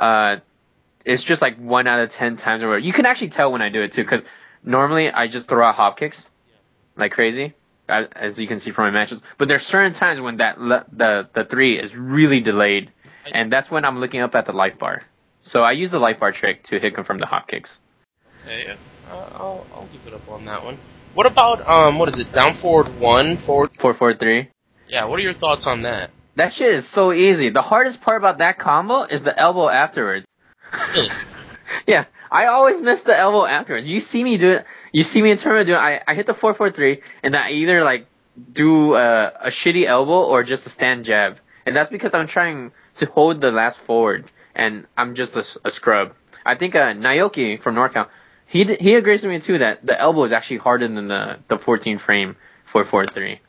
uh, 0.00 0.36
it's 1.04 1.22
just 1.22 1.40
like 1.40 1.58
one 1.58 1.86
out 1.86 2.00
of 2.00 2.10
ten 2.12 2.36
times 2.36 2.62
or 2.62 2.68
whatever. 2.68 2.84
You 2.84 2.92
can 2.92 3.06
actually 3.06 3.30
tell 3.30 3.52
when 3.52 3.62
I 3.62 3.68
do 3.68 3.82
it 3.82 3.92
too, 3.94 4.02
because 4.02 4.22
normally 4.64 5.08
I 5.10 5.28
just 5.28 5.48
throw 5.48 5.66
out 5.66 5.76
hop 5.76 5.98
kicks 5.98 6.16
like 6.96 7.12
crazy, 7.12 7.54
as, 7.88 8.06
as 8.14 8.38
you 8.38 8.48
can 8.48 8.60
see 8.60 8.72
from 8.72 8.86
my 8.86 8.90
matches. 8.90 9.20
But 9.38 9.48
there's 9.48 9.62
certain 9.62 9.94
times 9.94 10.20
when 10.20 10.38
that 10.38 10.60
le- 10.60 10.86
the 10.90 11.28
the 11.34 11.44
three 11.44 11.78
is 11.78 11.94
really 11.94 12.40
delayed, 12.40 12.90
and 13.30 13.52
that's 13.52 13.70
when 13.70 13.84
I'm 13.84 14.00
looking 14.00 14.20
up 14.20 14.34
at 14.34 14.46
the 14.46 14.52
life 14.52 14.78
bar. 14.78 15.02
So 15.46 15.60
I 15.60 15.72
use 15.72 15.90
the 15.90 15.98
life 15.98 16.20
bar 16.20 16.32
trick 16.32 16.64
to 16.64 16.78
hit 16.78 16.94
confirm 16.94 17.18
the 17.18 17.26
hop 17.26 17.48
kicks. 17.48 17.70
Yeah. 18.46 18.76
Uh, 19.08 19.14
I'll 19.14 19.66
I'll 19.72 19.88
give 19.92 20.06
it 20.06 20.14
up 20.14 20.28
on 20.28 20.44
that 20.46 20.64
one. 20.64 20.78
What 21.14 21.26
about 21.26 21.66
um, 21.66 21.98
what 21.98 22.08
is 22.08 22.18
it? 22.18 22.32
Down 22.32 22.58
forward 22.60 23.00
one, 23.00 23.38
forward. 23.46 23.70
Four 23.80 23.94
four 23.94 24.14
three. 24.14 24.50
Yeah. 24.88 25.06
What 25.06 25.18
are 25.18 25.22
your 25.22 25.34
thoughts 25.34 25.66
on 25.66 25.82
that? 25.82 26.10
That 26.36 26.52
shit 26.52 26.74
is 26.74 26.84
so 26.92 27.12
easy. 27.12 27.50
The 27.50 27.62
hardest 27.62 28.00
part 28.02 28.18
about 28.18 28.38
that 28.38 28.58
combo 28.58 29.04
is 29.04 29.22
the 29.22 29.38
elbow 29.38 29.68
afterwards. 29.68 30.26
Really? 30.72 31.08
yeah, 31.86 32.04
I 32.30 32.46
always 32.46 32.82
miss 32.82 33.00
the 33.04 33.16
elbow 33.16 33.46
afterwards. 33.46 33.88
You 33.88 34.00
see 34.00 34.22
me 34.22 34.36
do 34.36 34.52
it. 34.52 34.64
You 34.92 35.04
see 35.04 35.22
me 35.22 35.30
in 35.30 35.38
tournament 35.38 35.68
do 35.68 35.74
it. 35.74 35.78
I, 35.78 36.00
I 36.06 36.14
hit 36.14 36.26
the 36.26 36.34
four 36.34 36.54
four 36.54 36.70
three, 36.70 37.00
and 37.22 37.34
I 37.34 37.52
either 37.52 37.84
like 37.84 38.06
do 38.52 38.94
a, 38.94 39.32
a 39.46 39.50
shitty 39.50 39.86
elbow 39.86 40.24
or 40.24 40.42
just 40.42 40.66
a 40.66 40.70
stand 40.70 41.04
jab, 41.04 41.36
and 41.64 41.74
that's 41.74 41.90
because 41.90 42.10
I'm 42.12 42.28
trying 42.28 42.72
to 42.98 43.06
hold 43.06 43.40
the 43.40 43.50
last 43.50 43.78
forward, 43.86 44.30
and 44.56 44.86
I'm 44.96 45.14
just 45.14 45.34
a, 45.34 45.44
a 45.64 45.70
scrub. 45.70 46.12
I 46.44 46.56
think 46.56 46.74
uh, 46.74 46.94
Naoki 46.94 47.62
from 47.62 47.74
NorCal, 47.74 48.08
he 48.48 48.64
d- 48.64 48.76
he 48.80 48.94
agrees 48.94 49.22
with 49.22 49.30
me 49.30 49.40
too 49.46 49.58
that 49.58 49.84
the 49.84 50.00
elbow 50.00 50.24
is 50.24 50.32
actually 50.32 50.58
harder 50.58 50.88
than 50.88 51.08
the 51.08 51.36
the 51.48 51.58
14 51.64 51.98
frame 51.98 52.36
four 52.72 52.84
four 52.84 53.06
three. 53.06 53.40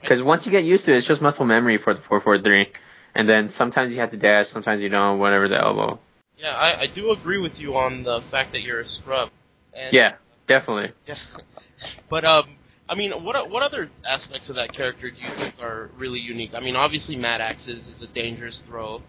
Because 0.00 0.22
once 0.22 0.46
you 0.46 0.52
get 0.52 0.64
used 0.64 0.84
to 0.84 0.94
it, 0.94 0.98
it's 0.98 1.06
just 1.08 1.20
muscle 1.20 1.44
memory 1.44 1.78
for 1.82 1.92
the 1.94 2.00
four 2.08 2.20
four 2.20 2.40
three, 2.40 2.66
and 3.14 3.28
then 3.28 3.50
sometimes 3.56 3.92
you 3.92 3.98
have 3.98 4.12
to 4.12 4.16
dash, 4.16 4.46
sometimes 4.52 4.80
you 4.80 4.88
don't, 4.88 5.18
whatever 5.18 5.48
the 5.48 5.58
elbow. 5.58 5.98
Yeah, 6.36 6.50
I, 6.50 6.82
I 6.82 6.86
do 6.86 7.10
agree 7.10 7.38
with 7.38 7.58
you 7.58 7.76
on 7.76 8.04
the 8.04 8.20
fact 8.30 8.52
that 8.52 8.60
you're 8.62 8.80
a 8.80 8.86
scrub. 8.86 9.30
And, 9.74 9.92
Yeah, 9.92 10.14
definitely. 10.46 10.92
Yeah. 11.06 11.16
But 12.10 12.24
um, 12.24 12.56
I 12.88 12.96
mean, 12.96 13.12
what 13.22 13.50
what 13.50 13.62
other 13.62 13.88
aspects 14.04 14.50
of 14.50 14.56
that 14.56 14.72
character 14.72 15.10
do 15.10 15.16
you 15.16 15.28
think 15.36 15.60
are 15.60 15.90
really 15.96 16.18
unique? 16.18 16.50
I 16.54 16.60
mean, 16.60 16.74
obviously 16.74 17.14
Mad 17.14 17.40
Axe's 17.40 17.86
is 17.86 18.02
a 18.02 18.12
dangerous 18.12 18.62
throw. 18.66 19.00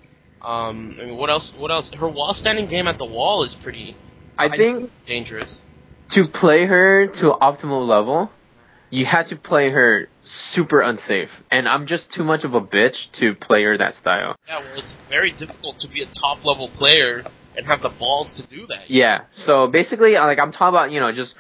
Um, 0.41 0.98
I 0.99 1.06
mean, 1.06 1.18
what 1.18 1.30
else? 1.30 1.53
What 1.57 1.72
else? 1.72 1.91
Her 1.98 2.07
wall 2.07 2.34
standing 2.34 2.70
game 2.70 2.88
at 2.88 2.98
the 2.98 3.06
wall 3.06 3.44
is 3.44 3.56
pretty 3.61 3.95
I 4.38 4.56
think 4.56 4.90
dangerous. 5.06 5.61
to 6.11 6.24
play 6.34 6.66
her 6.66 7.07
to 7.07 7.34
optimal 7.41 7.88
level, 7.88 8.32
you 8.90 9.06
have 9.06 9.28
to 9.30 9.36
play 9.36 9.70
her 9.70 10.07
super 10.53 10.82
unsafe, 10.82 11.30
and 11.52 11.68
I'm 11.68 11.88
just 11.88 12.11
too 12.14 12.24
much 12.24 12.44
of 12.44 12.53
a 12.53 12.61
bitch 12.61 13.11
to 13.20 13.36
play 13.36 13.64
her 13.64 13.78
that 13.78 13.95
style. 13.95 14.36
Yeah, 14.48 14.60
well, 14.60 14.80
it's 14.80 14.95
very 15.10 15.32
difficult 15.32 15.80
to 15.80 15.90
be 15.90 16.03
a 16.03 16.07
top 16.07 16.45
level 16.45 16.70
player 16.70 17.24
and 17.57 17.66
have 17.68 17.82
the 17.82 17.90
balls 17.90 18.34
to 18.41 18.48
do 18.56 18.66
that. 18.68 18.90
Yeah. 18.90 19.26
So 19.45 19.68
basically, 19.68 20.16
uh, 20.16 20.26
like 20.26 20.40
I'm 20.40 20.52
talking 20.52 20.70
about, 20.70 20.91
you 20.91 20.99
know, 20.99 21.11
just 21.11 21.36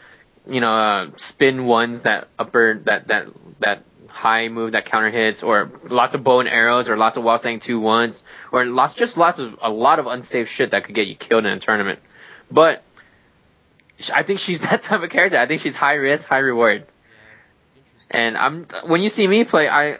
you 0.47 0.61
know, 0.61 0.73
uh, 0.75 1.11
spin 1.29 1.65
ones 1.65 2.03
that 2.03 2.27
upper 2.37 2.81
that 2.85 3.07
that 3.07 3.27
that 3.61 3.83
high 4.09 4.47
move 4.49 4.73
that 4.73 4.85
counter 4.89 5.09
hits, 5.09 5.41
or 5.43 5.71
lots 5.89 6.15
of 6.15 6.23
bow 6.23 6.39
and 6.39 6.49
arrows, 6.49 6.87
or 6.87 6.97
lots 6.97 7.17
of 7.17 7.23
wall 7.23 7.39
saying 7.41 7.61
two 7.65 7.79
ones, 7.79 8.21
or 8.51 8.65
lots 8.65 8.93
just 8.95 9.17
lots 9.17 9.39
of 9.39 9.53
a 9.61 9.69
lot 9.69 9.99
of 9.99 10.07
unsafe 10.07 10.47
shit 10.47 10.71
that 10.71 10.85
could 10.85 10.95
get 10.95 11.07
you 11.07 11.15
killed 11.15 11.45
in 11.45 11.51
a 11.51 11.59
tournament. 11.59 11.99
But 12.51 12.83
I 14.13 14.23
think 14.23 14.39
she's 14.39 14.59
that 14.61 14.83
type 14.83 15.01
of 15.01 15.09
character. 15.09 15.37
I 15.37 15.47
think 15.47 15.61
she's 15.61 15.75
high 15.75 15.93
risk, 15.93 16.25
high 16.25 16.39
reward. 16.39 16.85
And 18.09 18.37
I'm 18.37 18.67
when 18.87 19.01
you 19.01 19.09
see 19.09 19.27
me 19.27 19.43
play, 19.43 19.67
I 19.67 19.97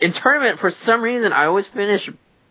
in 0.00 0.12
tournament 0.12 0.58
for 0.58 0.70
some 0.70 1.02
reason 1.02 1.32
I 1.32 1.46
always 1.46 1.66
finish 1.68 2.08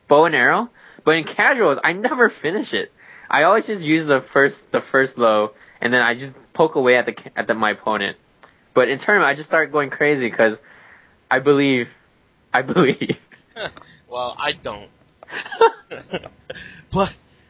bow 0.07 0.25
and 0.25 0.35
arrow, 0.35 0.69
but 1.03 1.15
in 1.15 1.23
casuals 1.25 1.77
I 1.83 1.93
never 1.93 2.29
finish 2.41 2.73
it. 2.73 2.91
I 3.29 3.43
always 3.43 3.65
just 3.65 3.81
use 3.81 4.07
the 4.07 4.23
first 4.33 4.55
the 4.71 4.81
first 4.91 5.17
low, 5.17 5.51
and 5.79 5.93
then 5.93 6.01
I 6.01 6.15
just 6.15 6.33
poke 6.53 6.75
away 6.75 6.97
at 6.97 7.05
the 7.05 7.15
at 7.35 7.47
the, 7.47 7.53
my 7.53 7.71
opponent. 7.71 8.17
But 8.73 8.89
in 8.89 8.99
tournament, 8.99 9.29
I 9.29 9.35
just 9.35 9.49
start 9.49 9.71
going 9.71 9.89
crazy 9.89 10.29
because 10.29 10.57
I 11.31 11.39
believe, 11.39 11.87
I 12.53 12.61
believe. 12.61 13.17
well, 14.09 14.35
I 14.37 14.51
don't. 14.61 14.89
but 16.91 17.09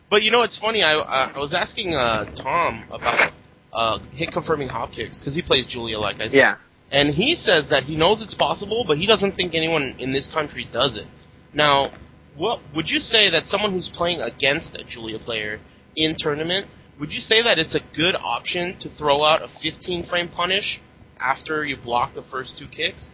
but 0.10 0.22
you 0.22 0.30
know 0.30 0.44
it's 0.44 0.60
funny. 0.60 0.84
I 0.84 0.94
I, 0.94 1.32
I 1.36 1.40
was 1.40 1.54
asking 1.54 1.96
uh, 1.96 2.32
Tom 2.36 2.86
about 2.92 3.34
uh, 3.74 4.00
hit 4.12 4.32
confirming 4.32 4.70
hop 4.70 4.92
kicks 4.94 5.20
because 5.20 5.36
he 5.36 5.42
plays 5.42 5.66
Julia 5.66 5.98
like 5.98 6.18
I 6.18 6.26
said. 6.26 6.34
yeah, 6.34 6.58
And 6.92 7.16
he 7.16 7.34
says 7.34 7.70
that 7.72 7.84
he 7.84 7.96
knows 7.96 8.22
it's 8.22 8.36
possible, 8.36 8.86
but 8.88 9.00
he 9.00 9.08
doesn't 9.08 9.32
think 9.34 9.56
anyone 9.56 9.96
in 9.98 10.14
this 10.14 10.30
country 10.32 10.68
does 10.72 10.96
it. 10.98 11.08
Now, 11.52 11.92
what 12.38 12.60
would 12.76 12.88
you 12.88 13.00
say 13.00 13.32
that 13.32 13.46
someone 13.48 13.72
who's 13.72 13.90
playing 13.94 14.22
against 14.22 14.76
a 14.76 14.84
Julia 14.84 15.18
player 15.18 15.60
in 15.96 16.16
tournament, 16.18 16.68
would 17.00 17.12
you 17.12 17.20
say 17.20 17.42
that 17.42 17.58
it's 17.58 17.76
a 17.76 17.82
good 17.96 18.16
option 18.16 18.78
to 18.82 18.90
throw 18.90 19.24
out 19.24 19.42
a 19.42 19.48
15 19.62 20.06
frame 20.06 20.30
punish 20.30 20.80
after 21.20 21.66
you 21.66 21.78
block 21.78 22.14
the 22.14 22.24
first 22.24 22.60
two 22.60 22.68
kicks? 22.68 23.10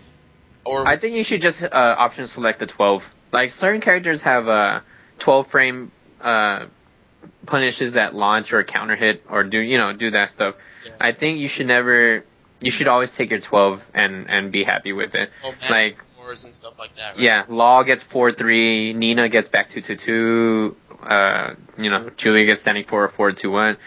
Or 0.68 0.88
I 0.88 1.00
think 1.00 1.16
you 1.16 1.24
should 1.24 1.42
just 1.42 1.62
uh, 1.62 1.68
option 1.72 2.28
select 2.28 2.60
the 2.60 2.68
12. 2.68 3.02
Like 3.32 3.52
certain 3.52 3.82
characters 3.82 4.22
have 4.22 4.48
uh, 4.48 4.82
12 5.20 5.48
frame 5.48 5.92
uh, 6.22 6.66
punishes 7.46 7.94
that 7.94 8.14
launch 8.14 8.52
or 8.52 8.64
counter 8.64 8.96
hit 8.96 9.24
or 9.30 9.44
do 9.44 9.60
you 9.60 9.78
know 9.78 9.94
do 9.94 10.12
that 10.12 10.32
stuff. 10.32 10.56
Yeah. 10.86 10.92
I 11.00 11.14
think 11.14 11.40
you 11.40 11.48
should 11.48 11.68
never. 11.68 12.24
You 12.60 12.72
should 12.72 12.88
always 12.88 13.12
take 13.16 13.30
your 13.30 13.40
12 13.40 13.80
and 13.94 14.30
and 14.30 14.52
be 14.52 14.64
happy 14.64 14.92
with 14.92 15.14
it. 15.14 15.30
oh, 15.44 15.54
like 15.70 15.98
and 16.44 16.54
stuff 16.54 16.74
like 16.78 16.96
that. 16.98 17.12
Right? 17.12 17.20
Yeah, 17.20 17.44
Law 17.48 17.84
gets 17.84 18.04
four 18.12 18.34
three. 18.34 18.94
Nina 18.94 19.30
gets 19.30 19.48
back 19.50 19.70
two 19.72 19.82
two 19.82 19.96
two. 20.06 20.76
Uh, 21.02 21.54
you 21.78 21.90
know, 21.90 22.10
Julia 22.18 22.46
gets 22.46 22.62
standing 22.62 22.86
four 22.90 23.12
four 23.16 23.32
two 23.32 23.52
one, 23.52 23.78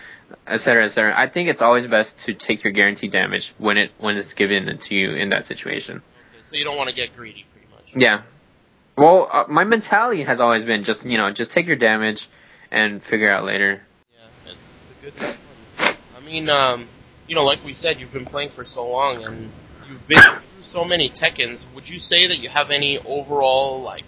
et 0.46 0.60
cetera, 0.60 0.86
et 0.86 0.94
cetera. 0.94 1.18
I 1.18 1.28
think 1.28 1.48
it's 1.48 1.60
always 1.60 1.86
best 1.86 2.12
to 2.26 2.34
take 2.34 2.64
your 2.64 2.72
guaranteed 2.72 3.12
damage 3.12 3.52
when 3.58 3.76
it 3.76 3.90
when 3.98 4.16
it's 4.16 4.32
given 4.34 4.78
to 4.88 4.94
you 4.94 5.14
in 5.14 5.30
that 5.30 5.46
situation. 5.46 6.02
So 6.50 6.56
you 6.56 6.64
don't 6.64 6.76
want 6.76 6.90
to 6.90 6.94
get 6.94 7.14
greedy, 7.16 7.46
pretty 7.52 7.68
much. 7.72 7.84
Yeah. 7.94 8.22
Well, 8.98 9.28
uh, 9.32 9.44
my 9.48 9.62
mentality 9.62 10.24
has 10.24 10.40
always 10.40 10.64
been 10.64 10.82
just 10.84 11.04
you 11.04 11.16
know 11.16 11.30
just 11.32 11.52
take 11.52 11.66
your 11.66 11.76
damage 11.76 12.28
and 12.72 13.00
figure 13.08 13.32
out 13.32 13.44
later. 13.44 13.82
Yeah, 14.12 14.52
it's, 14.52 14.70
it's 14.80 14.90
a 14.90 15.20
good. 15.20 15.36
I 16.16 16.20
mean, 16.24 16.48
um, 16.48 16.88
you 17.28 17.36
know, 17.36 17.44
like 17.44 17.64
we 17.64 17.72
said, 17.72 18.00
you've 18.00 18.12
been 18.12 18.26
playing 18.26 18.50
for 18.54 18.64
so 18.64 18.84
long 18.84 19.22
and 19.22 19.52
you've 19.88 20.06
been 20.08 20.18
through 20.18 20.64
so 20.64 20.84
many 20.84 21.08
Tekkens. 21.08 21.72
Would 21.74 21.88
you 21.88 21.98
say 21.98 22.26
that 22.26 22.38
you 22.38 22.50
have 22.50 22.70
any 22.70 22.98
overall, 22.98 23.82
like, 23.82 24.04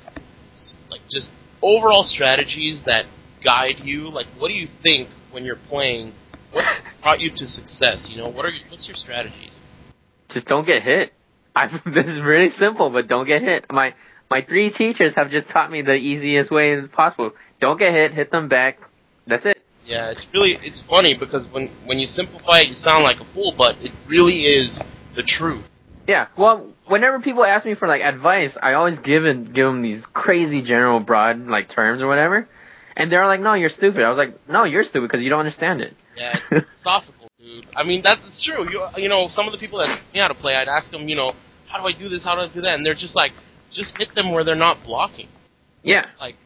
like 0.91 1.01
just 1.09 1.31
overall 1.63 2.03
strategies 2.03 2.83
that 2.87 3.07
guide 3.45 3.77
you? 3.85 4.11
Like, 4.11 4.27
what 4.39 4.49
do 4.49 4.55
you 4.55 4.69
think 4.83 5.09
when 5.31 5.45
you're 5.45 5.59
playing? 5.69 6.13
What 6.51 6.65
brought 7.03 7.21
you 7.21 7.31
to 7.35 7.47
success? 7.47 8.11
You 8.13 8.19
know, 8.19 8.29
what 8.29 8.45
are 8.45 8.51
your, 8.51 8.69
what's 8.69 8.89
your 8.89 8.97
strategies? 8.97 9.61
Just 10.29 10.47
don't 10.47 10.67
get 10.67 10.83
hit. 10.83 11.13
I 11.55 11.67
this 11.87 12.07
is 12.07 12.21
really 12.23 12.51
simple, 12.51 12.91
but 12.91 13.09
don't 13.09 13.27
get 13.27 13.43
hit. 13.43 13.67
My 13.71 13.95
my 14.31 14.43
three 14.43 14.71
teachers 14.71 15.15
have 15.17 15.31
just 15.31 15.49
taught 15.49 15.71
me 15.71 15.83
the 15.83 15.95
easiest 15.95 16.51
way 16.51 16.81
possible. 16.87 17.33
Don't 17.61 17.79
get 17.79 17.93
hit, 17.93 18.13
hit 18.13 18.31
them 18.31 18.49
back. 18.49 18.79
That's 19.27 19.45
it. 19.47 19.59
Yeah, 19.85 20.11
it's 20.11 20.27
really 20.33 20.59
it's 20.63 20.83
funny 20.89 21.17
because 21.19 21.49
when 21.53 21.69
when 21.85 21.99
you 21.99 22.07
simplify 22.07 22.61
it, 22.61 22.69
you 22.69 22.75
sound 22.75 23.05
like 23.05 23.21
a 23.21 23.25
fool, 23.33 23.55
but 23.57 23.77
it 23.81 23.93
really 24.09 24.43
is 24.45 24.83
the 25.17 25.23
truth. 25.23 25.65
Yeah. 26.07 26.29
Well, 26.37 26.73
whenever 26.87 27.21
people 27.21 27.45
ask 27.45 27.65
me 27.65 27.75
for 27.75 27.87
like 27.87 28.01
advice, 28.01 28.57
I 28.61 28.75
always 28.75 28.99
give 28.99 29.25
and 29.25 29.55
give 29.55 29.67
them 29.67 29.83
these 29.83 30.05
crazy 30.13 30.63
general 30.63 31.01
broad 31.01 31.47
like 31.47 31.69
terms 31.69 32.03
or 32.03 32.09
whatever, 32.09 32.49
and 32.97 33.11
they're 33.11 33.27
like, 33.27 33.41
"No, 33.41 33.55
you're 33.55 33.71
stupid." 33.71 34.03
I 34.03 34.09
was 34.09 34.19
like, 34.19 34.49
"No, 34.49 34.65
you're 34.65 34.85
stupid 34.85 35.09
because 35.09 35.23
you 35.23 35.31
don't 35.31 35.41
understand 35.41 35.81
it." 35.81 35.95
Yeah, 36.17 36.39
philosophical, 36.83 37.22
dude. 37.43 37.67
I 37.77 37.83
mean, 37.85 38.03
that's 38.03 38.43
true. 38.45 38.71
You 38.71 38.87
you 38.97 39.09
know, 39.09 39.27
some 39.29 39.47
of 39.47 39.53
the 39.53 39.59
people 39.59 39.79
that 39.81 40.01
me 40.15 40.21
how 40.21 40.29
to 40.29 40.35
play, 40.35 40.55
I'd 40.55 40.69
ask 40.69 40.91
them, 40.91 41.09
you 41.09 41.17
know, 41.17 41.33
how 41.69 41.79
do 41.81 41.87
I 41.87 41.93
do 41.99 42.09
this? 42.09 42.25
How 42.25 42.35
do 42.35 42.43
I 42.43 42.53
do 42.53 42.61
that? 42.63 42.75
And 42.77 42.87
they're 42.87 42.95
just 42.95 43.17
like, 43.17 43.33
just 43.71 43.97
hit 43.99 44.15
them 44.15 44.33
where 44.33 44.45
they're 44.45 44.55
not 44.55 44.85
blocking. 44.85 45.29
Yeah. 45.83 46.07
Like, 46.21 46.37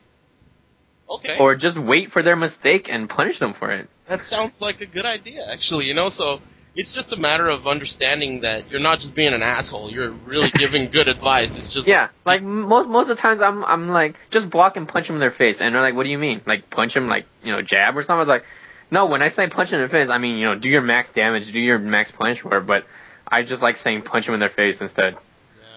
okay, 1.11 1.37
Or 1.39 1.55
just 1.57 1.79
wait 1.81 2.11
for 2.11 2.23
their 2.23 2.37
mistake 2.37 2.87
and 2.89 3.09
punish 3.09 3.39
them 3.39 3.55
for 3.59 3.71
it. 3.73 3.89
that 4.09 4.23
sounds 4.23 4.55
like 4.61 4.81
a 4.81 4.87
good 4.87 5.05
idea, 5.05 5.45
actually. 5.53 5.85
You 5.87 5.95
know, 5.95 6.09
so 6.09 6.39
it's 6.75 6.95
just 6.95 7.13
a 7.13 7.17
matter 7.17 7.49
of 7.49 7.67
understanding 7.67 8.43
that 8.43 8.71
you're 8.71 8.81
not 8.81 8.99
just 8.99 9.15
being 9.17 9.33
an 9.35 9.43
asshole. 9.43 9.91
You're 9.91 10.13
really 10.13 10.51
giving 10.59 10.91
good 10.91 11.09
advice. 11.09 11.49
It's 11.59 11.73
just 11.75 11.87
Yeah. 11.87 12.09
Like 12.25 12.43
most 12.43 12.89
most 12.89 13.11
of 13.11 13.17
the 13.17 13.23
times, 13.23 13.41
I'm 13.43 13.65
I'm 13.65 13.89
like 13.89 14.17
just 14.31 14.49
block 14.51 14.77
and 14.77 14.87
punch 14.87 15.09
them 15.09 15.17
in 15.17 15.21
their 15.21 15.33
face, 15.33 15.57
and 15.61 15.75
they're 15.75 15.83
like, 15.83 15.95
"What 15.95 16.05
do 16.05 16.11
you 16.11 16.19
mean? 16.19 16.41
Like 16.47 16.71
punch 16.71 16.95
them 16.95 17.09
like 17.09 17.27
you 17.43 17.53
know 17.53 17.61
jab 17.63 17.97
or 17.97 18.03
something?" 18.03 18.17
I 18.17 18.19
was 18.21 18.29
like, 18.29 18.45
"No, 18.91 19.07
when 19.07 19.23
I 19.23 19.31
say 19.31 19.49
punch 19.49 19.73
in 19.73 19.81
the 19.81 19.89
face, 19.89 20.09
I 20.11 20.19
mean 20.19 20.37
you 20.39 20.47
know 20.47 20.55
do 20.59 20.69
your 20.69 20.83
max 20.83 21.09
damage, 21.15 21.53
do 21.53 21.59
your 21.61 21.79
max 21.79 22.11
punch, 22.13 22.41
for 22.41 22.57
it." 22.59 22.67
But 22.67 22.85
I 23.27 23.43
just 23.43 23.63
like 23.63 23.77
saying 23.83 24.03
punch 24.03 24.27
them 24.27 24.35
in 24.35 24.41
their 24.41 24.51
face 24.51 24.77
instead. 24.81 25.15
Yeah, 25.15 25.19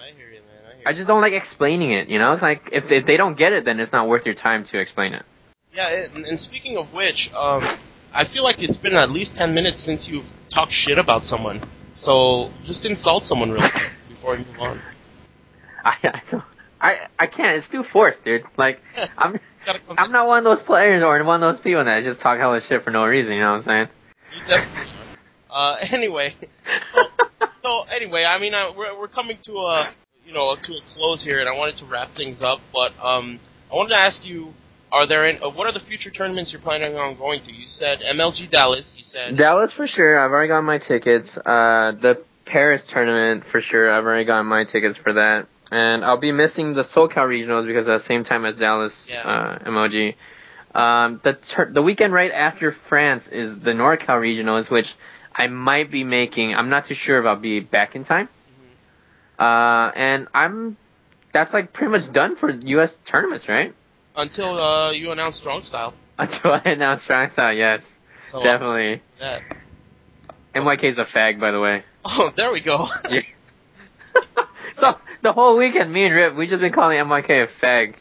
I 0.02 0.16
hear 0.16 0.28
you, 0.28 0.40
man. 0.40 0.62
I 0.72 0.76
hear 0.76 0.88
I 0.88 0.92
just 0.92 1.06
don't 1.08 1.20
like 1.20 1.32
explaining 1.32 1.90
it, 1.92 2.08
you 2.08 2.18
know? 2.18 2.38
Like, 2.40 2.68
if, 2.72 2.84
if 2.90 3.06
they 3.06 3.16
don't 3.16 3.36
get 3.36 3.52
it, 3.52 3.64
then 3.64 3.80
it's 3.80 3.90
not 3.92 4.06
worth 4.08 4.24
your 4.24 4.36
time 4.36 4.64
to 4.70 4.78
explain 4.78 5.14
it. 5.14 5.24
Yeah, 5.74 5.88
and, 6.14 6.24
and 6.24 6.38
speaking 6.38 6.76
of 6.76 6.92
which, 6.92 7.28
um, 7.34 7.62
I 8.12 8.24
feel 8.32 8.44
like 8.44 8.56
it's 8.60 8.78
been 8.78 8.94
at 8.94 9.10
least 9.10 9.34
ten 9.34 9.52
minutes 9.54 9.84
since 9.84 10.08
you've 10.08 10.26
talked 10.54 10.72
shit 10.72 10.96
about 10.98 11.22
someone. 11.24 11.68
So 11.94 12.50
just 12.64 12.86
insult 12.86 13.24
someone 13.24 13.50
real 13.50 13.62
quick 13.70 13.90
before 14.08 14.36
we 14.36 14.44
move 14.44 14.58
on. 14.60 14.80
I, 15.84 15.96
I, 16.04 16.22
don't- 16.30 16.44
I, 16.80 16.96
I 17.18 17.26
can't. 17.26 17.58
It's 17.58 17.68
too 17.68 17.82
forced, 17.92 18.22
dude. 18.24 18.42
Like, 18.56 18.78
I'm, 19.18 19.38
I'm 19.66 20.12
not 20.12 20.26
one 20.26 20.38
of 20.38 20.44
those 20.44 20.64
players 20.66 21.02
or 21.02 21.22
one 21.24 21.42
of 21.42 21.54
those 21.54 21.62
people 21.62 21.84
that 21.84 22.04
just 22.04 22.20
talk 22.20 22.38
hella 22.38 22.60
shit 22.66 22.82
for 22.84 22.90
no 22.90 23.04
reason, 23.04 23.32
you 23.32 23.40
know 23.40 23.52
what 23.52 23.58
I'm 23.58 23.64
saying? 23.64 23.88
You 24.34 24.40
definitely 24.46 24.92
are. 24.92 25.10
Uh, 25.50 25.76
anyway, 25.92 26.34
so, 26.94 27.02
so 27.62 27.82
anyway, 27.82 28.24
I 28.24 28.38
mean, 28.38 28.54
uh, 28.54 28.72
we're 28.76 28.98
we're 28.98 29.08
coming 29.08 29.38
to 29.44 29.52
a 29.52 29.94
you 30.24 30.32
know 30.32 30.56
to 30.56 30.72
a 30.72 30.80
close 30.94 31.24
here, 31.24 31.40
and 31.40 31.48
I 31.48 31.56
wanted 31.56 31.76
to 31.78 31.86
wrap 31.86 32.14
things 32.16 32.40
up. 32.42 32.60
But 32.72 32.92
um, 33.04 33.40
I 33.70 33.74
wanted 33.74 33.90
to 33.90 34.00
ask 34.00 34.24
you, 34.24 34.52
are 34.92 35.06
there 35.06 35.28
any, 35.28 35.38
uh, 35.38 35.50
what 35.50 35.66
are 35.66 35.72
the 35.72 35.84
future 35.84 36.10
tournaments 36.10 36.52
you're 36.52 36.62
planning 36.62 36.96
on 36.96 37.16
going 37.16 37.42
to? 37.42 37.52
You 37.52 37.66
said 37.66 37.98
MLG 38.00 38.50
Dallas. 38.50 38.94
You 38.96 39.04
said 39.04 39.36
Dallas 39.36 39.72
for 39.72 39.86
sure. 39.86 40.18
I've 40.18 40.30
already 40.30 40.48
got 40.48 40.62
my 40.62 40.78
tickets. 40.78 41.36
Uh, 41.36 41.92
the 42.00 42.24
Paris 42.46 42.82
tournament 42.90 43.44
for 43.50 43.60
sure. 43.60 43.90
I've 43.90 44.04
already 44.04 44.24
got 44.24 44.42
my 44.44 44.64
tickets 44.64 44.98
for 44.98 45.12
that. 45.14 45.46
And 45.70 46.04
I'll 46.04 46.18
be 46.20 46.32
missing 46.32 46.74
the 46.74 46.82
SoCal 46.84 47.26
regionals 47.28 47.66
because 47.66 47.86
at 47.86 48.00
the 48.00 48.06
same 48.06 48.24
time 48.24 48.44
as 48.44 48.56
Dallas 48.56 48.92
Yeah. 49.08 49.22
uh, 49.22 49.58
MLG. 49.70 50.14
Um, 50.74 51.20
the 51.24 51.34
tur- 51.54 51.70
the 51.72 51.82
weekend 51.82 52.12
right 52.12 52.30
after 52.32 52.74
France 52.88 53.24
is 53.30 53.60
the 53.62 53.70
NorCal 53.72 54.20
regionals, 54.20 54.70
which 54.70 54.86
I 55.34 55.46
might 55.48 55.90
be 55.90 56.04
making. 56.04 56.54
I'm 56.54 56.68
not 56.70 56.86
too 56.86 56.94
sure 56.94 57.18
if 57.20 57.26
I'll 57.26 57.36
be 57.36 57.60
back 57.60 57.94
in 57.94 58.04
time. 58.04 58.28
Uh, 59.38 59.90
and 59.96 60.28
I'm 60.34 60.76
that's 61.32 61.52
like 61.54 61.72
pretty 61.72 61.90
much 61.92 62.12
done 62.12 62.36
for 62.36 62.50
U.S. 62.50 62.92
tournaments, 63.10 63.48
right? 63.48 63.74
until 64.16 64.60
uh, 64.60 64.90
you 64.90 65.12
announce 65.12 65.36
Strong 65.36 65.62
Style. 65.62 65.94
Until 66.18 66.52
I 66.52 66.62
announce 66.66 67.02
Strong 67.02 67.30
Style, 67.32 67.54
yes, 67.54 67.80
So 68.30 68.40
uh, 68.40 68.44
definitely. 68.44 69.02
that. 69.20 69.40
NYK's 70.54 70.98
a 70.98 71.04
fag, 71.06 71.40
by 71.40 71.50
the 71.52 71.60
way. 71.60 71.84
Oh, 72.04 72.30
there 72.36 72.52
we 72.52 72.60
go. 72.60 72.86
Yeah. 73.08 73.20
so 74.78 74.94
the 75.22 75.32
whole 75.32 75.56
weekend, 75.56 75.92
me 75.92 76.04
and 76.04 76.14
Rip, 76.14 76.36
we 76.36 76.46
just 76.46 76.60
been 76.60 76.72
calling 76.72 76.98
MYK 76.98 77.44
a 77.44 77.64
fag. 77.64 77.94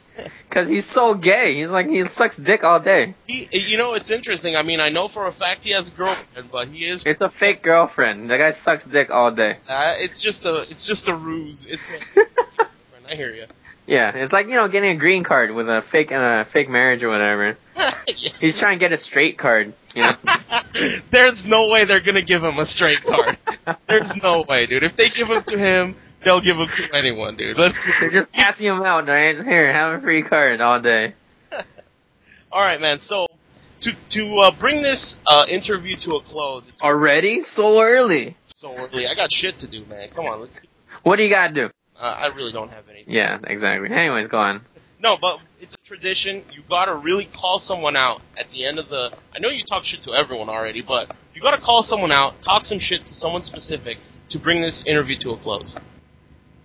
Cause 0.52 0.68
he's 0.68 0.86
so 0.94 1.14
gay. 1.14 1.56
He's 1.62 1.70
like, 1.70 1.88
he 1.88 2.04
sucks 2.18 2.36
dick 2.36 2.64
all 2.64 2.82
day. 2.82 3.16
He, 3.28 3.48
you 3.52 3.78
know, 3.78 3.94
it's 3.94 4.12
interesting. 4.12 4.56
I 4.56 4.64
mean, 4.64 4.80
I 4.82 4.90
know 4.90 5.08
for 5.08 5.28
a 5.28 5.32
fact 5.32 5.62
he 5.62 5.72
has 5.74 5.92
a 5.94 5.96
girlfriend, 5.96 6.50
but 6.52 6.68
he 6.70 6.80
is. 6.86 7.04
It's 7.06 7.22
a 7.22 7.32
fake 7.40 7.64
girlfriend. 7.64 8.30
The 8.30 8.38
guy 8.38 8.54
sucks 8.66 8.84
dick 8.92 9.10
all 9.12 9.34
day. 9.34 9.60
Uh, 9.68 9.94
it's 9.98 10.22
just 10.22 10.44
a, 10.44 10.64
it's 10.64 10.86
just 10.88 11.08
a 11.08 11.16
ruse. 11.16 11.68
It's. 11.70 11.84
A, 12.18 12.64
I 13.12 13.16
hear 13.16 13.34
you. 13.34 13.46
yeah, 13.88 14.12
it's 14.14 14.34
like, 14.34 14.48
you 14.48 14.56
know, 14.56 14.68
getting 14.68 14.92
a 14.92 15.00
green 15.00 15.24
card 15.24 15.52
with 15.52 15.68
a 15.68 15.84
fake, 15.92 16.12
uh, 16.12 16.44
fake 16.52 16.68
marriage 16.70 17.04
or 17.04 17.10
whatever. 17.10 17.58
Yeah. 18.18 18.32
He's 18.42 18.60
trying 18.60 18.80
to 18.80 18.84
get 18.84 18.92
a 18.92 19.00
straight 19.00 19.38
card, 19.38 19.74
you 19.94 20.02
know. 20.02 20.12
There's 21.12 21.46
no 21.48 21.68
way 21.70 21.86
they're 21.86 22.04
gonna 22.04 22.24
give 22.24 22.42
him 22.44 22.58
a 22.58 22.66
straight 22.66 23.04
card. 23.04 23.38
There's 23.88 24.12
no 24.22 24.44
way, 24.50 24.66
dude. 24.66 24.84
If 24.84 24.98
they 24.98 25.10
give 25.16 25.28
him 25.28 25.44
to 25.46 25.58
him, 25.58 25.96
they'll 26.24 26.42
give 26.42 26.58
him 26.58 26.68
to 26.76 26.96
anyone, 26.98 27.36
dude. 27.38 27.58
Let's 27.58 27.78
They're 28.00 28.12
just 28.12 28.32
passing 28.32 28.68
him 28.68 28.82
out, 28.84 29.08
right? 29.08 29.36
Here, 29.36 29.74
have 29.74 30.00
a 30.00 30.02
free 30.02 30.24
card 30.24 30.62
all 30.62 30.82
day. 30.82 31.16
All 32.52 32.62
right, 32.62 32.82
man. 32.82 33.00
So 33.00 33.28
to 33.82 33.92
to 34.12 34.36
uh, 34.38 34.52
bring 34.60 34.82
this 34.82 35.18
uh, 35.28 35.46
interview 35.48 35.96
to 36.04 36.16
a 36.16 36.24
close, 36.24 36.68
it's 36.68 36.82
Already? 36.82 37.44
So 37.54 37.80
early. 37.82 38.36
so 38.56 38.76
early. 38.76 39.06
I 39.08 39.14
got 39.16 39.32
shit 39.32 39.60
to 39.60 39.68
do, 39.68 39.86
man. 39.86 40.10
Come 40.16 40.26
on, 40.26 40.42
let's. 40.42 40.58
Keep, 40.58 40.70
What 41.04 41.18
do 41.18 41.24
you 41.24 41.30
gotta 41.30 41.54
do? 41.54 41.66
uh, 42.00 42.02
I 42.02 42.28
really 42.36 42.52
don't 42.52 42.70
have 42.70 42.86
anything. 42.90 43.14
Yeah, 43.14 43.38
exactly. 43.44 43.90
Anyways, 43.92 44.28
go 44.30 44.38
on. 44.40 44.62
No, 45.02 45.16
but 45.22 45.40
it's 45.62 45.76
a 45.76 45.88
tradition. 45.88 46.44
You 46.52 46.64
gotta 46.68 46.96
really 46.96 47.30
call 47.40 47.60
someone 47.60 47.96
out 47.96 48.22
at 48.38 48.50
the 48.52 48.66
end 48.66 48.80
of 48.80 48.90
the. 48.90 49.12
I 49.34 49.40
know 49.40 49.50
you 49.50 49.64
talk 49.64 49.84
shit 49.86 50.02
to 50.04 50.12
everyone 50.14 50.50
already, 50.50 50.82
but 50.82 51.16
you 51.36 51.42
gotta 51.42 51.62
call 51.62 51.84
someone 51.84 52.12
out, 52.12 52.34
talk 52.44 52.66
some 52.66 52.80
shit 52.80 53.02
to 53.06 53.14
someone 53.14 53.44
specific 53.44 53.98
to 54.30 54.40
bring 54.40 54.62
this 54.62 54.84
interview 54.88 55.18
to 55.22 55.32
a 55.32 55.38
close. 55.38 55.78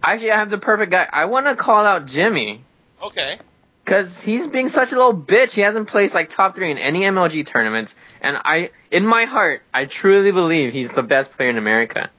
Actually, 0.07 0.33
I 0.33 0.39
have 0.39 0.51
the 0.51 0.59
perfect 0.59 0.91
guy. 0.91 1.07
I 1.11 1.25
want 1.27 1.47
to 1.47 1.57
call 1.57 1.85
out 1.87 2.07
Jimmy. 2.07 2.65
Okay. 3.03 3.39
Cause 3.87 4.07
he's 4.23 4.47
being 4.47 4.69
such 4.69 4.93
a 4.93 4.97
little 4.97 5.15
bitch. 5.15 5.51
He 5.51 5.61
hasn't 5.61 5.89
placed 5.89 6.15
like 6.15 6.31
top 6.35 6.57
three 6.57 6.71
in 6.71 6.79
any 6.79 7.01
MLG 7.01 7.51
tournaments, 7.51 7.93
and 8.23 8.39
I, 8.43 8.71
in 8.91 9.07
my 9.07 9.27
heart, 9.27 9.61
I 9.75 9.85
truly 9.85 10.33
believe 10.33 10.73
he's 10.73 10.89
the 10.97 11.03
best 11.03 11.31
player 11.33 11.51
in 11.51 11.59
America. 11.59 12.11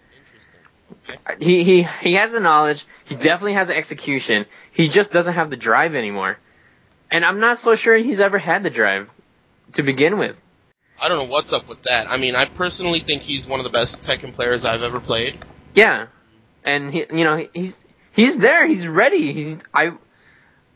Interesting. 1.07 1.39
He 1.39 1.63
he 1.63 1.87
he 2.01 2.15
has 2.17 2.31
the 2.31 2.39
knowledge. 2.39 2.85
He 3.05 3.15
definitely 3.15 3.55
has 3.55 3.67
the 3.67 3.75
execution. 3.75 4.45
He 4.73 4.89
just 4.89 5.11
doesn't 5.11 5.33
have 5.33 5.49
the 5.49 5.55
drive 5.55 5.95
anymore, 5.95 6.37
and 7.09 7.25
I'm 7.25 7.39
not 7.39 7.57
so 7.63 7.75
sure 7.75 7.97
he's 7.97 8.19
ever 8.19 8.37
had 8.37 8.61
the 8.61 8.69
drive 8.69 9.09
to 9.73 9.81
begin 9.81 10.19
with. 10.19 10.35
I 11.01 11.09
don't 11.09 11.17
know 11.17 11.31
what's 11.31 11.51
up 11.51 11.67
with 11.67 11.81
that. 11.83 12.05
I 12.07 12.17
mean, 12.17 12.35
I 12.35 12.45
personally 12.45 13.01
think 13.05 13.23
he's 13.23 13.47
one 13.47 13.59
of 13.59 13.63
the 13.63 13.71
best 13.71 14.01
Tekken 14.07 14.35
players 14.35 14.63
I've 14.63 14.83
ever 14.83 14.99
played. 14.99 15.43
Yeah, 15.73 16.07
and 16.65 16.91
he, 16.91 17.05
you 17.11 17.23
know, 17.23 17.45
he's 17.53 17.73
he's 18.13 18.37
there. 18.39 18.67
He's 18.67 18.87
ready. 18.87 19.33
He, 19.33 19.57
I, 19.73 19.91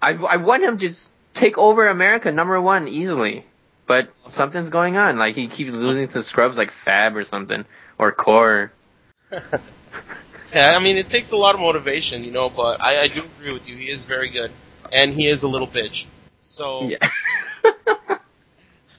I, 0.02 0.12
I 0.12 0.38
want 0.38 0.64
him 0.64 0.78
to 0.78 0.88
just 0.90 1.08
take 1.36 1.58
over 1.58 1.88
America 1.88 2.32
number 2.32 2.60
one 2.62 2.88
easily. 2.88 3.46
But 3.88 4.10
something's 4.36 4.70
going 4.70 4.98
on. 4.98 5.18
Like 5.18 5.36
he 5.36 5.48
keeps 5.48 5.72
losing 5.72 6.08
to 6.14 6.22
scrubs 6.24 6.58
like 6.58 6.70
Fab 6.86 7.16
or 7.16 7.24
something 7.24 7.66
or 7.98 8.12
Core. 8.12 8.72
Yeah, 10.54 10.72
I 10.76 10.80
mean, 10.80 10.98
it 10.98 11.10
takes 11.10 11.32
a 11.32 11.36
lot 11.36 11.54
of 11.54 11.62
motivation, 11.62 12.24
you 12.24 12.32
know, 12.32 12.50
but 12.50 12.82
I, 12.82 13.04
I 13.04 13.08
do 13.08 13.22
agree 13.38 13.54
with 13.54 13.68
you. 13.68 13.78
He 13.78 13.86
is 13.86 14.08
very 14.08 14.32
good, 14.32 14.50
and 14.92 15.14
he 15.14 15.28
is 15.30 15.44
a 15.44 15.48
little 15.48 15.68
bitch. 15.68 16.08
So 16.42 16.90
Yeah. 16.90 16.98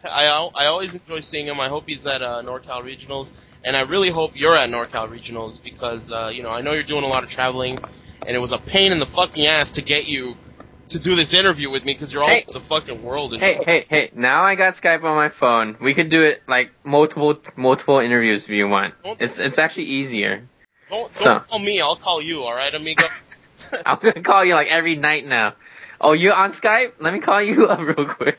I 0.05 0.27
al- 0.27 0.53
I 0.55 0.67
always 0.67 0.95
enjoy 0.95 1.21
seeing 1.21 1.47
him. 1.47 1.59
I 1.61 1.69
hope 1.69 1.85
he's 1.87 2.07
at 2.07 2.23
uh, 2.23 2.43
NorCal 2.45 2.83
Regionals, 2.85 3.33
and 3.65 3.77
I 3.77 3.83
really 3.83 4.11
hope 4.13 4.33
you're 4.35 4.57
at 4.57 4.69
NorCal 4.71 5.09
Regionals 5.11 5.63
because 5.63 6.11
uh, 6.13 6.31
you 6.33 6.43
know 6.43 6.51
I 6.51 6.61
know 6.61 6.73
you're 6.73 6.83
doing 6.83 7.05
a 7.05 7.09
lot 7.09 7.25
of 7.25 7.31
traveling, 7.31 7.79
and 8.27 8.37
it 8.37 8.41
was 8.41 8.53
a 8.53 8.59
pain 8.59 8.93
in 8.93 8.99
the 9.01 9.07
fucking 9.15 9.47
ass 9.47 9.71
to 9.73 9.83
get 9.83 10.07
you 10.07 10.35
to 10.91 10.99
do 11.01 11.15
this 11.15 11.33
interview 11.33 11.71
with 11.71 11.85
me 11.85 11.95
because 11.95 12.13
you're 12.13 12.23
all 12.25 12.29
Hey. 12.29 12.45
over 12.49 12.59
the 12.59 12.65
fucking 12.69 13.03
world. 13.03 13.33
And 13.33 13.41
hey, 13.43 13.59
hey, 13.65 13.87
hey! 13.89 14.11
Now 14.15 14.43
I 14.45 14.57
got 14.57 14.75
Skype 14.75 15.05
on 15.05 15.15
my 15.17 15.31
phone. 15.39 15.77
We 15.81 15.95
could 15.95 16.11
do 16.11 16.23
it 16.23 16.43
like 16.49 16.71
multiple, 16.85 17.39
multiple 17.57 18.01
interviews 18.01 18.43
if 18.45 18.51
you 18.51 18.69
want. 18.69 18.95
It's 19.05 19.35
it's 19.39 19.59
actually 19.59 19.85
easier. 19.85 20.49
don't 20.89 21.13
don't 21.15 21.23
So- 21.25 21.41
call 21.49 21.59
me. 21.61 21.81
I'll 21.81 21.97
call 21.97 22.21
you. 22.21 22.43
All 22.43 22.55
right, 22.55 22.75
amigo. 22.75 23.05
I'm 23.87 23.99
gonna 24.03 24.23
call 24.23 24.45
you 24.45 24.55
like 24.55 24.69
every 24.69 24.97
night 24.97 25.27
now. 25.27 25.55
Oh, 26.01 26.15
you 26.15 26.31
on 26.33 26.55
Skype? 26.55 26.93
Let 26.99 27.13
me 27.13 27.21
call 27.21 27.43
you 27.43 27.67
up 27.69 27.79
real 27.79 28.15
quick. 28.15 28.39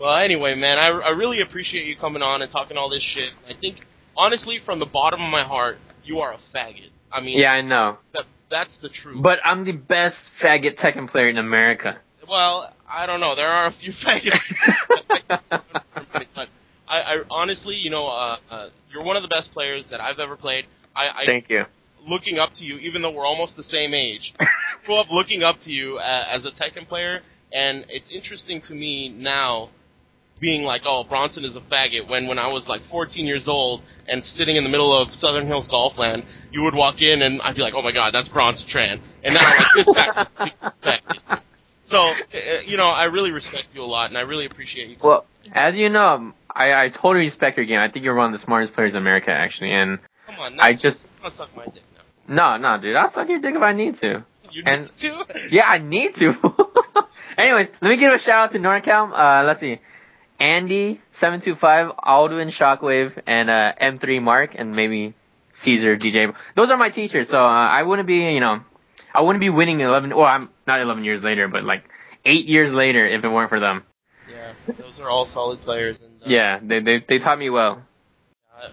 Well, 0.00 0.16
anyway, 0.16 0.54
man, 0.54 0.78
I, 0.78 0.88
I 0.88 1.10
really 1.10 1.40
appreciate 1.40 1.86
you 1.86 1.96
coming 1.96 2.22
on 2.22 2.40
and 2.42 2.50
talking 2.50 2.76
all 2.76 2.88
this 2.88 3.02
shit. 3.02 3.30
I 3.48 3.58
think, 3.60 3.78
honestly, 4.16 4.60
from 4.64 4.78
the 4.78 4.86
bottom 4.86 5.20
of 5.20 5.30
my 5.30 5.44
heart, 5.44 5.78
you 6.04 6.20
are 6.20 6.32
a 6.32 6.38
faggot. 6.54 6.90
I 7.10 7.20
mean, 7.20 7.38
yeah, 7.38 7.50
I 7.50 7.62
know. 7.62 7.98
that, 8.12 8.24
that's 8.50 8.78
the 8.80 8.88
truth. 8.88 9.22
But 9.22 9.38
I'm 9.44 9.64
the 9.64 9.72
best 9.72 10.16
faggot 10.40 10.78
Tekken 10.78 11.10
player 11.10 11.28
in 11.28 11.38
America. 11.38 11.98
well, 12.28 12.72
I 12.88 13.06
don't 13.06 13.20
know. 13.20 13.34
There 13.34 13.48
are 13.48 13.66
a 13.66 13.72
few 13.72 13.92
faggots. 14.06 15.40
but 16.34 16.48
I, 16.88 17.00
I 17.00 17.22
honestly, 17.30 17.74
you 17.74 17.90
know, 17.90 18.06
uh, 18.06 18.36
uh, 18.50 18.68
you're 18.92 19.02
one 19.02 19.16
of 19.16 19.22
the 19.22 19.28
best 19.28 19.52
players 19.52 19.88
that 19.90 20.00
I've 20.00 20.20
ever 20.20 20.36
played. 20.36 20.66
I, 20.94 21.08
I 21.08 21.26
Thank 21.26 21.50
you. 21.50 21.64
looking 22.06 22.38
up 22.38 22.50
to 22.56 22.64
you, 22.64 22.76
even 22.78 23.02
though 23.02 23.10
we're 23.10 23.26
almost 23.26 23.56
the 23.56 23.64
same 23.64 23.94
age. 23.94 24.32
grew 24.86 24.96
up 24.96 25.10
looking 25.10 25.42
up 25.42 25.56
to 25.64 25.72
you 25.72 25.98
uh, 25.98 26.24
as 26.30 26.46
a 26.46 26.50
Tekken 26.50 26.86
player, 26.86 27.20
and 27.52 27.84
it's 27.88 28.12
interesting 28.12 28.60
to 28.62 28.74
me 28.74 29.08
now 29.08 29.70
being 30.40 30.62
like, 30.62 30.82
oh, 30.86 31.04
Bronson 31.08 31.44
is 31.44 31.56
a 31.56 31.60
faggot, 31.60 32.08
when 32.08 32.26
when 32.28 32.38
I 32.38 32.48
was 32.48 32.68
like 32.68 32.82
14 32.90 33.26
years 33.26 33.48
old 33.48 33.82
and 34.06 34.22
sitting 34.22 34.56
in 34.56 34.64
the 34.64 34.70
middle 34.70 34.96
of 34.96 35.12
Southern 35.12 35.46
Hills 35.46 35.68
Golfland, 35.68 36.24
you 36.52 36.62
would 36.62 36.74
walk 36.74 37.00
in 37.02 37.22
and 37.22 37.40
I'd 37.42 37.56
be 37.56 37.62
like, 37.62 37.74
oh 37.76 37.82
my 37.82 37.92
god, 37.92 38.12
that's 38.14 38.28
Bronson 38.28 38.68
Tran. 38.68 39.00
And 39.24 39.34
now 39.34 39.40
I'm 39.40 39.58
like, 39.58 39.66
this 39.76 39.88
a 40.60 40.72
faggot. 40.86 41.40
So, 41.84 41.96
uh, 41.96 42.60
you 42.66 42.76
know, 42.76 42.84
I 42.84 43.04
really 43.04 43.30
respect 43.32 43.68
you 43.72 43.80
a 43.80 43.84
lot, 43.86 44.10
and 44.10 44.18
I 44.18 44.20
really 44.20 44.44
appreciate 44.44 44.88
you. 44.90 44.96
Well, 45.02 45.24
as 45.54 45.74
you 45.74 45.88
know, 45.88 46.34
I, 46.54 46.72
I 46.84 46.88
totally 46.90 47.24
respect 47.24 47.56
your 47.56 47.64
game. 47.64 47.78
I 47.78 47.90
think 47.90 48.04
you're 48.04 48.14
one 48.14 48.26
of 48.34 48.38
the 48.38 48.44
smartest 48.44 48.74
players 48.74 48.90
in 48.92 48.98
America, 48.98 49.30
actually. 49.30 49.72
And 49.72 49.98
Come 50.26 50.38
on, 50.38 50.60
I 50.60 50.74
just 50.74 50.98
not 51.22 51.32
suck 51.32 51.48
my 51.56 51.64
dick 51.64 51.82
now. 52.28 52.58
no, 52.58 52.76
no, 52.76 52.82
dude, 52.82 52.94
I'll 52.94 53.10
suck 53.10 53.26
your 53.30 53.40
dick 53.40 53.54
if 53.54 53.62
I 53.62 53.72
need 53.72 53.96
to. 54.02 54.22
You 54.52 54.64
And- 54.66 54.82
need 54.82 54.90
to? 55.00 55.24
Yeah, 55.50 55.64
I 55.66 55.78
need 55.78 56.14
to. 56.16 56.34
Anyways, 57.38 57.68
let 57.80 57.88
me 57.88 57.96
give 57.96 58.12
a 58.12 58.18
shout 58.18 58.34
out 58.48 58.52
to 58.52 58.58
NorCal. 58.58 59.10
Uh, 59.10 59.46
let's 59.46 59.60
see. 59.60 59.80
Andy, 60.38 61.00
725, 61.12 61.92
Aldwin, 61.96 62.52
Shockwave, 62.52 63.20
and, 63.26 63.50
uh, 63.50 63.72
M3 63.80 64.22
Mark, 64.22 64.50
and 64.56 64.74
maybe 64.74 65.14
Caesar, 65.62 65.96
DJ. 65.96 66.32
Those 66.54 66.70
are 66.70 66.76
my 66.76 66.90
teachers, 66.90 67.28
so, 67.28 67.38
uh, 67.38 67.40
I 67.40 67.82
wouldn't 67.82 68.06
be, 68.06 68.16
you 68.16 68.40
know, 68.40 68.60
I 69.14 69.22
wouldn't 69.22 69.40
be 69.40 69.50
winning 69.50 69.80
11, 69.80 70.14
well, 70.14 70.26
I'm 70.26 70.50
not 70.66 70.80
11 70.80 71.04
years 71.04 71.22
later, 71.22 71.48
but 71.48 71.64
like 71.64 71.84
8 72.24 72.46
years 72.46 72.72
later 72.72 73.06
if 73.06 73.24
it 73.24 73.28
weren't 73.28 73.48
for 73.48 73.58
them. 73.60 73.84
Yeah, 74.30 74.52
those 74.78 75.00
are 75.00 75.08
all 75.08 75.26
solid 75.26 75.60
players. 75.60 76.00
And, 76.00 76.22
uh, 76.22 76.26
Yeah, 76.26 76.60
they, 76.62 76.80
they, 76.80 77.04
they 77.08 77.18
taught 77.18 77.38
me 77.38 77.50
well. 77.50 77.82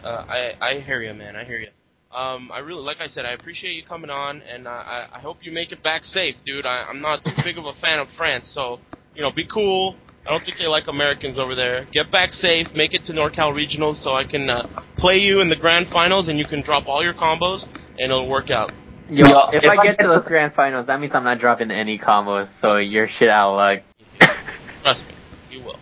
Uh, 0.03 0.25
I 0.27 0.53
I 0.59 0.79
hear 0.79 1.01
you, 1.01 1.13
man. 1.13 1.35
I 1.35 1.43
hear 1.43 1.59
you. 1.59 1.67
Um, 2.11 2.51
I 2.51 2.59
really, 2.59 2.81
like 2.81 2.97
I 3.01 3.07
said, 3.07 3.25
I 3.25 3.33
appreciate 3.33 3.73
you 3.73 3.83
coming 3.85 4.09
on, 4.09 4.41
and 4.41 4.67
I 4.67 5.07
I, 5.13 5.17
I 5.17 5.19
hope 5.19 5.37
you 5.41 5.51
make 5.51 5.71
it 5.71 5.83
back 5.83 6.03
safe, 6.03 6.35
dude. 6.45 6.65
I, 6.65 6.85
I'm 6.89 7.01
not 7.01 7.23
too 7.23 7.31
big 7.43 7.57
of 7.57 7.65
a 7.65 7.73
fan 7.73 7.99
of 7.99 8.07
France, 8.17 8.49
so 8.49 8.79
you 9.13 9.21
know, 9.21 9.31
be 9.31 9.45
cool. 9.45 9.95
I 10.25 10.31
don't 10.31 10.43
think 10.43 10.57
they 10.57 10.65
like 10.65 10.87
Americans 10.87 11.37
over 11.37 11.53
there. 11.53 11.85
Get 11.91 12.11
back 12.11 12.31
safe. 12.31 12.67
Make 12.73 12.95
it 12.95 13.03
to 13.05 13.13
NorCal 13.13 13.53
Regionals 13.53 13.95
so 13.95 14.11
I 14.11 14.25
can 14.25 14.49
uh, 14.49 14.83
play 14.97 15.17
you 15.17 15.39
in 15.39 15.49
the 15.49 15.55
grand 15.55 15.87
finals, 15.89 16.29
and 16.29 16.39
you 16.39 16.47
can 16.47 16.63
drop 16.63 16.87
all 16.87 17.03
your 17.03 17.13
combos, 17.13 17.65
and 17.99 18.11
it'll 18.11 18.27
work 18.27 18.49
out. 18.49 18.71
Yo, 19.07 19.23
if, 19.53 19.63
I 19.63 19.83
get 19.83 19.99
to 19.99 20.07
those 20.07 20.23
grand 20.23 20.53
finals, 20.53 20.87
that 20.87 20.99
means 20.99 21.13
I'm 21.13 21.23
not 21.23 21.37
dropping 21.37 21.69
any 21.69 21.99
combos, 21.99 22.49
so 22.59 22.77
you're 22.77 23.07
shit 23.07 23.29
out 23.29 23.51
of 23.51 23.57
luck. 23.57 23.83
Trust 24.81 25.05
me, 25.07 25.13
you 25.51 25.63
will. 25.63 25.77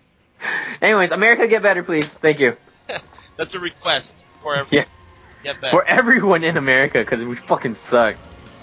Anyways, 0.80 1.10
America, 1.10 1.46
get 1.46 1.62
better, 1.62 1.82
please. 1.82 2.06
Thank 2.22 2.40
you. 2.40 2.52
That's 3.36 3.54
a 3.54 3.58
request 3.58 4.14
for 4.42 4.56
everyone. 4.56 4.86
Yeah. 4.86 5.52
Get 5.52 5.60
back. 5.60 5.70
For 5.70 5.84
everyone 5.86 6.44
in 6.44 6.56
America, 6.56 7.00
because 7.00 7.22
we 7.26 7.36
fucking 7.46 7.76
suck. 7.90 8.16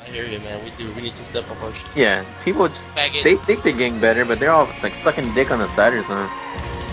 I 0.08 0.10
hear 0.10 0.26
you, 0.26 0.40
man. 0.40 0.64
We 0.64 0.72
do. 0.72 0.90
We 0.94 1.02
need 1.02 1.18
to 1.18 1.24
step 1.26 1.52
up 1.52 1.62
our 1.62 1.74
shit. 1.74 1.86
Yeah, 1.94 2.24
people 2.46 2.70
just, 2.70 2.80
Faggot. 2.96 3.24
they 3.24 3.36
think 3.36 3.64
they're 3.64 3.74
getting 3.74 4.00
better, 4.00 4.24
but 4.24 4.40
they're 4.40 4.54
all 4.54 4.72
like 4.82 4.96
sucking 5.04 5.34
dick 5.34 5.52
on 5.52 5.60
the 5.60 5.68
side 5.76 5.94
or 5.94 6.04
something. 6.06 6.32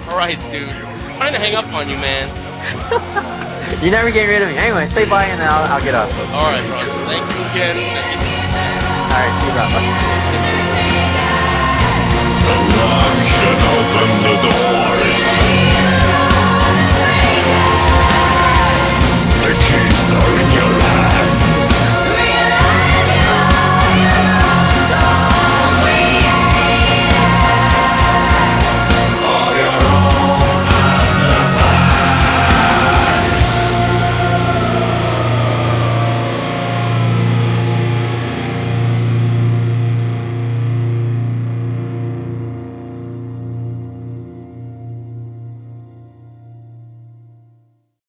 All 0.09 0.19
right, 0.19 0.37
dude. 0.51 0.69
I'm 0.69 0.99
trying 1.17 1.33
to 1.33 1.39
hang 1.39 1.55
up 1.55 1.73
on 1.73 1.89
you, 1.89 1.97
man. 1.99 2.27
You're 3.83 3.93
never 3.93 4.11
getting 4.11 4.31
rid 4.31 4.43
of 4.43 4.49
me. 4.49 4.57
Anyway, 4.57 4.89
say 4.91 5.09
bye 5.09 5.27
and 5.27 5.41
I'll, 5.43 5.75
I'll 5.75 5.85
get 5.85 5.95
off. 5.95 6.11
All 6.35 6.51
right, 6.51 6.67
bro. 6.67 6.79
Thank 7.07 7.23
you 7.23 7.45
again. 7.55 7.79
All 7.79 9.23
right, 9.23 9.31
see 9.39 9.47
you, 9.47 9.53
bro. 9.55 9.63
Bye. 9.71 9.95
The 13.95 14.07
the 14.25 14.35
door. 14.43 14.74